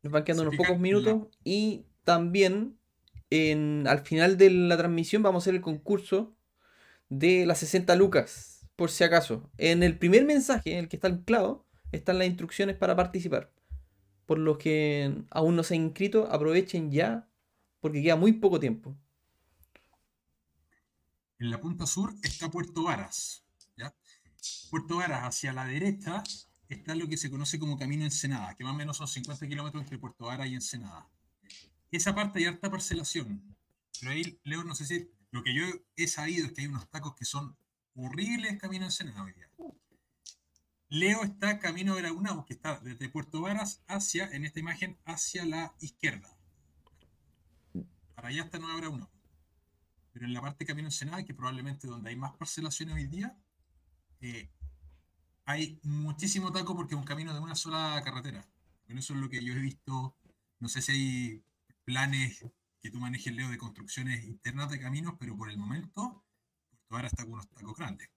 Nos 0.02 0.12
van 0.12 0.24
quedando 0.24 0.44
unos 0.44 0.56
pocos 0.56 0.80
minutos. 0.80 1.28
Y 1.44 1.86
también 2.04 2.78
en, 3.30 3.86
al 3.88 4.00
final 4.00 4.38
de 4.38 4.50
la 4.50 4.78
transmisión 4.78 5.24
vamos 5.24 5.42
a 5.42 5.44
hacer 5.44 5.56
el 5.56 5.62
concurso 5.62 6.35
de 7.10 7.46
las 7.46 7.60
60 7.60 7.96
lucas, 7.96 8.68
por 8.76 8.92
si 8.92 9.04
acaso. 9.04 9.50
En 9.58 9.84
el 9.84 9.98
primer 9.98 10.26
mensaje, 10.26 10.74
en 10.74 10.80
el 10.80 10.90
que 10.90 10.98
está 10.98 11.08
el 11.08 11.24
están 11.92 12.18
las 12.18 12.28
instrucciones 12.28 12.76
para 12.76 12.96
participar. 12.96 13.52
Por 14.26 14.40
los 14.40 14.58
que 14.58 15.24
aún 15.30 15.56
no 15.56 15.64
se 15.64 15.76
han 15.76 15.84
inscrito, 15.84 16.28
aprovechen 16.32 16.92
ya, 16.92 17.30
porque 17.80 18.02
queda 18.02 18.16
muy 18.16 18.34
poco 18.34 18.60
tiempo. 18.60 18.98
en 21.38 21.52
la 21.52 21.60
punta 21.60 21.86
sur 21.86 22.14
está 22.24 22.50
Puerto 22.50 22.84
Varas. 22.84 23.46
¿ya? 23.78 23.94
Puerto 24.70 24.98
Varas 24.98 25.24
hacia 25.24 25.54
la 25.54 25.66
derecha 25.66 26.24
está 26.70 26.96
lo 26.96 27.08
que 27.08 27.18
se 27.18 27.30
conoce 27.30 27.60
como 27.60 27.78
Camino 27.78 28.04
Ensenada, 28.04 28.56
que 28.56 28.64
más 28.64 28.74
o 28.74 28.78
menos 28.78 28.98
son 28.98 29.08
50 29.08 29.48
kilómetros 29.48 29.84
entre 29.84 30.00
Puerto 30.00 30.26
Varas 30.26 30.48
y 30.48 30.56
Ensenada. 30.56 31.08
Esa 31.92 32.16
parte 32.16 32.40
hay 32.40 32.46
harta 32.46 32.70
parcelación. 32.70 33.56
Pero 34.00 34.12
ahí, 34.12 34.40
Leo, 34.44 34.64
no 34.64 34.76
sé 34.76 34.86
si 34.86 35.12
lo 35.36 35.44
que 35.44 35.54
yo 35.54 35.66
he 35.98 36.08
sabido 36.08 36.46
es 36.46 36.54
que 36.54 36.62
hay 36.62 36.68
unos 36.68 36.90
tacos 36.90 37.14
que 37.14 37.26
son 37.26 37.58
horribles 37.94 38.58
Camino 38.58 38.86
Ensenada 38.86 39.22
hoy 39.22 39.34
día. 39.34 39.50
Leo 40.88 41.24
está 41.24 41.60
camino 41.60 41.94
de 41.96 42.04
Lagunao, 42.04 42.46
que 42.46 42.54
está 42.54 42.80
desde 42.80 43.10
Puerto 43.10 43.42
Varas 43.42 43.84
hacia, 43.86 44.32
en 44.32 44.46
esta 44.46 44.62
imagen, 44.62 44.98
hacia 45.04 45.44
la 45.44 45.76
izquierda. 45.82 46.38
Para 48.16 48.30
allá 48.30 48.44
está 48.44 48.60
Nueva 48.60 48.80
Lagunao. 48.80 49.12
Pero 50.14 50.26
en 50.26 50.34
la 50.34 50.40
parte 50.40 50.66
camino 50.66 50.88
Ensenada, 50.88 51.26
que 51.26 51.34
probablemente 51.34 51.86
donde 51.86 52.12
hay 52.12 52.16
más 52.16 52.32
parcelaciones 52.38 52.96
hoy 52.96 53.08
día, 53.08 53.38
eh, 54.22 54.50
hay 55.44 55.82
muchísimo 55.84 56.54
taco 56.54 56.78
porque 56.78 56.96
es 56.96 57.00
un 57.00 57.06
camino 57.06 57.34
de 57.34 57.42
una 57.42 57.56
sola 57.56 58.02
carretera. 58.06 58.48
Bueno, 58.86 59.02
eso 59.02 59.14
es 59.14 59.20
lo 59.20 59.30
que 59.30 59.44
yo 59.44 59.54
he 59.54 59.60
visto. 59.60 60.16
No 60.62 60.70
sé 60.70 60.82
si 60.82 60.92
hay 60.94 61.44
planes 61.84 62.46
que 62.86 62.92
tú 62.92 63.00
manejes, 63.00 63.34
Leo, 63.34 63.50
de 63.50 63.58
construcciones 63.58 64.24
internas 64.26 64.70
de 64.70 64.80
caminos, 64.80 65.16
pero 65.20 65.36
por 65.36 65.50
el 65.50 65.58
momento, 65.58 66.24
Puerto 66.70 66.96
Varas 66.96 67.12
está 67.14 67.24
con 67.24 67.34
unos 67.34 67.50
tacos 67.50 67.76
grandes. 67.76 68.10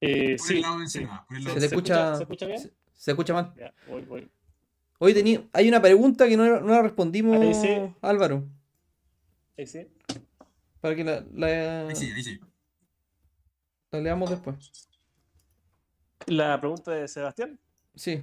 eh, 0.00 0.36
Por 0.38 0.46
sí, 0.46 0.54
el 0.56 0.62
lado 0.62 0.78
de 0.78 0.88
sí. 0.88 0.98
Ensenada, 1.00 1.26
por 1.26 1.36
el 1.36 1.42
¿Se- 1.42 1.48
lado 1.48 1.54
Se 1.54 1.60
de 1.64 1.68
se 1.68 1.74
escucha, 1.74 2.16
se 2.16 2.22
escucha 2.22 2.46
bien? 2.46 2.58
se, 2.60 2.72
se 2.94 3.10
escucha 3.10 3.34
mal. 3.34 3.54
Ya, 3.56 3.74
voy, 3.88 4.02
voy. 4.06 4.30
Hoy 4.98 5.12
tenía, 5.12 5.46
hay 5.52 5.68
una 5.68 5.82
pregunta 5.82 6.26
que 6.26 6.36
no, 6.38 6.44
no 6.60 6.66
la 6.68 6.80
respondimos, 6.82 7.38
Ahí 7.38 7.52
sí. 7.52 7.94
Álvaro. 8.00 8.48
Ahí 9.58 9.66
sí. 9.66 9.86
Para 10.80 10.96
que 10.96 11.04
la, 11.04 11.24
la- 11.34 11.88
Ahí 11.88 11.96
sí, 11.96 12.10
ahí 12.12 12.22
sí. 12.22 12.40
la 13.90 14.00
leamos 14.00 14.30
después. 14.30 14.88
La 16.26 16.58
pregunta 16.58 16.90
de 16.92 17.06
Sebastián. 17.06 17.60
Sí. 17.94 18.22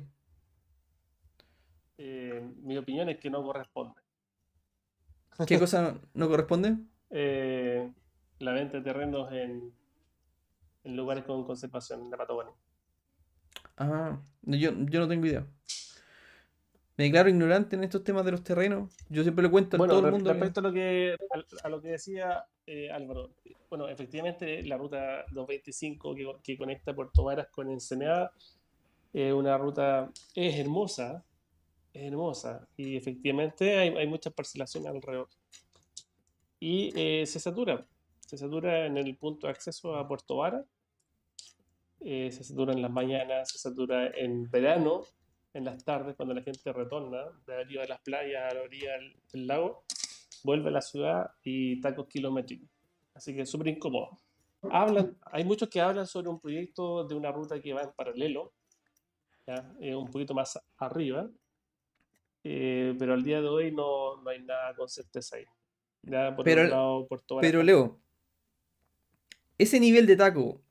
eh, 1.98 2.52
mi 2.64 2.78
opinión 2.78 3.08
es 3.10 3.20
que 3.20 3.30
no 3.30 3.44
corresponde. 3.44 4.02
¿Qué 5.48 5.60
cosa 5.60 6.00
no, 6.14 6.28
corresponde? 6.28 6.78
Eh, 7.10 7.92
la 8.40 8.54
venta 8.54 8.78
de 8.78 8.84
terrenos 8.84 9.32
en, 9.32 9.74
en 10.84 10.96
lugares 10.96 11.24
con 11.24 11.44
conservación 11.44 12.02
en 12.02 12.12
la 12.12 12.18
Patagonia. 12.18 12.54
Ah, 13.78 14.20
yo, 14.42 14.72
yo 14.72 15.00
no 15.00 15.08
tengo 15.08 15.26
idea. 15.26 15.46
Me 16.96 17.06
declaro 17.06 17.30
ignorante 17.30 17.76
en 17.76 17.84
estos 17.84 18.04
temas 18.04 18.24
de 18.24 18.32
los 18.32 18.44
terrenos. 18.44 18.94
Yo 19.10 19.24
siempre 19.24 19.44
le 19.44 19.50
cuento 19.50 19.78
a 19.78 19.88
todo 19.88 20.06
el 20.06 20.12
mundo. 20.12 20.32
Respecto 20.32 20.60
a 20.60 20.64
lo 20.64 20.72
que 20.72 21.18
a, 21.64 21.70
lo 21.70 21.82
que 21.82 21.90
decía 21.90 22.46
eh, 22.68 22.92
Álvaro, 22.92 23.32
bueno, 23.70 23.88
efectivamente 23.90 24.64
la 24.64 24.78
ruta 24.78 25.26
225 25.32 26.14
que, 26.14 26.36
que 26.44 26.58
conecta 26.58 26.94
Puerto 26.94 27.24
Varas 27.24 27.48
con 27.48 27.72
Ensenada 27.72 28.32
es 29.12 29.34
una 29.34 29.58
ruta 29.58 30.12
es 30.36 30.60
hermosa, 30.60 31.24
es 31.94 32.04
hermosa 32.04 32.68
y 32.76 32.98
efectivamente 32.98 33.78
hay, 33.78 33.90
hay 33.90 34.08
muchas 34.08 34.34
parcelaciones 34.34 34.90
alrededor 34.90 35.30
y 36.66 36.94
eh, 36.96 37.26
se 37.26 37.42
satura, 37.42 37.86
se 38.26 38.38
satura 38.38 38.86
en 38.86 38.96
el 38.98 39.18
punto 39.18 39.48
de 39.48 39.52
acceso 39.52 39.98
a 39.98 40.08
Puerto 40.08 40.38
Varas, 40.38 40.66
eh, 42.00 42.32
se 42.32 42.42
satura 42.46 42.72
en 42.72 42.82
las 42.82 42.90
mañanas, 42.90 43.50
se 43.52 43.58
satura 43.58 44.08
en 44.16 44.50
verano 44.50 45.04
en 45.54 45.66
las 45.66 45.84
tardes, 45.84 46.16
cuando 46.16 46.34
la 46.34 46.42
gente 46.42 46.72
retorna 46.72 47.26
de 47.46 47.56
arriba 47.56 47.82
de 47.82 47.90
las 47.90 48.00
playas 48.00 48.50
a 48.50 48.56
la 48.56 48.62
orilla 48.62 48.94
del, 49.34 49.46
lago, 49.46 49.84
vuelve 50.46 50.70
a 50.70 50.72
la 50.72 50.82
ciudad 50.82 51.32
y 51.44 51.82
tacos 51.82 52.08
kilométricos. 52.08 52.70
Así 53.14 53.36
que 53.36 53.42
es 53.42 53.50
súper 53.50 53.68
incómodo. 53.68 54.18
Hablan, 54.72 55.18
hay 55.34 55.44
muchos 55.44 55.68
que 55.68 55.82
hablan 55.82 56.08
sobre 56.08 56.30
un 56.30 56.40
proyecto 56.40 57.04
de 57.04 57.14
una 57.14 57.30
ruta 57.30 57.62
que 57.62 57.74
va 57.74 57.82
en 57.82 57.92
paralelo, 57.92 58.54
¿ya? 59.46 59.76
Eh, 59.82 59.94
un 59.94 60.10
poquito 60.10 60.34
más 60.34 60.58
arriba, 60.78 61.30
eh, 62.44 62.96
pero 62.98 63.14
al 63.14 63.24
día 63.24 63.42
de 63.42 63.48
hoy 63.48 63.72
no, 63.72 64.22
no 64.22 64.30
hay 64.30 64.42
nada 64.42 64.76
con 64.76 64.90
certeza 64.90 65.38
ahí. 65.38 65.46
pero, 66.44 67.08
pero 67.42 67.64
Leo, 67.64 68.00
ese 69.58 69.80
nivel 69.80 70.06
de 70.06 70.16
taco 70.16 70.64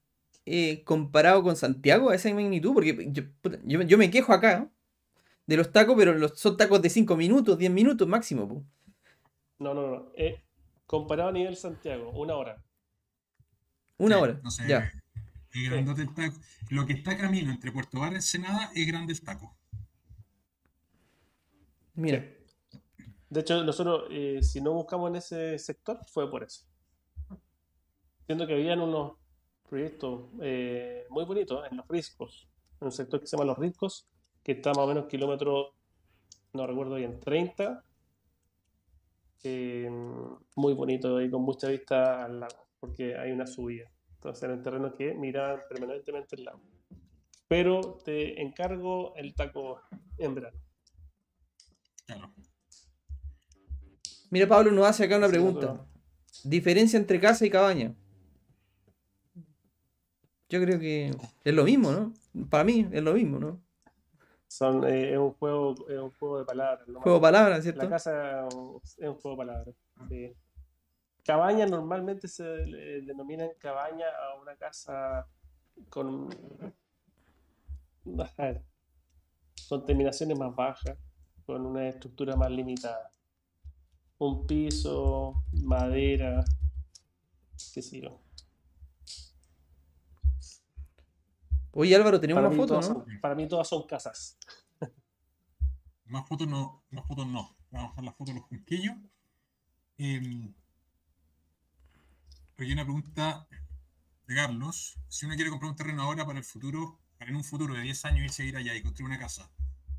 eh, 0.44 0.82
comparado 0.84 1.42
con 1.42 1.54
Santiago 1.54 2.10
a 2.10 2.16
esa 2.16 2.32
magnitud? 2.34 2.74
Porque 2.74 3.08
yo, 3.12 3.22
yo, 3.82 3.98
me 3.98 4.10
quejo 4.10 4.32
acá 4.32 4.68
de 5.46 5.56
los 5.56 5.70
tacos, 5.70 5.94
pero 5.96 6.14
los, 6.14 6.38
son 6.38 6.56
tacos 6.56 6.82
de 6.82 6.90
5 6.90 7.16
minutos, 7.16 7.58
10 7.58 7.70
minutos 7.70 8.08
máximo. 8.08 8.64
No, 9.58 9.74
no, 9.74 9.86
no. 9.88 10.12
Eh, 10.16 10.42
comparado 10.86 11.28
a 11.28 11.32
nivel 11.32 11.56
Santiago, 11.56 12.10
una 12.10 12.34
hora. 12.34 12.62
Una 13.98 14.18
hora, 14.18 14.40
ya. 14.66 14.90
Lo 16.70 16.86
que 16.86 16.94
está 16.94 17.16
camino 17.16 17.52
entre 17.52 17.70
Puerto 17.70 18.00
Bar 18.00 18.12
y 18.12 18.16
Ensenada 18.16 18.70
es 18.74 18.86
grande 18.86 19.12
el 19.12 19.20
taco. 19.20 19.54
Mira. 21.94 22.24
De 23.30 23.40
hecho, 23.40 23.64
nosotros, 23.64 24.04
eh, 24.10 24.40
si 24.42 24.60
no 24.60 24.72
buscamos 24.72 25.10
en 25.10 25.16
ese 25.16 25.58
sector, 25.58 25.98
fue 26.06 26.30
por 26.30 26.42
eso. 26.42 26.66
Siendo 28.26 28.46
que 28.46 28.54
habían 28.54 28.80
unos 28.80 29.14
proyecto 29.72 30.30
eh, 30.42 31.06
muy 31.08 31.24
bonito 31.24 31.64
en 31.64 31.78
los 31.78 31.88
riscos, 31.88 32.46
en 32.78 32.86
un 32.88 32.92
sector 32.92 33.18
que 33.18 33.26
se 33.26 33.38
llama 33.38 33.46
Los 33.46 33.58
Riscos, 33.58 34.06
que 34.42 34.52
está 34.52 34.68
más 34.70 34.80
o 34.80 34.86
menos 34.86 35.06
kilómetros, 35.06 35.68
no 36.52 36.66
recuerdo 36.66 36.96
bien, 36.96 37.18
30. 37.18 37.82
Eh, 39.44 39.88
muy 40.56 40.74
bonito 40.74 41.22
y 41.22 41.30
con 41.30 41.40
mucha 41.40 41.68
vista 41.68 42.22
al 42.24 42.40
lago, 42.40 42.66
porque 42.78 43.16
hay 43.16 43.32
una 43.32 43.46
subida. 43.46 43.90
Entonces, 44.16 44.42
en 44.44 44.50
el 44.50 44.62
terreno 44.62 44.94
que 44.94 45.14
mira 45.14 45.66
permanentemente 45.66 46.36
el 46.36 46.44
lago. 46.44 46.60
Pero 47.48 47.98
te 48.04 48.42
encargo 48.42 49.16
el 49.16 49.34
taco 49.34 49.80
en 50.18 50.34
verano. 50.34 50.58
Mira, 54.30 54.46
Pablo 54.46 54.70
nos 54.70 54.86
hace 54.86 55.04
acá 55.04 55.18
una 55.18 55.28
pregunta. 55.28 55.84
Diferencia 56.44 56.98
entre 56.98 57.20
casa 57.20 57.44
y 57.44 57.50
cabaña. 57.50 57.94
Yo 60.48 60.60
creo 60.60 60.78
que 60.78 61.14
es 61.44 61.54
lo 61.54 61.64
mismo, 61.64 61.92
¿no? 61.92 62.12
Para 62.48 62.64
mí 62.64 62.88
es 62.92 63.02
lo 63.02 63.14
mismo, 63.14 63.38
¿no? 63.38 63.62
Son, 64.48 64.84
eh, 64.84 65.12
es, 65.12 65.18
un 65.18 65.32
juego, 65.32 65.74
es 65.88 65.98
un 65.98 66.10
juego 66.12 66.38
de 66.38 66.44
palabras. 66.44 66.86
¿no? 66.88 67.00
Juego 67.00 67.18
de 67.18 67.22
palabras, 67.22 67.62
¿cierto? 67.62 67.82
La 67.82 67.88
casa 67.88 68.46
es 68.48 68.54
un 68.54 69.14
juego 69.14 69.30
de 69.30 69.36
palabras. 69.36 69.74
Sí. 70.08 70.36
Cabaña 71.24 71.66
normalmente 71.66 72.26
se 72.28 72.42
denomina 72.42 73.48
cabaña 73.58 74.06
a 74.08 74.40
una 74.40 74.56
casa 74.56 75.26
con, 75.88 76.28
con 79.68 79.86
terminaciones 79.86 80.38
más 80.38 80.54
bajas, 80.54 80.98
con 81.46 81.66
una 81.66 81.88
estructura 81.88 82.36
más 82.36 82.50
limitada. 82.50 83.12
Un 84.18 84.46
piso, 84.46 85.44
madera, 85.52 86.44
qué 87.74 87.82
sé 87.82 88.00
yo. 88.00 88.20
Oye 91.72 91.96
Álvaro, 91.96 92.20
tenemos 92.20 92.44
una 92.44 92.54
foto, 92.54 92.80
¿no? 92.80 93.06
para 93.20 93.34
mí 93.34 93.48
todas 93.48 93.68
son 93.68 93.86
casas. 93.86 94.38
Más 96.04 96.28
fotos 96.28 96.46
no, 96.46 96.84
más 96.90 97.06
fotos 97.06 97.26
no. 97.26 97.56
Vamos 97.70 97.86
a 97.86 97.90
dejar 97.90 98.04
la 98.04 98.12
foto 98.12 98.32
de 98.32 98.38
los 98.38 98.46
junquillos. 98.48 98.94
Eh, 99.96 100.52
hay 102.58 102.72
una 102.72 102.84
pregunta 102.84 103.48
de 104.26 104.34
Carlos. 104.34 104.98
Si 105.08 105.24
uno 105.24 105.34
quiere 105.34 105.50
comprar 105.50 105.70
un 105.70 105.76
terreno 105.76 106.02
ahora 106.02 106.26
para 106.26 106.38
el 106.38 106.44
futuro, 106.44 107.00
para 107.18 107.30
en 107.30 107.36
un 107.36 107.44
futuro 107.44 107.74
de 107.74 107.80
10 107.80 108.04
años 108.04 108.24
irse 108.24 108.42
a 108.42 108.46
ir 108.46 108.56
allá 108.56 108.74
y 108.74 108.82
construir 108.82 109.10
una 109.10 109.18
casa, 109.18 109.50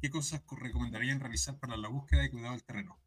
¿qué 0.03 0.09
cosas 0.09 0.43
recomendarían 0.59 1.21
realizar 1.21 1.57
para 1.57 1.77
la 1.77 1.87
búsqueda 1.87 2.25
y 2.25 2.29
cuidado 2.29 2.51
del 2.51 2.65
terreno? 2.65 2.99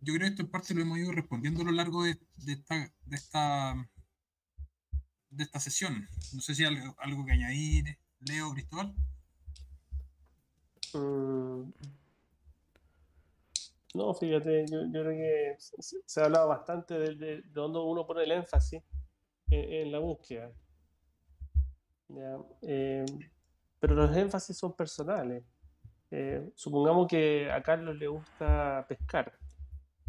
Yo 0.00 0.14
creo 0.14 0.20
que 0.20 0.28
esto 0.28 0.40
en 0.40 0.50
parte 0.50 0.72
lo 0.72 0.80
hemos 0.80 0.96
ido 0.96 1.12
respondiendo 1.12 1.60
a 1.60 1.64
lo 1.66 1.72
largo 1.72 2.04
de, 2.04 2.18
esta, 3.10 3.86
sesión. 5.60 6.08
No 6.32 6.40
sé 6.40 6.54
si 6.54 6.64
hay 6.64 6.74
algo, 6.96 7.26
que 7.26 7.32
añadir, 7.32 7.98
Leo, 8.20 8.50
Cristóbal. 8.54 8.94
Mm. 10.94 11.70
No, 13.92 14.14
fíjate, 14.14 14.64
yo, 14.70 14.90
creo 14.90 15.10
que 15.10 15.56
se, 15.58 16.20
ha 16.22 16.24
hablado 16.24 16.48
bastante 16.48 16.94
de, 16.98 17.14
de, 17.14 17.42
dónde 17.50 17.78
uno 17.78 18.06
pone 18.06 18.22
el 18.22 18.32
énfasis 18.32 18.82
en, 19.50 19.92
la 19.92 19.98
búsqueda. 19.98 20.50
Eh, 22.62 23.04
pero 23.78 23.94
los 23.94 24.16
énfasis 24.16 24.56
son 24.56 24.74
personales. 24.74 25.44
Eh, 26.12 26.52
supongamos 26.54 27.08
que 27.08 27.50
a 27.50 27.62
Carlos 27.62 27.96
le 27.96 28.06
gusta 28.06 28.86
pescar 28.88 29.32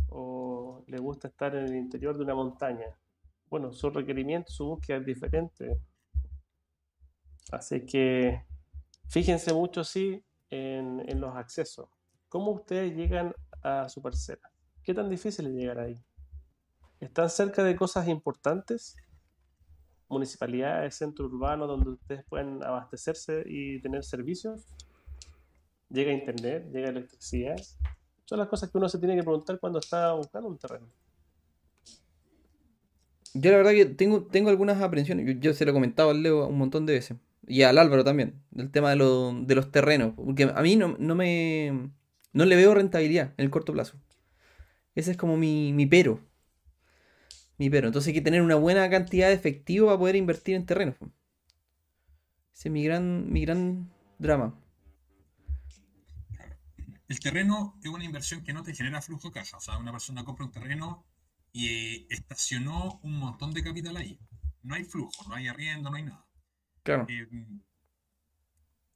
o 0.09 0.83
le 0.85 0.99
gusta 0.99 1.29
estar 1.29 1.55
en 1.55 1.65
el 1.65 1.75
interior 1.75 2.15
de 2.15 2.23
una 2.23 2.35
montaña 2.35 2.85
bueno, 3.53 3.71
su 3.71 3.91
requerimiento, 3.91 4.51
su 4.51 4.65
búsqueda 4.65 4.97
es 4.97 5.05
diferente. 5.05 5.79
Así 7.51 7.85
que 7.85 8.43
fíjense 9.09 9.53
mucho, 9.53 9.83
sí, 9.83 10.25
en, 10.49 11.21
los 11.21 11.35
accesos. 11.35 11.87
¿Cómo 12.29 12.49
ustedes 12.49 12.95
llegan 12.95 13.31
a 13.61 13.87
su 13.89 14.01
parcela? 14.01 14.51
¿Qué 14.83 14.95
tan 14.95 15.07
difícil 15.07 15.45
es 15.45 15.53
llegar 15.53 15.77
ahí? 15.77 16.03
¿Están 16.99 17.29
cerca 17.29 17.63
de 17.63 17.75
cosas 17.75 18.07
importantes? 18.07 18.95
Municipalidades, 20.09 20.95
centro 20.95 21.25
urbano, 21.25 21.67
donde 21.67 21.91
ustedes 21.91 22.25
pueden 22.25 22.63
abastecerse 22.63 23.43
y 23.45 23.79
tener 23.81 24.03
servicios. 24.03 24.65
¿Llega 25.93 26.11
internet? 26.11 26.65
¿Llega 26.73 26.89
electricidad? 26.89 27.55
Son 28.25 28.39
las 28.39 28.47
cosas 28.47 28.71
que 28.71 28.77
uno 28.79 28.89
se 28.89 28.97
tiene 28.97 29.15
que 29.15 29.21
preguntar 29.21 29.59
cuando 29.59 29.77
está 29.77 30.13
buscando 30.13 30.49
un 30.49 30.57
terreno. 30.57 30.87
Yo 33.35 33.51
la 33.51 33.57
verdad 33.57 33.71
que 33.71 33.85
tengo, 33.85 34.23
tengo 34.23 34.49
algunas 34.49 34.81
aprensiones. 34.81 35.39
Yo, 35.39 35.53
se 35.53 35.65
lo 35.65 35.71
he 35.71 35.73
comentado 35.73 36.09
al 36.09 36.23
Leo 36.23 36.47
un 36.47 36.57
montón 36.57 36.87
de 36.87 36.93
veces. 36.93 37.17
Y 37.47 37.61
al 37.61 37.77
Álvaro 37.77 38.03
también. 38.03 38.41
Del 38.49 38.71
tema 38.71 38.89
de, 38.89 38.95
los 38.95 39.71
terrenos. 39.71 40.13
Porque 40.15 40.43
a 40.43 40.61
mí 40.63 40.75
no, 40.75 40.95
no, 40.97 41.13
me. 41.13 41.91
No 42.31 42.45
le 42.45 42.55
veo 42.55 42.73
rentabilidad 42.73 43.33
en 43.37 43.45
el 43.45 43.51
corto 43.51 43.71
plazo. 43.73 43.95
Ese 44.95 45.11
es 45.11 45.17
como 45.17 45.37
mi, 45.37 45.73
mi 45.73 45.85
pero. 45.85 46.19
Mi 47.59 47.69
pero. 47.69 47.87
Entonces 47.87 48.07
hay 48.07 48.13
que 48.15 48.21
tener 48.21 48.41
una 48.41 48.55
buena 48.55 48.89
cantidad 48.89 49.27
de 49.27 49.33
efectivo 49.33 49.87
para 49.87 49.99
poder 49.99 50.15
invertir 50.15 50.55
en 50.55 50.65
terrenos. 50.65 50.95
Ese 52.55 52.69
es 52.69 52.71
mi 52.71 52.83
gran, 52.83 53.31
mi 53.31 53.41
gran 53.41 53.91
drama. 54.17 54.55
El 57.07 57.19
terreno 57.19 57.79
es 57.83 57.89
una 57.89 58.05
inversión 58.05 58.43
que 58.43 58.53
no 58.53 58.63
te 58.63 58.73
genera 58.73 59.01
flujo 59.01 59.29
de 59.29 59.33
caja. 59.33 59.57
O 59.57 59.61
sea, 59.61 59.77
una 59.77 59.91
persona 59.91 60.23
compra 60.23 60.45
un 60.45 60.51
terreno 60.51 61.05
y 61.51 62.07
estacionó 62.11 62.99
un 63.03 63.19
montón 63.19 63.53
de 63.53 63.63
capital 63.63 63.97
ahí. 63.97 64.19
No 64.63 64.75
hay 64.75 64.85
flujo, 64.85 65.27
no 65.27 65.35
hay 65.35 65.47
arriendo, 65.47 65.89
no 65.89 65.97
hay 65.97 66.03
nada. 66.03 66.25
Claro. 66.83 67.05
Eh, 67.09 67.27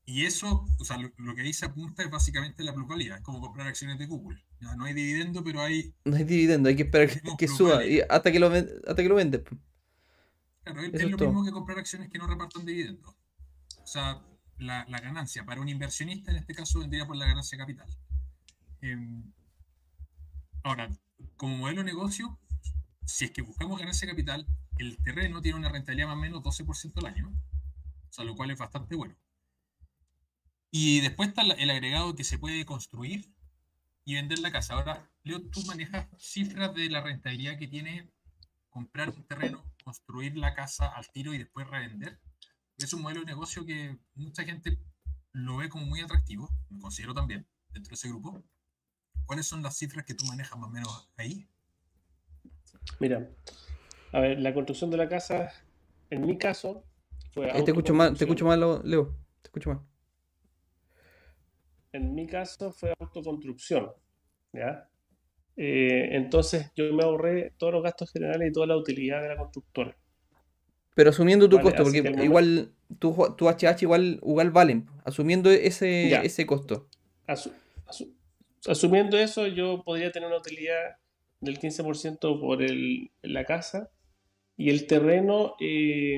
y 0.09 0.25
eso, 0.25 0.65
o 0.79 0.85
sea, 0.85 0.97
lo, 0.97 1.35
que 1.35 1.41
ahí 1.41 1.51
se 1.51 1.65
apunta 1.65 2.01
es 2.01 2.09
básicamente 2.09 2.63
la 2.63 2.73
plusvalía, 2.73 3.17
es 3.17 3.21
como 3.21 3.41
comprar 3.41 3.67
acciones 3.67 3.99
de 3.99 4.05
Google. 4.05 4.41
no 4.77 4.85
hay 4.85 4.93
dividendo, 4.93 5.43
pero 5.43 5.61
hay. 5.61 5.93
No 6.05 6.15
hay 6.15 6.23
dividendo, 6.23 6.69
hay 6.69 6.77
que 6.77 6.83
esperar 6.83 7.09
que, 7.37 7.47
suba 7.49 7.81
hasta 8.09 8.31
que 8.31 8.39
lo, 8.39 8.47
hasta 8.47 8.95
que 8.95 9.09
lo 9.09 9.15
vendes. 9.15 9.41
Claro, 10.63 10.81
es, 10.81 11.03
lo 11.03 11.17
mismo 11.17 11.43
que 11.43 11.51
comprar 11.51 11.77
acciones 11.77 12.09
que 12.09 12.17
no 12.17 12.25
repartan 12.25 12.65
dividendos. 12.65 13.15
O 13.83 13.85
sea, 13.85 14.21
la, 14.57 14.85
ganancia 14.85 15.45
para 15.45 15.61
un 15.61 15.69
inversionista 15.69 16.31
en 16.31 16.37
este 16.37 16.53
caso 16.53 16.79
vendría 16.79 17.05
por 17.05 17.15
la 17.15 17.25
ganancia 17.25 17.57
capital. 17.57 17.87
Em, 18.81 19.31
ahora, 20.63 20.89
como 21.35 21.57
modelo 21.57 21.81
de 21.81 21.85
negocio, 21.85 22.39
si 23.05 23.25
es 23.25 23.31
que 23.31 23.41
buscamos 23.41 23.79
ganancia 23.79 24.07
capital, 24.07 24.45
el 24.77 24.97
terreno 25.03 25.41
tiene 25.41 25.57
una 25.57 25.69
rentabilidad 25.69 26.07
más 26.07 26.17
o 26.17 26.21
menos 26.21 26.43
12% 26.43 26.99
al 26.99 27.05
año, 27.07 27.29
o 27.29 28.13
sea, 28.13 28.25
lo 28.25 28.35
cual 28.35 28.51
es 28.51 28.59
bastante 28.59 28.95
bueno. 28.95 29.15
Y 30.69 30.99
después 31.01 31.29
está 31.29 31.41
el 31.41 31.69
agregado 31.69 32.15
que 32.15 32.23
se 32.23 32.37
puede 32.37 32.65
construir 32.65 33.33
y 34.07 34.15
vender 34.15 34.39
la 34.39 34.51
casa. 34.51 34.75
Ahora, 34.75 35.09
Leo, 35.23 35.41
tú 35.49 35.61
manejas 35.65 36.07
cifras 36.17 36.73
de 36.73 36.89
la 36.89 37.01
rentabilidad 37.01 37.57
que 37.57 37.67
tiene 37.67 38.09
comprar 38.69 39.09
un 39.09 39.23
terreno, 39.23 39.63
construir 39.83 40.37
la 40.37 40.53
casa 40.53 40.87
al 40.87 41.09
tiro 41.09 41.33
y 41.33 41.37
después 41.37 41.67
revender. 41.67 42.19
Es 42.77 42.93
un 42.93 43.01
modelo 43.01 43.21
de 43.21 43.27
negocio 43.27 43.65
que 43.65 43.97
mucha 44.15 44.43
gente 44.43 44.77
lo 45.31 45.57
ve 45.57 45.69
como 45.69 45.85
muy 45.85 46.01
atractivo, 46.01 46.49
me 46.69 46.79
considero 46.79 47.13
también, 47.13 47.47
dentro 47.71 47.89
de 47.89 47.95
ese 47.95 48.09
grupo. 48.09 48.43
¿Cuáles 49.25 49.45
son 49.45 49.61
las 49.61 49.77
cifras 49.77 50.05
que 50.05 50.13
tú 50.13 50.25
manejas 50.25 50.57
más 50.57 50.69
o 50.69 50.71
menos 50.71 51.09
ahí? 51.17 51.47
Mira, 52.99 53.29
a 54.13 54.19
ver, 54.19 54.39
la 54.39 54.53
construcción 54.53 54.89
de 54.89 54.97
la 54.97 55.09
casa, 55.09 55.51
en 56.09 56.25
mi 56.25 56.37
caso, 56.37 56.83
fue... 57.31 57.51
te 57.51 57.71
escucho 57.71 57.93
mal, 57.93 58.17
te 58.17 58.23
escucho 58.23 58.45
mal, 58.45 58.59
Leo, 58.83 59.15
te 59.41 59.47
escucho 59.47 59.69
mal 59.69 59.81
en 61.97 62.15
mi 62.15 62.27
caso 62.27 62.71
fue 62.71 62.93
autoconstrucción. 62.99 63.91
¿ya? 64.53 64.89
Eh, 65.55 66.09
entonces 66.15 66.71
yo 66.75 66.91
me 66.93 67.03
ahorré 67.03 67.53
todos 67.57 67.73
los 67.73 67.83
gastos 67.83 68.11
generales 68.11 68.49
y 68.49 68.53
toda 68.53 68.67
la 68.67 68.77
utilidad 68.77 69.21
de 69.21 69.29
la 69.29 69.37
constructora. 69.37 69.97
Pero 70.97 71.11
asumiendo 71.11 71.47
tu 71.47 71.59
costo, 71.59 71.83
porque 71.83 71.99
igual 72.23 72.71
tu, 72.97 73.13
tu, 73.37 73.47
HH 73.47 73.83
igual, 73.83 74.19
igual 74.23 74.49
valen, 74.49 74.87
asumiendo 75.05 75.51
ese, 75.51 76.25
ese 76.25 76.47
costo. 76.47 76.89
asumiendo 78.65 79.15
eso, 79.19 79.45
yo 79.45 79.83
podría 79.83 80.11
tener 80.11 80.27
una 80.27 80.39
utilidad 80.39 80.97
del 81.39 81.59
15% 81.59 82.41
por 82.41 82.63
el, 82.63 83.11
la 83.21 83.45
casa 83.45 83.91
y 84.57 84.71
el 84.71 84.87
terreno 84.87 85.53
eh, 85.59 86.17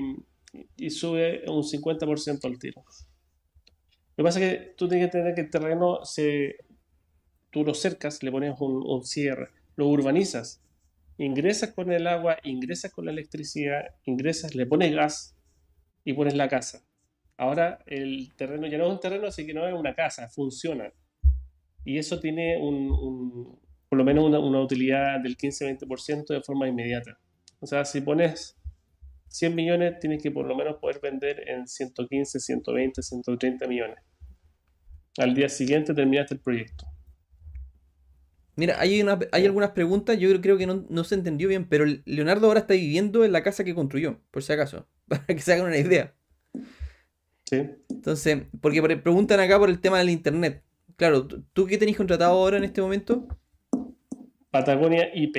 y 0.78 0.90
sube 0.92 1.44
un 1.48 1.64
50% 1.64 2.46
al 2.46 2.58
tiro. 2.58 2.82
Lo 4.16 4.16
que 4.16 4.24
pasa 4.24 4.40
es 4.40 4.50
que 4.50 4.66
tú 4.78 4.88
tienes 4.88 5.08
que 5.08 5.12
tener 5.12 5.36
que 5.36 5.42
el 5.42 5.50
terreno, 5.50 6.06
se, 6.06 6.56
tú 7.52 7.66
lo 7.66 7.74
cercas, 7.74 8.24
le 8.24 8.32
pones 8.32 8.56
un, 8.62 9.04
cierre, 9.04 9.50
lo 9.76 9.88
urbanizas, 9.88 10.62
ingresas 11.24 11.74
con 11.74 11.92
el 11.92 12.08
agua, 12.08 12.38
ingresas 12.44 12.92
con 12.92 13.06
la 13.06 13.12
electricidad, 13.12 13.84
ingresas, 14.06 14.56
le 14.56 14.66
pones 14.66 14.94
gas 14.94 15.38
y 16.04 16.14
pones 16.14 16.36
la 16.36 16.48
casa. 16.48 16.84
Ahora 17.38 17.80
el 17.86 18.34
terreno 18.36 18.68
ya 18.68 18.78
no 18.78 18.88
es 18.88 18.94
un 18.94 19.00
terreno, 19.00 19.28
así 19.28 19.46
que 19.46 19.54
no 19.54 19.68
es 19.68 19.74
una 19.74 19.94
casa, 19.94 20.28
funciona. 20.30 20.92
Y 21.86 21.98
eso 21.98 22.20
tiene 22.20 22.58
un, 22.62 23.60
por 23.88 23.98
lo 23.98 24.04
menos 24.04 24.26
una, 24.26 24.40
una 24.40 24.62
utilidad 24.62 25.20
del 25.22 25.38
15-20% 25.38 26.28
de 26.28 26.42
forma 26.42 26.68
inmediata. 26.68 27.20
O 27.60 27.68
sea, 27.68 27.86
si 27.86 28.02
pones 28.02 28.58
100 29.28 29.56
millones, 29.56 30.00
tienes 30.00 30.24
que 30.24 30.32
por 30.32 30.48
lo 30.48 30.56
menos 30.56 30.78
poder 30.78 31.00
vender 31.02 31.48
en 31.48 31.68
115, 31.68 32.40
120, 32.40 33.02
130 33.02 33.68
millones 33.68 34.00
al 35.20 35.34
día 35.34 35.50
siguiente 35.50 35.94
terminaste 35.94 36.36
el 36.36 36.40
proyecto. 36.40 36.86
Mira, 38.60 38.78
hay, 38.78 39.02
hay 39.32 39.46
algunas 39.46 39.72
preguntas, 39.72 40.20
yo 40.20 40.30
creo 40.42 40.58
que 40.58 40.68
no, 40.68 41.04
se 41.06 41.16
entendió 41.16 41.48
bien, 41.48 41.70
pero 41.70 41.86
Leonardo 42.04 42.48
ahora 42.48 42.60
está 42.60 42.74
viviendo 42.74 43.24
en 43.24 43.32
la 43.32 43.42
casa 43.42 43.64
que 43.64 43.74
construyó, 43.74 44.20
por 44.32 44.44
si 44.44 44.52
acaso, 44.52 44.86
para 45.08 45.26
que 45.28 45.40
se 45.40 45.54
hagan 45.54 45.68
una 45.68 45.78
idea. 45.78 46.14
Sí. 47.46 47.70
Entonces, 47.90 48.44
porque 48.60 48.82
preguntan 48.98 49.40
acá 49.40 49.58
por 49.58 49.70
el 49.70 49.80
tema 49.80 50.00
del 50.00 50.10
internet. 50.10 50.62
Claro, 50.98 51.26
¿tú 51.26 51.68
qué 51.68 51.78
tenés 51.78 51.96
contratado 51.96 52.34
ahora 52.34 52.58
en 52.58 52.66
este 52.66 52.82
momento? 52.82 53.30
Patagonia 54.52 55.10
IP, 55.16 55.38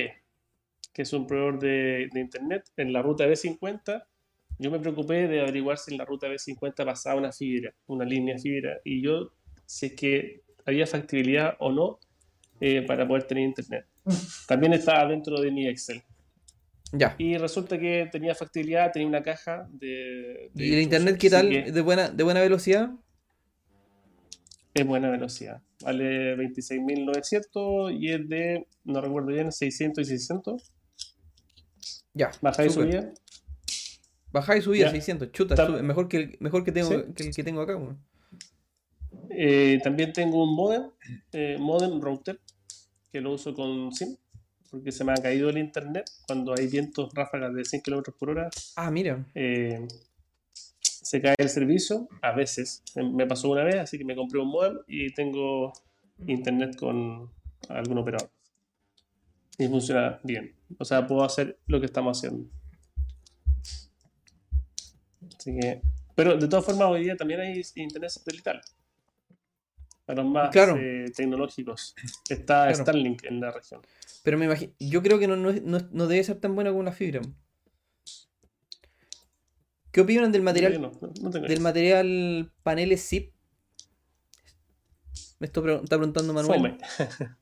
que 0.94 1.02
es 1.02 1.12
un 1.12 1.26
proveedor 1.26 1.58
de, 1.58 2.08
de 2.10 2.20
internet 2.20 2.70
en 2.78 2.94
la 2.94 3.02
ruta 3.02 3.26
B50. 3.26 4.02
Yo 4.58 4.70
me 4.70 4.78
preocupé 4.78 5.28
de 5.28 5.42
averiguar 5.42 5.76
si 5.76 5.92
en 5.92 5.98
la 5.98 6.06
ruta 6.06 6.26
B50 6.26 6.86
pasaba 6.86 7.20
una 7.20 7.32
fibra, 7.32 7.74
una 7.86 8.06
línea 8.06 8.38
fibra, 8.38 8.80
y 8.82 9.02
yo 9.02 9.34
si 9.66 9.86
es 9.86 9.92
que 9.92 10.42
había 10.64 10.86
factibilidad 10.86 11.56
o 11.58 11.70
no 11.70 11.98
eh, 12.60 12.82
para 12.82 13.06
poder 13.08 13.24
tener 13.24 13.44
internet. 13.44 13.86
También 14.46 14.72
estaba 14.74 15.08
dentro 15.08 15.40
de 15.40 15.50
mi 15.50 15.66
Excel. 15.66 16.02
Ya. 16.92 17.14
Y 17.18 17.36
resulta 17.38 17.78
que 17.78 18.08
tenía 18.10 18.34
factibilidad, 18.34 18.90
tenía 18.92 19.08
una 19.08 19.22
caja 19.22 19.68
de... 19.70 20.50
¿Y 20.54 20.74
el 20.74 20.80
internet 20.80 21.16
qué 21.18 21.30
tal? 21.30 21.48
¿De, 21.48 21.80
buena, 21.80 22.08
¿De 22.08 22.22
buena 22.22 22.40
velocidad? 22.40 22.90
Es 24.74 24.86
buena 24.86 25.10
velocidad. 25.10 25.62
Vale 25.82 26.36
26.900 26.36 27.98
y 27.98 28.12
es 28.12 28.28
de, 28.28 28.66
no 28.84 29.00
recuerdo 29.00 29.28
bien, 29.28 29.52
600 29.52 30.06
y 30.06 30.10
600. 30.10 30.72
Ya. 32.14 32.30
Baja 32.40 32.66
y 32.66 32.70
subida. 32.70 33.12
Baja 34.32 34.56
y 34.56 34.62
subida, 34.62 34.90
600. 34.90 35.32
Chuta, 35.32 35.68
mejor, 35.82 36.08
que, 36.08 36.36
mejor 36.40 36.64
que, 36.64 36.72
tengo, 36.72 36.90
que 37.14 37.24
el 37.24 37.34
que 37.34 37.44
tengo 37.44 37.62
acá. 37.62 37.78
Eh, 39.30 39.80
también 39.82 40.12
tengo 40.12 40.44
un 40.44 40.54
modem, 40.54 40.90
eh, 41.32 41.56
modem 41.58 42.00
router, 42.00 42.40
que 43.12 43.20
lo 43.20 43.32
uso 43.32 43.54
con 43.54 43.92
SIM, 43.92 44.16
porque 44.70 44.92
se 44.92 45.04
me 45.04 45.12
ha 45.12 45.16
caído 45.16 45.50
el 45.50 45.58
internet 45.58 46.08
cuando 46.26 46.54
hay 46.56 46.68
vientos 46.68 47.12
ráfagas 47.14 47.54
de 47.54 47.64
100 47.64 47.82
km 47.82 48.12
por 48.12 48.30
hora. 48.30 48.50
Ah, 48.76 48.90
mira. 48.90 49.26
Eh, 49.34 49.86
se 50.80 51.20
cae 51.20 51.34
el 51.38 51.48
servicio, 51.48 52.08
a 52.22 52.32
veces. 52.32 52.82
Me 52.94 53.26
pasó 53.26 53.50
una 53.50 53.64
vez, 53.64 53.76
así 53.76 53.98
que 53.98 54.04
me 54.04 54.14
compré 54.14 54.38
un 54.38 54.48
modem 54.48 54.78
y 54.86 55.12
tengo 55.12 55.72
internet 56.26 56.76
con 56.76 57.30
algún 57.68 57.98
operador. 57.98 58.30
Y 59.58 59.66
funciona 59.66 60.20
bien. 60.22 60.54
O 60.78 60.84
sea, 60.84 61.06
puedo 61.06 61.24
hacer 61.24 61.58
lo 61.66 61.80
que 61.80 61.86
estamos 61.86 62.18
haciendo. 62.18 62.48
Así 65.36 65.58
que, 65.58 65.82
pero 66.14 66.36
de 66.36 66.48
todas 66.48 66.64
formas, 66.64 66.88
hoy 66.88 67.04
día 67.04 67.16
también 67.16 67.40
hay 67.40 67.62
internet 67.74 68.10
satelital 68.10 68.60
los 70.14 70.26
más 70.26 70.54
eh, 70.54 71.06
tecnológicos. 71.14 71.94
Está 72.28 72.72
Starlink 72.74 73.24
en 73.24 73.40
la 73.40 73.50
región. 73.50 73.80
Pero 74.22 74.38
me 74.38 74.46
imagino, 74.46 74.72
yo 74.78 75.02
creo 75.02 75.18
que 75.18 75.26
no, 75.26 75.36
no, 75.36 76.06
debe 76.06 76.24
ser 76.24 76.38
tan 76.38 76.54
bueno 76.54 76.70
como 76.70 76.80
una 76.80 76.92
fibra. 76.92 77.20
¿Qué 79.92 80.00
opinan 80.00 80.30
del 80.30 80.42
material 80.42 80.92
del 81.32 81.60
material 81.60 82.52
paneles 82.62 83.08
zip? 83.08 83.32
Me 85.40 85.46
está 85.46 85.62
preguntando 85.62 86.32
Manuel. 86.32 86.60
Fome. 86.60 86.78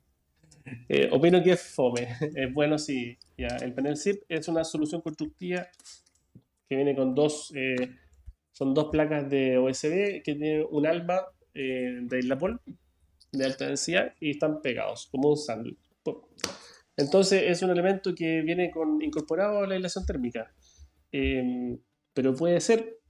Eh, 0.88 1.08
opino 1.10 1.42
que 1.42 1.52
es 1.52 1.62
fome. 1.62 2.08
Es 2.34 2.52
bueno 2.52 2.78
si 2.78 3.16
ya, 3.38 3.48
el 3.62 3.72
panel 3.72 3.96
zip 3.96 4.22
es 4.28 4.48
una 4.48 4.64
solución 4.64 5.00
constructiva 5.00 5.66
que 6.68 6.76
viene 6.76 6.94
con 6.94 7.14
dos 7.14 7.50
eh, 7.54 7.96
son 8.52 8.74
dos 8.74 8.88
placas 8.90 9.30
de 9.30 9.56
OSB 9.56 10.22
que 10.22 10.34
tienen 10.34 10.66
un 10.70 10.86
alma 10.86 11.22
eh, 11.60 11.98
de 12.02 12.18
Isla 12.20 12.38
Pol 12.38 12.60
de 13.32 13.44
alta 13.44 13.66
densidad 13.66 14.14
y 14.20 14.30
están 14.30 14.62
pegados 14.62 15.08
como 15.10 15.30
un 15.30 15.36
sándwich. 15.36 15.78
Entonces 16.96 17.44
es 17.46 17.62
un 17.62 17.70
elemento 17.70 18.14
que 18.14 18.42
viene 18.42 18.70
con, 18.70 19.02
incorporado 19.02 19.62
a 19.62 19.66
la 19.66 19.74
aislación 19.74 20.06
térmica. 20.06 20.52
Em, 21.10 21.78
pero 22.14 22.34
puede 22.34 22.60
ser, 22.60 23.00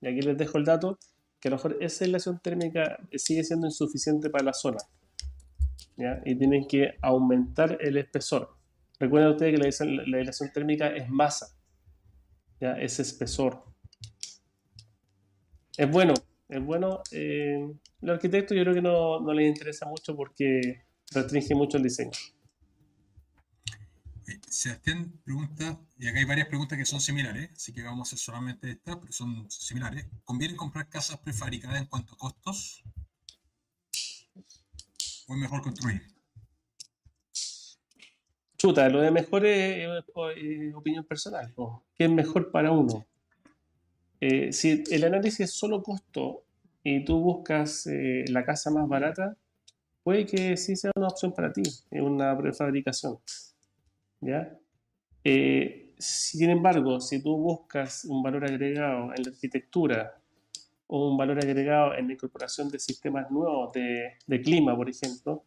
y 0.00 0.08
aquí 0.08 0.22
les 0.22 0.36
dejo 0.36 0.58
el 0.58 0.64
dato, 0.64 0.98
que 1.40 1.48
a 1.48 1.50
lo 1.50 1.56
mejor 1.56 1.78
esa 1.80 2.04
aislación 2.04 2.40
térmica 2.40 2.98
sigue 3.14 3.44
siendo 3.44 3.66
insuficiente 3.66 4.28
para 4.28 4.44
la 4.44 4.52
zona. 4.52 4.78
Y 6.24 6.34
tienen 6.36 6.66
que 6.66 6.94
aumentar 7.00 7.78
el 7.80 7.96
espesor. 7.96 8.56
Recuerden 8.98 9.30
ustedes 9.30 9.52
que 9.52 9.84
la, 9.84 10.02
la 10.06 10.16
aislación 10.18 10.50
térmica 10.52 10.88
es 10.88 11.08
masa, 11.08 11.56
¿ya? 12.60 12.72
es 12.72 12.98
espesor. 12.98 13.64
Es 15.76 15.90
bueno, 15.90 16.14
es 16.48 16.64
bueno. 16.64 17.02
Eh, 17.10 17.74
el 18.02 18.10
arquitecto 18.10 18.54
yo 18.54 18.62
creo 18.62 18.74
que 18.74 18.82
no, 18.82 19.20
no 19.20 19.32
les 19.32 19.48
interesa 19.48 19.86
mucho 19.86 20.16
porque 20.16 20.84
restringe 21.12 21.54
mucho 21.54 21.76
el 21.76 21.84
diseño. 21.84 22.12
Sebastián 24.48 25.12
pregunta, 25.24 25.78
y 25.98 26.06
acá 26.06 26.18
hay 26.18 26.24
varias 26.24 26.48
preguntas 26.48 26.78
que 26.78 26.84
son 26.86 27.00
similares, 27.00 27.50
así 27.54 27.72
que 27.72 27.82
vamos 27.82 28.00
a 28.00 28.02
hacer 28.08 28.18
solamente 28.18 28.70
estas, 28.70 28.96
pero 28.96 29.12
son 29.12 29.50
similares. 29.50 30.06
¿Conviene 30.24 30.56
comprar 30.56 30.88
casas 30.88 31.18
prefabricadas 31.18 31.78
en 31.80 31.86
cuanto 31.86 32.14
a 32.14 32.18
costos? 32.18 32.82
¿O 35.26 35.34
es 35.34 35.38
mejor 35.38 35.60
construir? 35.60 36.02
Chuta, 38.56 38.88
lo 38.88 39.00
de 39.00 39.10
mejor 39.10 39.44
es, 39.44 39.86
opinión 40.74 41.04
personal. 41.04 41.52
¿Qué 41.94 42.04
es 42.04 42.10
mejor 42.10 42.50
para 42.50 42.70
uno? 42.70 43.06
Eh, 44.20 44.52
si 44.52 44.84
el 44.90 45.04
análisis 45.04 45.40
es 45.40 45.52
solo 45.52 45.82
costo 45.82 46.44
y 46.82 47.04
tú 47.04 47.20
buscas 47.20 47.86
eh, 47.86 48.24
la 48.28 48.44
casa 48.44 48.70
más 48.70 48.88
barata, 48.88 49.36
puede 50.02 50.26
que 50.26 50.56
sí 50.56 50.76
sea 50.76 50.92
una 50.96 51.08
opción 51.08 51.32
para 51.32 51.52
ti, 51.52 51.62
una 51.90 52.36
prefabricación. 52.36 53.18
¿ya? 54.20 54.56
Eh, 55.24 55.94
sin 55.98 56.50
embargo, 56.50 57.00
si 57.00 57.22
tú 57.22 57.36
buscas 57.36 58.04
un 58.04 58.22
valor 58.22 58.44
agregado 58.44 59.14
en 59.14 59.22
la 59.22 59.30
arquitectura 59.30 60.20
o 60.86 61.10
un 61.10 61.16
valor 61.16 61.38
agregado 61.38 61.94
en 61.94 62.08
la 62.08 62.12
incorporación 62.12 62.68
de 62.68 62.78
sistemas 62.78 63.30
nuevos 63.30 63.72
de, 63.72 64.14
de 64.26 64.40
clima, 64.42 64.76
por 64.76 64.88
ejemplo, 64.88 65.44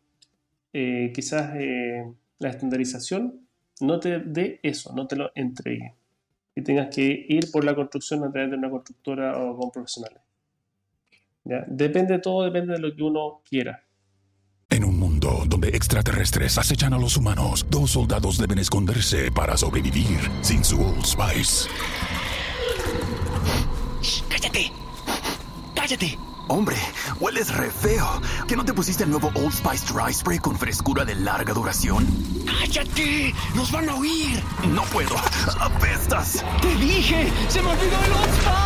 eh, 0.74 1.12
quizás 1.14 1.56
eh, 1.56 2.04
la 2.40 2.50
estandarización 2.50 3.48
no 3.82 4.00
te 4.00 4.20
dé 4.20 4.60
eso, 4.64 4.94
no 4.96 5.08
te 5.08 5.16
lo 5.16 5.32
entregue. 5.36 5.94
Y 6.58 6.64
tengas 6.64 6.88
que 6.88 7.04
ir 7.30 7.52
por 7.52 7.64
la 7.64 7.76
construcción 7.76 8.24
a 8.24 8.32
través 8.32 8.50
de 8.50 8.58
una 8.58 8.72
constructora 8.72 9.38
o 9.38 9.56
con 9.56 9.70
profesionales. 9.70 10.18
¿Ya? 11.44 11.64
Depende 11.68 12.18
todo, 12.18 12.46
depende 12.46 12.74
de 12.74 12.80
lo 12.80 12.96
que 12.96 13.04
uno 13.04 13.44
quiera. 13.48 13.84
En 14.68 14.84
un 14.84 14.98
mundo 14.98 15.44
donde 15.48 15.68
extraterrestres 15.68 16.58
acechan 16.58 16.96
a 16.96 16.98
los 16.98 17.16
humanos, 17.16 17.64
dos 17.70 17.92
soldados 17.92 18.40
deben 18.40 18.58
esconderse 18.58 19.32
para 19.32 19.56
sobrevivir 19.56 20.18
sin 20.42 20.64
su 20.64 20.82
Old 20.82 21.06
Spice. 21.06 21.70
¡Cállate! 24.28 24.72
¡Cállate! 25.76 26.18
Hombre, 26.50 26.78
hueles 27.20 27.54
re 27.54 27.70
feo. 27.70 28.22
¿Que 28.48 28.56
no 28.56 28.64
te 28.64 28.74
pusiste 28.74 29.04
el 29.04 29.10
nuevo 29.10 29.32
Old 29.36 29.52
Spice 29.54 29.86
Dry 29.94 30.14
Spray 30.14 30.40
con 30.40 30.58
frescura 30.58 31.04
de 31.04 31.16
larga 31.16 31.54
duración? 31.54 32.06
¡Cállate! 32.46 33.34
¡Nos 33.56 33.72
van 33.72 33.90
a 33.90 33.96
oír! 33.96 34.42
No 34.74 34.84
puedo. 34.84 35.16
¡Apestas! 35.60 36.44
¡Te 36.62 36.76
dije! 36.76 37.32
¡Se 37.50 37.62
me 37.62 37.70
olvidó 37.70 37.98
el 38.06 38.12
Old 38.14 38.34
Spice! 38.34 38.58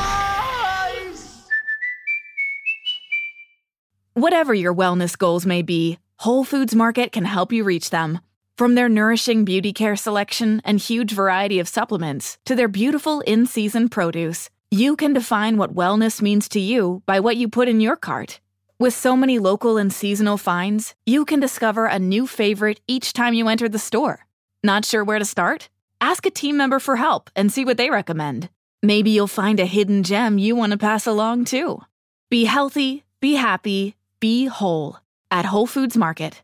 Whatever 4.14 4.54
your 4.54 4.74
wellness 4.74 5.18
goals 5.18 5.46
may 5.46 5.64
be, 5.64 5.98
Whole 6.20 6.44
Foods 6.44 6.76
Market 6.76 7.12
can 7.12 7.26
help 7.26 7.52
you 7.52 7.64
reach 7.64 7.90
them. 7.90 8.20
From 8.58 8.76
their 8.76 8.90
nourishing 8.90 9.44
beauty 9.44 9.74
care 9.74 9.96
selection 9.96 10.62
and 10.64 10.80
huge 10.80 11.14
variety 11.14 11.60
of 11.60 11.68
supplements 11.68 12.38
to 12.46 12.54
their 12.54 12.68
beautiful 12.68 13.22
in 13.22 13.48
season 13.48 13.90
produce, 13.90 14.52
you 14.74 14.96
can 14.96 15.12
define 15.12 15.58
what 15.58 15.76
wellness 15.76 16.22
means 16.22 16.48
to 16.48 16.60
you 16.60 17.04
by 17.06 17.20
what 17.20 17.36
you 17.36 17.50
put 17.50 17.68
in 17.68 17.82
your 17.82 17.98
cart. 17.98 18.40
With 18.80 18.94
so 18.94 19.18
many 19.18 19.38
local 19.38 19.78
and 19.78 19.92
seasonal 19.92 20.38
finds, 20.38 20.96
you 21.06 21.26
can 21.26 21.42
discover 21.42 21.86
a 21.86 22.00
new 22.00 22.26
favorite 22.26 22.80
each 22.88 23.12
time 23.12 23.34
you 23.34 23.50
enter 23.50 23.68
the 23.68 23.78
store. 23.78 24.26
Not 24.64 24.86
sure 24.86 25.04
where 25.04 25.20
to 25.20 25.26
start? 25.26 25.68
Ask 26.00 26.26
a 26.26 26.32
team 26.32 26.56
member 26.56 26.80
for 26.80 26.96
help 26.96 27.30
and 27.36 27.52
see 27.52 27.66
what 27.66 27.76
they 27.76 27.90
recommend. 27.90 28.50
Maybe 28.82 29.12
you'll 29.12 29.28
find 29.28 29.60
a 29.60 29.66
hidden 29.66 30.04
gem 30.04 30.40
you 30.40 30.56
want 30.56 30.72
to 30.72 30.78
pass 30.78 31.06
along 31.06 31.46
too. 31.46 31.82
Be 32.30 32.46
healthy, 32.46 33.04
be 33.20 33.34
happy, 33.34 33.96
be 34.22 34.46
whole 34.46 35.00
at 35.30 35.46
Whole 35.48 35.68
Foods 35.68 35.98
Market. 35.98 36.42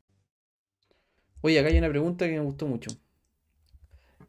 Oye, 1.41 1.59
acá 1.59 1.69
hay 1.69 1.77
una 1.77 1.87
pregunta 1.87 2.25
que 2.25 2.37
me 2.37 2.43
gustó 2.43 2.67
mucho. 2.67 2.91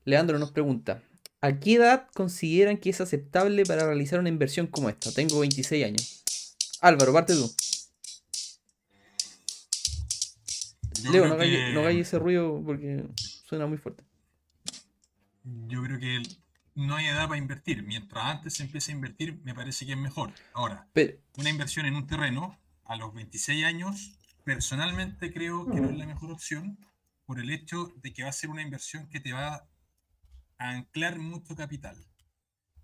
Leandro 0.05 0.39
nos 0.39 0.53
pregunta: 0.53 1.03
¿A 1.41 1.61
qué 1.61 1.75
edad 1.75 2.09
consideran 2.15 2.79
que 2.79 2.91
es 2.91 3.01
aceptable 3.01 3.65
para 3.65 3.87
realizar 3.87 4.19
una 4.19 4.29
inversión 4.29 4.67
como 4.67 4.89
esta? 4.89 5.13
Tengo 5.13 5.39
26 5.39 5.85
años. 5.85 6.25
Álvaro, 6.81 7.13
parte 7.13 7.35
tú. 7.35 7.55
Yo 11.05 11.13
Leo, 11.13 11.29
no 11.29 11.81
hagáis 11.81 12.09
ese 12.09 12.19
ruido 12.19 12.61
porque 12.65 13.05
suena 13.45 13.67
muy 13.67 13.79
fuerte. 13.79 14.03
Yo 15.69 15.81
creo 15.83 16.01
que 16.01 16.23
no 16.75 16.97
hay 16.97 17.07
edad 17.07 17.29
para 17.29 17.39
invertir. 17.39 17.85
Mientras 17.85 18.25
antes 18.25 18.55
se 18.55 18.65
empiece 18.65 18.91
a 18.91 18.97
invertir, 18.97 19.41
me 19.45 19.55
parece 19.55 19.87
que 19.87 19.93
es 19.93 19.99
mejor. 19.99 20.33
Ahora, 20.53 20.89
Pero, 20.93 21.19
una 21.37 21.51
inversión 21.51 21.87
en 21.87 21.95
un 21.95 22.09
terreno 22.09 22.59
a 22.85 22.97
los 22.97 23.15
26 23.15 23.65
años, 23.65 24.19
personalmente 24.43 25.33
creo 25.33 25.67
que 25.67 25.81
no 25.81 25.91
es 25.91 25.97
la 25.97 26.07
mejor 26.07 26.33
opción 26.33 26.79
por 27.27 27.39
el 27.39 27.51
hecho 27.51 27.95
de 28.03 28.13
que 28.13 28.25
va 28.25 28.31
a 28.31 28.33
ser 28.33 28.51
una 28.51 28.63
inversión 28.63 29.09
que 29.09 29.21
te 29.21 29.33
va 29.33 29.69
anclar 30.59 31.19
mucho 31.19 31.57
capital. 31.57 31.97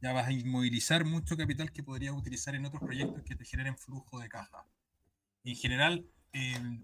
Ya 0.00 0.12
vas 0.12 0.28
a 0.28 0.32
inmovilizar 0.32 1.04
mucho 1.04 1.36
capital 1.36 1.72
que 1.72 1.82
podrías 1.82 2.14
utilizar 2.14 2.54
en 2.54 2.66
otros 2.66 2.82
proyectos 2.82 3.22
que 3.24 3.36
te 3.36 3.44
generen 3.44 3.76
flujo 3.78 4.20
de 4.20 4.28
caja. 4.28 4.66
En 5.44 5.56
general, 5.56 6.06
eh, 6.32 6.80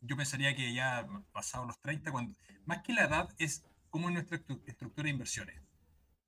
yo 0.00 0.16
pensaría 0.16 0.54
que 0.56 0.72
ya 0.74 1.06
pasados 1.32 1.66
los 1.66 1.80
30, 1.80 2.10
cuando, 2.12 2.36
más 2.66 2.82
que 2.82 2.92
la 2.92 3.04
edad, 3.04 3.28
es 3.38 3.64
cómo 3.90 4.08
es 4.08 4.14
nuestra 4.14 4.38
estru- 4.38 4.62
estructura 4.66 5.04
de 5.04 5.10
inversiones. 5.10 5.60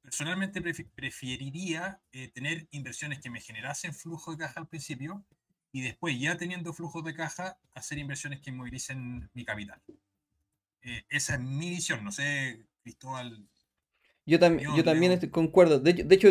Personalmente 0.02 0.60
preferiría 0.94 2.00
eh, 2.12 2.28
tener 2.28 2.68
inversiones 2.70 3.20
que 3.20 3.30
me 3.30 3.40
generasen 3.40 3.94
flujo 3.94 4.32
de 4.32 4.38
caja 4.38 4.60
al 4.60 4.68
principio 4.68 5.24
y 5.72 5.80
después, 5.80 6.18
ya 6.20 6.36
teniendo 6.36 6.72
flujos 6.72 7.02
de 7.04 7.14
caja, 7.14 7.58
hacer 7.74 7.98
inversiones 7.98 8.40
que 8.40 8.52
movilicen 8.52 9.30
mi 9.34 9.44
capital. 9.44 9.82
Eh, 10.82 11.04
esa 11.08 11.34
es 11.34 11.40
mi 11.40 11.70
visión. 11.70 12.04
No 12.04 12.12
sé, 12.12 12.66
Cristóbal. 12.82 13.48
Yo, 14.26 14.38
tam- 14.38 14.64
yo 14.66 14.84
también 14.84 15.12
estoy- 15.12 15.30
concuerdo. 15.30 15.80
De 15.80 15.90
hecho, 15.92 16.04
de 16.04 16.14
hecho 16.14 16.28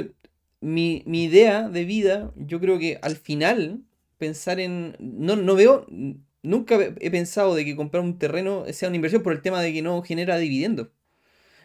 mi, 0.62 1.04
mi 1.06 1.24
idea 1.26 1.70
de 1.70 1.86
vida, 1.86 2.34
yo 2.36 2.60
creo 2.60 2.80
que 2.80 3.00
al 3.02 3.16
final, 3.18 3.84
pensar 4.18 4.60
en. 4.60 4.96
No, 5.00 5.36
no 5.36 5.56
veo. 5.56 5.86
Nunca 6.44 6.76
he 7.00 7.10
pensado 7.12 7.56
de 7.56 7.64
que 7.66 7.76
comprar 7.76 8.04
un 8.04 8.18
terreno 8.20 8.66
sea 8.74 8.90
una 8.90 8.98
inversión 8.98 9.24
por 9.24 9.32
el 9.34 9.42
tema 9.42 9.62
de 9.62 9.72
que 9.74 9.82
no 9.82 10.02
genera 10.04 10.38
dividendos. 10.38 10.90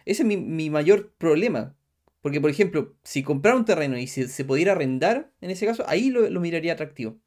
Ese 0.04 0.22
es 0.22 0.28
mi, 0.28 0.36
mi 0.36 0.70
mayor 0.70 1.12
problema. 1.18 1.76
Porque, 2.22 2.40
por 2.40 2.50
ejemplo, 2.50 2.96
si 3.04 3.22
comprara 3.22 3.56
un 3.56 3.64
terreno 3.64 3.98
y 3.98 4.06
se, 4.08 4.28
se 4.28 4.44
pudiera 4.44 4.72
arrendar, 4.72 5.32
en 5.40 5.50
ese 5.50 5.66
caso, 5.66 5.84
ahí 5.88 6.10
lo, 6.10 6.28
lo 6.30 6.40
miraría 6.40 6.72
atractivo. 6.74 7.18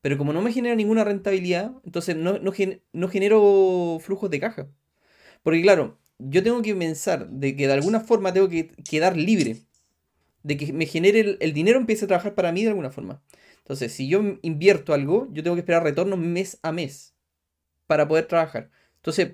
Pero 0.00 0.18
como 0.18 0.32
no 0.32 0.42
me 0.42 0.52
genera 0.52 0.76
ninguna 0.76 1.04
rentabilidad, 1.04 1.72
entonces 1.84 2.16
no, 2.16 2.38
no, 2.38 2.52
gen- 2.52 2.82
no 2.92 3.08
genero 3.08 3.98
flujos 4.00 4.30
de 4.30 4.40
caja. 4.40 4.68
Porque 5.42 5.62
claro, 5.62 5.98
yo 6.18 6.42
tengo 6.42 6.62
que 6.62 6.74
pensar 6.74 7.28
de 7.28 7.56
que 7.56 7.66
de 7.66 7.72
alguna 7.72 8.00
forma 8.00 8.32
tengo 8.32 8.48
que 8.48 8.68
quedar 8.88 9.16
libre. 9.16 9.62
De 10.42 10.56
que 10.56 10.72
me 10.72 10.86
genere 10.86 11.36
el, 11.40 11.52
dinero 11.52 11.78
empiece 11.78 12.04
a 12.04 12.08
trabajar 12.08 12.34
para 12.34 12.52
mí 12.52 12.62
de 12.62 12.70
alguna 12.70 12.90
forma. 12.90 13.22
Entonces, 13.58 13.92
si 13.92 14.08
yo 14.08 14.22
invierto 14.42 14.94
algo, 14.94 15.28
yo 15.32 15.42
tengo 15.42 15.56
que 15.56 15.60
esperar 15.60 15.82
retorno 15.82 16.16
mes 16.16 16.58
a 16.62 16.72
mes 16.72 17.14
para 17.86 18.08
poder 18.08 18.26
trabajar. 18.26 18.70
Entonces, 18.96 19.32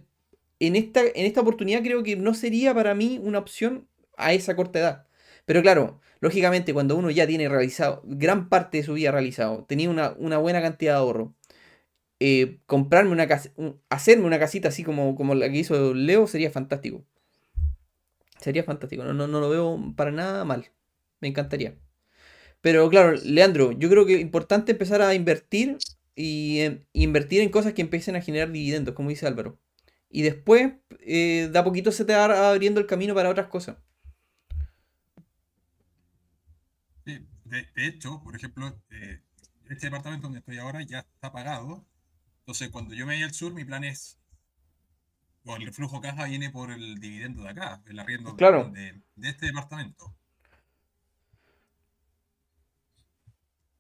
en 0.61 0.77
esta, 0.77 1.03
en 1.03 1.27
esta 1.27 1.41
oportunidad 1.41 1.83
creo 1.83 2.03
que 2.03 2.17
no 2.17 2.35
sería 2.35 2.75
para 2.75 2.95
mí 2.95 3.21
una 3.23 3.39
opción 3.39 3.89
a 4.17 4.33
esa 4.33 4.57
corta 4.57 4.79
edad. 4.79 5.07
Pero 5.45 5.63
claro, 5.63 6.01
lógicamente 6.21 6.73
cuando 6.73 6.97
uno 6.97 7.11
ya 7.11 7.27
tiene 7.27 7.49
realizado, 7.49 8.03
gran 8.05 8.49
parte 8.49 8.79
de 8.79 8.85
su 8.85 8.95
vida 8.95 9.11
realizado, 9.11 9.65
tenía 9.65 9.91
una, 9.91 10.15
una 10.19 10.39
buena 10.39 10.63
cantidad 10.63 10.95
de 10.95 10.99
ahorro, 10.99 11.35
eh, 12.27 12.59
comprarme 12.65 13.13
una 13.13 13.29
casa, 13.29 13.51
hacerme 13.91 14.25
una 14.25 14.39
casita 14.39 14.69
así 14.69 14.83
como, 14.83 15.15
como 15.15 15.35
la 15.35 15.51
que 15.51 15.59
hizo 15.59 15.93
Leo 15.93 16.27
sería 16.27 16.51
fantástico. 16.51 17.05
Sería 18.41 18.65
fantástico, 18.65 19.05
no, 19.05 19.13
no, 19.13 19.27
no 19.27 19.41
lo 19.41 19.51
veo 19.51 19.95
para 19.95 20.11
nada 20.11 20.43
mal. 20.47 20.73
Me 21.21 21.29
encantaría. 21.29 21.77
Pero 22.63 22.89
claro, 22.89 23.13
Leandro, 23.25 23.73
yo 23.73 23.91
creo 23.91 24.07
que 24.07 24.15
es 24.15 24.21
importante 24.23 24.73
empezar 24.73 25.03
a 25.03 25.15
invertir 25.15 25.77
y 26.15 26.61
eh, 26.61 26.87
invertir 26.95 27.43
en 27.43 27.51
cosas 27.51 27.75
que 27.75 27.83
empiecen 27.83 28.17
a 28.17 28.23
generar 28.23 28.51
dividendos, 28.51 28.95
como 28.95 29.11
dice 29.11 29.27
Álvaro. 29.27 29.59
Y 30.09 30.23
después, 30.23 30.75
eh, 31.01 31.51
de 31.53 31.59
a 31.59 31.65
poquito 31.65 31.93
se 31.93 32.07
te 32.07 32.15
va 32.15 32.51
abriendo 32.51 32.81
el 32.81 32.87
camino 32.87 33.15
para 33.15 33.31
otras 33.31 33.49
cosas. 33.49 33.77
De 37.05 37.69
hecho, 37.77 38.23
por 38.25 38.35
ejemplo, 38.35 38.81
eh, 38.91 39.21
este 39.69 39.87
departamento 39.87 40.27
donde 40.27 40.39
estoy 40.41 40.59
ahora 40.59 40.83
ya 40.83 41.01
está 41.01 41.31
pagado. 41.33 41.87
Entonces, 42.45 42.69
cuando 42.69 42.95
yo 42.95 43.07
me 43.07 43.15
vaya 43.15 43.25
al 43.25 43.33
sur, 43.35 43.55
mi 43.55 43.65
plan 43.65 43.85
es. 43.85 44.19
O 45.47 45.57
el 45.57 45.73
flujo 45.73 46.01
caja 46.01 46.25
viene 46.25 46.51
por 46.51 46.71
el 46.71 46.99
dividendo 47.01 47.43
de 47.43 47.49
acá, 47.51 47.83
el 47.87 47.99
arriendo 47.99 48.37
Claro. 48.37 48.71
de, 48.71 49.01
de 49.17 49.29
este 49.29 49.47
departamento. 49.47 50.15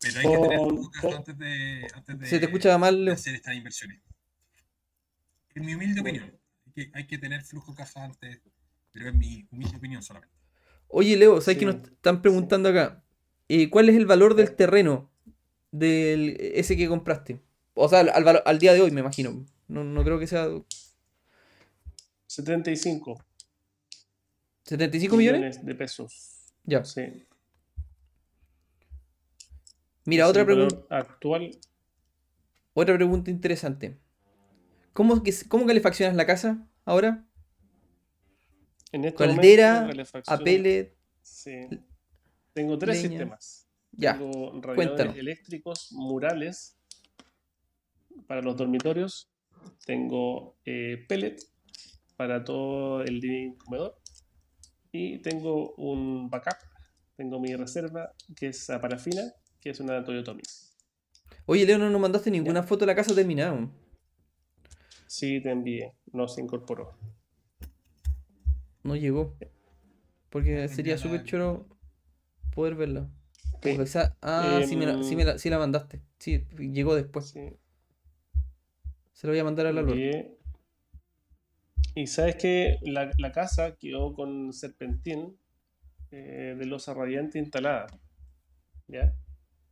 Pero 0.00 0.18
hay 0.20 0.26
que 0.26 0.38
tener 0.42 0.58
Por- 0.58 0.68
flujo 0.70 0.90
caja 0.90 1.08
por- 1.08 1.16
antes 1.16 1.38
de, 1.38 1.86
antes 1.94 2.18
de, 2.18 2.26
Se 2.26 2.38
te 2.38 2.44
escucha 2.46 2.76
mal, 2.78 2.96
de 2.96 3.02
Leo. 3.02 3.14
hacer 3.14 3.34
estas 3.34 3.54
inversiones. 3.54 4.00
En 5.54 5.64
mi 5.64 5.74
humilde 5.74 6.00
opinión, 6.00 6.38
hay 6.66 6.72
que, 6.72 6.90
hay 6.94 7.06
que 7.06 7.18
tener 7.18 7.42
flujo 7.42 7.74
caja 7.74 8.04
antes, 8.04 8.40
pero 8.92 9.08
es 9.08 9.14
mi 9.14 9.46
humilde 9.50 9.76
opinión 9.76 10.02
solamente. 10.02 10.34
Oye, 10.88 11.16
Leo, 11.16 11.40
¿sabes 11.40 11.56
Sí, 11.56 11.60
que 11.60 11.66
nos 11.66 11.76
están 11.76 12.20
preguntando 12.22 12.68
acá? 12.68 13.02
Eh, 13.48 13.70
¿cuál 13.70 13.88
es 13.88 13.96
el 13.96 14.06
valor 14.06 14.34
del 14.34 14.54
terreno 14.56 15.10
del 15.70 16.36
ese 16.40 16.76
que 16.76 16.88
compraste? 16.88 17.40
O 17.74 17.88
sea, 17.88 18.00
al, 18.00 18.08
al 18.10 18.24
valo- 18.24 18.42
al 18.44 18.58
día 18.58 18.72
de 18.72 18.80
hoy, 18.80 18.90
me 18.90 19.00
imagino. 19.00 19.44
No, 19.68 19.82
no 19.84 20.04
creo 20.04 20.18
que 20.18 20.26
sea 20.26 20.46
75 22.26 23.22
75 24.64 25.16
millones. 25.16 25.40
millones 25.40 25.64
de 25.66 25.74
pesos. 25.74 26.52
Ya. 26.64 26.84
Sí. 26.84 27.02
Mira, 30.06 30.24
Es 30.24 30.30
otra 30.30 30.44
pregunta, 30.44 30.76
Actual, 30.90 31.58
otra 32.74 32.94
pregunta 32.94 33.30
interesante. 33.30 33.98
¿Cómo, 34.92 35.22
que, 35.22 35.32
cómo 35.48 35.66
calefaccionas 35.66 36.14
la 36.14 36.26
casa 36.26 36.66
ahora? 36.84 37.24
en 38.92 39.04
este 39.06 39.16
Caldera, 39.18 39.88
a 40.28 40.38
pellet, 40.38 40.94
Sí. 41.22 41.52
Tengo 42.52 42.78
tres 42.78 42.98
leña. 43.02 43.08
sistemas. 43.08 43.66
Ya, 43.90 44.12
Tengo 44.18 44.30
radiadores 44.60 44.74
cuéntanos. 44.76 45.16
eléctricos 45.16 45.90
murales 45.92 46.76
para 48.26 48.42
los 48.42 48.56
dormitorios. 48.56 49.30
Tengo 49.86 50.56
eh, 50.64 51.04
pellet 51.08 51.38
para 52.16 52.44
todo 52.44 53.02
el 53.02 53.20
living 53.20 53.54
comedor. 53.56 53.98
Y 54.92 55.18
tengo 55.18 55.74
un 55.74 56.30
backup. 56.30 56.58
Tengo 57.16 57.40
mi 57.40 57.54
reserva, 57.54 58.12
que 58.36 58.48
es 58.48 58.70
a 58.70 58.80
parafina, 58.80 59.22
que 59.60 59.70
es 59.70 59.80
una 59.80 60.04
Toyotomi. 60.04 60.42
Oye, 61.46 61.66
Leo, 61.66 61.78
no 61.78 61.90
nos 61.90 62.00
mandaste 62.00 62.30
ninguna 62.30 62.62
foto 62.62 62.80
de 62.80 62.86
la 62.86 62.94
casa 62.94 63.14
terminada. 63.14 63.68
Sí, 65.06 65.40
te 65.40 65.50
envié. 65.50 65.92
No 66.12 66.26
se 66.26 66.40
incorporó. 66.40 66.96
No 68.82 68.96
llegó. 68.96 69.36
Porque 70.30 70.68
sería 70.68 70.98
súper 70.98 71.24
choro 71.24 71.68
poder 72.54 72.74
verla. 72.74 73.08
Ah, 74.20 74.60
sí, 74.66 74.76
me 74.76 74.86
la, 74.86 75.02
sí, 75.02 75.16
me 75.16 75.24
la, 75.24 75.38
sí, 75.38 75.48
la, 75.48 75.58
mandaste. 75.58 76.02
Sí, 76.18 76.46
llegó 76.58 76.94
después. 76.94 77.34
Se 79.24 79.28
lo 79.28 79.32
voy 79.32 79.40
a 79.40 79.44
mandar 79.44 79.66
a 79.68 79.72
la 79.72 79.80
luz. 79.80 79.98
Y 81.94 82.06
sabes 82.08 82.36
que 82.36 82.76
la, 82.82 83.10
la, 83.16 83.32
casa 83.32 83.74
quedó 83.74 84.12
con 84.12 84.52
serpentín 84.52 85.38
eh, 86.10 86.54
de 86.58 86.66
losa 86.66 86.92
radiante 86.92 87.38
instalada. 87.38 87.86
¿Ya? 88.86 89.16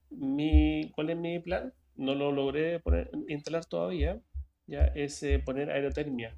Mi, 0.09 0.91
¿Cuál 0.95 1.11
es 1.11 1.19
mi 1.19 1.39
plan? 1.41 1.71
No 1.97 2.15
lo 2.15 2.33
logré 2.33 2.81
poner, 2.81 3.11
instalar 3.29 3.67
todavía. 3.67 4.23
Ya 4.67 4.87
es 4.87 5.23
eh, 5.23 5.39
poner 5.39 5.71
aerotermia. 5.71 6.35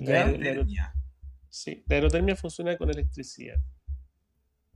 La, 0.00 0.26
aerotermia. 0.26 0.92
Sí, 1.48 1.82
la 1.88 1.96
aerotermia 1.96 2.36
funciona 2.36 2.76
con 2.76 2.90
electricidad. 2.90 3.56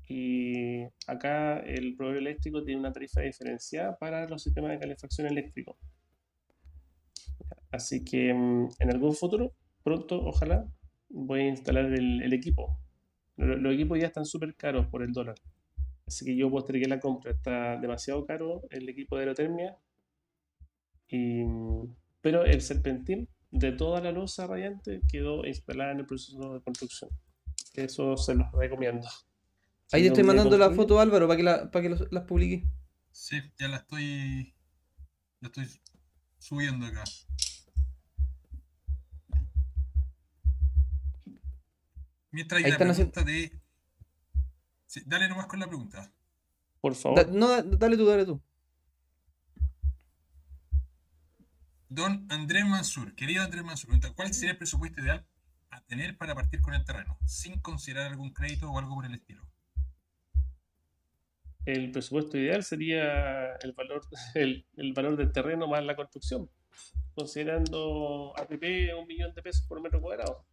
Y 0.08 0.84
acá 1.06 1.58
el 1.58 1.94
proveedor 1.96 2.22
eléctrico 2.22 2.64
tiene 2.64 2.80
una 2.80 2.94
tarifa 2.94 3.20
diferenciada 3.20 3.98
para 3.98 4.26
los 4.26 4.42
sistemas 4.42 4.70
de 4.70 4.78
calefacción 4.78 5.26
eléctrico. 5.26 5.76
Así 7.74 8.04
que 8.04 8.32
mm, 8.32 8.68
en 8.78 8.90
algún 8.90 9.16
futuro, 9.16 9.52
pronto, 9.82 10.24
ojalá, 10.24 10.64
voy 11.08 11.40
a 11.40 11.48
instalar 11.48 11.86
el, 11.86 12.32
equipo. 12.32 12.78
Los, 13.36 13.74
equipos 13.74 13.98
ya 13.98 14.06
están 14.06 14.24
súper 14.24 14.54
caros 14.54 14.86
por 14.86 15.02
el 15.02 15.12
dólar. 15.12 15.34
Así 16.06 16.24
que 16.24 16.36
yo 16.36 16.48
postergué 16.50 16.86
la 16.86 17.00
compra. 17.00 17.32
Está 17.32 17.76
demasiado 17.78 18.24
caro 18.26 18.62
el 18.70 18.88
equipo 18.88 19.16
de 19.16 19.22
aerotermia. 19.22 19.76
Mm, 21.10 21.86
pero 22.20 22.44
el 22.44 22.60
serpentín 22.60 23.28
de 23.50 23.72
toda 23.72 24.00
la 24.00 24.12
losa 24.12 24.46
radiante 24.46 25.00
quedó 25.10 25.44
instalada 25.44 25.92
en 25.92 25.98
el 25.98 26.06
proceso 26.06 26.54
de 26.54 26.60
construcción. 26.60 27.10
Eso 27.74 28.16
se 28.16 28.36
los 28.36 28.52
recomiendo. 28.52 29.08
Ahí 29.90 30.02
te 30.02 30.08
estoy 30.08 30.22
mandando 30.22 30.56
la 30.56 30.70
foto, 30.70 31.00
Álvaro, 31.00 31.26
para 31.26 31.36
que, 31.36 31.42
la, 31.42 31.70
para 31.72 31.82
que 31.82 32.06
las 32.08 32.24
publique. 32.24 32.68
Sí, 33.10 33.36
ya 33.58 33.66
la 33.66 33.78
estoy. 33.78 34.54
La 35.40 35.48
estoy 35.48 35.66
subiendo 36.38 36.86
acá. 36.86 37.02
Mientras 42.34 42.64
hay 42.64 42.70
la 42.70 42.78
pregunta 42.78 43.22
de. 43.22 43.52
dale 45.06 45.28
nomás 45.28 45.46
con 45.46 45.60
la 45.60 45.68
pregunta. 45.68 46.12
Por 46.80 46.94
favor. 46.94 47.28
no, 47.30 47.62
dale 47.62 47.96
tú, 47.96 48.04
dale 48.04 48.26
tú. 48.26 48.42
Don 51.88 52.26
Andrés 52.28 52.66
Mansur, 52.66 53.14
querido 53.14 53.44
Andrés 53.44 53.62
Mansur, 53.62 53.90
¿cuál 54.14 54.34
sería 54.34 54.50
el 54.50 54.58
presupuesto 54.58 55.00
ideal 55.00 55.24
a 55.70 55.80
tener 55.82 56.18
para 56.18 56.34
partir 56.34 56.60
con 56.60 56.74
el 56.74 56.84
terreno, 56.84 57.16
sin 57.24 57.60
considerar 57.60 58.10
algún 58.10 58.32
crédito 58.32 58.68
o 58.68 58.78
algo 58.78 58.96
por 58.96 59.06
el 59.06 59.14
estilo? 59.14 59.46
el 61.66 61.90
presupuesto 61.92 62.36
ideal 62.36 62.62
sería 62.62 63.54
el 63.56 63.72
valor, 63.72 64.02
el, 64.34 64.66
valor 64.94 65.16
del 65.16 65.32
terreno 65.32 65.66
más 65.66 65.84
la 65.84 65.96
construcción, 65.96 66.50
considerando 67.14 68.34
APP 68.36 68.92
un 68.98 69.06
millón 69.06 69.32
de 69.34 69.42
pesos 69.42 69.66
por 69.66 69.80
metro 69.80 70.00
cuadrado. 70.00 70.44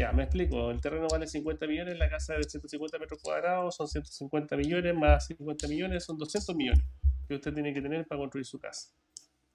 Ya, 0.00 0.12
me 0.12 0.22
explico, 0.22 0.70
el 0.70 0.80
terreno 0.80 1.08
vale 1.10 1.26
50 1.26 1.66
millones, 1.66 1.98
la 1.98 2.08
casa 2.08 2.32
de 2.32 2.44
150 2.44 2.98
metros 2.98 3.20
cuadrados 3.22 3.76
son 3.76 3.86
150 3.86 4.56
millones, 4.56 4.94
más 4.94 5.26
50 5.26 5.68
millones 5.68 6.04
son 6.04 6.16
200 6.16 6.56
millones 6.56 6.82
que 7.28 7.34
usted 7.34 7.52
tiene 7.52 7.74
que 7.74 7.82
tener 7.82 8.06
para 8.06 8.18
construir 8.18 8.46
su 8.46 8.58
casa, 8.58 8.94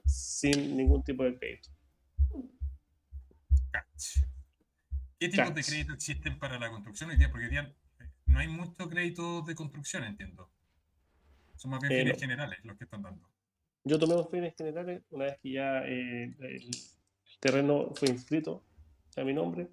sin 0.05 0.77
ningún 0.77 1.03
tipo 1.03 1.23
de 1.23 1.35
crédito. 1.35 1.69
¿Qué 5.19 5.29
tipos 5.29 5.55
de 5.55 5.63
crédito 5.63 5.93
existen 5.93 6.37
para 6.37 6.59
la 6.59 6.69
construcción 6.69 7.09
hoy 7.09 7.17
día? 7.17 7.31
Porque 7.31 7.49
no 8.27 8.37
hay 8.37 8.47
mucho 8.47 8.87
crédito 8.87 9.41
de 9.41 9.55
construcción, 9.55 10.03
entiendo. 10.03 10.51
Son 11.55 11.71
más 11.71 11.79
bien 11.81 12.03
fines 12.03 12.19
generales 12.19 12.59
los 12.63 12.77
que 12.77 12.83
están 12.83 13.01
dando. 13.01 13.27
Yo 13.83 13.97
tomé 13.97 14.13
los 14.13 14.29
fines 14.29 14.53
generales 14.55 15.01
una 15.09 15.25
vez 15.25 15.39
que 15.41 15.53
ya 15.53 15.79
eh, 15.87 16.35
el, 16.39 16.69
terreno 17.39 17.95
fue 17.95 18.09
inscrito 18.09 18.63
a 19.17 19.23
mi 19.23 19.33
nombre. 19.33 19.71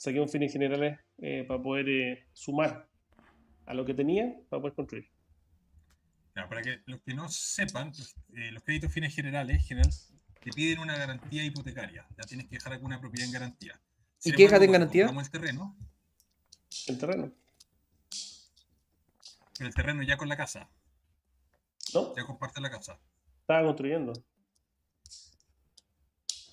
Saqué 0.00 0.18
un 0.18 0.30
fines 0.30 0.50
generales 0.50 0.98
eh, 1.18 1.44
para 1.46 1.62
poder 1.62 1.86
eh, 1.90 2.26
sumar 2.32 2.88
a 3.66 3.74
lo 3.74 3.84
que 3.84 3.92
tenía 3.92 4.34
para 4.48 4.62
poder 4.62 4.74
construir. 4.74 5.10
para 6.32 6.62
que 6.62 6.80
los 6.86 7.02
que 7.02 7.12
no 7.12 7.28
sepan, 7.28 7.92
los, 7.92 8.62
créditos 8.64 8.94
fines 8.94 9.14
generales 9.14 9.62
general, 9.68 9.90
te 10.42 10.52
piden 10.52 10.78
una 10.78 10.96
garantía 10.96 11.44
hipotecaria. 11.44 12.08
Ya 12.16 12.24
tienes 12.24 12.46
que 12.46 12.54
dejar 12.54 12.72
alguna 12.72 12.98
propiedad 12.98 13.26
en 13.26 13.32
garantía. 13.34 13.78
¿Y 14.24 14.32
qué 14.32 14.44
dejas 14.44 14.62
en 14.62 14.72
garantía? 14.72 15.06
Como 15.06 15.20
el 15.20 15.30
terreno. 15.30 15.76
El 16.86 16.96
terreno. 16.98 17.32
Pero 19.58 19.68
el 19.68 19.74
terreno 19.74 20.02
ya 20.02 20.16
con 20.16 20.30
la 20.30 20.36
casa. 20.38 20.70
¿No? 21.92 22.16
Ya 22.16 22.24
comparte 22.24 22.58
la 22.62 22.70
casa. 22.70 22.98
Estaba 23.42 23.66
construyendo. 23.66 24.14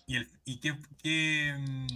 ¿Y, 0.05 0.17
el, 0.17 0.29
y 0.43 0.59
qué, 0.59 1.53
mm, 1.57 1.87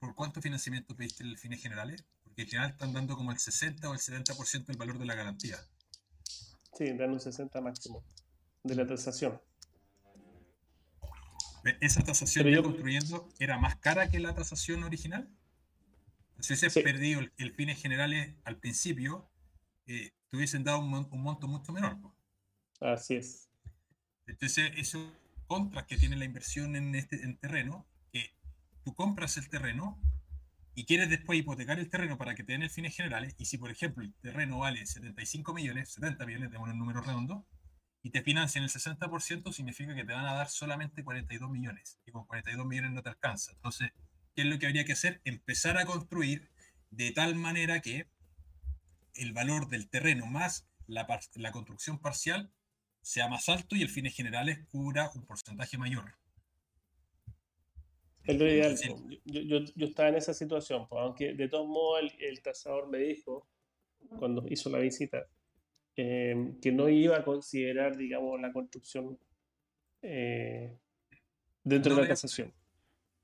por 0.00 0.14
cuánto 0.14 0.40
financiamiento 0.40 0.96
pediste 0.96 1.22
el 1.22 1.38
fines 1.38 1.62
generales? 1.62 2.04
Porque 2.24 2.42
en 2.42 2.48
general 2.48 2.70
están 2.70 2.92
dando 2.92 3.16
como 3.16 3.30
el 3.30 3.38
60 3.38 3.88
o 3.88 3.92
el 3.92 4.00
70% 4.00 4.66
del 4.66 4.76
valor 4.76 4.98
de 4.98 5.04
la 5.04 5.14
garantía. 5.14 5.58
Sí, 6.76 6.92
dan 6.94 7.12
un 7.12 7.20
60 7.20 7.60
máximo 7.60 8.02
de 8.64 8.74
la 8.74 8.86
tasación. 8.86 9.40
¿Esa 11.80 12.02
tasación 12.02 12.46
que 12.46 12.52
yo 12.52 12.62
construyendo 12.62 13.28
era 13.38 13.58
más 13.58 13.76
cara 13.76 14.08
que 14.08 14.18
la 14.18 14.34
tasación 14.34 14.82
original? 14.82 15.28
Si 16.38 16.54
hubiese 16.54 16.80
perdido 16.80 17.20
el, 17.20 17.32
el, 17.36 17.52
fines 17.52 17.80
generales 17.80 18.34
al 18.44 18.56
principio, 18.56 19.30
eh, 19.86 20.12
te 20.30 20.36
hubiesen 20.38 20.64
dado 20.64 20.78
un, 20.78 20.94
un 21.10 21.22
monto 21.22 21.46
mucho 21.46 21.70
menor. 21.72 21.98
Así 22.80 23.16
es. 23.16 23.50
Entonces, 24.26 24.72
esos 24.76 25.06
contras 25.46 25.84
que 25.84 25.98
tiene 25.98 26.16
la 26.16 26.24
inversión 26.24 26.76
en 26.76 26.94
este 26.94 27.22
en 27.24 27.36
terreno, 27.36 27.86
tú 28.84 28.94
compras 28.94 29.36
el 29.36 29.48
terreno 29.48 30.00
y 30.74 30.84
quieres 30.84 31.10
después 31.10 31.38
hipotecar 31.38 31.78
el 31.78 31.90
terreno 31.90 32.16
para 32.16 32.34
que 32.34 32.44
te 32.44 32.52
den 32.52 32.62
el 32.62 32.70
fines 32.70 32.96
generales, 32.96 33.34
y 33.38 33.46
si 33.46 33.58
por 33.58 33.70
ejemplo 33.70 34.04
el 34.04 34.14
terreno 34.14 34.60
vale 34.60 34.86
75 34.86 35.52
millones, 35.52 35.92
70 35.92 36.24
millones, 36.26 36.48
tenemos 36.48 36.70
un 36.70 36.78
número 36.78 37.00
redondo, 37.00 37.46
y 38.02 38.10
te 38.10 38.22
financian 38.22 38.64
el 38.64 38.70
60%, 38.70 39.52
significa 39.52 39.94
que 39.94 40.04
te 40.04 40.12
van 40.12 40.24
a 40.24 40.34
dar 40.34 40.48
solamente 40.48 41.04
42 41.04 41.50
millones, 41.50 41.98
y 42.06 42.12
con 42.12 42.24
42 42.26 42.66
millones 42.66 42.92
no 42.92 43.02
te 43.02 43.10
alcanza. 43.10 43.52
Entonces, 43.52 43.92
¿qué 44.34 44.42
es 44.42 44.46
lo 44.46 44.58
que 44.58 44.66
habría 44.66 44.84
que 44.84 44.92
hacer? 44.92 45.20
Empezar 45.24 45.76
a 45.76 45.84
construir 45.84 46.50
de 46.90 47.10
tal 47.12 47.34
manera 47.34 47.80
que 47.80 48.08
el 49.14 49.32
valor 49.32 49.68
del 49.68 49.90
terreno 49.90 50.26
más 50.26 50.66
la 50.86 51.52
construcción 51.52 51.98
parcial 51.98 52.52
sea 53.02 53.28
más 53.28 53.48
alto 53.48 53.76
y 53.76 53.82
el 53.82 53.88
fines 53.88 54.14
generales 54.14 54.66
cubra 54.68 55.10
un 55.14 55.26
porcentaje 55.26 55.78
mayor. 55.78 56.19
Es 58.24 58.38
lo 58.38 58.46
ideal. 58.46 58.76
Yo, 59.24 59.40
yo, 59.40 59.58
yo, 59.74 59.86
estaba 59.86 60.08
en 60.08 60.16
esa 60.16 60.34
situación, 60.34 60.86
aunque 60.90 61.34
de 61.34 61.48
todos 61.48 61.66
modos 61.66 62.00
el, 62.00 62.12
el, 62.22 62.42
tasador 62.42 62.88
me 62.88 62.98
dijo, 62.98 63.48
cuando 64.18 64.44
hizo 64.48 64.70
la 64.70 64.78
visita, 64.78 65.26
eh, 65.96 66.54
que 66.60 66.72
no 66.72 66.88
iba 66.88 67.16
a 67.16 67.24
considerar, 67.24 67.96
digamos, 67.96 68.40
la 68.40 68.52
construcción 68.52 69.18
eh, 70.02 70.76
dentro 71.64 71.94
de 71.94 72.02
la 72.02 72.08
tasación. 72.08 72.52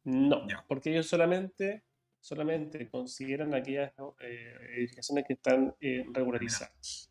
No, 0.04 0.46
porque 0.68 0.90
ellos 0.90 1.06
solamente, 1.06 1.82
solamente 2.20 2.88
consideran 2.88 3.54
aquellas 3.54 3.92
eh, 4.20 4.54
edificaciones 4.76 5.24
que 5.26 5.34
están 5.34 5.74
regularizadas. 6.12 7.10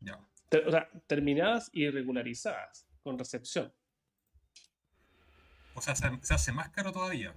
Ya 0.00 0.20
o 0.66 0.70
sea, 0.70 0.88
terminadas 1.06 1.70
y 1.72 1.88
regularizadas 1.88 2.86
con 3.02 3.18
recepción. 3.18 3.72
O 5.74 5.80
sea, 5.80 5.94
se, 5.94 6.06
hace 6.34 6.52
más 6.52 6.70
caro 6.70 6.92
todavía. 6.92 7.34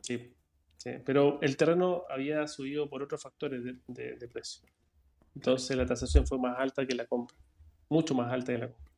Sí, 0.00 0.34
sí, 0.76 0.90
pero 1.04 1.40
el 1.40 1.56
terreno 1.56 2.04
había 2.10 2.46
subido 2.46 2.88
por 2.88 3.02
otros 3.02 3.22
factores 3.22 3.62
de, 3.64 4.28
precio. 4.32 4.62
Entonces 5.34 5.76
la 5.76 5.86
tasación 5.86 6.26
fue 6.26 6.38
más 6.38 6.58
alta 6.58 6.86
que 6.86 6.94
la 6.94 7.06
compra, 7.06 7.36
mucho 7.88 8.14
más 8.14 8.32
alta 8.32 8.52
que 8.52 8.58
la 8.58 8.68
compra. 8.68 8.92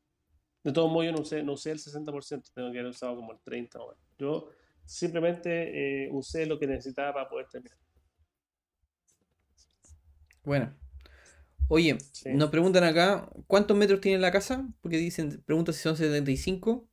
De 0.65 0.73
todos 0.73 0.91
modos, 0.91 1.07
yo 1.07 1.13
no 1.13 1.21
usé, 1.21 1.43
no 1.45 1.53
usé 1.53 1.71
el 1.71 1.79
60%, 1.79 2.51
tengo 2.53 2.73
que 2.73 2.81
haber 2.81 2.91
usado 2.91 3.15
como 3.15 3.33
el 3.33 3.39
30%. 3.39 3.95
Yo 4.19 4.51
simplemente 4.85 6.05
eh, 6.05 6.09
usé 6.11 6.45
lo 6.45 6.59
que 6.59 6.67
necesitaba 6.67 7.15
para 7.15 7.29
poder 7.29 7.47
terminar. 7.47 7.79
Bueno, 10.43 10.75
Oye, 11.69 11.99
nos 12.27 12.51
preguntan 12.51 12.85
acá, 12.85 13.29
¿cuántos 13.49 13.77
metros 13.77 14.01
tiene 14.01 14.19
la 14.19 14.31
casa? 14.31 14.69
Porque 14.81 14.99
dicen, 14.99 15.43
preguntan 15.45 15.75
si 15.75 15.83
son 15.83 15.97
75. 15.97 16.89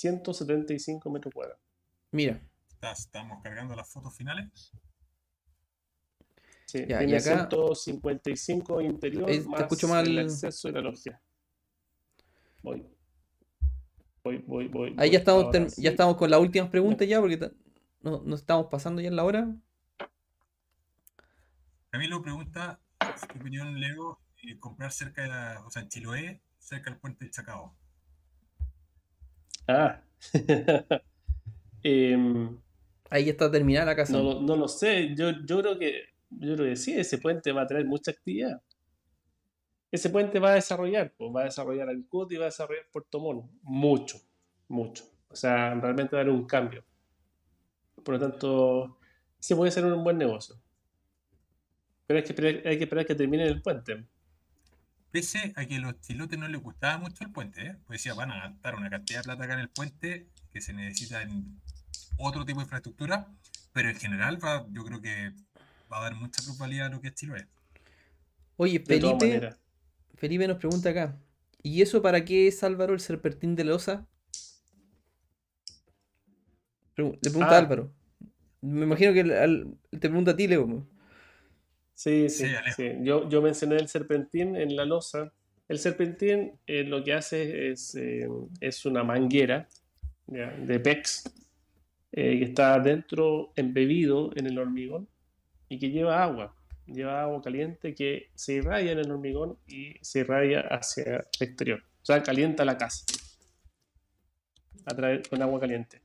175 0.00 1.10
metros 1.10 1.32
cuadrados. 1.32 1.62
Mira. 2.10 2.40
Estamos 2.82 3.42
cargando 3.42 3.74
las 3.74 3.88
fotos 3.88 4.14
finales. 4.16 4.70
Sí, 6.66 6.80
ya, 6.86 6.98
tiene 6.98 7.12
y 7.12 7.16
acá, 7.16 7.48
155 7.48 8.80
interior 8.82 9.26
te 9.26 9.62
escucho 9.62 9.88
mal. 9.88 10.06
el 10.06 10.18
acceso 10.18 10.68
y 10.68 10.72
la 10.72 10.80
logia. 10.80 11.20
Voy. 12.62 12.86
Voy, 14.22 14.38
voy, 14.46 14.68
voy. 14.68 14.88
Ahí 14.90 15.08
voy. 15.08 15.10
ya 15.10 15.18
estamos, 15.18 15.44
Ahora 15.44 15.58
term- 15.60 15.68
sí. 15.70 15.82
ya 15.82 15.90
estamos 15.90 16.16
con 16.16 16.30
las 16.30 16.40
últimas 16.40 16.68
preguntas 16.68 17.08
ya, 17.08 17.20
porque 17.20 17.38
no- 18.02 18.22
nos 18.24 18.40
estamos 18.40 18.66
pasando 18.66 19.00
ya 19.00 19.08
en 19.08 19.16
la 19.16 19.24
hora. 19.24 19.56
Camilo 21.90 22.20
pregunta, 22.20 22.80
su 23.16 23.38
opinión, 23.38 23.80
Leo, 23.80 24.18
eh, 24.42 24.58
comprar 24.58 24.92
cerca 24.92 25.22
de 25.22 25.28
la, 25.28 25.62
o 25.64 25.70
sea, 25.70 25.82
en 25.82 25.88
Chiloé, 25.88 26.42
cerca 26.58 26.90
del 26.90 26.98
puente 27.00 27.24
del 27.24 27.32
Chacao. 27.32 27.74
Ah. 29.68 30.00
Em, 31.82 32.58
Ahí 33.10 33.24
ya 33.26 33.30
está 33.32 33.50
terminada 33.50 33.86
la 33.86 33.96
casa. 33.96 34.12
no, 34.14 34.22
lo- 34.22 34.40
no 34.40 34.56
lo 34.56 34.66
sé. 34.66 35.14
Yo, 35.14 35.30
yo 35.44 35.60
creo 35.60 35.78
que 35.78 36.02
yo 36.30 36.54
creo 36.56 36.68
que 36.70 36.76
sí, 36.76 36.92
ese 36.98 37.18
puente 37.18 37.52
va 37.52 37.62
a 37.62 37.66
tener 37.66 37.84
mucha 37.86 38.10
actividad. 38.10 38.60
Ese 39.92 40.10
puente 40.10 40.40
va 40.40 40.50
a 40.50 40.54
desarrollar, 40.54 41.14
pues, 41.16 41.30
va 41.34 41.42
a 41.42 41.44
desarrollar 41.44 41.88
Ancud 41.88 42.30
y 42.32 42.36
va 42.36 42.44
a 42.44 42.46
desarrollar 42.46 42.84
Puerto 42.92 43.20
Montt. 43.20 43.48
Mucho, 43.62 44.18
mucho. 44.68 45.04
O 45.28 45.36
sea, 45.36 45.72
realmente 45.74 46.16
va 46.16 46.20
a 46.20 46.22
haber 46.22 46.34
un 46.34 46.44
cambio. 46.46 46.84
Por 48.02 48.14
lo 48.14 48.18
tanto, 48.20 48.98
se 49.38 49.54
puede 49.54 49.70
ser 49.70 49.84
un 49.84 50.02
buen 50.02 50.18
negocio. 50.18 50.56
Pero 52.06 52.18
hay 52.18 52.24
que 52.24 52.32
esperar, 52.32 52.54
hay 52.66 52.78
que, 52.78 52.84
esperar 52.84 53.06
que 53.06 53.14
termine 53.14 53.44
el 53.46 53.62
puente. 53.62 54.04
Pese 55.10 55.52
a 55.56 55.64
que 55.64 55.76
a 55.76 55.80
los 55.80 56.00
chilotes 56.00 56.38
no 56.38 56.48
les 56.48 56.60
gustaba 56.60 56.98
mucho 56.98 57.24
el 57.24 57.30
puente, 57.32 57.64
¿eh? 57.66 57.76
pues 57.86 58.00
decía, 58.00 58.14
van 58.14 58.30
a 58.32 58.48
gastar 58.48 58.74
una 58.74 58.90
cantidad 58.90 59.20
de 59.20 59.24
plata 59.24 59.44
acá 59.44 59.54
en 59.54 59.60
el 59.60 59.68
puente 59.70 60.26
que 60.52 60.60
se 60.60 60.72
necesita 60.74 61.22
en 61.22 61.60
otro 62.18 62.44
tipo 62.44 62.58
de 62.60 62.64
infraestructura, 62.64 63.28
pero 63.72 63.88
en 63.88 63.96
general 63.96 64.42
va, 64.44 64.66
yo 64.70 64.84
creo 64.84 65.00
que 65.00 65.32
va 65.90 65.98
a 65.98 66.02
dar 66.02 66.14
mucha 66.16 66.42
plusvalía 66.42 66.86
a 66.86 66.88
lo 66.88 67.00
que 67.00 67.08
es 67.08 67.14
Chiloé. 67.14 67.46
Oye, 68.56 68.80
Felipe. 68.80 69.54
Felipe 70.16 70.48
nos 70.48 70.56
pregunta 70.58 70.90
acá. 70.90 71.18
¿Y 71.62 71.82
eso 71.82 72.00
para 72.02 72.24
qué 72.24 72.48
es 72.48 72.62
Álvaro 72.62 72.94
el 72.94 73.00
serpentín 73.00 73.54
de 73.54 73.64
losa? 73.64 74.06
Le 76.96 77.12
pregunta 77.20 77.50
Ah. 77.50 77.56
a 77.56 77.58
Álvaro. 77.58 77.92
Me 78.62 78.84
imagino 78.84 79.12
que 79.12 79.22
te 79.90 79.98
pregunta 80.08 80.30
a 80.32 80.36
ti, 80.36 80.46
Leo. 80.46 80.86
Sí, 81.96 82.28
Sí, 82.28 82.46
sí. 82.76 82.92
Yo, 83.00 83.26
yo 83.28 83.40
mencioné 83.40 83.76
el 83.76 83.88
serpentín 83.88 84.54
en 84.54 84.76
la 84.76 84.84
losa. 84.84 85.32
El 85.66 85.78
serpentín 85.78 86.52
eh, 86.66 86.84
lo 86.84 87.02
que 87.02 87.14
hace 87.14 87.70
es, 87.70 87.94
eh, 87.94 88.28
es 88.60 88.84
una 88.84 89.02
manguera 89.02 89.66
¿ya? 90.26 90.50
de 90.50 90.78
PEX 90.78 91.24
eh, 92.12 92.38
que 92.38 92.44
está 92.44 92.78
dentro 92.80 93.52
embebido 93.56 94.30
en 94.36 94.46
el 94.46 94.58
hormigón 94.58 95.08
y 95.70 95.78
que 95.78 95.90
lleva 95.90 96.22
agua. 96.22 96.54
Lleva 96.86 97.22
agua 97.22 97.40
caliente 97.42 97.94
que 97.94 98.28
se 98.34 98.52
irradia 98.54 98.92
en 98.92 98.98
el 98.98 99.10
hormigón 99.10 99.58
y 99.66 99.94
se 100.02 100.20
irradia 100.20 100.60
hacia 100.60 101.16
el 101.16 101.48
exterior. 101.48 101.82
O 102.02 102.04
sea, 102.04 102.22
calienta 102.22 102.64
la 102.64 102.76
casa 102.76 103.06
a 104.84 104.94
través 104.94 105.26
con 105.28 105.40
agua 105.40 105.58
caliente. 105.58 106.02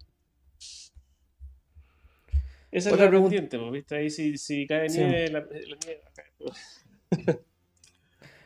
Esa 2.72 2.90
es 2.92 2.98
la 2.98 3.10
pregunta. 3.10 3.30
pendiente, 3.32 3.60
pues, 3.60 3.72
¿viste? 3.72 3.96
Ahí 3.96 4.10
si, 4.10 4.38
si 4.38 4.66
cae 4.66 4.90
Sí. 4.90 5.00
nieve, 5.00 5.30
la, 5.30 5.40
la 5.42 5.78
nieve. 5.86 6.02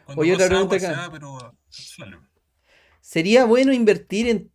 Cuando 0.06 0.22
Oye, 0.22 0.34
otra 0.34 0.48
pregunta 0.48 0.76
acá. 0.76 1.10
pero. 1.12 1.56
¿Sería 3.02 3.46
bueno 3.46 3.72
invertir 3.74 4.28
en... 4.28 4.52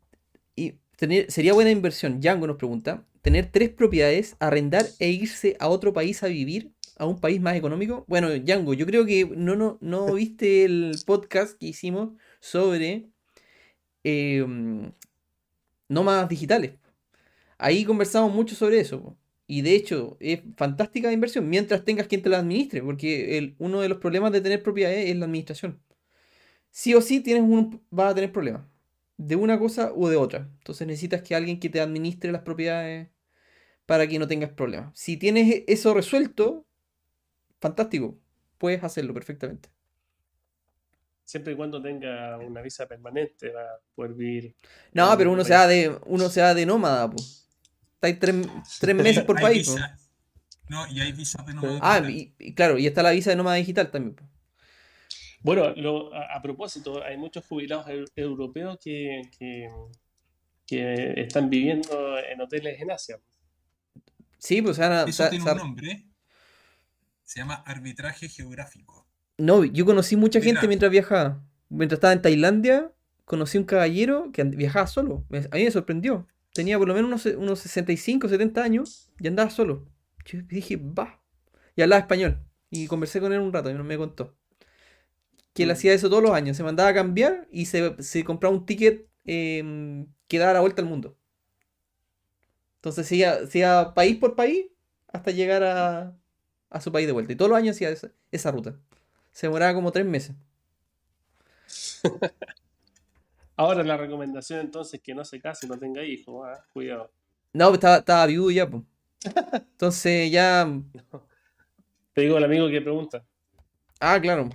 Y 0.56 0.74
tener, 0.96 1.30
sería 1.30 1.52
buena 1.52 1.70
inversión, 1.70 2.20
Django 2.20 2.46
nos 2.48 2.56
pregunta, 2.56 3.06
tener 3.22 3.46
tres 3.50 3.70
propiedades, 3.70 4.36
arrendar 4.40 4.86
e 4.98 5.10
irse 5.10 5.56
a 5.60 5.68
otro 5.68 5.92
país 5.92 6.22
a 6.24 6.26
vivir, 6.26 6.72
a 6.98 7.06
un 7.06 7.20
país 7.20 7.40
más 7.40 7.54
económico? 7.56 8.04
Bueno, 8.08 8.28
Django, 8.30 8.74
yo 8.74 8.86
creo 8.86 9.06
que 9.06 9.24
no, 9.36 9.54
no, 9.54 9.78
no 9.80 10.06
viste 10.14 10.64
el 10.64 10.96
podcast 11.06 11.56
que 11.58 11.66
hicimos 11.66 12.10
sobre 12.40 13.06
eh, 14.04 14.44
nómadas 15.88 16.28
digitales. 16.28 16.72
Ahí 17.58 17.84
conversamos 17.84 18.32
mucho 18.32 18.54
sobre 18.54 18.80
eso. 18.80 19.16
Y 19.50 19.62
de 19.62 19.74
hecho, 19.74 20.16
es 20.20 20.42
fantástica 20.56 21.10
inversión 21.12 21.48
mientras 21.48 21.84
tengas 21.84 22.06
quien 22.06 22.22
te 22.22 22.28
la 22.28 22.38
administre, 22.38 22.82
porque 22.82 23.36
el- 23.38 23.56
uno 23.58 23.80
de 23.80 23.88
los 23.88 23.98
problemas 23.98 24.30
de 24.32 24.40
tener 24.40 24.62
propiedades 24.62 25.10
es 25.10 25.16
la 25.16 25.24
administración. 25.26 25.80
Sí 26.70 26.94
o 26.94 27.00
sí 27.02 27.20
tienes 27.20 27.44
un, 27.44 27.82
vas 27.90 28.12
a 28.12 28.14
tener 28.14 28.32
problemas, 28.32 28.62
de 29.16 29.36
una 29.36 29.58
cosa 29.58 29.92
u 29.94 30.08
de 30.08 30.16
otra. 30.16 30.48
Entonces 30.58 30.86
necesitas 30.86 31.22
que 31.22 31.34
alguien 31.34 31.60
que 31.60 31.68
te 31.70 31.80
administre 31.80 32.32
las 32.32 32.42
propiedades 32.42 33.08
para 33.86 34.06
que 34.08 34.18
no 34.18 34.28
tengas 34.28 34.50
problemas. 34.52 34.98
Si 34.98 35.16
tienes 35.16 35.64
eso 35.68 35.94
resuelto, 35.94 36.66
fantástico, 37.60 38.18
puedes 38.58 38.84
hacerlo 38.84 39.14
perfectamente. 39.14 39.70
Siempre 41.24 41.52
y 41.52 41.56
cuando 41.56 41.80
tenga 41.80 42.38
una 42.38 42.60
visa 42.60 42.86
permanente 42.86 43.50
va 43.50 43.62
a 43.62 43.80
poder 43.94 44.14
vivir. 44.14 44.54
No, 44.92 45.16
pero 45.16 45.32
uno 45.32 45.44
se 45.44 45.54
de, 45.54 45.96
uno 46.06 46.28
se 46.28 46.40
de 46.42 46.66
nómada, 46.66 47.10
pues. 47.10 47.49
Estáis 48.02 48.18
tres, 48.18 48.46
tres 48.80 48.96
meses 48.96 49.24
por 49.24 49.36
Hay 49.38 49.42
país, 49.42 49.68
visa- 49.74 49.98
No, 50.70 50.86
y 50.86 51.00
hay 51.00 51.12
visas 51.12 51.44
de 51.46 51.52
nómada 51.52 51.78
Ah, 51.82 52.00
digital. 52.00 52.34
y, 52.38 52.48
y 52.48 52.54
claro, 52.54 52.78
y 52.78 52.86
está 52.86 53.02
la 53.02 53.10
visa 53.10 53.28
de 53.30 53.36
nómada 53.36 53.56
digital 53.56 53.90
también. 53.90 54.16
Bueno, 55.42 55.74
lo- 55.76 56.14
a, 56.14 56.36
a 56.36 56.40
propósito, 56.42 57.02
hay 57.04 57.16
muchos 57.18 57.44
jubilados 57.44 57.86
eu- 57.88 58.10
europeos 58.16 58.78
que, 58.82 59.22
que, 59.38 59.68
que 60.66 61.14
están 61.20 61.50
viviendo 61.50 62.18
en 62.18 62.40
hoteles 62.40 62.80
en 62.80 62.90
Asia. 62.90 63.18
Sí, 64.38 64.62
pues 64.62 64.76
se 64.76 64.82
van 64.82 64.92
a- 64.92 65.02
Eso 65.04 65.28
tiene 65.28 65.44
un 65.50 65.56
nombre. 65.58 66.06
Se 67.22 67.40
llama 67.40 67.54
arbitraje 67.66 68.28
geográfico. 68.28 69.06
No, 69.36 69.64
yo 69.64 69.84
conocí 69.84 70.16
mucha 70.16 70.40
gente 70.40 70.66
mientras 70.68 70.90
viajaba. 70.90 71.42
Mientras 71.68 71.98
estaba 71.98 72.12
en 72.14 72.22
Tailandia, 72.22 72.90
conocí 73.24 73.58
un 73.58 73.64
caballero 73.64 74.30
que 74.32 74.42
viajaba 74.44 74.86
solo. 74.86 75.24
A 75.52 75.56
mí 75.56 75.64
me 75.64 75.70
sorprendió. 75.70 76.26
Tenía 76.60 76.78
por 76.78 76.88
lo 76.88 76.94
menos 76.94 77.24
unos, 77.26 77.38
unos 77.38 77.58
65, 77.60 78.28
70 78.28 78.62
años 78.62 79.10
y 79.18 79.28
andaba 79.28 79.50
solo. 79.50 79.86
Yo 80.26 80.40
dije, 80.42 80.76
va. 80.76 81.22
Y 81.76 81.82
hablaba 81.82 82.00
español. 82.00 82.38
Y 82.70 82.86
conversé 82.86 83.20
con 83.20 83.32
él 83.32 83.40
un 83.40 83.52
rato 83.52 83.70
y 83.70 83.74
me 83.74 83.96
contó. 83.98 84.36
Que 85.54 85.64
él 85.64 85.70
Mm. 85.70 85.72
hacía 85.72 85.92
eso 85.94 86.08
todos 86.10 86.22
los 86.22 86.32
años. 86.32 86.56
Se 86.56 86.62
mandaba 86.62 86.90
a 86.90 86.94
cambiar 86.94 87.48
y 87.50 87.66
se, 87.66 88.00
se 88.02 88.24
compraba 88.24 88.54
un 88.54 88.66
ticket 88.66 89.08
eh, 89.26 90.06
que 90.28 90.38
daba 90.38 90.54
la 90.54 90.60
vuelta 90.60 90.82
al 90.82 90.88
mundo. 90.88 91.16
Entonces 92.76 93.06
se 93.06 93.16
iba, 93.16 93.46
se 93.46 93.58
iba 93.58 93.94
país 93.94 94.16
por 94.18 94.36
país 94.36 94.66
hasta 95.08 95.30
llegar 95.32 95.62
a, 95.64 96.16
a 96.70 96.80
su 96.80 96.92
país 96.92 97.06
de 97.06 97.12
vuelta. 97.12 97.32
Y 97.32 97.36
todos 97.36 97.50
los 97.50 97.58
años 97.58 97.76
hacía 97.76 97.90
esa, 97.90 98.12
esa 98.32 98.50
ruta. 98.52 98.78
Se 99.32 99.48
demoraba 99.48 99.74
como 99.74 99.92
tres 99.92 100.06
meses. 100.06 100.36
Ahora 103.60 103.82
la 103.84 103.98
recomendación 103.98 104.60
entonces 104.60 104.94
es 104.94 105.00
que 105.02 105.14
no 105.14 105.22
se 105.22 105.38
case 105.38 105.66
no 105.66 105.76
tenga 105.78 106.02
hijos. 106.02 106.48
ah, 106.48 106.64
Cuidado. 106.72 107.10
No, 107.52 107.66
pues 107.66 107.74
estaba, 107.76 107.96
estaba 107.98 108.24
viudo 108.26 108.50
ya, 108.50 108.66
pues. 108.66 108.82
Entonces 109.52 110.30
ya. 110.30 110.66
Te 112.14 112.22
digo 112.22 112.38
el 112.38 112.44
amigo 112.44 112.70
que 112.70 112.80
pregunta. 112.80 113.22
Ah, 114.00 114.18
claro. 114.18 114.48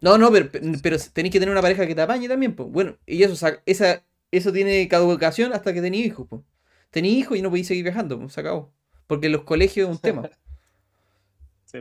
No, 0.00 0.16
no, 0.16 0.32
pero, 0.32 0.48
pero 0.82 0.96
tenéis 1.12 1.32
que 1.34 1.38
tener 1.38 1.52
una 1.52 1.60
pareja 1.60 1.86
que 1.86 1.94
te 1.94 2.00
apañe 2.00 2.28
también, 2.28 2.54
pues. 2.56 2.70
Bueno, 2.70 2.96
y 3.04 3.22
eso, 3.22 3.36
sa- 3.36 3.60
esa, 3.66 4.02
eso 4.30 4.50
tiene 4.52 4.88
caducación 4.88 5.52
hasta 5.52 5.74
que 5.74 5.82
tenéis 5.82 6.06
hijos, 6.06 6.26
pues. 6.26 6.40
Tenéis 6.90 7.18
hijos 7.18 7.36
y 7.36 7.42
no 7.42 7.50
podéis 7.50 7.66
seguir 7.66 7.84
viajando, 7.84 8.18
pues, 8.18 8.32
se 8.32 8.40
acabó. 8.40 8.72
Porque 9.06 9.28
los 9.28 9.42
colegios 9.42 9.90
es 9.90 9.94
un 9.96 10.00
tema. 10.00 10.30
Sí. 11.66 11.80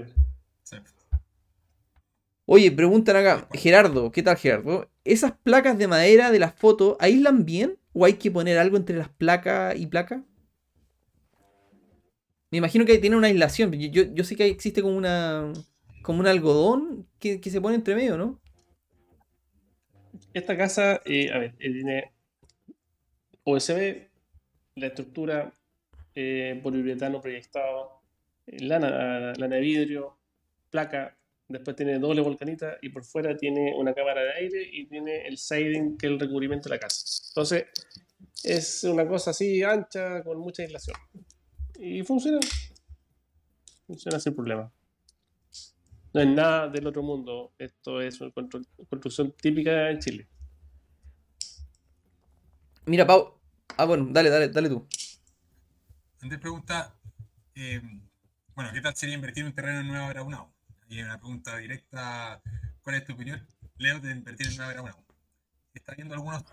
Oye, 2.48 2.72
preguntan 2.72 3.16
acá, 3.16 3.48
Gerardo, 3.54 4.12
¿qué 4.12 4.22
tal 4.22 4.38
Gerardo? 4.38 4.90
¿Esas 5.04 5.32
placas 5.32 5.78
de 5.78 5.88
madera 5.88 6.32
de 6.32 6.40
las 6.40 6.54
fotos 6.54 6.96
aíslan 7.00 7.46
bien? 7.46 7.78
¿O 7.94 8.06
hay 8.06 8.14
que 8.14 8.30
poner 8.30 8.58
algo 8.58 8.78
entre 8.78 8.98
las 8.98 9.10
placas 9.10 9.76
y 9.78 9.88
placas? 9.88 10.22
Me 12.52 12.60
imagino 12.60 12.86
que 12.86 12.98
tiene 13.00 13.16
una 13.16 13.28
aislación. 13.28 13.72
Yo, 13.72 13.90
yo, 13.90 14.14
yo 14.14 14.24
sé 14.24 14.36
que 14.36 14.46
existe 14.46 14.82
como 14.82 14.96
una. 14.96 15.52
como 16.04 16.20
un 16.20 16.28
algodón 16.28 17.08
que, 17.20 17.42
que 17.42 17.50
se 17.50 17.62
pone 17.62 17.76
entre 17.76 17.96
medio, 17.96 18.18
¿no? 18.18 18.40
Esta 20.34 20.56
casa, 20.56 21.02
eh, 21.06 21.32
a 21.32 21.40
ver, 21.40 21.56
eh, 21.60 21.72
tiene 21.72 22.12
USB, 23.44 24.08
la 24.76 24.88
estructura, 24.88 25.52
eh, 26.14 26.60
poliuretano 26.62 27.22
proyectado, 27.22 28.02
eh, 28.48 28.64
lana, 28.64 29.34
lana 29.38 29.56
de 29.56 29.62
vidrio, 29.62 30.18
placa, 30.70 31.18
después 31.48 31.76
tiene 31.76 32.00
doble 32.00 32.22
volcanita 32.22 32.78
y 32.82 32.90
por 32.90 33.04
fuera 33.04 33.36
tiene 33.38 33.74
una 33.78 33.94
cámara 33.94 34.22
de 34.24 34.34
aire 34.34 34.70
y 34.72 34.88
tiene 34.88 35.28
el 35.28 35.38
siding 35.38 35.98
que 35.98 36.08
es 36.08 36.12
el 36.14 36.20
recubrimiento 36.20 36.70
de 36.70 36.76
la 36.76 36.80
casa. 36.80 37.06
Entonces, 37.30 37.66
es 38.44 38.84
una 38.84 39.08
cosa 39.08 39.32
así 39.32 39.64
ancha 39.64 40.24
con 40.24 40.40
mucha 40.40 40.64
aislación. 40.64 40.98
Y 41.80 42.04
funciona. 42.04 42.40
Funciona 43.86 44.20
sin 44.20 44.34
problema. 44.36 44.72
No 46.14 46.22
es 46.22 46.28
nada 46.28 46.70
del 46.70 46.88
otro 46.88 47.04
mundo. 47.04 47.54
Esto 47.58 48.02
es 48.02 48.22
una 48.22 48.32
constru- 48.32 48.66
construcción 48.90 49.34
típica 49.34 49.90
en 49.92 50.00
Chile. 50.00 50.28
Mira, 52.86 53.06
Pau. 53.06 53.40
Ah, 53.78 53.86
bueno, 53.86 54.08
dale, 54.12 54.30
dale, 54.30 54.48
dale 54.50 54.70
tú. 54.70 54.88
Andrés 56.22 56.40
pregunta, 56.40 56.98
eh, 57.56 57.82
bueno, 58.56 58.72
¿qué 58.74 58.80
tal 58.82 58.96
sería 58.96 59.16
invertir 59.16 59.42
en 59.42 59.48
un 59.48 59.56
terreno 59.56 59.82
en 59.82 59.88
Nueva 59.88 60.08
Braunau? 60.10 60.55
Y 60.88 61.02
una 61.02 61.18
pregunta 61.18 61.58
directa, 61.58 62.42
¿cuál 62.82 62.98
es 62.98 63.06
tu 63.06 63.14
opinión, 63.14 63.46
Leo, 63.78 64.00
de 64.00 64.12
invertir 64.12 64.48
en 64.48 64.58
Nueva 64.58 64.74
Braunau? 64.74 65.04
Está 65.74 65.94
viendo 65.96 66.14
algunos 66.14 66.44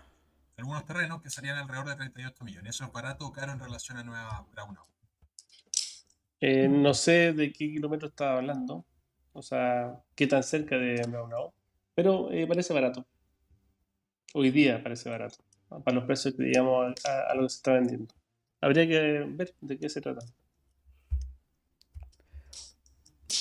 algunos 0.57 0.85
terrenos 0.85 1.21
que 1.21 1.29
salían 1.29 1.57
alrededor 1.57 1.89
de 1.89 1.95
38 1.95 2.43
millones. 2.43 2.75
¿Eso 2.75 2.85
es 2.85 2.91
barato 2.91 3.25
o 3.25 3.31
caro 3.31 3.51
en 3.51 3.59
relación 3.59 3.97
a 3.97 4.03
Nueva 4.03 4.45
Braunau? 4.51 4.85
Eh, 6.39 6.67
no 6.67 6.93
sé 6.93 7.33
de 7.33 7.51
qué 7.51 7.71
kilómetro 7.71 8.09
estaba 8.09 8.37
hablando, 8.37 8.85
o 9.31 9.41
sea, 9.41 10.01
qué 10.15 10.27
tan 10.27 10.43
cerca 10.43 10.77
de 10.77 11.01
Braunau, 11.07 11.53
pero 11.95 12.31
eh, 12.31 12.45
parece 12.47 12.73
barato. 12.73 13.05
Hoy 14.33 14.51
día 14.51 14.81
parece 14.83 15.09
barato, 15.09 15.37
para 15.69 15.95
los 15.95 16.05
precios 16.05 16.33
que 16.35 16.43
digamos 16.43 16.93
a 17.05 17.33
lo 17.35 17.43
que 17.43 17.49
se 17.49 17.55
está 17.55 17.73
vendiendo. 17.73 18.13
Habría 18.61 18.87
que 18.87 19.25
ver 19.27 19.55
de 19.61 19.77
qué 19.77 19.89
se 19.89 20.01
trata. 20.01 20.25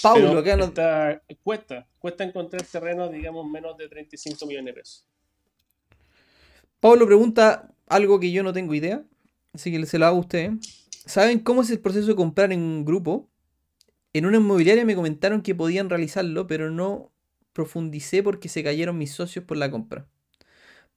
Paulo, 0.01 0.39
acá 0.39 0.57
no- 0.57 0.65
está- 0.65 1.23
cuesta, 1.43 1.87
cuesta 1.99 2.25
encontrar 2.25 2.63
terrenos, 2.63 3.11
digamos, 3.13 3.49
menos 3.51 3.77
de 3.77 3.89
35 3.89 4.47
millones 4.47 4.75
de 4.75 4.81
pesos. 4.81 5.07
Pablo 6.81 7.07
pregunta 7.07 7.73
algo 7.87 8.19
que 8.19 8.33
yo 8.33 8.43
no 8.43 8.53
tengo 8.53 8.75
idea, 8.75 9.05
así 9.53 9.71
que 9.71 9.85
se 9.87 9.99
lo 9.99 10.07
hago 10.07 10.17
a 10.17 10.21
usted. 10.21 10.53
¿Saben 11.07 11.41
cómo 11.41 11.63
es 11.63 11.71
el 11.71 11.81
proceso 11.81 12.09
de 12.09 12.17
comprar 12.17 12.53
en 12.53 12.61
un 12.61 12.85
grupo? 12.85 13.29
En 14.13 14.27
una 14.27 14.39
inmobiliaria 14.39 14.85
me 14.85 14.95
comentaron 14.95 15.43
que 15.43 15.55
podían 15.55 15.89
realizarlo, 15.91 16.47
pero 16.47 16.71
no 16.71 17.13
profundicé 17.53 18.23
porque 18.23 18.49
se 18.49 18.63
cayeron 18.63 18.99
mis 18.99 19.13
socios 19.13 19.45
por 19.45 19.57
la 19.57 19.71
compra. 19.71 20.09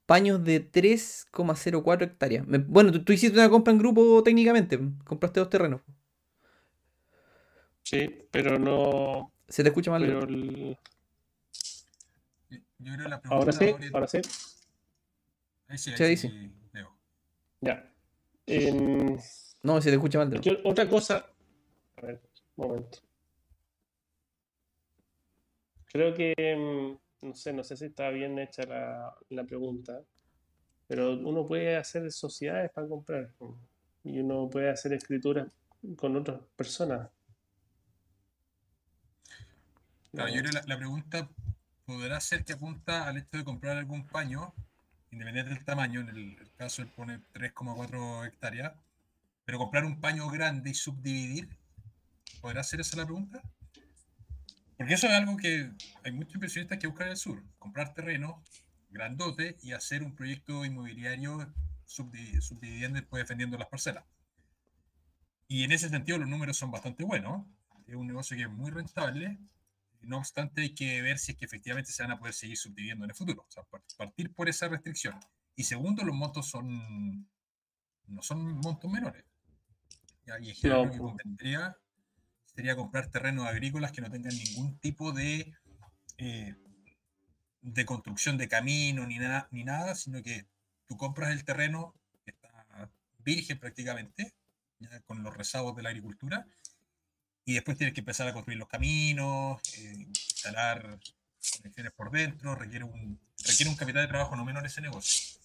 Paños 0.06 0.44
de 0.44 0.60
3,04 0.60 2.04
hectáreas. 2.06 2.46
Me- 2.46 2.58
bueno, 2.58 2.92
tú, 2.92 3.02
tú 3.04 3.12
hiciste 3.12 3.38
una 3.38 3.50
compra 3.50 3.72
en 3.72 3.78
grupo 3.78 4.22
técnicamente, 4.22 4.78
compraste 5.04 5.40
dos 5.40 5.50
terrenos. 5.50 5.80
Sí, 7.86 8.26
pero 8.32 8.58
no. 8.58 9.32
Se 9.48 9.62
te 9.62 9.68
escucha 9.68 9.92
mal. 9.92 10.02
Pero 10.02 10.24
el- 10.24 10.76
Yo 12.50 12.58
yo 12.78 12.92
creo 12.94 13.04
que 13.04 13.08
la 13.08 13.20
pregunta 13.20 13.36
ahora 13.36 13.52
sí, 13.52 13.74
ahora 13.94 14.08
sí. 14.08 14.18
Ahí 15.68 15.78
sí, 15.78 15.90
ahí 15.90 15.96
Sí, 15.96 16.02
ahí 16.02 16.16
sí, 16.16 16.28
sí. 16.28 16.52
Leo. 16.72 16.96
Ya. 17.60 17.92
No, 19.62 19.80
se 19.80 19.90
te 19.90 19.94
escucha 19.94 20.18
mal. 20.18 20.40
¿qué 20.40 20.60
otra 20.64 20.88
cosa. 20.88 21.26
A 21.96 22.00
ver, 22.00 22.20
un 22.56 22.66
momento. 22.66 22.98
Creo 25.92 26.12
que. 26.12 26.34
em, 26.36 26.98
No 27.22 27.34
sé, 27.34 27.52
no 27.52 27.62
sé 27.62 27.76
si 27.76 27.84
está 27.86 28.10
bien 28.10 28.36
hecha 28.40 28.64
la, 28.64 29.14
la 29.30 29.44
pregunta. 29.44 30.02
Pero 30.88 31.12
uno 31.14 31.46
puede 31.46 31.76
hacer 31.76 32.10
sociedades 32.10 32.72
para 32.72 32.88
comprar. 32.88 33.32
Y 34.02 34.18
uno 34.18 34.50
puede 34.50 34.70
hacer 34.70 34.92
escrituras 34.92 35.46
con 35.96 36.16
otras 36.16 36.40
personas. 36.56 37.10
Claro, 40.16 40.30
yo 40.30 40.40
creo 40.40 40.50
que 40.50 40.58
la, 40.58 40.64
la 40.66 40.76
pregunta 40.78 41.30
podrá 41.84 42.20
ser 42.20 42.44
que 42.44 42.54
apunta 42.54 43.06
al 43.08 43.18
hecho 43.18 43.36
de 43.36 43.44
comprar 43.44 43.76
algún 43.76 44.08
paño, 44.08 44.52
independiente 45.12 45.54
del 45.54 45.64
tamaño, 45.64 46.00
en 46.00 46.08
el, 46.08 46.38
el 46.40 46.52
caso 46.56 46.82
él 46.82 46.88
pone 46.88 47.20
3,4 47.32 48.24
hectáreas, 48.26 48.72
pero 49.44 49.58
comprar 49.58 49.84
un 49.84 50.00
paño 50.00 50.28
grande 50.30 50.70
y 50.70 50.74
subdividir, 50.74 51.48
¿podrá 52.40 52.62
ser 52.64 52.80
esa 52.80 52.96
la 52.96 53.04
pregunta? 53.04 53.42
Porque 54.76 54.94
eso 54.94 55.06
es 55.06 55.12
algo 55.12 55.36
que 55.36 55.70
hay 56.04 56.12
muchos 56.12 56.34
inversionistas 56.34 56.78
que 56.78 56.86
buscan 56.86 57.08
en 57.08 57.12
el 57.12 57.16
sur, 57.18 57.44
comprar 57.58 57.94
terreno 57.94 58.42
grandote 58.90 59.58
y 59.62 59.72
hacer 59.72 60.02
un 60.02 60.14
proyecto 60.14 60.64
inmobiliario 60.64 61.52
subdi- 61.86 62.40
subdividiendo 62.40 62.98
y 62.98 63.02
después 63.02 63.22
defendiendo 63.22 63.58
las 63.58 63.68
parcelas. 63.68 64.04
Y 65.48 65.64
en 65.64 65.72
ese 65.72 65.88
sentido 65.88 66.18
los 66.18 66.28
números 66.28 66.56
son 66.56 66.70
bastante 66.70 67.04
buenos. 67.04 67.44
Es 67.86 67.94
un 67.96 68.06
negocio 68.06 68.36
que 68.36 68.44
es 68.44 68.50
muy 68.50 68.70
rentable. 68.70 69.38
No 70.06 70.18
obstante, 70.18 70.62
hay 70.62 70.74
que 70.74 71.02
ver 71.02 71.18
si 71.18 71.32
es 71.32 71.38
que 71.38 71.44
efectivamente 71.44 71.92
se 71.92 72.02
van 72.02 72.12
a 72.12 72.18
poder 72.18 72.34
seguir 72.34 72.56
subdividiendo 72.56 73.04
en 73.04 73.10
el 73.10 73.16
futuro. 73.16 73.42
O 73.46 73.50
sea, 73.50 73.62
par- 73.64 73.82
partir 73.96 74.32
por 74.34 74.48
esa 74.48 74.68
restricción. 74.68 75.18
Y 75.54 75.64
segundo, 75.64 76.04
los 76.04 76.14
montos 76.14 76.48
son 76.48 77.28
no 78.06 78.22
son 78.22 78.58
montos 78.58 78.90
menores. 78.90 79.24
Y 80.26 80.50
en 80.50 80.54
general 80.54 80.80
No, 80.80 80.84
lo 80.86 80.92
que 80.92 80.98
convendría 80.98 81.76
sería 82.44 82.76
comprar 82.76 83.08
terrenos 83.10 83.46
agrícolas 83.46 83.92
que 83.92 84.00
no 84.00 84.10
tengan 84.10 84.34
ningún 84.34 84.78
tipo 84.78 85.12
de, 85.12 85.54
eh, 86.18 86.54
de 87.60 87.84
construcción 87.84 88.38
de 88.38 88.48
camino 88.48 89.06
ni, 89.06 89.18
nada 89.18 89.48
ni 89.50 89.64
nada, 89.64 89.94
sino 89.94 90.22
que 90.22 90.46
tú 90.86 90.96
compras 90.96 91.30
el 91.32 91.44
terreno 91.44 91.94
que 92.24 92.30
está 92.30 92.90
virgen 93.18 93.58
prácticamente, 93.58 94.34
ya 94.78 95.00
con 95.00 95.22
los 95.22 95.36
rezagos 95.36 95.74
de 95.76 95.82
la 95.82 95.88
agricultura, 95.90 96.46
y 97.48 97.54
después 97.54 97.78
tienes 97.78 97.94
que 97.94 98.00
empezar 98.00 98.26
a 98.26 98.32
construir 98.32 98.58
los 98.58 98.68
caminos, 98.68 99.60
eh, 99.78 99.94
instalar 99.94 100.98
conexiones 101.58 101.92
por 101.92 102.10
dentro, 102.10 102.56
requiere 102.56 102.84
un, 102.84 103.20
requiere 103.38 103.70
un 103.70 103.76
capital 103.76 104.02
de 104.02 104.08
trabajo 104.08 104.34
no 104.34 104.44
menor 104.44 104.66
ese 104.66 104.80
negocio. 104.80 105.40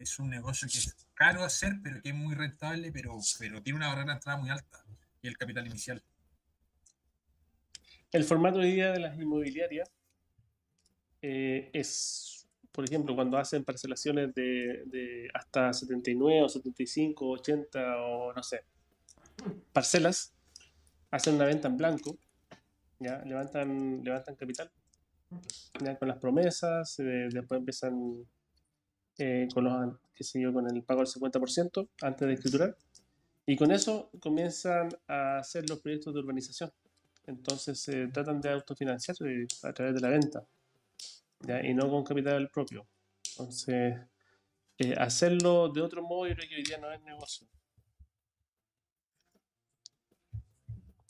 Es 0.00 0.18
un 0.18 0.30
negocio 0.30 0.66
que 0.66 0.78
es 0.78 0.96
caro 1.12 1.44
hacer, 1.44 1.74
pero 1.82 2.00
que 2.00 2.08
es 2.08 2.14
muy 2.14 2.34
rentable, 2.34 2.90
pero, 2.90 3.18
pero 3.38 3.62
tiene 3.62 3.76
una 3.76 3.88
barrera 3.88 4.06
de 4.06 4.12
entrada 4.14 4.38
muy 4.38 4.48
alta, 4.48 4.82
y 5.20 5.28
el 5.28 5.36
capital 5.36 5.66
inicial. 5.66 6.02
El 8.10 8.24
formato 8.24 8.60
hoy 8.60 8.72
día 8.72 8.92
de 8.92 9.00
las 9.00 9.18
inmobiliarias 9.18 9.90
eh, 11.20 11.68
es, 11.74 12.48
por 12.72 12.86
ejemplo, 12.86 13.14
cuando 13.14 13.36
hacen 13.36 13.64
parcelaciones 13.64 14.34
de, 14.34 14.84
de 14.86 15.28
hasta 15.34 15.74
79 15.74 16.42
o 16.42 16.48
75, 16.48 17.28
80 17.28 17.96
o 17.98 18.32
no 18.32 18.42
sé, 18.42 18.64
parcelas, 19.74 20.33
hacen 21.14 21.36
una 21.36 21.44
venta 21.44 21.68
en 21.68 21.76
blanco, 21.76 22.18
¿ya? 22.98 23.22
Levantan, 23.24 24.02
levantan 24.02 24.34
capital 24.34 24.68
¿ya? 25.80 25.96
con 25.96 26.08
las 26.08 26.18
promesas, 26.18 26.98
eh, 26.98 27.28
después 27.30 27.60
empiezan 27.60 28.26
eh, 29.18 29.46
con 29.54 29.62
los, 29.62 29.96
qué 30.12 30.24
sé 30.24 30.40
yo, 30.40 30.52
con 30.52 30.68
el 30.68 30.82
pago 30.82 31.02
del 31.02 31.08
50% 31.08 31.88
antes 32.02 32.26
de 32.28 32.34
escriturar, 32.34 32.76
y 33.46 33.56
con 33.56 33.70
eso 33.70 34.10
comienzan 34.20 34.88
a 35.06 35.38
hacer 35.38 35.68
los 35.68 35.78
proyectos 35.78 36.12
de 36.12 36.20
urbanización. 36.20 36.72
Entonces 37.26 37.80
se 37.80 38.08
tratan 38.08 38.40
de 38.40 38.50
autofinanciarse 38.50 39.46
a 39.62 39.72
través 39.72 39.94
de 39.94 40.00
la 40.00 40.08
venta 40.08 40.44
¿ya? 41.40 41.64
y 41.64 41.74
no 41.74 41.88
con 41.88 42.02
capital 42.02 42.50
propio. 42.50 42.86
Entonces, 43.30 43.94
eh, 44.78 44.94
hacerlo 44.98 45.68
de 45.68 45.80
otro 45.80 46.02
modo 46.02 46.26
yo 46.26 46.34
creo 46.34 46.48
que 46.48 46.56
hoy 46.56 46.64
día 46.64 46.78
no 46.78 46.90
es 46.92 47.00
negocio. 47.02 47.46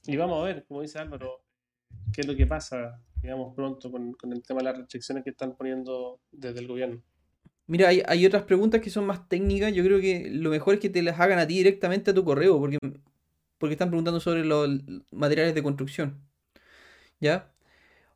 Y 0.07 0.17
vamos 0.17 0.41
a 0.41 0.45
ver, 0.45 0.65
como 0.67 0.83
dice 0.83 0.99
Álvaro, 0.99 1.43
qué 2.13 2.21
es 2.23 2.27
lo 2.27 2.37
que 2.37 2.47
pasa, 2.47 3.01
digamos, 3.23 3.55
pronto 3.55 3.91
con, 3.91 4.13
con 4.13 4.33
el 4.33 4.43
tema 4.43 4.59
de 4.59 4.65
las 4.65 4.79
restricciones 4.79 5.25
que 5.25 5.31
están 5.31 5.57
poniendo 5.57 6.21
desde 6.31 6.61
el 6.61 6.69
gobierno. 6.69 7.03
Mira, 7.67 7.89
hay, 7.89 8.03
hay 8.07 8.27
otras 8.27 8.43
preguntas 8.43 8.81
que 8.83 8.91
son 8.91 9.07
más 9.07 9.27
técnicas. 9.29 9.73
Yo 9.73 9.83
creo 9.83 10.01
que 10.01 10.29
lo 10.31 10.51
mejor 10.51 10.75
es 10.75 10.81
que 10.81 10.91
te 10.91 11.03
las 11.03 11.19
hagan 11.19 11.39
a 11.39 11.47
ti 11.47 11.55
directamente 11.55 12.11
a 12.11 12.15
tu 12.15 12.23
correo, 12.25 12.59
porque, 12.59 12.79
porque 13.57 13.73
están 13.73 13.89
preguntando 13.89 14.21
sobre 14.21 14.45
los 14.45 14.69
materiales 15.11 15.55
de 15.55 15.63
construcción. 15.63 16.21
¿Ya? 17.21 17.51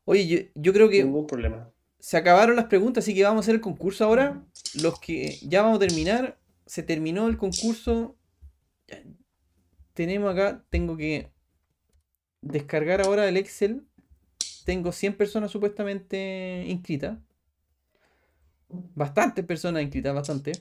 Oye, 0.05 0.27
yo, 0.27 0.39
yo 0.55 0.73
creo 0.75 0.91
que 0.91 1.03
Ningún 1.03 1.27
problema. 1.27 1.71
se 1.99 2.19
acabaron 2.19 2.57
las 2.57 2.67
preguntas, 2.67 3.05
así 3.05 3.15
que 3.15 3.23
vamos 3.25 3.39
a 3.39 3.45
hacer 3.45 3.55
el 3.55 3.61
concurso 3.63 4.05
ahora. 4.05 4.45
Los 4.83 5.01
que 5.01 5.39
ya 5.43 5.63
vamos 5.63 5.77
a 5.77 5.87
terminar. 5.87 6.39
Se 6.67 6.83
terminó 6.83 7.29
el 7.29 7.39
concurso. 7.39 8.19
Tenemos 9.95 10.31
acá, 10.31 10.63
tengo 10.69 10.97
que 10.99 11.33
descargar 12.41 13.01
ahora 13.01 13.29
el 13.29 13.37
Excel. 13.37 13.87
Tengo 14.65 14.93
100 14.93 15.17
personas 15.17 15.51
supuestamente 15.51 16.65
inscritas. 16.67 17.19
Bastantes 18.69 19.45
personas 19.45 19.83
inscritas, 19.83 20.15
bastante. 20.15 20.53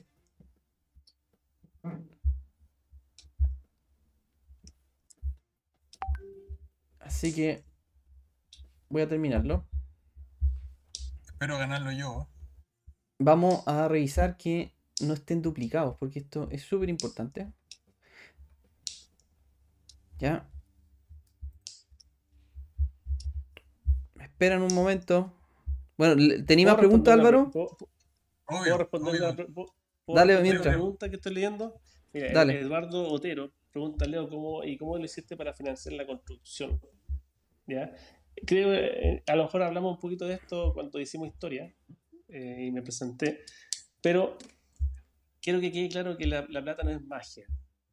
Así 7.00 7.34
que 7.34 7.64
voy 8.88 9.02
a 9.02 9.08
terminarlo. 9.08 9.66
Espero 11.24 11.58
ganarlo 11.58 11.92
yo. 11.92 12.28
Vamos 13.18 13.66
a 13.66 13.88
revisar 13.88 14.36
que 14.36 14.74
no 15.00 15.14
estén 15.14 15.42
duplicados, 15.42 15.96
porque 15.98 16.20
esto 16.20 16.48
es 16.50 16.62
súper 16.62 16.88
importante. 16.88 17.52
Ya. 20.18 20.48
Esperan 24.38 24.62
un 24.62 24.72
momento. 24.72 25.32
Bueno, 25.96 26.14
¿tenía 26.46 26.66
más 26.66 26.76
¿Puedo 26.76 26.88
preguntas, 26.88 27.12
Álvaro? 27.14 27.50
¿Puedo, 27.50 27.76
puedo 28.46 28.78
responder 28.78 29.14
obvio. 29.20 29.34
la, 29.36 29.46
puedo- 29.48 29.74
Dale, 30.06 30.34
la 30.34 30.40
mientras. 30.40 30.74
pregunta 30.76 31.08
que 31.10 31.16
estoy 31.16 31.34
leyendo? 31.34 31.80
Mira, 32.12 32.32
Dale. 32.32 32.60
Eduardo 32.60 33.08
Otero 33.08 33.50
pregunta, 33.72 34.06
Leo, 34.06 34.28
¿cómo, 34.28 34.62
¿y 34.64 34.76
cómo 34.76 34.96
lo 34.96 35.04
hiciste 35.04 35.36
para 35.36 35.52
financiar 35.52 35.94
la 35.94 36.06
construcción? 36.06 36.80
¿Ya? 37.66 37.92
Creo, 38.46 38.72
eh, 38.72 39.24
a 39.26 39.34
lo 39.34 39.42
mejor 39.44 39.62
hablamos 39.64 39.94
un 39.96 40.00
poquito 40.00 40.24
de 40.24 40.34
esto 40.34 40.72
cuando 40.72 41.00
hicimos 41.00 41.26
historia 41.28 41.74
eh, 42.28 42.66
y 42.66 42.70
me 42.70 42.82
presenté, 42.82 43.40
pero 44.00 44.38
quiero 45.42 45.60
que 45.60 45.72
quede 45.72 45.88
claro 45.88 46.16
que 46.16 46.26
la, 46.28 46.46
la 46.48 46.62
plata 46.62 46.84
no 46.84 46.90
es 46.90 47.02
magia. 47.04 47.44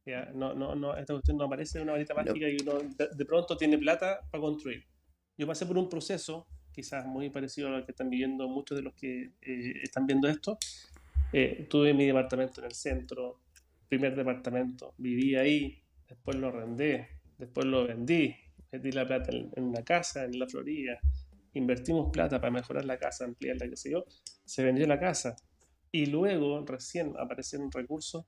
¿ya? 0.06 0.26
No, 0.36 0.54
no, 0.54 0.76
no, 0.76 0.96
esta 0.96 1.14
cuestión 1.14 1.38
no 1.38 1.46
aparece 1.46 1.80
en 1.80 1.86
una 1.86 1.94
varita 1.94 2.14
mágica 2.14 2.48
y 2.48 2.58
uno 2.62 2.78
de, 2.80 3.10
de 3.16 3.26
pronto 3.26 3.58
tiene 3.58 3.78
plata 3.80 4.20
para 4.32 4.42
construir. 4.42 4.86
Yo 5.38 5.48
pasé 5.48 5.66
por 5.66 5.78
un 5.78 5.90
proceso, 5.90 6.48
quizás 6.72 7.06
muy 7.06 7.30
parecido 7.30 7.68
a 7.68 7.72
lo 7.72 7.86
que 7.86 7.92
están 7.92 8.10
viviendo 8.10 8.48
muchos 8.48 8.78
de 8.78 8.84
los 8.84 8.94
que 8.94 9.32
eh, 9.42 9.74
están 9.84 10.06
viendo 10.06 10.28
esto, 10.28 10.58
Eh, 11.34 11.68
tuve 11.70 11.94
mi 11.94 12.06
departamento 12.06 12.62
en 12.62 12.68
el 12.68 12.74
centro, 12.74 13.42
primer 13.90 14.16
departamento, 14.16 14.94
viví 14.98 15.36
ahí, 15.36 15.84
después 16.08 16.38
lo 16.38 16.48
arrendé, 16.48 17.10
después 17.38 17.66
lo 17.66 17.86
vendí, 17.86 18.34
metí 18.72 18.92
la 18.92 19.06
plata 19.06 19.32
en, 19.32 19.64
una 19.64 19.84
casa 19.84 20.24
en 20.24 20.40
la 20.40 20.48
Florida, 20.48 21.00
invertimos 21.54 22.12
plata 22.12 22.40
para 22.40 22.52
mejorar 22.52 22.86
la 22.86 22.98
casa, 22.98 23.26
ampliarla, 23.26 23.68
qué 23.68 23.76
sé 23.76 23.92
yo, 23.92 24.06
se 24.46 24.64
vendió 24.64 24.88
la 24.88 25.00
casa 25.00 25.36
y 25.92 26.06
luego 26.06 26.64
recién 26.66 27.14
aparecieron 27.18 27.72
recursos 27.72 28.26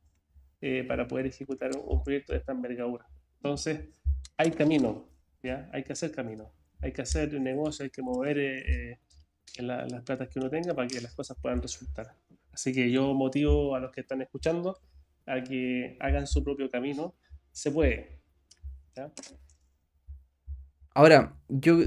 eh, 0.61 0.83
para 0.87 1.07
poder 1.07 1.27
ejecutar 1.27 1.71
un, 1.77 2.03
proyecto 2.03 2.33
de 2.33 2.39
esta 2.39 2.51
envergadura. 2.51 3.05
Entonces, 3.35 3.89
hay 4.37 4.51
camino, 4.51 5.09
¿ya? 5.43 5.69
Hay 5.71 5.83
que 5.83 5.93
hacer 5.93 6.11
camino, 6.11 6.51
hay 6.81 6.91
que 6.91 7.01
hacer 7.01 7.33
negocio, 7.39 7.83
hay 7.83 7.89
que 7.89 8.01
mover 8.01 8.37
eh, 8.37 8.91
eh, 9.57 9.61
las 9.61 10.03
platas 10.03 10.29
que 10.29 10.39
uno 10.39 10.49
tenga 10.49 10.73
para 10.73 10.87
que 10.87 11.01
las 11.01 11.13
cosas 11.13 11.37
puedan 11.41 11.61
resultar. 11.61 12.15
Así 12.51 12.73
que 12.73 12.91
yo 12.91 13.13
motivo 13.13 13.75
a 13.75 13.79
los 13.79 13.91
que 13.91 14.01
están 14.01 14.21
escuchando 14.21 14.79
a 15.25 15.43
que 15.43 15.97
hagan 15.99 16.25
su 16.25 16.43
propio 16.43 16.69
camino. 16.69 17.13
Se 17.51 17.71
puede. 17.71 18.19
Ahora, 20.93 21.37
yo, 21.49 21.77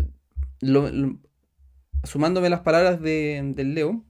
sumándome 2.04 2.50
las 2.50 2.60
palabras 2.60 3.00
de, 3.00 3.40
del 3.54 3.74
Leo, 3.74 4.04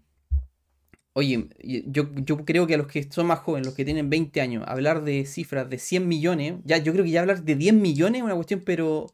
oye, 1.14 1.48
yo, 1.86 2.12
yo 2.16 2.44
creo 2.44 2.66
que 2.66 2.74
a 2.74 2.78
los 2.78 2.86
que 2.86 3.10
son 3.10 3.26
más 3.26 3.38
jóvenes, 3.38 3.66
los 3.66 3.74
que 3.74 3.84
tienen 3.84 4.10
20 4.10 4.40
años, 4.40 4.64
hablar 4.66 5.02
de 5.02 5.24
cifras 5.24 5.70
de 5.70 5.78
100 5.78 6.06
millones, 6.06 6.54
ya 6.64 6.76
yo 6.78 6.92
creo 6.92 7.04
que 7.04 7.10
ya 7.10 7.20
hablar 7.20 7.42
de 7.42 7.54
10 7.54 7.74
millones 7.74 8.18
es 8.20 8.24
una 8.24 8.34
cuestión, 8.34 8.62
pero 8.64 9.06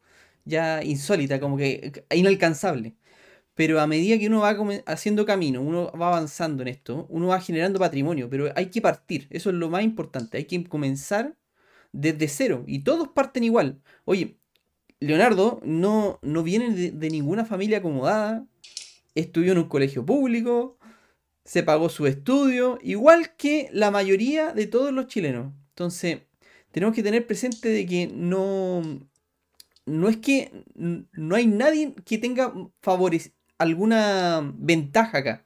ya 0.47 0.83
insólita, 0.83 1.39
como 1.39 1.57
que 1.57 2.05
inalcanzable. 2.13 2.95
Pero 3.55 3.81
a 3.81 3.87
medida 3.87 4.19
que 4.19 4.27
uno 4.27 4.41
va 4.41 4.55
haciendo 4.85 5.25
camino, 5.25 5.61
uno 5.61 5.91
va 5.99 6.09
avanzando 6.09 6.61
en 6.61 6.69
esto, 6.69 7.07
uno 7.09 7.27
va 7.27 7.41
generando 7.41 7.79
patrimonio, 7.79 8.29
pero 8.29 8.51
hay 8.55 8.67
que 8.67 8.81
partir, 8.81 9.27
eso 9.31 9.49
es 9.49 9.55
lo 9.55 9.69
más 9.69 9.83
importante, 9.83 10.37
hay 10.37 10.45
que 10.45 10.63
comenzar 10.65 11.35
desde 11.91 12.27
cero 12.27 12.63
y 12.67 12.79
todos 12.83 13.09
parten 13.09 13.43
igual. 13.43 13.81
Oye, 14.05 14.37
Leonardo 14.99 15.59
no, 15.63 16.19
no 16.21 16.43
viene 16.43 16.71
de, 16.91 17.09
ninguna 17.09 17.45
familia 17.45 17.79
acomodada, 17.79 18.45
estudió 19.15 19.53
en 19.53 19.59
un 19.59 19.69
colegio 19.69 20.05
público, 20.05 20.77
se 21.43 21.63
pagó 21.63 21.89
su 21.89 22.07
estudio, 22.07 22.77
igual 22.83 23.35
que 23.37 23.69
la 23.71 23.91
mayoría 23.91 24.53
de 24.53 24.67
todos 24.67 24.91
los 24.93 25.07
chilenos. 25.07 25.53
Entonces, 25.69 26.19
tenemos 26.71 26.95
que 26.95 27.03
tener 27.03 27.25
presente 27.25 27.69
de 27.69 27.85
que 27.85 28.07
no, 28.07 28.81
no 29.87 30.09
es 30.09 30.17
que 30.17 30.51
no 30.75 31.35
hay 31.35 31.47
nadie 31.47 31.95
que 32.05 32.17
tenga 32.17 32.53
favores, 32.81 33.31
alguna 33.57 34.53
ventaja 34.57 35.19
acá. 35.19 35.45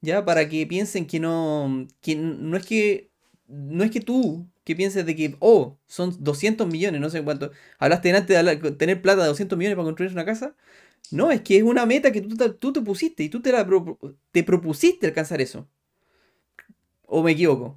Ya, 0.00 0.24
para 0.24 0.48
que 0.48 0.66
piensen 0.66 1.06
que 1.06 1.18
no, 1.18 1.86
que 2.00 2.14
no 2.16 2.56
es 2.56 2.66
que, 2.66 3.10
no 3.48 3.82
es 3.82 3.90
que 3.90 4.00
tú, 4.00 4.46
que 4.64 4.76
pienses 4.76 5.04
de 5.06 5.16
que, 5.16 5.36
oh, 5.40 5.76
son 5.86 6.14
200 6.22 6.68
millones, 6.68 7.00
no 7.00 7.10
sé 7.10 7.22
cuánto. 7.24 7.50
Hablaste 7.78 8.14
antes 8.14 8.44
de 8.44 8.72
tener 8.72 9.02
plata 9.02 9.22
de 9.22 9.28
200 9.28 9.58
millones 9.58 9.76
para 9.76 9.86
construir 9.86 10.12
una 10.12 10.24
casa. 10.24 10.54
No, 11.12 11.30
es 11.32 11.42
que 11.42 11.58
es 11.58 11.62
una 11.64 11.86
meta 11.86 12.12
que 12.12 12.22
tú, 12.22 12.36
tú 12.54 12.72
te 12.72 12.82
pusiste 12.82 13.24
y 13.24 13.30
tú 13.30 13.40
te, 13.42 13.52
la 13.52 13.66
te 14.32 14.44
propusiste 14.44 15.06
alcanzar 15.06 15.40
eso. 15.40 15.68
¿O 17.06 17.22
me 17.22 17.32
equivoco? 17.32 17.76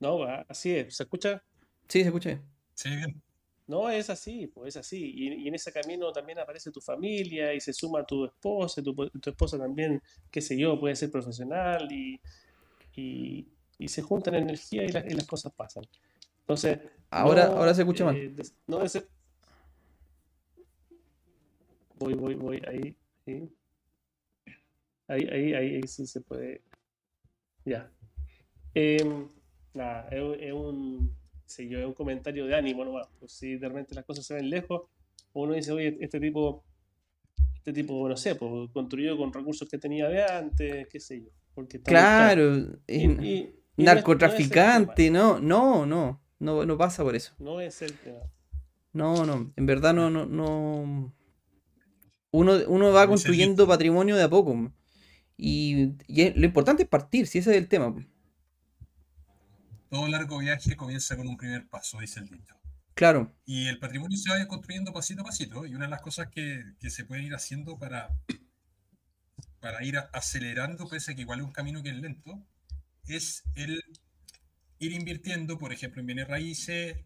no, 0.00 0.24
así 0.48 0.76
es. 0.76 0.96
¿Se 0.96 1.02
escucha? 1.04 1.42
Sí, 1.88 2.00
se 2.02 2.06
escucha. 2.06 2.40
Sí, 2.74 2.90
bien. 2.96 3.22
No, 3.70 3.88
es 3.88 4.10
así, 4.10 4.48
pues 4.48 4.74
es 4.74 4.80
así. 4.80 5.12
Y, 5.14 5.46
en 5.46 5.54
ese 5.54 5.72
camino 5.72 6.10
también 6.10 6.40
aparece 6.40 6.72
tu 6.72 6.80
familia 6.80 7.54
y 7.54 7.60
se 7.60 7.72
suma 7.72 8.04
tu 8.04 8.24
esposa, 8.24 8.82
tu, 8.82 8.92
tu 8.92 9.30
esposa 9.30 9.56
también, 9.56 10.02
qué 10.28 10.40
sé 10.40 10.58
yo, 10.58 10.78
puede 10.80 10.96
ser 10.96 11.08
profesional 11.12 11.86
y, 11.92 12.20
y, 12.96 13.46
se 13.86 14.02
juntan 14.02 14.34
energía 14.34 14.82
y, 14.82 14.88
y, 14.88 15.14
las 15.14 15.24
cosas 15.24 15.52
pasan. 15.52 15.84
Entonces... 16.40 16.80
Ahora, 17.10 17.46
ahora 17.46 17.72
se 17.72 17.82
escucha 17.82 18.04
mal. 18.04 18.16
Eh, 18.16 18.34
no 18.66 18.82
es... 18.82 19.06
Voy, 21.94 22.14
voy, 22.14 22.34
voy, 22.34 22.62
ahí. 22.66 22.96
Ahí, 25.06 25.28
ahí, 25.28 25.54
ahí, 25.54 25.82
sí 25.86 26.08
se 26.08 26.20
puede. 26.20 26.64
Ya. 27.64 27.88
Em, 28.74 29.28
nada, 29.74 30.08
es 30.08 30.52
un 30.52 31.19
si 31.50 31.68
yo 31.68 31.86
un 31.86 31.94
comentario 31.94 32.46
de 32.46 32.54
ánimo 32.54 32.84
nomás, 32.84 33.08
pues 33.18 33.32
si 33.32 33.56
de 33.56 33.68
repente 33.68 33.94
las 33.94 34.04
cosas 34.04 34.24
se 34.24 34.34
ven 34.34 34.48
lejos, 34.48 34.82
uno 35.32 35.54
dice, 35.54 35.72
oye, 35.72 35.96
este 36.00 36.20
tipo, 36.20 36.64
este 37.56 37.72
tipo, 37.72 38.08
no 38.08 38.16
sé, 38.16 38.36
pues 38.36 38.70
construyó 38.72 39.16
con 39.16 39.32
recursos 39.32 39.68
que 39.68 39.76
tenía 39.76 40.08
de 40.08 40.22
antes, 40.22 40.86
qué 40.88 41.00
sé 41.00 41.22
yo. 41.22 41.30
Porque 41.52 41.82
claro, 41.82 42.78
narcotraficante, 43.76 45.10
no, 45.10 45.40
no, 45.40 45.84
no, 45.86 46.22
no, 46.38 46.64
no 46.64 46.78
pasa 46.78 47.02
por 47.02 47.16
eso. 47.16 47.32
No 47.40 47.60
es 47.60 47.82
el 47.82 47.94
tema. 47.94 48.20
No, 48.92 49.26
no, 49.26 49.52
en 49.56 49.66
verdad 49.66 49.92
no, 49.92 50.08
no, 50.08 50.26
no. 50.26 51.12
Uno, 52.32 52.52
uno 52.68 52.92
va 52.92 53.08
construyendo 53.08 53.66
patrimonio 53.66 54.14
de 54.14 54.22
a 54.22 54.30
poco. 54.30 54.72
Y, 55.36 55.94
y, 56.06 56.30
lo 56.30 56.46
importante 56.46 56.84
es 56.84 56.88
partir, 56.88 57.26
si 57.26 57.38
ese 57.38 57.50
es 57.50 57.56
el 57.56 57.66
tema. 57.66 57.92
Todo 59.90 60.08
largo 60.08 60.38
viaje 60.38 60.76
comienza 60.76 61.16
con 61.16 61.28
un 61.28 61.36
primer 61.36 61.68
paso, 61.68 61.98
dice 61.98 62.20
el 62.20 62.28
dicho. 62.28 62.54
Claro. 62.94 63.34
Y 63.44 63.66
el 63.66 63.78
patrimonio 63.78 64.16
se 64.16 64.30
va 64.30 64.46
construyendo 64.46 64.92
pasito 64.92 65.22
a 65.22 65.24
pasito. 65.24 65.66
Y 65.66 65.74
una 65.74 65.86
de 65.86 65.90
las 65.90 66.00
cosas 66.00 66.28
que, 66.28 66.62
se 66.88 67.04
pueden 67.04 67.24
ir 67.24 67.34
haciendo 67.34 67.76
para, 67.76 68.08
para 69.58 69.82
ir 69.84 69.98
acelerando, 70.12 70.88
pese 70.88 71.12
a 71.12 71.14
que 71.14 71.22
igual 71.22 71.40
es 71.40 71.46
un 71.46 71.52
camino 71.52 71.82
que 71.82 71.90
es 71.90 71.96
lento, 71.96 72.46
es 73.06 73.42
el 73.56 73.82
ir 74.78 74.92
invirtiendo, 74.92 75.58
por 75.58 75.72
ejemplo, 75.72 76.00
en 76.00 76.06
bienes 76.06 76.28
raíces, 76.28 76.96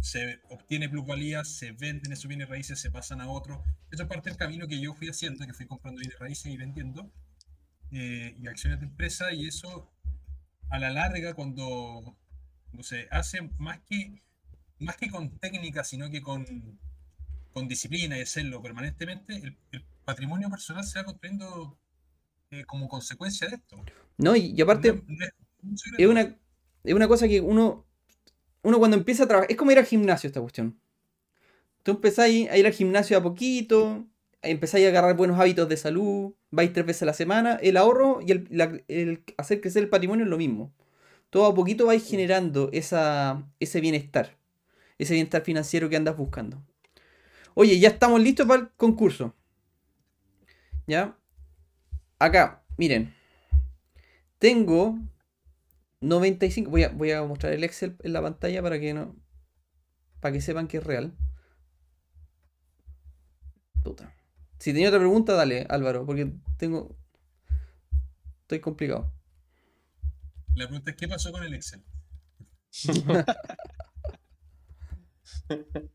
se 0.00 0.40
obtiene 0.50 0.88
plusvalía, 0.88 1.44
se 1.44 1.70
venden 1.70 2.12
esos 2.12 2.26
bienes 2.26 2.48
raíces, 2.48 2.80
se 2.80 2.90
pasan 2.90 3.20
a 3.20 3.28
otros. 3.28 3.60
Eso 3.92 4.02
es 4.02 4.08
parte 4.08 4.28
del 4.28 4.38
camino 4.38 4.66
que 4.66 4.80
yo 4.80 4.92
fui 4.92 5.08
haciendo, 5.08 5.46
que 5.46 5.54
fui 5.54 5.66
comprando 5.66 6.00
bienes 6.00 6.18
raíces 6.18 6.52
y 6.52 6.56
vendiendo, 6.56 7.12
eh, 7.92 8.36
y 8.38 8.46
acciones 8.48 8.80
de 8.80 8.86
empresa, 8.86 9.32
y 9.32 9.46
eso 9.46 9.93
a 10.74 10.78
la 10.78 10.90
larga, 10.90 11.34
cuando, 11.34 12.16
se 12.80 13.06
hace 13.10 13.48
más 13.58 13.80
que, 13.88 14.20
más 14.80 14.96
que 14.96 15.08
con 15.08 15.38
técnica, 15.38 15.84
sino 15.84 16.10
que 16.10 16.20
con, 16.20 16.78
con 17.52 17.68
disciplina 17.68 18.18
y 18.18 18.22
hacerlo 18.22 18.60
permanentemente, 18.60 19.56
el, 19.70 19.84
patrimonio 20.04 20.50
personal 20.50 20.84
se 20.84 20.98
va 20.98 21.06
construyendo 21.06 21.78
eh, 22.50 22.64
como 22.66 22.88
consecuencia 22.88 23.48
de 23.48 23.56
esto. 23.56 23.82
No, 24.18 24.36
y, 24.36 24.60
aparte, 24.60 25.02
es, 25.96 26.06
una, 26.06 26.36
es 26.84 26.94
una 26.94 27.08
cosa 27.08 27.26
que 27.26 27.40
uno, 27.40 27.86
uno 28.60 28.78
cuando 28.78 28.98
empieza 28.98 29.24
a 29.24 29.28
trabajar, 29.28 29.50
es 29.50 29.56
como 29.56 29.70
ir 29.70 29.78
al 29.78 29.86
gimnasio 29.86 30.28
esta 30.28 30.42
cuestión. 30.42 30.78
Tú 31.82 31.92
empezáis 31.92 32.50
a 32.50 32.58
ir 32.58 32.66
al 32.66 32.74
gimnasio 32.74 33.16
a 33.16 33.22
poquito, 33.22 34.06
empezáis 34.44 34.86
a 34.86 34.88
agarrar 34.88 35.16
buenos 35.16 35.38
hábitos 35.38 35.68
de 35.68 35.76
salud, 35.76 36.34
vais 36.50 36.72
tres 36.72 36.86
veces 36.86 37.02
a 37.02 37.06
la 37.06 37.14
semana, 37.14 37.56
el 37.62 37.76
ahorro 37.76 38.20
y 38.24 38.32
el, 38.32 39.24
hacer 39.36 39.60
crecer 39.60 39.82
el 39.82 39.88
patrimonio 39.88 40.24
es 40.24 40.30
lo 40.30 40.38
mismo. 40.38 40.72
Todo 41.30 41.46
a 41.46 41.54
poquito 41.54 41.86
vais 41.86 42.08
generando 42.08 42.70
esa, 42.72 43.44
ese 43.60 43.80
bienestar, 43.80 44.36
ese 44.98 45.14
bienestar 45.14 45.42
financiero 45.42 45.88
que 45.88 45.96
andas 45.96 46.16
buscando. 46.16 46.62
Oye, 47.54 47.78
ya 47.78 47.88
estamos 47.88 48.20
listos 48.20 48.46
para 48.46 48.62
el 48.62 48.68
concurso. 48.76 49.34
¿Ya? 50.86 51.16
Acá, 52.18 52.64
miren. 52.76 53.14
Tengo 54.38 54.98
95. 56.00 56.70
Voy 56.70 56.82
a, 56.84 56.88
voy 56.90 57.10
a 57.12 57.22
mostrar 57.22 57.52
el 57.52 57.64
Excel 57.64 57.96
en 58.02 58.12
la 58.12 58.22
pantalla 58.22 58.62
para 58.62 58.78
que 58.78 58.94
no. 58.94 59.16
Para 60.20 60.32
que 60.32 60.40
sepan 60.40 60.68
que 60.68 60.78
es 60.78 60.84
real. 60.84 61.12
Puta. 63.82 64.14
Si 64.58 64.72
tenía 64.72 64.88
otra 64.88 65.00
pregunta, 65.00 65.34
dale, 65.34 65.66
Álvaro, 65.68 66.06
porque 66.06 66.32
tengo. 66.56 66.96
Estoy 68.42 68.60
complicado. 68.60 69.12
La 70.54 70.66
pregunta 70.66 70.90
es: 70.90 70.96
¿qué 70.96 71.08
pasó 71.08 71.32
con 71.32 71.44
el 71.44 71.54
Excel? 71.54 71.84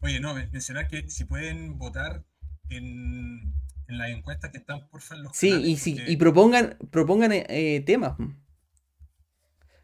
Oye, 0.00 0.20
no, 0.20 0.34
mencionar 0.34 0.88
que 0.88 1.10
si 1.10 1.24
pueden 1.24 1.78
votar 1.78 2.24
en, 2.70 3.52
en 3.88 3.98
las 3.98 4.10
encuestas 4.10 4.50
que 4.50 4.58
están 4.58 4.88
por 4.88 5.02
favor 5.02 5.30
Sí, 5.34 5.50
y, 5.50 5.76
si, 5.76 6.00
y 6.06 6.16
propongan, 6.16 6.78
propongan 6.90 7.32
eh, 7.32 7.82
temas. 7.84 8.16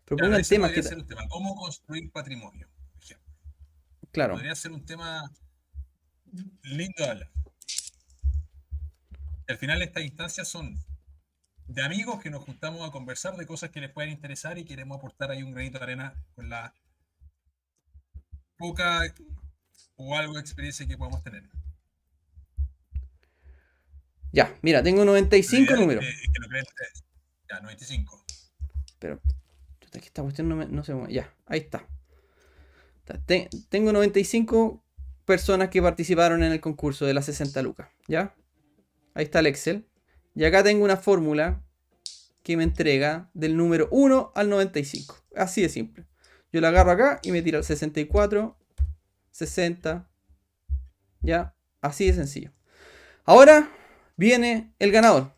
Propongan 0.05 0.43
temas. 0.43 0.73
Que... 0.73 0.83
Ser 0.83 0.99
un 0.99 1.07
tema. 1.07 1.29
¿Cómo 1.29 1.55
construir 1.55 2.11
patrimonio? 2.11 2.69
Claro. 4.13 4.35
Podría 4.35 4.55
ser 4.55 4.73
un 4.73 4.85
tema 4.85 5.31
lindo 6.63 7.05
hablar. 7.05 7.31
Al 9.49 9.59
final 9.59 9.83
estas 9.83 10.03
instancias 10.05 10.49
son 10.49 10.77
de 11.67 11.83
amigos 11.83 12.21
que 12.23 12.31
nos 12.31 12.45
juntamos 12.45 12.87
a 12.89 12.93
conversar 12.93 13.37
de 13.37 13.47
cosas 13.47 13.71
que 13.71 13.81
les 13.81 13.91
pueden 13.91 14.11
interesar 14.11 14.59
y 14.59 14.65
queremos 14.65 14.99
aportar 14.99 15.31
ahí 15.31 15.43
un 15.43 15.53
granito 15.53 15.79
de 15.79 15.85
arena 15.85 16.15
con 16.35 16.49
la 16.49 16.75
poca 18.57 19.01
o 19.97 20.17
algo 20.17 20.35
de 20.35 20.41
experiencia 20.41 20.87
que 20.87 20.97
podamos 20.97 21.23
tener. 21.23 21.49
Ya, 24.33 24.57
mira, 24.63 24.83
tengo 24.83 25.05
95 25.05 25.61
La 25.61 25.67
idea 25.77 25.81
números. 25.81 26.05
es 26.07 26.21
que- 26.23 26.41
lo 26.41 26.49
creen 26.49 26.65
ustedes. 26.67 27.05
Ya, 27.51 27.61
95. 27.61 28.25
Pero, 28.99 29.21
esta 29.93 30.23
cuestión 30.23 30.49
no, 30.49 30.57
me- 30.57 30.67
no 30.67 30.83
se 30.85 30.95
mueve. 30.95 31.13
Ya, 31.13 31.35
ahí 31.47 31.61
está. 31.61 31.87
Tengo 33.69 33.93
95 33.93 34.82
personas 35.25 35.69
que 35.69 35.83
participaron 35.83 36.43
en 36.43 36.53
el 36.53 36.61
concurso 36.61 37.07
de 37.07 37.15
las 37.15 37.27
60 37.27 37.63
lucas. 37.63 37.89
¿Ya? 38.09 38.35
Ahí 39.15 39.25
está 39.25 39.41
el 39.41 39.47
Excel. 39.47 39.87
Y 40.35 40.45
acá 40.45 40.63
tengo 40.63 40.85
una 40.85 40.97
fórmula 40.97 41.63
que 42.43 42.57
me 42.57 42.65
entrega 42.65 43.31
del 43.35 43.57
número 43.57 43.89
1 43.91 44.33
al 44.35 44.49
95. 44.49 45.17
Así 45.37 45.63
de 45.63 45.69
simple. 45.69 46.07
Yo 46.53 46.61
la 46.61 46.69
agarro 46.69 46.91
acá 46.91 47.21
y 47.23 47.33
me 47.33 47.43
tira 47.43 47.59
el 47.59 47.65
64, 47.65 48.57
60. 49.31 50.09
¿Ya? 51.21 51.55
Así 51.81 52.07
de 52.07 52.15
sencillo. 52.15 52.53
Ahora 53.25 53.71
viene 54.17 54.75
el 54.79 54.91
ganador. 54.91 55.33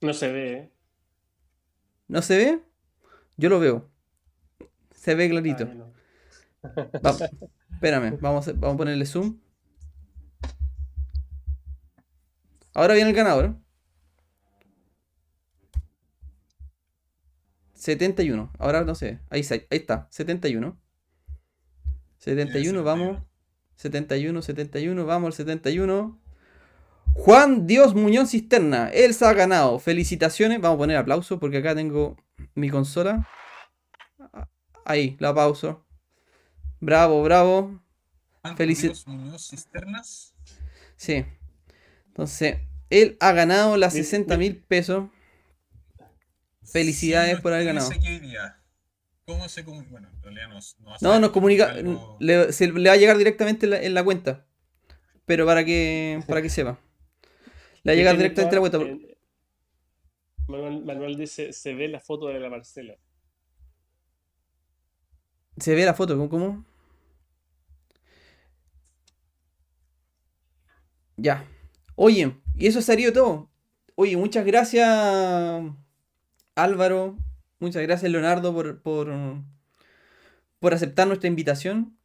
No 0.00 0.12
se 0.12 0.30
ve, 0.30 0.52
¿eh? 0.52 0.72
¿No 2.08 2.20
se 2.20 2.36
ve? 2.36 2.60
Yo 3.36 3.48
lo 3.48 3.58
veo. 3.58 3.90
Se 4.94 5.14
ve 5.14 5.28
clarito. 5.28 5.68
Ah, 5.70 5.74
no. 5.74 5.94
Vamos, 7.02 7.22
espérame, 7.84 8.18
vamos 8.20 8.48
a, 8.48 8.52
vamos 8.52 8.74
a 8.74 8.78
ponerle 8.78 9.04
zoom. 9.04 9.38
Ahora 12.72 12.94
viene 12.94 13.10
el 13.10 13.16
ganador. 13.16 13.56
71. 17.74 18.50
Ahora 18.58 18.84
no 18.84 18.94
sé. 18.94 19.20
Ahí, 19.28 19.40
está, 19.40 19.54
ahí 19.54 19.64
está. 19.70 20.08
71. 20.10 20.80
71, 22.18 22.82
vamos. 22.82 23.22
71, 23.76 24.40
71, 24.40 25.04
vamos 25.04 25.26
al 25.26 25.32
71. 25.34 26.18
Juan 27.12 27.66
Dios 27.66 27.94
Muñoz 27.94 28.30
Cisterna. 28.30 28.88
Elsa 28.88 29.28
ha 29.28 29.34
ganado. 29.34 29.78
Felicitaciones. 29.78 30.60
Vamos 30.60 30.76
a 30.76 30.78
poner 30.78 30.96
aplauso 30.96 31.38
porque 31.38 31.58
acá 31.58 31.74
tengo 31.74 32.16
mi 32.54 32.70
consola. 32.70 33.28
Ahí, 34.86 35.16
la 35.20 35.34
pauso. 35.34 35.83
Bravo, 36.84 37.22
bravo. 37.22 37.80
Juan 38.42 38.56
Felici- 38.56 38.82
Dios 38.82 39.06
Muñoz 39.06 39.48
Cisternas. 39.48 40.34
Sí. 40.96 41.24
Entonces, 42.08 42.58
él 42.90 43.16
ha 43.20 43.32
ganado 43.32 43.76
las 43.78 43.94
Bien, 43.94 44.04
60 44.04 44.36
mil 44.36 44.56
pesos. 44.62 45.08
Felicidades 46.62 47.36
Sí, 47.36 47.42
por 47.42 47.52
haber 47.54 47.66
no 47.66 47.72
ganado. 47.74 47.90
sé 47.90 47.98
qué 48.00 48.10
diría. 48.20 48.60
¿Cómo 49.26 49.48
se 49.48 49.64
comunica? 49.64 49.90
Bueno, 49.92 50.08
en 50.12 50.22
realidad 50.22 50.48
no, 50.48 50.54
no 50.80 50.90
va 50.90 50.96
a 50.96 50.98
No, 51.00 51.20
nos 51.20 51.30
comunica. 51.30 51.70
algo- 51.72 52.18
Le, 52.20 52.52
se- 52.52 52.70
le 52.70 52.88
va 52.90 52.94
a 52.94 52.98
llegar 52.98 53.16
directamente 53.16 53.64
en 53.64 53.70
la, 53.70 53.82
en 53.82 53.94
la 53.94 54.04
cuenta. 54.04 54.46
Pero 55.24 55.46
para 55.46 55.64
que, 55.64 56.22
para 56.28 56.42
que 56.42 56.50
sepa. 56.50 56.78
Le 57.82 57.92
va 57.92 57.94
a 57.94 57.96
llegar 57.96 58.16
directamente 58.18 58.56
a 58.56 58.60
la 58.60 58.68
cuenta. 58.68 58.78
eh, 58.78 59.16
Manuel, 60.48 60.84
Manuel 60.84 61.16
dice, 61.16 61.54
se 61.54 61.72
ve 61.72 61.88
la 61.88 62.00
foto 62.00 62.26
de 62.28 62.38
la 62.38 62.50
parcela. 62.50 62.94
Se 65.56 65.74
ve 65.74 65.84
la 65.86 65.94
foto, 65.94 66.28
¿cómo? 66.28 66.66
Ya. 71.16 71.44
Oye, 71.96 72.36
y 72.56 72.66
eso 72.66 72.82
sería 72.82 73.12
todo. 73.12 73.50
Oye, 73.94 74.16
muchas 74.16 74.44
gracias 74.44 74.88
Álvaro. 76.54 77.16
Muchas 77.60 77.82
gracias 77.82 78.10
Leonardo 78.10 78.52
por, 78.52 78.82
por, 78.82 79.12
por 80.58 80.74
aceptar 80.74 81.06
nuestra 81.06 81.28
invitación. 81.28 81.96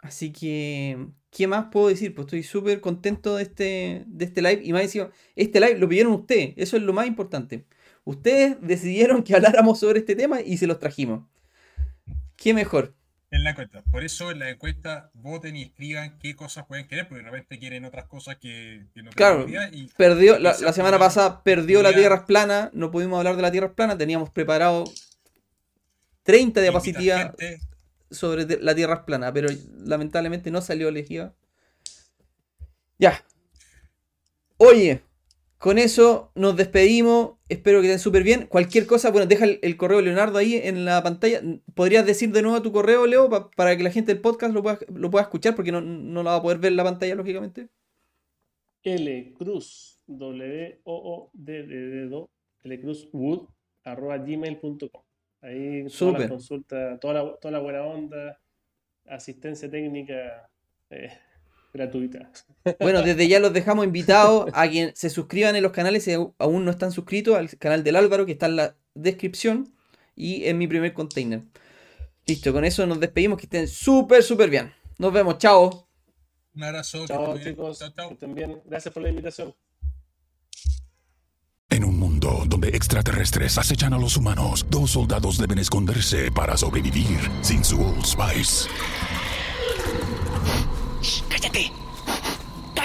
Así 0.00 0.32
que, 0.32 1.08
¿qué 1.30 1.46
más 1.46 1.66
puedo 1.72 1.88
decir? 1.88 2.14
Pues 2.14 2.26
estoy 2.26 2.42
súper 2.44 2.80
contento 2.80 3.36
de 3.36 3.42
este, 3.42 4.04
de 4.06 4.24
este 4.24 4.42
live. 4.42 4.60
Y 4.64 4.72
más 4.72 4.82
encima, 4.82 5.10
este 5.34 5.60
live 5.60 5.78
lo 5.78 5.88
pidieron 5.88 6.12
ustedes. 6.12 6.54
Eso 6.56 6.76
es 6.76 6.82
lo 6.82 6.92
más 6.92 7.06
importante. 7.06 7.66
Ustedes 8.04 8.56
decidieron 8.60 9.22
que 9.22 9.34
habláramos 9.34 9.80
sobre 9.80 10.00
este 10.00 10.14
tema 10.14 10.40
y 10.40 10.56
se 10.58 10.66
los 10.66 10.78
trajimos. 10.78 11.24
¿Qué 12.36 12.54
mejor? 12.54 12.94
En 13.30 13.44
la 13.44 13.50
encuesta. 13.50 13.82
Por 13.90 14.04
eso 14.04 14.30
en 14.30 14.38
la 14.38 14.48
encuesta 14.48 15.10
voten 15.12 15.54
y 15.56 15.62
escriban 15.62 16.18
qué 16.18 16.34
cosas 16.34 16.66
pueden 16.66 16.86
querer, 16.86 17.08
porque 17.08 17.22
de 17.22 17.30
repente 17.30 17.58
quieren 17.58 17.84
otras 17.84 18.06
cosas 18.06 18.36
que, 18.36 18.86
que 18.94 19.02
no 19.02 19.10
Claro, 19.10 19.44
tienen 19.44 19.68
idea 19.68 19.70
y 19.72 19.88
Perdió, 19.88 20.38
la, 20.38 20.56
la 20.58 20.72
semana 20.72 20.98
pasada 20.98 21.42
perdió 21.42 21.82
la 21.82 21.92
Tierra 21.92 22.24
plana, 22.24 22.70
no 22.72 22.90
pudimos 22.90 23.18
hablar 23.18 23.36
de 23.36 23.42
la 23.42 23.50
Tierra 23.50 23.74
plana, 23.74 23.98
teníamos 23.98 24.30
preparado 24.30 24.84
30 26.22 26.46
invitar 26.46 26.62
diapositivas 26.62 27.34
sobre 28.10 28.62
la 28.62 28.74
Tierra 28.74 29.04
plana, 29.04 29.32
pero 29.32 29.48
lamentablemente 29.84 30.50
no 30.50 30.62
salió 30.62 30.88
elegida. 30.88 31.34
Ya. 32.98 33.22
Oye, 34.56 35.02
con 35.58 35.78
eso 35.78 36.30
nos 36.34 36.56
despedimos. 36.56 37.32
Espero 37.48 37.80
que 37.80 37.86
estén 37.86 37.98
súper 37.98 38.22
bien. 38.22 38.46
Cualquier 38.46 38.86
cosa, 38.86 39.10
bueno, 39.10 39.26
deja 39.26 39.44
el, 39.44 39.58
el 39.62 39.76
correo 39.76 40.00
Leonardo 40.00 40.38
ahí 40.38 40.54
en 40.56 40.84
la 40.84 41.02
pantalla. 41.02 41.40
¿Podrías 41.74 42.06
decir 42.06 42.30
de 42.32 42.42
nuevo 42.42 42.62
tu 42.62 42.72
correo, 42.72 43.06
Leo, 43.06 43.28
pa- 43.28 43.50
para 43.50 43.76
que 43.76 43.82
la 43.82 43.90
gente 43.90 44.12
del 44.12 44.20
podcast 44.22 44.54
lo 44.54 44.62
pueda, 44.62 44.78
lo 44.94 45.10
pueda 45.10 45.22
escuchar? 45.24 45.54
Porque 45.54 45.72
no, 45.72 45.80
no 45.80 46.22
la 46.22 46.30
va 46.32 46.36
a 46.36 46.42
poder 46.42 46.58
ver 46.58 46.72
en 46.72 46.76
la 46.76 46.84
pantalla, 46.84 47.14
lógicamente. 47.14 47.68
L 48.84 49.34
Cruz, 49.36 49.98
W 50.06 50.80
O 50.84 50.94
O 51.14 51.30
D 51.34 51.62
D 51.64 51.74
dedo, 51.76 52.30
L 52.62 52.80
Cruz 52.80 53.08
Wood, 53.12 53.48
arroba 53.84 54.18
gmail.com. 54.18 55.02
Ahí 55.40 55.86
toda 55.98 56.18
la 56.18 56.28
consulta, 56.28 56.98
toda 56.98 57.14
la, 57.14 57.36
toda 57.36 57.52
la 57.52 57.58
buena 57.60 57.82
onda, 57.82 58.40
asistencia 59.06 59.70
técnica 59.70 60.48
eh, 60.90 61.10
gratuita. 61.78 62.30
Bueno, 62.80 63.02
desde 63.02 63.28
ya 63.28 63.40
los 63.40 63.52
dejamos 63.52 63.84
invitados 63.86 64.50
a 64.52 64.68
que 64.68 64.92
se 64.94 65.08
suscriban 65.10 65.56
en 65.56 65.62
los 65.62 65.72
canales 65.72 66.04
si 66.04 66.12
aún 66.12 66.64
no 66.64 66.70
están 66.70 66.92
suscritos 66.92 67.36
al 67.36 67.48
canal 67.58 67.82
del 67.84 67.96
Álvaro 67.96 68.26
que 68.26 68.32
está 68.32 68.46
en 68.46 68.56
la 68.56 68.76
descripción 68.94 69.72
y 70.14 70.44
en 70.44 70.58
mi 70.58 70.66
primer 70.66 70.92
container. 70.92 71.42
Listo, 72.26 72.52
con 72.52 72.64
eso 72.64 72.86
nos 72.86 73.00
despedimos, 73.00 73.38
que 73.38 73.46
estén 73.46 73.66
súper, 73.68 74.22
súper 74.22 74.50
bien. 74.50 74.72
Nos 74.98 75.12
vemos, 75.12 75.38
chao. 75.38 75.88
Un 76.54 76.62
abrazo. 76.64 77.00
que 77.02 77.06
Chao 77.06 77.32
bien. 77.34 77.44
chicos, 77.48 77.78
Chao, 77.78 77.90
chao. 77.96 78.08
que 78.08 78.14
estén 78.14 78.34
bien. 78.34 78.60
Gracias 78.66 78.92
por 78.92 79.02
la 79.02 79.08
invitación. 79.08 79.54
En 81.70 81.84
un 81.84 81.98
mundo 81.98 82.44
donde 82.46 82.68
extraterrestres 82.68 83.56
acechan 83.58 83.92
a 83.94 83.98
los 83.98 84.16
humanos, 84.16 84.66
dos 84.68 84.90
soldados 84.90 85.38
deben 85.38 85.58
esconderse 85.58 86.30
para 86.32 86.56
sobrevivir 86.56 87.18
sin 87.42 87.62
su 87.64 87.80
Old 87.80 88.04
Spice. 88.04 88.68
¡Cállate! 91.28 91.70